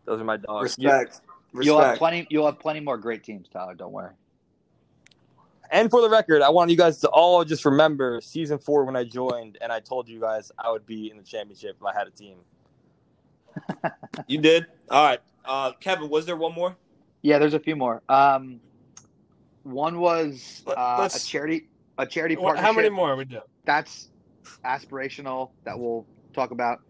Those 0.06 0.20
are 0.20 0.24
my 0.24 0.38
dogs. 0.38 0.78
Respect. 0.78 1.22
You'll 1.62 1.80
have 1.80 1.98
plenty. 2.00 2.26
You'll 2.32 2.48
have 2.48 2.60
plenty 2.60 2.80
more 2.80 2.98
great 2.98 3.24
teams, 3.24 3.48
Tyler. 3.48 3.76
Don't 3.76 3.92
worry. 3.92 4.14
And 5.74 5.90
for 5.90 6.02
the 6.02 6.10
record, 6.10 6.44
I 6.44 6.52
want 6.52 6.70
you 6.70 6.78
guys 6.78 7.00
to 7.00 7.10
all 7.10 7.44
just 7.44 7.66
remember 7.66 8.22
season 8.22 8.60
four 8.60 8.86
when 8.86 8.96
I 8.96 9.04
joined 9.04 9.58
and 9.60 9.72
I 9.72 9.80
told 9.80 10.08
you 10.08 10.20
guys 10.20 10.52
I 10.58 10.70
would 10.72 10.86
be 10.86 11.10
in 11.10 11.18
the 11.18 11.24
championship 11.24 11.78
if 11.80 11.84
I 11.86 11.92
had 11.98 12.08
a 12.08 12.12
team. 12.12 12.38
You 14.28 14.38
did. 14.38 14.68
All 14.92 15.04
right, 15.04 15.20
uh, 15.44 15.72
Kevin. 15.80 16.08
Was 16.08 16.28
there 16.28 16.36
one 16.36 16.54
more? 16.54 16.76
Yeah, 17.24 17.40
there's 17.40 17.56
a 17.56 17.60
few 17.60 17.76
more. 17.76 18.04
Um, 18.08 18.60
one 19.64 20.00
was 20.00 20.62
uh, 20.68 21.10
a 21.12 21.20
charity 21.20 21.68
a 21.98 22.06
charity 22.06 22.36
What- 22.36 22.56
partnership. 22.56 22.66
How 22.66 22.74
many 22.74 22.90
more 22.90 23.12
are 23.12 23.16
we 23.16 23.26
doing? 23.26 23.42
That's 23.66 24.10
aspirational 24.64 25.50
that 25.66 25.78
we'll 25.80 26.06
talk 26.34 26.52
about, 26.52 26.82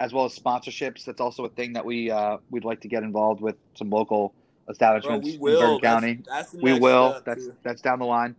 as 0.00 0.12
well 0.12 0.24
as 0.24 0.36
sponsorships. 0.36 1.04
That's 1.04 1.20
also 1.20 1.44
a 1.44 1.50
thing 1.50 1.72
that 1.74 1.84
we 1.84 2.10
uh, 2.10 2.38
we'd 2.50 2.64
like 2.64 2.80
to 2.80 2.88
get 2.88 3.04
involved 3.04 3.40
with 3.40 3.54
some 3.76 3.88
local 3.90 4.34
Bro, 4.66 4.72
establishments 4.72 5.26
we 5.26 5.34
in 5.34 5.40
will. 5.40 5.60
Bergen 5.60 5.80
That's- 5.82 5.94
County. 5.94 6.18
That's, 6.28 6.50
the 6.50 6.58
we 6.58 6.78
will. 6.78 7.22
That's 7.24 7.46
too. 7.46 7.54
that's 7.62 7.80
down 7.82 7.98
the 7.98 8.04
line. 8.06 8.34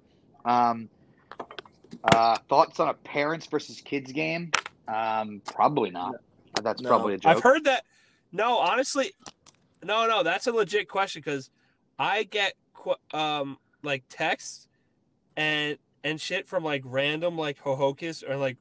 Um, 0.45 0.89
uh, 2.13 2.37
thoughts 2.49 2.79
on 2.79 2.89
a 2.89 2.93
parents 2.93 3.45
versus 3.47 3.81
kids 3.81 4.11
game? 4.11 4.51
Um, 4.87 5.41
probably 5.45 5.89
not. 5.89 6.15
That's 6.61 6.81
No. 6.81 6.89
probably 6.89 7.15
a 7.15 7.17
joke. 7.17 7.35
I've 7.37 7.43
heard 7.43 7.63
that. 7.65 7.83
No, 8.31 8.57
honestly, 8.57 9.13
no, 9.83 10.07
no, 10.07 10.23
that's 10.23 10.47
a 10.47 10.51
legit 10.51 10.87
question 10.89 11.21
because 11.23 11.49
I 11.99 12.23
get 12.23 12.53
um 13.13 13.57
like 13.83 14.03
texts 14.09 14.67
and 15.35 15.77
and 16.03 16.21
shit 16.21 16.47
from 16.47 16.63
like 16.63 16.83
random 16.85 17.37
like 17.37 17.59
Ho-Ho-Kus 17.59 18.23
or 18.23 18.37
like 18.37 18.57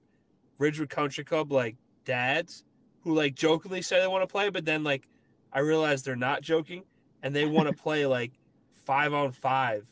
Ridgewood 0.59 0.91
Country 0.91 1.23
Club 1.25 1.53
like 1.53 1.77
dads 2.05 2.65
who 3.03 3.15
like 3.15 3.35
jokingly 3.35 3.83
say 3.83 4.01
they 4.01 4.07
want 4.07 4.23
to 4.23 4.27
play, 4.27 4.49
but 4.51 4.65
then 4.65 4.83
like 4.85 5.07
I 5.53 5.61
realize 5.61 6.03
they're 6.03 6.17
not 6.17 6.43
joking 6.43 6.83
and 7.27 7.35
they 7.35 7.45
want 7.45 7.67
to 7.67 7.75
play 7.75 8.07
like 8.07 8.31
five 8.85 9.13
on 9.13 9.33
five. 9.33 9.85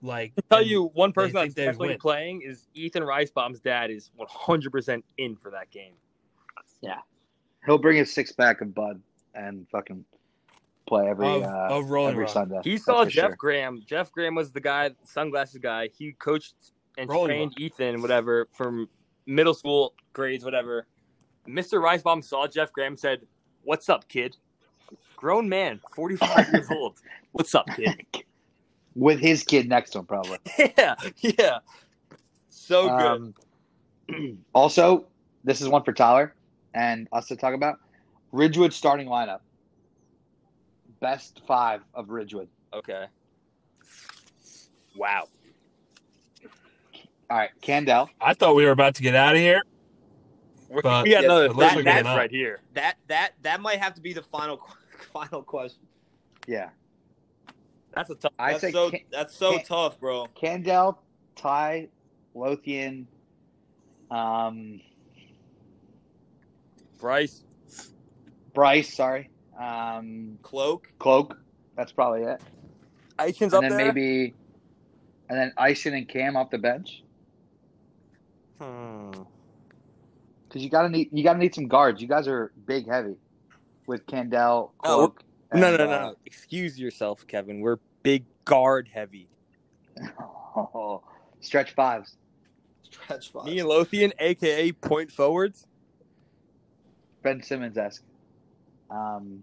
Like 0.00 0.32
I 0.38 0.54
tell 0.54 0.64
you, 0.64 0.90
one 0.94 1.12
person 1.12 1.34
that's 1.34 1.54
definitely 1.54 1.88
win. 1.88 1.98
playing 1.98 2.42
is 2.42 2.68
Ethan 2.74 3.02
Ricebaum's 3.02 3.58
dad 3.58 3.90
is 3.90 4.12
100% 4.20 5.02
in 5.18 5.34
for 5.36 5.50
that 5.50 5.70
game. 5.72 5.94
Yeah, 6.80 6.98
he'll 7.64 7.78
bring 7.78 7.96
his 7.96 8.12
six 8.12 8.30
pack 8.30 8.60
of 8.60 8.74
Bud 8.74 9.00
and 9.34 9.66
fucking 9.70 10.04
play 10.86 11.08
every 11.08 11.26
Of- 11.26 11.42
uh, 11.42 11.68
of 11.70 11.90
Rolling 11.90 12.12
every 12.12 12.24
Rock. 12.24 12.32
Sunday. 12.32 12.60
He 12.62 12.78
saw 12.78 13.04
Jeff 13.04 13.30
sure. 13.30 13.36
Graham. 13.36 13.82
Jeff 13.84 14.12
Graham 14.12 14.36
was 14.36 14.52
the 14.52 14.60
guy, 14.60 14.90
sunglasses 15.02 15.58
guy. 15.58 15.88
He 15.88 16.12
coached 16.12 16.54
and 16.96 17.10
Rolling 17.10 17.28
trained 17.28 17.54
Ethan, 17.58 18.02
whatever, 18.02 18.48
from 18.52 18.88
middle 19.26 19.54
school 19.54 19.94
grades, 20.12 20.44
whatever. 20.44 20.86
Mr. 21.48 21.82
Ricebaum 21.82 22.22
saw 22.22 22.46
Jeff 22.46 22.72
Graham, 22.72 22.96
said, 22.96 23.26
"What's 23.64 23.88
up, 23.88 24.06
kid?" 24.08 24.36
Grown 25.16 25.48
man, 25.48 25.80
forty-five 25.94 26.52
years 26.52 26.66
old. 26.70 26.94
What's 27.32 27.54
up, 27.54 27.66
kid? 27.74 28.06
with 28.94 29.20
his 29.20 29.42
kid 29.42 29.68
next 29.68 29.90
to 29.90 29.98
him, 29.98 30.06
probably. 30.06 30.38
yeah, 30.78 30.94
yeah. 31.20 31.58
So 32.48 32.88
good. 32.88 33.34
Um, 34.08 34.38
also, 34.54 35.06
this 35.44 35.60
is 35.60 35.68
one 35.68 35.82
for 35.82 35.92
Tyler 35.92 36.34
and 36.74 37.08
us 37.12 37.26
to 37.26 37.36
talk 37.36 37.54
about. 37.54 37.78
Ridgewood 38.32 38.72
starting 38.72 39.06
lineup. 39.06 39.40
Best 41.00 41.42
five 41.46 41.82
of 41.94 42.08
Ridgewood. 42.08 42.48
okay. 42.72 43.06
Wow. 44.96 45.28
All 47.28 47.36
right, 47.36 47.50
Candell. 47.60 48.08
I 48.20 48.32
thought 48.32 48.54
we 48.54 48.64
were 48.64 48.70
about 48.70 48.94
to 48.94 49.02
get 49.02 49.14
out 49.14 49.34
of 49.34 49.40
here. 49.40 49.62
We 50.70 50.80
got 50.80 51.06
Yeah, 51.06 51.20
another 51.20 51.46
it 51.46 51.56
looks 51.56 51.74
that, 51.74 51.84
that's 51.84 52.06
right 52.06 52.30
here. 52.30 52.60
That 52.72 52.96
that 53.08 53.32
that 53.42 53.60
might 53.60 53.78
have 53.78 53.94
to 53.94 54.00
be 54.00 54.12
the 54.14 54.22
final 54.22 54.56
final 55.12 55.42
question. 55.42 55.80
Yeah, 56.46 56.70
That's 57.94 58.10
a 58.10 58.14
tough. 58.14 58.32
I 58.38 58.52
That's 58.52 58.60
say 58.60 58.72
so 58.72 58.90
Can- 58.90 59.00
that's 59.10 59.34
so 59.36 59.56
Can- 59.56 59.64
tough, 59.64 59.98
bro. 60.00 60.26
Candell, 60.40 60.98
Ty, 61.34 61.88
Lothian, 62.34 63.06
um, 64.10 64.80
Bryce. 67.00 67.42
Bryce. 68.54 68.94
Sorry, 68.94 69.28
um, 69.60 70.38
Cloak. 70.42 70.90
Cloak. 70.98 71.36
That's 71.76 71.92
probably 71.92 72.22
it. 72.22 72.40
Eichen's 73.18 73.52
and 73.52 73.54
up 73.54 73.60
then 73.62 73.76
there. 73.76 73.86
maybe, 73.92 74.34
and 75.28 75.38
then 75.38 75.52
Eisen 75.58 75.94
and 75.94 76.08
Cam 76.08 76.36
off 76.36 76.50
the 76.50 76.58
bench 76.58 77.02
Hmm. 78.60 79.10
because 80.48 80.62
you 80.62 80.70
gotta 80.70 80.88
need 80.88 81.08
you 81.12 81.22
gotta 81.24 81.38
need 81.38 81.54
some 81.54 81.66
guards. 81.68 82.00
You 82.00 82.08
guys 82.08 82.28
are 82.28 82.52
big 82.66 82.86
heavy 82.88 83.16
with 83.86 84.06
Candell, 84.06 84.72
Oh, 84.84 84.96
Cloak. 84.96 85.22
No, 85.54 85.68
and, 85.68 85.78
no, 85.78 85.86
no, 85.86 85.92
uh. 85.92 86.12
Excuse 86.24 86.78
yourself, 86.78 87.26
Kevin. 87.26 87.60
We're 87.60 87.78
big 88.02 88.24
guard 88.44 88.88
heavy. 88.92 89.28
Oh, 90.56 91.02
stretch 91.40 91.72
fives. 91.74 92.16
Stretch 92.82 93.30
five. 93.32 93.44
Me 93.46 93.58
and 93.60 93.68
Lothian, 93.68 94.12
aka 94.18 94.72
point 94.72 95.10
forwards. 95.12 95.66
Ben 97.22 97.42
Simmons 97.42 97.76
esque. 97.76 98.02
Um, 98.90 99.42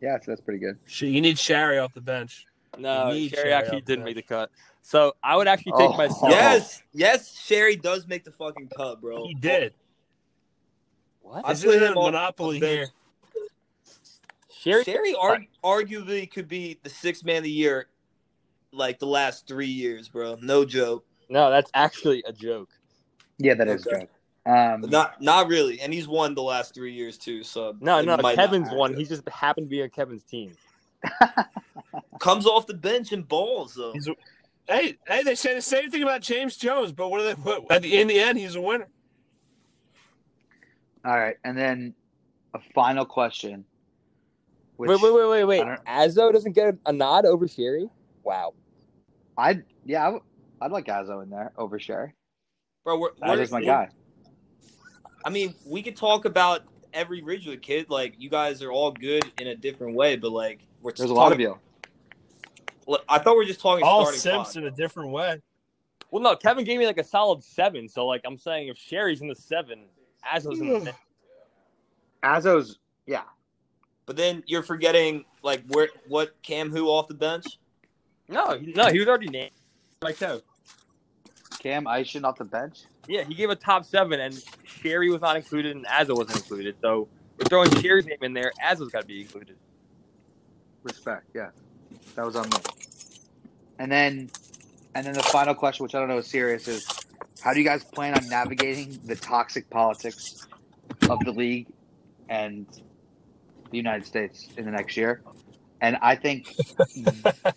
yeah, 0.00 0.18
so 0.18 0.30
that's 0.30 0.40
pretty 0.40 0.60
good. 0.60 0.78
You 0.98 1.20
need 1.20 1.38
Sherry 1.38 1.78
off 1.78 1.94
the 1.94 2.00
bench. 2.00 2.46
No, 2.78 3.10
Sherry 3.10 3.28
Sherry 3.28 3.52
actually 3.52 3.80
didn't 3.80 4.04
there. 4.04 4.14
make 4.14 4.16
the 4.16 4.22
cut. 4.22 4.50
So 4.82 5.14
I 5.22 5.36
would 5.36 5.48
actually 5.48 5.72
take 5.78 5.90
Oh. 5.90 5.96
my 5.96 6.08
Yes, 6.28 6.82
yes. 6.92 7.38
Sherry 7.40 7.76
does 7.76 8.06
make 8.06 8.24
the 8.24 8.32
fucking 8.32 8.68
cut, 8.76 9.00
bro. 9.00 9.26
He 9.26 9.34
did. 9.34 9.72
What? 11.24 11.42
I 11.44 11.52
This 11.54 11.64
put 11.64 11.76
isn't 11.76 11.92
him 11.92 11.98
on 11.98 12.12
Monopoly 12.12 12.60
the 12.60 12.66
here. 12.68 12.88
Sherry, 14.50 14.84
Sherry 14.84 15.14
ar- 15.14 15.40
arguably 15.64 16.30
could 16.30 16.48
be 16.48 16.78
the 16.82 16.90
sixth 16.90 17.24
man 17.24 17.38
of 17.38 17.44
the 17.44 17.50
year, 17.50 17.86
like 18.72 18.98
the 18.98 19.06
last 19.06 19.48
three 19.48 19.66
years, 19.66 20.08
bro. 20.08 20.36
No 20.42 20.64
joke. 20.66 21.04
No, 21.30 21.50
that's 21.50 21.70
actually 21.74 22.22
a 22.26 22.32
joke. 22.32 22.68
Yeah, 23.38 23.54
that 23.54 23.68
is 23.68 23.86
Okay. 23.86 24.00
good. 24.00 24.08
Um, 24.52 24.82
Not 24.82 25.22
not 25.22 25.48
really, 25.48 25.80
and 25.80 25.92
he's 25.94 26.06
won 26.06 26.34
the 26.34 26.42
last 26.42 26.74
three 26.74 26.92
years 26.92 27.16
too. 27.16 27.42
So 27.42 27.74
No, 27.80 28.02
no, 28.02 28.16
Kevin's 28.34 28.66
matter. 28.66 28.76
one. 28.76 28.92
He 28.92 29.04
just 29.04 29.26
happened 29.30 29.66
to 29.68 29.70
be 29.70 29.82
on 29.82 29.88
Kevin's 29.88 30.24
team. 30.24 30.54
comes 32.20 32.46
off 32.46 32.66
the 32.66 32.74
bench 32.74 33.12
and 33.12 33.26
balls 33.26 33.74
though. 33.74 33.92
He's 33.94 34.08
Hey, 34.66 34.98
hey, 35.06 35.22
they 35.22 35.34
say 35.34 35.54
the 35.54 35.62
same 35.62 35.90
thing 35.90 36.02
about 36.02 36.20
James 36.22 36.56
Jones, 36.56 36.92
but 36.92 37.08
what 37.08 37.20
are 37.20 37.24
they? 37.24 37.32
What, 37.34 37.64
at 37.70 37.82
the, 37.82 37.98
in 38.00 38.06
the 38.08 38.18
end, 38.18 38.38
he's 38.38 38.54
a 38.54 38.60
winner. 38.60 38.88
All 41.04 41.18
right, 41.18 41.36
and 41.44 41.56
then 41.56 41.94
a 42.54 42.60
final 42.74 43.04
question. 43.04 43.64
Which 44.76 44.88
wait, 44.88 45.00
wait, 45.00 45.12
wait, 45.14 45.28
wait, 45.28 45.44
wait. 45.44 45.78
I 45.86 46.06
Azzo 46.06 46.32
doesn't 46.32 46.52
get 46.52 46.76
a 46.86 46.92
nod 46.92 47.26
over 47.26 47.46
Sherry. 47.46 47.88
Wow. 48.24 48.54
I'd 49.36 49.64
yeah, 49.84 50.02
I 50.02 50.04
w- 50.06 50.22
I'd 50.60 50.72
like 50.72 50.86
Azzo 50.86 51.22
in 51.22 51.30
there 51.30 51.52
over 51.56 51.78
Sherry. 51.78 52.14
Bro, 52.84 52.98
we're, 52.98 53.10
That 53.20 53.36
we're 53.36 53.42
is 53.42 53.52
my 53.52 53.62
guy. 53.62 53.88
I 55.24 55.30
mean, 55.30 55.54
we 55.64 55.82
could 55.82 55.96
talk 55.96 56.24
about 56.24 56.62
every 56.92 57.22
Ridgewood 57.22 57.62
kid. 57.62 57.88
Like, 57.88 58.14
you 58.18 58.28
guys 58.28 58.62
are 58.62 58.72
all 58.72 58.90
good 58.90 59.30
in 59.38 59.48
a 59.48 59.54
different 59.54 59.94
way, 59.94 60.16
but 60.16 60.32
like, 60.32 60.60
we're 60.82 60.92
There's 60.92 61.10
a 61.10 61.14
lot 61.14 61.32
of 61.32 61.40
you. 61.40 61.58
Look, 62.86 63.04
I 63.08 63.18
thought 63.18 63.32
we 63.32 63.38
were 63.38 63.44
just 63.44 63.60
talking 63.60 63.84
All 63.84 64.02
starting 64.02 64.20
Simps 64.20 64.56
in 64.56 64.64
a 64.64 64.70
different 64.70 65.10
way. 65.10 65.40
Well, 66.10 66.22
no, 66.22 66.36
Kevin 66.36 66.64
gave 66.64 66.78
me 66.78 66.86
like 66.86 66.98
a 66.98 67.04
solid 67.04 67.42
seven. 67.42 67.88
So, 67.88 68.06
like, 68.06 68.22
I'm 68.24 68.36
saying 68.36 68.68
if 68.68 68.76
Sherry's 68.76 69.22
in 69.22 69.28
the 69.28 69.34
seven, 69.34 69.84
Azzo's 70.32 70.60
in 70.60 70.84
the 70.84 70.94
Azzo's 72.22 72.78
yeah. 73.06 73.22
But 74.06 74.16
then 74.16 74.42
you're 74.46 74.62
forgetting 74.62 75.24
like 75.42 75.62
where 75.68 75.88
what 76.08 76.40
Cam 76.42 76.70
who 76.70 76.88
off 76.88 77.08
the 77.08 77.14
bench. 77.14 77.58
No, 78.28 78.58
no, 78.60 78.88
he 78.88 78.98
was 78.98 79.08
already 79.08 79.28
named. 79.28 79.52
Like 80.02 80.16
so. 80.16 80.40
Cam 81.58 81.84
Aishin 81.84 82.24
off 82.24 82.36
the 82.36 82.44
bench. 82.44 82.82
Yeah, 83.08 83.24
he 83.24 83.34
gave 83.34 83.50
a 83.50 83.56
top 83.56 83.84
seven, 83.84 84.20
and 84.20 84.42
Sherry 84.64 85.10
was 85.10 85.20
not 85.20 85.36
included, 85.36 85.76
and 85.76 85.86
Azzo 85.86 86.16
wasn't 86.16 86.36
included. 86.36 86.76
So 86.80 87.08
we're 87.38 87.46
throwing 87.48 87.70
Sherry's 87.80 88.06
name 88.06 88.18
in 88.22 88.32
there. 88.32 88.52
Azzo's 88.62 88.90
got 88.90 89.02
to 89.02 89.06
be 89.06 89.22
included. 89.22 89.56
Respect, 90.82 91.26
yeah. 91.34 91.50
That 92.16 92.26
was 92.26 92.36
on 92.36 92.48
me. 92.48 92.56
And 93.78 93.90
then 93.90 94.30
and 94.94 95.06
then 95.06 95.14
the 95.14 95.22
final 95.22 95.54
question, 95.54 95.82
which 95.82 95.94
I 95.94 95.98
don't 95.98 96.08
know 96.08 96.18
is 96.18 96.26
serious, 96.26 96.68
is 96.68 96.86
how 97.44 97.52
do 97.52 97.58
you 97.58 97.64
guys 97.64 97.84
plan 97.84 98.14
on 98.14 98.26
navigating 98.30 98.98
the 99.04 99.14
toxic 99.14 99.68
politics 99.68 100.48
of 101.10 101.20
the 101.26 101.30
league 101.30 101.66
and 102.30 102.66
the 103.70 103.76
United 103.76 104.06
States 104.06 104.48
in 104.56 104.64
the 104.64 104.70
next 104.70 104.96
year? 104.96 105.20
And 105.82 105.98
I 106.00 106.14
think 106.16 106.46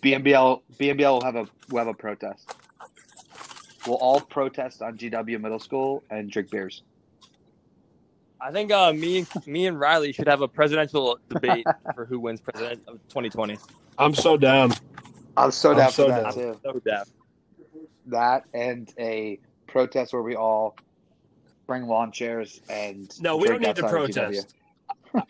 BNBL 0.02 0.60
BNBL 0.78 1.12
will 1.12 1.22
have 1.22 1.36
a 1.36 1.46
will 1.70 1.78
have 1.78 1.86
a 1.86 1.94
protest. 1.94 2.54
We'll 3.86 3.96
all 3.96 4.20
protest 4.20 4.82
on 4.82 4.98
GW 4.98 5.40
Middle 5.40 5.58
School 5.58 6.04
and 6.10 6.30
drink 6.30 6.50
beers. 6.50 6.82
I 8.42 8.52
think 8.52 8.70
uh, 8.70 8.92
me 8.92 9.20
and 9.20 9.46
me 9.46 9.66
and 9.66 9.80
Riley 9.80 10.12
should 10.12 10.28
have 10.28 10.42
a 10.42 10.48
presidential 10.48 11.18
debate 11.30 11.64
for 11.94 12.04
who 12.04 12.20
wins 12.20 12.42
president 12.42 12.82
of 12.86 12.96
2020. 13.08 13.56
I'm 13.96 14.14
so 14.14 14.36
down. 14.36 14.74
I'm 15.34 15.50
so 15.50 15.70
I'm 15.70 15.78
down 15.78 15.92
so 15.92 16.04
for 16.04 16.10
that 16.10 16.22
down. 16.24 16.34
too. 16.34 16.60
So 16.62 16.80
daft. 16.84 17.10
That 18.04 18.44
and 18.52 18.92
a 18.98 19.38
protest 19.68 20.12
where 20.12 20.22
we 20.22 20.34
all 20.34 20.76
bring 21.66 21.86
lawn 21.86 22.10
chairs 22.10 22.60
and 22.68 23.14
No, 23.20 23.36
we 23.36 23.46
don't 23.48 23.60
need 23.60 23.76
to 23.76 23.84
outside 23.84 24.02
of 24.02 24.10
GW. 24.10 24.14
protest. 24.14 24.54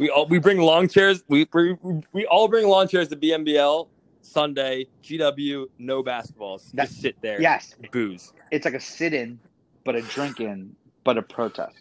We 0.00 0.10
all 0.10 0.26
we 0.26 0.40
bring 0.40 0.58
lawn 0.58 0.88
chairs. 0.88 1.22
We 1.28 1.46
we, 1.52 1.76
we 2.12 2.26
all 2.26 2.48
bring 2.48 2.66
lawn 2.66 2.88
chairs 2.88 3.06
to 3.08 3.16
BNBL 3.16 3.86
Sunday. 4.22 4.88
GW 5.04 5.66
no 5.78 6.02
basketballs. 6.02 6.72
That- 6.72 6.88
Just 6.88 7.00
sit 7.00 7.14
there. 7.22 7.40
Yes, 7.40 7.76
Booze. 7.92 8.32
it's 8.50 8.64
like 8.64 8.74
a 8.74 8.80
sit-in, 8.80 9.38
but 9.84 9.94
a 9.94 10.02
drink-in, 10.02 10.74
but 11.04 11.16
a 11.16 11.22
protest. 11.22 11.76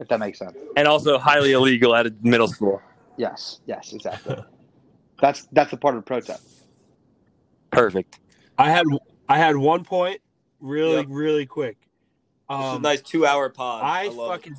If 0.00 0.08
that 0.08 0.18
makes 0.18 0.40
sense. 0.40 0.56
And 0.76 0.88
also 0.88 1.18
highly 1.18 1.52
illegal 1.52 1.94
at 1.94 2.06
a 2.08 2.14
middle 2.20 2.48
school. 2.48 2.82
Yes, 3.16 3.60
yes, 3.66 3.92
exactly. 3.92 4.36
that's 5.20 5.46
that's 5.52 5.72
a 5.72 5.76
part 5.76 5.94
of 5.94 6.02
the 6.02 6.06
protest. 6.06 6.64
Perfect. 7.70 8.18
I 8.58 8.70
had 8.70 8.86
I 9.28 9.38
had 9.38 9.56
one 9.56 9.84
point, 9.84 10.20
really, 10.66 10.96
Yep. 10.96 11.06
really 11.08 11.46
quick. 11.46 11.76
This 12.48 12.58
is 12.58 12.64
a 12.64 12.68
Um, 12.76 12.82
nice 12.82 13.02
two 13.02 13.26
hour 13.26 13.48
pod. 13.48 13.82
I, 13.82 14.04
I 14.04 14.08
love 14.08 14.30
it. 14.30 14.32
fucking 14.32 14.56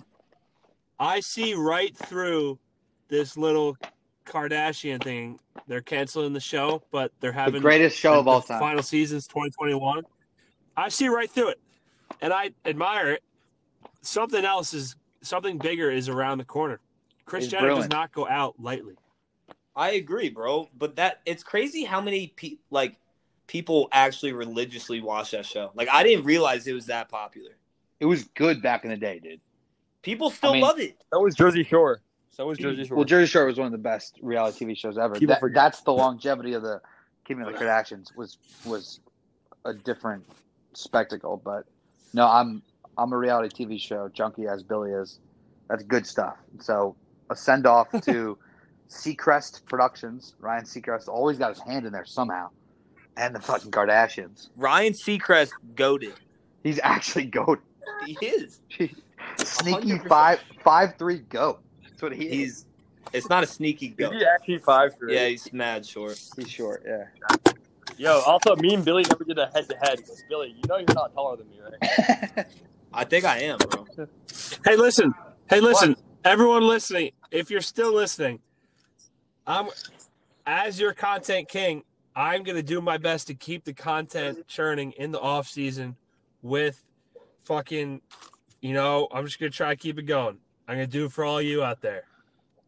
I 0.99 1.19
see 1.19 1.53
right 1.53 1.95
through 1.95 2.57
this 3.07 3.37
little 3.37 3.77
Kardashian 4.25 5.01
thing. 5.03 5.39
They're 5.67 5.81
canceling 5.81 6.33
the 6.33 6.39
show, 6.39 6.83
but 6.91 7.11
they're 7.19 7.31
having 7.31 7.53
The 7.53 7.57
having 7.59 7.61
greatest 7.61 7.97
show 7.97 8.13
the- 8.15 8.19
of 8.19 8.27
all 8.27 8.41
time. 8.41 8.59
Final 8.59 8.83
season's 8.83 9.27
2021. 9.27 10.03
I 10.75 10.89
see 10.89 11.07
right 11.07 11.29
through 11.29 11.49
it, 11.49 11.59
and 12.21 12.33
I 12.33 12.51
admire 12.65 13.11
it. 13.11 13.23
Something 14.01 14.43
else 14.45 14.73
is 14.73 14.95
something 15.21 15.57
bigger 15.57 15.89
is 15.91 16.09
around 16.09 16.37
the 16.39 16.45
corner. 16.45 16.79
Kris 17.25 17.45
It's 17.45 17.51
Jenner 17.51 17.69
does 17.69 17.89
not 17.89 18.11
go 18.11 18.27
out 18.27 18.55
lightly. 18.59 18.95
I 19.75 19.91
agree, 19.91 20.29
bro. 20.29 20.69
But 20.77 20.95
that 20.95 21.21
it's 21.25 21.43
crazy 21.43 21.83
how 21.83 21.99
many 22.01 22.27
pe- 22.35 22.57
like 22.69 22.97
people 23.47 23.87
actually 23.91 24.33
religiously 24.33 25.01
watch 25.01 25.31
that 25.31 25.45
show. 25.45 25.71
Like 25.73 25.89
I 25.89 26.03
didn't 26.03 26.25
realize 26.25 26.67
it 26.67 26.73
was 26.73 26.85
that 26.87 27.09
popular. 27.09 27.51
It 27.99 28.05
was 28.05 28.25
good 28.35 28.61
back 28.61 28.83
in 28.83 28.91
the 28.91 28.97
day, 28.97 29.19
dude. 29.19 29.39
People 30.03 30.29
still 30.29 30.51
I 30.51 30.53
mean- 30.53 30.61
love 30.61 30.79
it. 30.79 30.97
That 31.11 31.19
was 31.19 31.35
Jersey 31.35 31.63
Shore. 31.63 32.01
So 32.29 32.45
was 32.45 32.59
Jersey 32.59 32.85
Shore. 32.85 32.97
Well, 32.97 33.05
Jersey 33.05 33.31
Shore 33.31 33.45
was 33.45 33.57
one 33.57 33.65
of 33.65 33.71
the 33.71 33.79
best 33.79 34.19
reality 34.21 34.65
TV 34.65 34.77
shows 34.77 34.97
ever. 34.97 35.17
That- 35.19 35.41
that's 35.53 35.81
the 35.81 35.93
longevity 35.93 36.53
of 36.53 36.61
the 36.61 36.79
Keeping 37.25 37.43
Up 37.43 37.51
with 37.51 37.59
the 37.59 37.65
Kardashians 37.65 38.15
was 38.15 38.37
was 38.65 38.99
a 39.65 39.73
different 39.73 40.23
spectacle. 40.73 41.41
But 41.43 41.65
no, 42.13 42.27
I'm 42.27 42.61
I'm 42.97 43.11
a 43.11 43.17
reality 43.17 43.65
TV 43.65 43.79
show 43.79 44.07
junkie 44.09 44.47
as 44.47 44.63
Billy 44.63 44.91
is. 44.91 45.19
That's 45.67 45.83
good 45.83 46.05
stuff. 46.05 46.37
So 46.61 46.95
a 47.29 47.35
send 47.35 47.65
off 47.65 47.89
to 48.03 48.37
Seacrest 48.89 49.65
Productions. 49.65 50.35
Ryan 50.39 50.63
Seacrest 50.63 51.07
always 51.07 51.37
got 51.37 51.49
his 51.49 51.59
hand 51.59 51.85
in 51.85 51.91
there 51.91 52.05
somehow, 52.05 52.49
and 53.17 53.35
the 53.35 53.39
fucking 53.39 53.71
Kardashians. 53.71 54.49
Ryan 54.55 54.93
Seacrest 54.93 55.51
goaded. 55.75 56.13
He's 56.63 56.79
actually 56.83 57.25
goat. 57.25 57.59
He 58.05 58.17
is. 58.25 58.61
Sneaky 59.37 59.93
100%. 59.93 60.07
five 60.07 60.39
five 60.63 60.95
three 60.97 61.19
goat. 61.19 61.61
That's 61.83 62.01
what 62.01 62.13
he 62.13 62.25
is. 62.25 62.31
He's. 62.31 62.65
It's 63.13 63.29
not 63.29 63.43
a 63.43 63.47
sneaky 63.47 63.87
Is 63.87 63.93
goat. 63.93 64.13
he 64.15 64.25
actually 64.25 64.57
five 64.59 64.97
three? 64.97 65.15
Yeah, 65.15 65.27
he's 65.29 65.51
mad 65.53 65.85
short. 65.85 66.19
He's 66.35 66.49
short. 66.49 66.83
Yeah. 66.85 67.53
Yo, 67.97 68.19
also 68.25 68.55
me 68.57 68.73
and 68.73 68.83
Billy 68.85 69.03
never 69.03 69.23
did 69.23 69.39
a 69.39 69.49
head 69.53 69.67
to 69.69 69.77
head. 69.77 70.01
Billy, 70.29 70.49
you 70.49 70.67
know 70.67 70.77
you're 70.77 70.93
not 70.93 71.13
taller 71.13 71.37
than 71.37 71.49
me, 71.49 71.59
right? 71.61 72.45
I 72.93 73.03
think 73.05 73.25
I 73.25 73.39
am, 73.39 73.57
bro. 73.57 73.87
Hey, 74.65 74.75
listen. 74.75 75.13
Hey, 75.49 75.61
listen. 75.61 75.95
Everyone 76.23 76.67
listening, 76.67 77.11
if 77.31 77.49
you're 77.49 77.61
still 77.61 77.93
listening, 77.93 78.39
I'm 79.45 79.69
as 80.45 80.79
your 80.79 80.93
content 80.93 81.47
king. 81.47 81.83
I'm 82.17 82.41
gonna 82.41 82.63
do 82.63 82.81
my 82.81 82.97
best 82.97 83.27
to 83.27 83.35
keep 83.35 83.63
the 83.63 83.73
content 83.73 84.47
churning 84.47 84.91
in 84.93 85.11
the 85.11 85.19
off 85.19 85.47
season 85.47 85.95
with 86.41 86.83
fucking, 87.43 88.01
you 88.59 88.73
know, 88.73 89.07
I'm 89.11 89.23
just 89.25 89.39
gonna 89.39 89.51
try 89.51 89.69
to 89.69 89.75
keep 89.75 89.99
it 89.99 90.07
going. 90.07 90.39
I'm 90.67 90.75
gonna 90.75 90.87
do 90.87 91.05
it 91.05 91.11
for 91.11 91.23
all 91.23 91.39
you 91.39 91.63
out 91.63 91.81
there. 91.81 92.05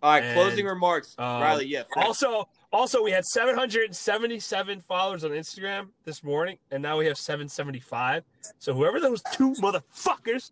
All 0.04 0.12
right, 0.12 0.24
And, 0.24 0.36
closing 0.36 0.68
remarks. 0.68 1.16
um, 1.18 1.42
Riley, 1.42 1.66
yeah. 1.66 1.84
Also, 1.96 2.48
also 2.72 3.02
we 3.02 3.10
had 3.10 3.26
777 3.26 4.82
followers 4.82 5.24
on 5.24 5.32
Instagram 5.32 5.88
this 6.06 6.24
morning, 6.24 6.60
and 6.70 6.84
now 6.84 7.00
we 7.00 7.08
have 7.08 7.18
775. 7.18 8.24
So 8.60 8.76
whoever 8.76 9.00
those 9.00 9.24
two 9.34 9.54
motherfuckers 9.56 10.52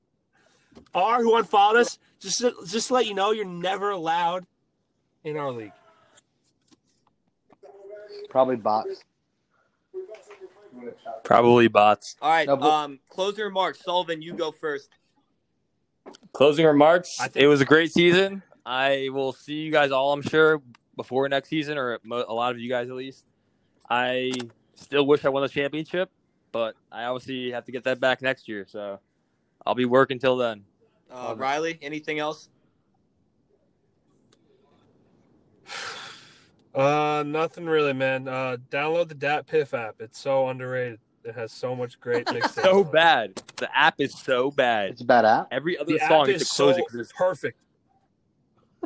are 0.96 1.22
who 1.22 1.36
unfollowed 1.36 1.82
us, 1.82 2.00
just 2.20 2.44
just 2.66 2.88
to 2.88 2.94
let 2.96 3.06
you 3.06 3.14
know, 3.14 3.30
you're 3.30 3.46
never 3.46 3.92
allowed 3.92 4.48
in 5.24 5.38
our 5.38 5.52
league. 5.52 5.72
Probably 8.30 8.56
bots. 8.56 9.04
Probably 11.24 11.68
bots. 11.68 12.16
All 12.22 12.30
right. 12.30 12.48
No, 12.48 12.56
but- 12.56 12.70
um, 12.70 13.00
closing 13.10 13.44
remarks. 13.44 13.80
Sullivan, 13.84 14.22
you 14.22 14.34
go 14.34 14.52
first. 14.52 14.90
Closing 16.34 16.66
remarks. 16.66 17.20
I 17.20 17.28
think- 17.28 17.44
it 17.44 17.48
was 17.48 17.62
a 17.62 17.66
great 17.66 17.92
season. 17.92 18.44
I 18.66 19.10
will 19.12 19.34
see 19.34 19.56
you 19.56 19.72
guys 19.72 19.92
all, 19.92 20.12
I'm 20.14 20.22
sure, 20.22 20.62
before 20.96 21.28
next 21.30 21.50
season, 21.50 21.78
or 21.78 22.00
a 22.12 22.34
lot 22.34 22.52
of 22.52 22.60
you 22.60 22.70
guys 22.70 22.90
at 22.90 22.96
least. 22.96 23.26
I 23.90 24.32
still 24.76 25.06
wish 25.06 25.24
I 25.26 25.30
won 25.30 25.44
the 25.44 25.50
championship, 25.50 26.10
but 26.52 26.76
I 26.92 27.06
obviously 27.06 27.52
have 27.52 27.66
to 27.66 27.72
get 27.72 27.84
that 27.86 28.00
back 28.00 28.22
next 28.22 28.48
year. 28.48 28.66
So 28.68 29.00
I'll 29.66 29.76
be 29.76 29.86
working 29.86 30.20
till 30.20 30.36
then. 30.38 30.66
Uh, 31.10 31.34
Riley, 31.38 31.80
anything 31.82 32.20
else? 32.20 32.50
Uh, 36.78 37.24
nothing 37.26 37.66
really, 37.66 37.94
man. 37.94 38.28
Uh, 38.28 38.58
download 38.70 39.08
the 39.08 39.16
Dat 39.16 39.48
Piff 39.48 39.74
app. 39.74 39.96
It's 40.00 40.20
so 40.20 40.48
underrated. 40.48 41.00
It 41.24 41.34
has 41.34 41.52
so 41.52 41.76
much 41.76 42.00
great 42.00 42.26
mixtapes. 42.28 42.62
So 42.64 42.84
bad. 42.84 43.42
The 43.58 43.76
app 43.76 43.96
is 43.98 44.14
so 44.18 44.52
bad. 44.52 44.92
It's 44.92 45.02
a 45.02 45.06
bad 45.06 45.26
app. 45.26 45.48
Every 45.52 45.78
other 45.78 45.94
The 45.94 46.00
song 46.08 46.30
app 46.30 46.36
is 46.36 46.48
to 46.48 46.56
close 46.56 46.76
so 46.76 46.80
it 46.82 46.88
'cause 46.88 47.00
it's 47.00 47.14
perfect. 47.14 47.58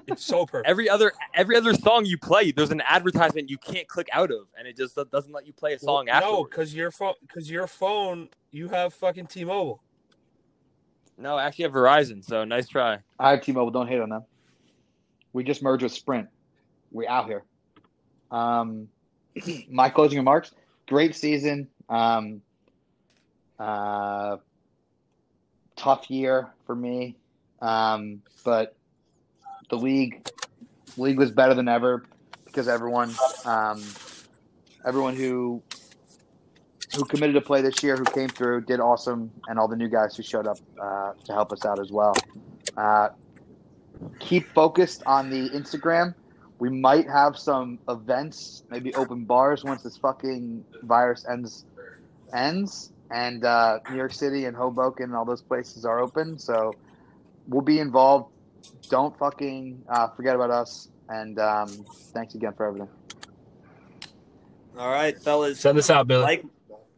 It's 0.08 0.24
so 0.24 0.46
perfect. 0.46 0.70
every 0.70 0.90
other 0.90 1.12
every 1.34 1.58
other 1.58 1.74
song 1.74 2.06
you 2.06 2.18
play, 2.18 2.52
there's 2.52 2.72
an 2.72 2.82
advertisement 2.88 3.50
you 3.50 3.58
can't 3.58 3.88
click 3.90 4.08
out 4.14 4.32
of, 4.32 4.48
and 4.58 4.66
it 4.68 4.78
just 4.78 4.98
doesn't 5.12 5.34
let 5.34 5.46
you 5.46 5.52
play 5.54 5.74
a 5.74 5.80
song 5.80 6.06
no, 6.06 6.14
afterwards. 6.14 6.50
because 6.50 6.74
your 6.74 6.92
phone, 6.92 7.14
because 7.22 7.52
your 7.52 7.68
phone, 7.68 8.30
you 8.52 8.70
have 8.70 8.94
fucking 8.94 9.28
T-Mobile. 9.28 9.84
No, 11.18 11.36
I 11.36 11.44
actually 11.44 11.64
have 11.64 11.74
Verizon, 11.74 12.24
so 12.24 12.46
nice 12.46 12.68
try. 12.70 13.00
I 13.20 13.32
have 13.32 13.42
T-Mobile. 13.44 13.70
Don't 13.72 13.88
hate 13.88 14.00
on 14.00 14.10
them. 14.10 14.24
We 15.34 15.44
just 15.44 15.62
merged 15.62 15.84
with 15.84 15.92
Sprint. 15.92 16.30
We 16.92 17.06
out 17.06 17.28
here. 17.28 17.44
Um, 18.32 18.88
my 19.70 19.90
closing 19.90 20.18
remarks. 20.18 20.52
Great 20.88 21.16
season. 21.16 21.68
Um, 21.90 22.42
uh, 23.60 24.38
tough 25.76 26.10
year 26.10 26.50
for 26.66 26.76
me, 26.76 27.16
um, 27.62 28.22
but 28.44 28.76
the 29.70 29.78
league 29.78 30.28
league 30.98 31.18
was 31.18 31.32
better 31.32 31.54
than 31.54 31.68
ever 31.68 32.04
because 32.46 32.68
everyone 32.68 33.14
um, 33.46 33.84
everyone 34.86 35.16
who 35.16 35.62
who 36.96 37.06
committed 37.06 37.36
to 37.36 37.42
play 37.42 37.62
this 37.62 37.82
year, 37.84 37.96
who 37.96 38.04
came 38.04 38.30
through, 38.30 38.62
did 38.62 38.80
awesome, 38.80 39.32
and 39.48 39.58
all 39.58 39.68
the 39.68 39.76
new 39.76 39.88
guys 39.88 40.16
who 40.16 40.24
showed 40.24 40.48
up 40.48 40.58
uh, 40.82 41.14
to 41.24 41.32
help 41.32 41.52
us 41.52 41.66
out 41.66 41.80
as 41.80 41.92
well. 41.92 42.14
Uh, 42.76 43.10
keep 44.20 44.48
focused 44.54 45.04
on 45.06 45.30
the 45.30 45.50
Instagram. 45.50 46.14
We 46.62 46.70
might 46.70 47.10
have 47.10 47.40
some 47.40 47.80
events, 47.90 48.66
maybe 48.70 48.94
open 48.94 49.26
bars 49.26 49.64
once 49.64 49.82
this 49.82 49.98
fucking 49.98 50.64
virus 50.84 51.26
ends 51.28 51.66
ends, 52.36 52.94
and 53.10 53.44
uh, 53.44 53.80
New 53.90 53.98
York 53.98 54.14
City 54.14 54.46
and 54.46 54.56
Hoboken 54.56 55.06
and 55.06 55.16
all 55.16 55.26
those 55.26 55.42
places 55.42 55.86
are 55.86 56.00
open. 56.00 56.38
So 56.38 56.76
we'll 57.48 57.64
be 57.64 57.80
involved. 57.80 58.32
Don't 58.92 59.18
fucking 59.18 59.82
uh, 59.90 60.10
forget 60.10 60.36
about 60.36 60.52
us. 60.52 60.90
And 61.10 61.40
um, 61.40 61.68
thanks 62.14 62.36
again 62.36 62.54
for 62.54 62.68
everything. 62.68 62.90
All 64.78 64.92
right, 64.92 65.18
fellas. 65.18 65.60
Send 65.60 65.80
this 65.80 65.90
out, 65.90 66.06
Billy. 66.06 66.22
Like, 66.22 66.46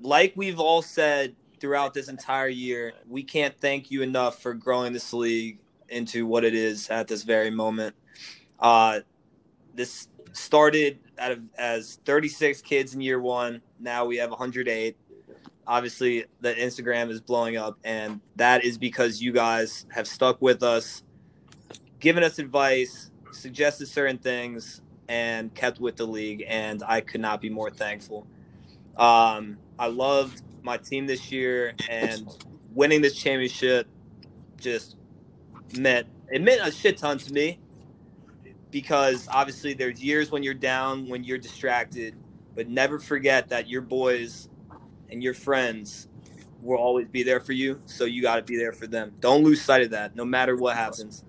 like 0.01 0.33
we've 0.35 0.59
all 0.59 0.81
said 0.81 1.37
throughout 1.61 1.93
this 1.93 2.09
entire 2.09 2.49
year, 2.49 2.91
we 3.07 3.23
can't 3.23 3.57
thank 3.61 3.91
you 3.91 4.01
enough 4.01 4.41
for 4.41 4.53
growing 4.53 4.91
this 4.91 5.13
league 5.13 5.59
into 5.87 6.27
what 6.27 6.43
it 6.43 6.53
is 6.53 6.89
at 6.89 7.07
this 7.07 7.23
very 7.23 7.49
moment. 7.49 7.95
Uh, 8.59 8.99
this 9.73 10.07
started 10.33 10.99
out 11.17 11.31
of 11.31 11.39
as 11.57 11.99
36 12.05 12.61
kids 12.61 12.93
in 12.93 13.01
year 13.01 13.19
one. 13.19 13.61
Now 13.79 14.05
we 14.05 14.17
have 14.17 14.29
108. 14.29 14.97
Obviously, 15.65 16.25
the 16.41 16.53
Instagram 16.53 17.09
is 17.09 17.21
blowing 17.21 17.55
up, 17.55 17.77
and 17.85 18.19
that 18.35 18.65
is 18.65 18.77
because 18.77 19.21
you 19.21 19.31
guys 19.31 19.85
have 19.89 20.07
stuck 20.07 20.41
with 20.41 20.61
us, 20.61 21.03
given 21.99 22.21
us 22.21 22.37
advice, 22.37 23.11
suggested 23.31 23.87
certain 23.87 24.17
things, 24.17 24.81
and 25.07 25.53
kept 25.55 25.79
with 25.79 25.95
the 25.95 26.05
league. 26.05 26.43
And 26.47 26.83
I 26.85 26.99
could 26.99 27.21
not 27.21 27.39
be 27.39 27.49
more 27.49 27.69
thankful. 27.69 28.27
Um, 28.97 29.57
I 29.79 29.87
loved 29.87 30.41
my 30.63 30.75
team 30.75 31.07
this 31.07 31.31
year, 31.31 31.75
and 31.89 32.27
winning 32.73 33.01
this 33.01 33.15
championship 33.15 33.87
just 34.59 34.97
meant 35.77 36.07
it 36.29 36.41
meant 36.41 36.65
a 36.65 36.71
shit 36.71 36.97
ton 36.97 37.17
to 37.17 37.33
me 37.33 37.59
because 38.73 39.27
obviously 39.31 39.73
there's 39.73 40.03
years 40.03 40.31
when 40.31 40.43
you're 40.43 40.55
down, 40.55 41.07
when 41.07 41.23
you're 41.23 41.37
distracted, 41.37 42.15
but 42.55 42.67
never 42.67 42.99
forget 42.99 43.47
that 43.49 43.69
your 43.69 43.81
boys 43.81 44.49
and 45.09 45.23
your 45.23 45.35
friends 45.35 46.07
will 46.61 46.79
always 46.79 47.07
be 47.07 47.21
there 47.23 47.39
for 47.39 47.53
you. 47.53 47.79
So 47.85 48.05
you 48.05 48.21
got 48.23 48.37
to 48.37 48.41
be 48.41 48.57
there 48.57 48.73
for 48.73 48.87
them. 48.87 49.13
Don't 49.19 49.43
lose 49.43 49.61
sight 49.61 49.83
of 49.83 49.91
that, 49.91 50.15
no 50.15 50.25
matter 50.25 50.55
what 50.55 50.75
happens. 50.75 51.23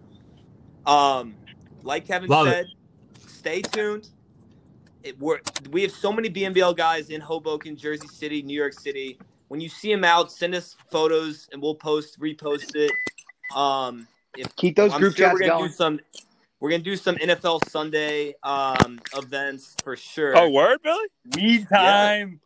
Um, 0.87 1.35
like 1.83 2.07
Kevin 2.07 2.31
Love 2.31 2.49
said, 2.49 2.67
stay 3.27 3.61
tuned. 3.61 4.09
It, 5.03 5.21
we're, 5.21 5.41
we 5.71 5.83
have 5.83 5.93
so 5.93 6.11
many 6.11 6.31
BNBL 6.31 6.75
guys 6.77 7.11
in 7.11 7.21
Hoboken, 7.21 7.77
Jersey 7.77 8.09
City, 8.09 8.43
New 8.43 8.59
York 8.59 8.73
City. 8.73 9.19
When 9.49 9.61
you 9.61 9.69
see 9.69 9.93
them 9.93 10.03
out, 10.03 10.33
send 10.33 10.55
us 10.55 10.77
photos 10.91 11.47
and 11.53 11.61
we'll 11.61 11.75
post, 11.75 12.19
repost 12.19 12.75
it. 12.75 12.93
Um, 13.55 14.09
if 14.35 14.57
Keep 14.57 14.77
those 14.77 14.95
I'm 14.95 15.01
group 15.01 15.15
sure 15.15 15.27
chats 15.27 15.35
we're 15.35 15.41
gonna 15.41 15.59
going. 15.59 15.69
do 15.69 15.75
some. 15.75 16.01
We're 16.65 16.71
gonna 16.71 16.83
do 16.83 16.97
some 16.97 17.17
NFL 17.17 17.69
Sunday 17.69 18.37
um, 18.43 18.99
events 19.15 19.77
for 19.85 19.99
sure. 19.99 20.35
Oh, 20.35 20.49
word, 20.49 20.79
Billy? 20.83 21.09
Weed 21.37 21.69
time. 21.69 22.41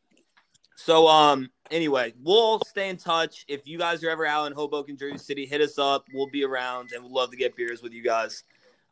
So 0.74 1.06
um 1.06 1.48
anyway, 1.70 2.12
we'll 2.24 2.58
stay 2.66 2.88
in 2.88 2.96
touch. 2.96 3.44
If 3.46 3.68
you 3.68 3.78
guys 3.78 4.02
are 4.02 4.10
ever 4.10 4.26
out 4.26 4.48
in 4.48 4.54
Hoboken, 4.54 4.96
Jersey 4.96 5.18
City, 5.18 5.46
hit 5.46 5.60
us 5.60 5.78
up. 5.78 6.04
We'll 6.12 6.30
be 6.30 6.44
around 6.44 6.90
and 6.92 7.04
we'd 7.04 7.12
love 7.12 7.30
to 7.30 7.36
get 7.36 7.54
beers 7.54 7.80
with 7.80 7.92
you 7.92 8.02
guys. 8.02 8.42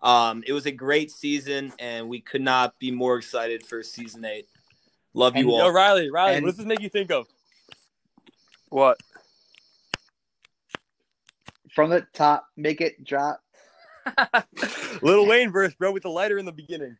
Um, 0.00 0.44
it 0.46 0.52
was 0.52 0.66
a 0.66 0.70
great 0.70 1.10
season 1.10 1.72
and 1.80 2.08
we 2.08 2.20
could 2.20 2.40
not 2.42 2.78
be 2.78 2.92
more 2.92 3.18
excited 3.18 3.66
for 3.66 3.82
season 3.82 4.24
eight. 4.24 4.46
Love 5.12 5.34
And 5.34 5.44
you 5.44 5.56
Yo, 5.56 5.64
all. 5.64 5.72
Riley, 5.72 6.08
Riley, 6.08 6.36
And- 6.36 6.44
what 6.44 6.50
does 6.50 6.58
this 6.58 6.66
make 6.66 6.82
you 6.82 6.88
think 6.88 7.10
of? 7.10 7.26
What? 8.68 8.96
From 11.74 11.90
the 11.90 12.06
top, 12.12 12.46
make 12.56 12.80
it 12.80 13.02
drop. 13.02 13.42
Lil 15.02 15.26
Wayne 15.26 15.50
verse, 15.50 15.74
bro, 15.74 15.92
with 15.92 16.02
the 16.02 16.10
lighter 16.10 16.38
in 16.38 16.44
the 16.44 16.52
beginning. 16.52 16.96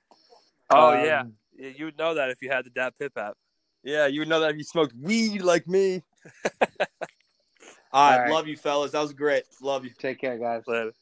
Oh 0.70 0.92
Um, 0.92 1.04
yeah. 1.04 1.24
Yeah, 1.58 1.70
You 1.76 1.84
would 1.86 1.98
know 1.98 2.14
that 2.14 2.30
if 2.30 2.42
you 2.42 2.50
had 2.50 2.64
the 2.64 2.70
Dat 2.70 2.94
Piff 2.98 3.16
app. 3.16 3.36
Yeah, 3.82 4.06
you 4.06 4.20
would 4.20 4.28
know 4.28 4.40
that 4.40 4.50
if 4.50 4.56
you 4.56 4.64
smoked 4.64 4.94
weed 5.00 5.42
like 5.42 5.66
me. 5.66 6.02
All 7.92 8.10
right, 8.10 8.16
All 8.16 8.20
right. 8.20 8.30
love 8.30 8.48
you 8.48 8.56
fellas. 8.56 8.92
That 8.92 9.00
was 9.00 9.12
great. 9.12 9.44
Love 9.62 9.84
you. 9.84 9.90
Take 9.98 10.20
care, 10.20 10.36
guys. 10.38 10.64
Later. 10.66 10.92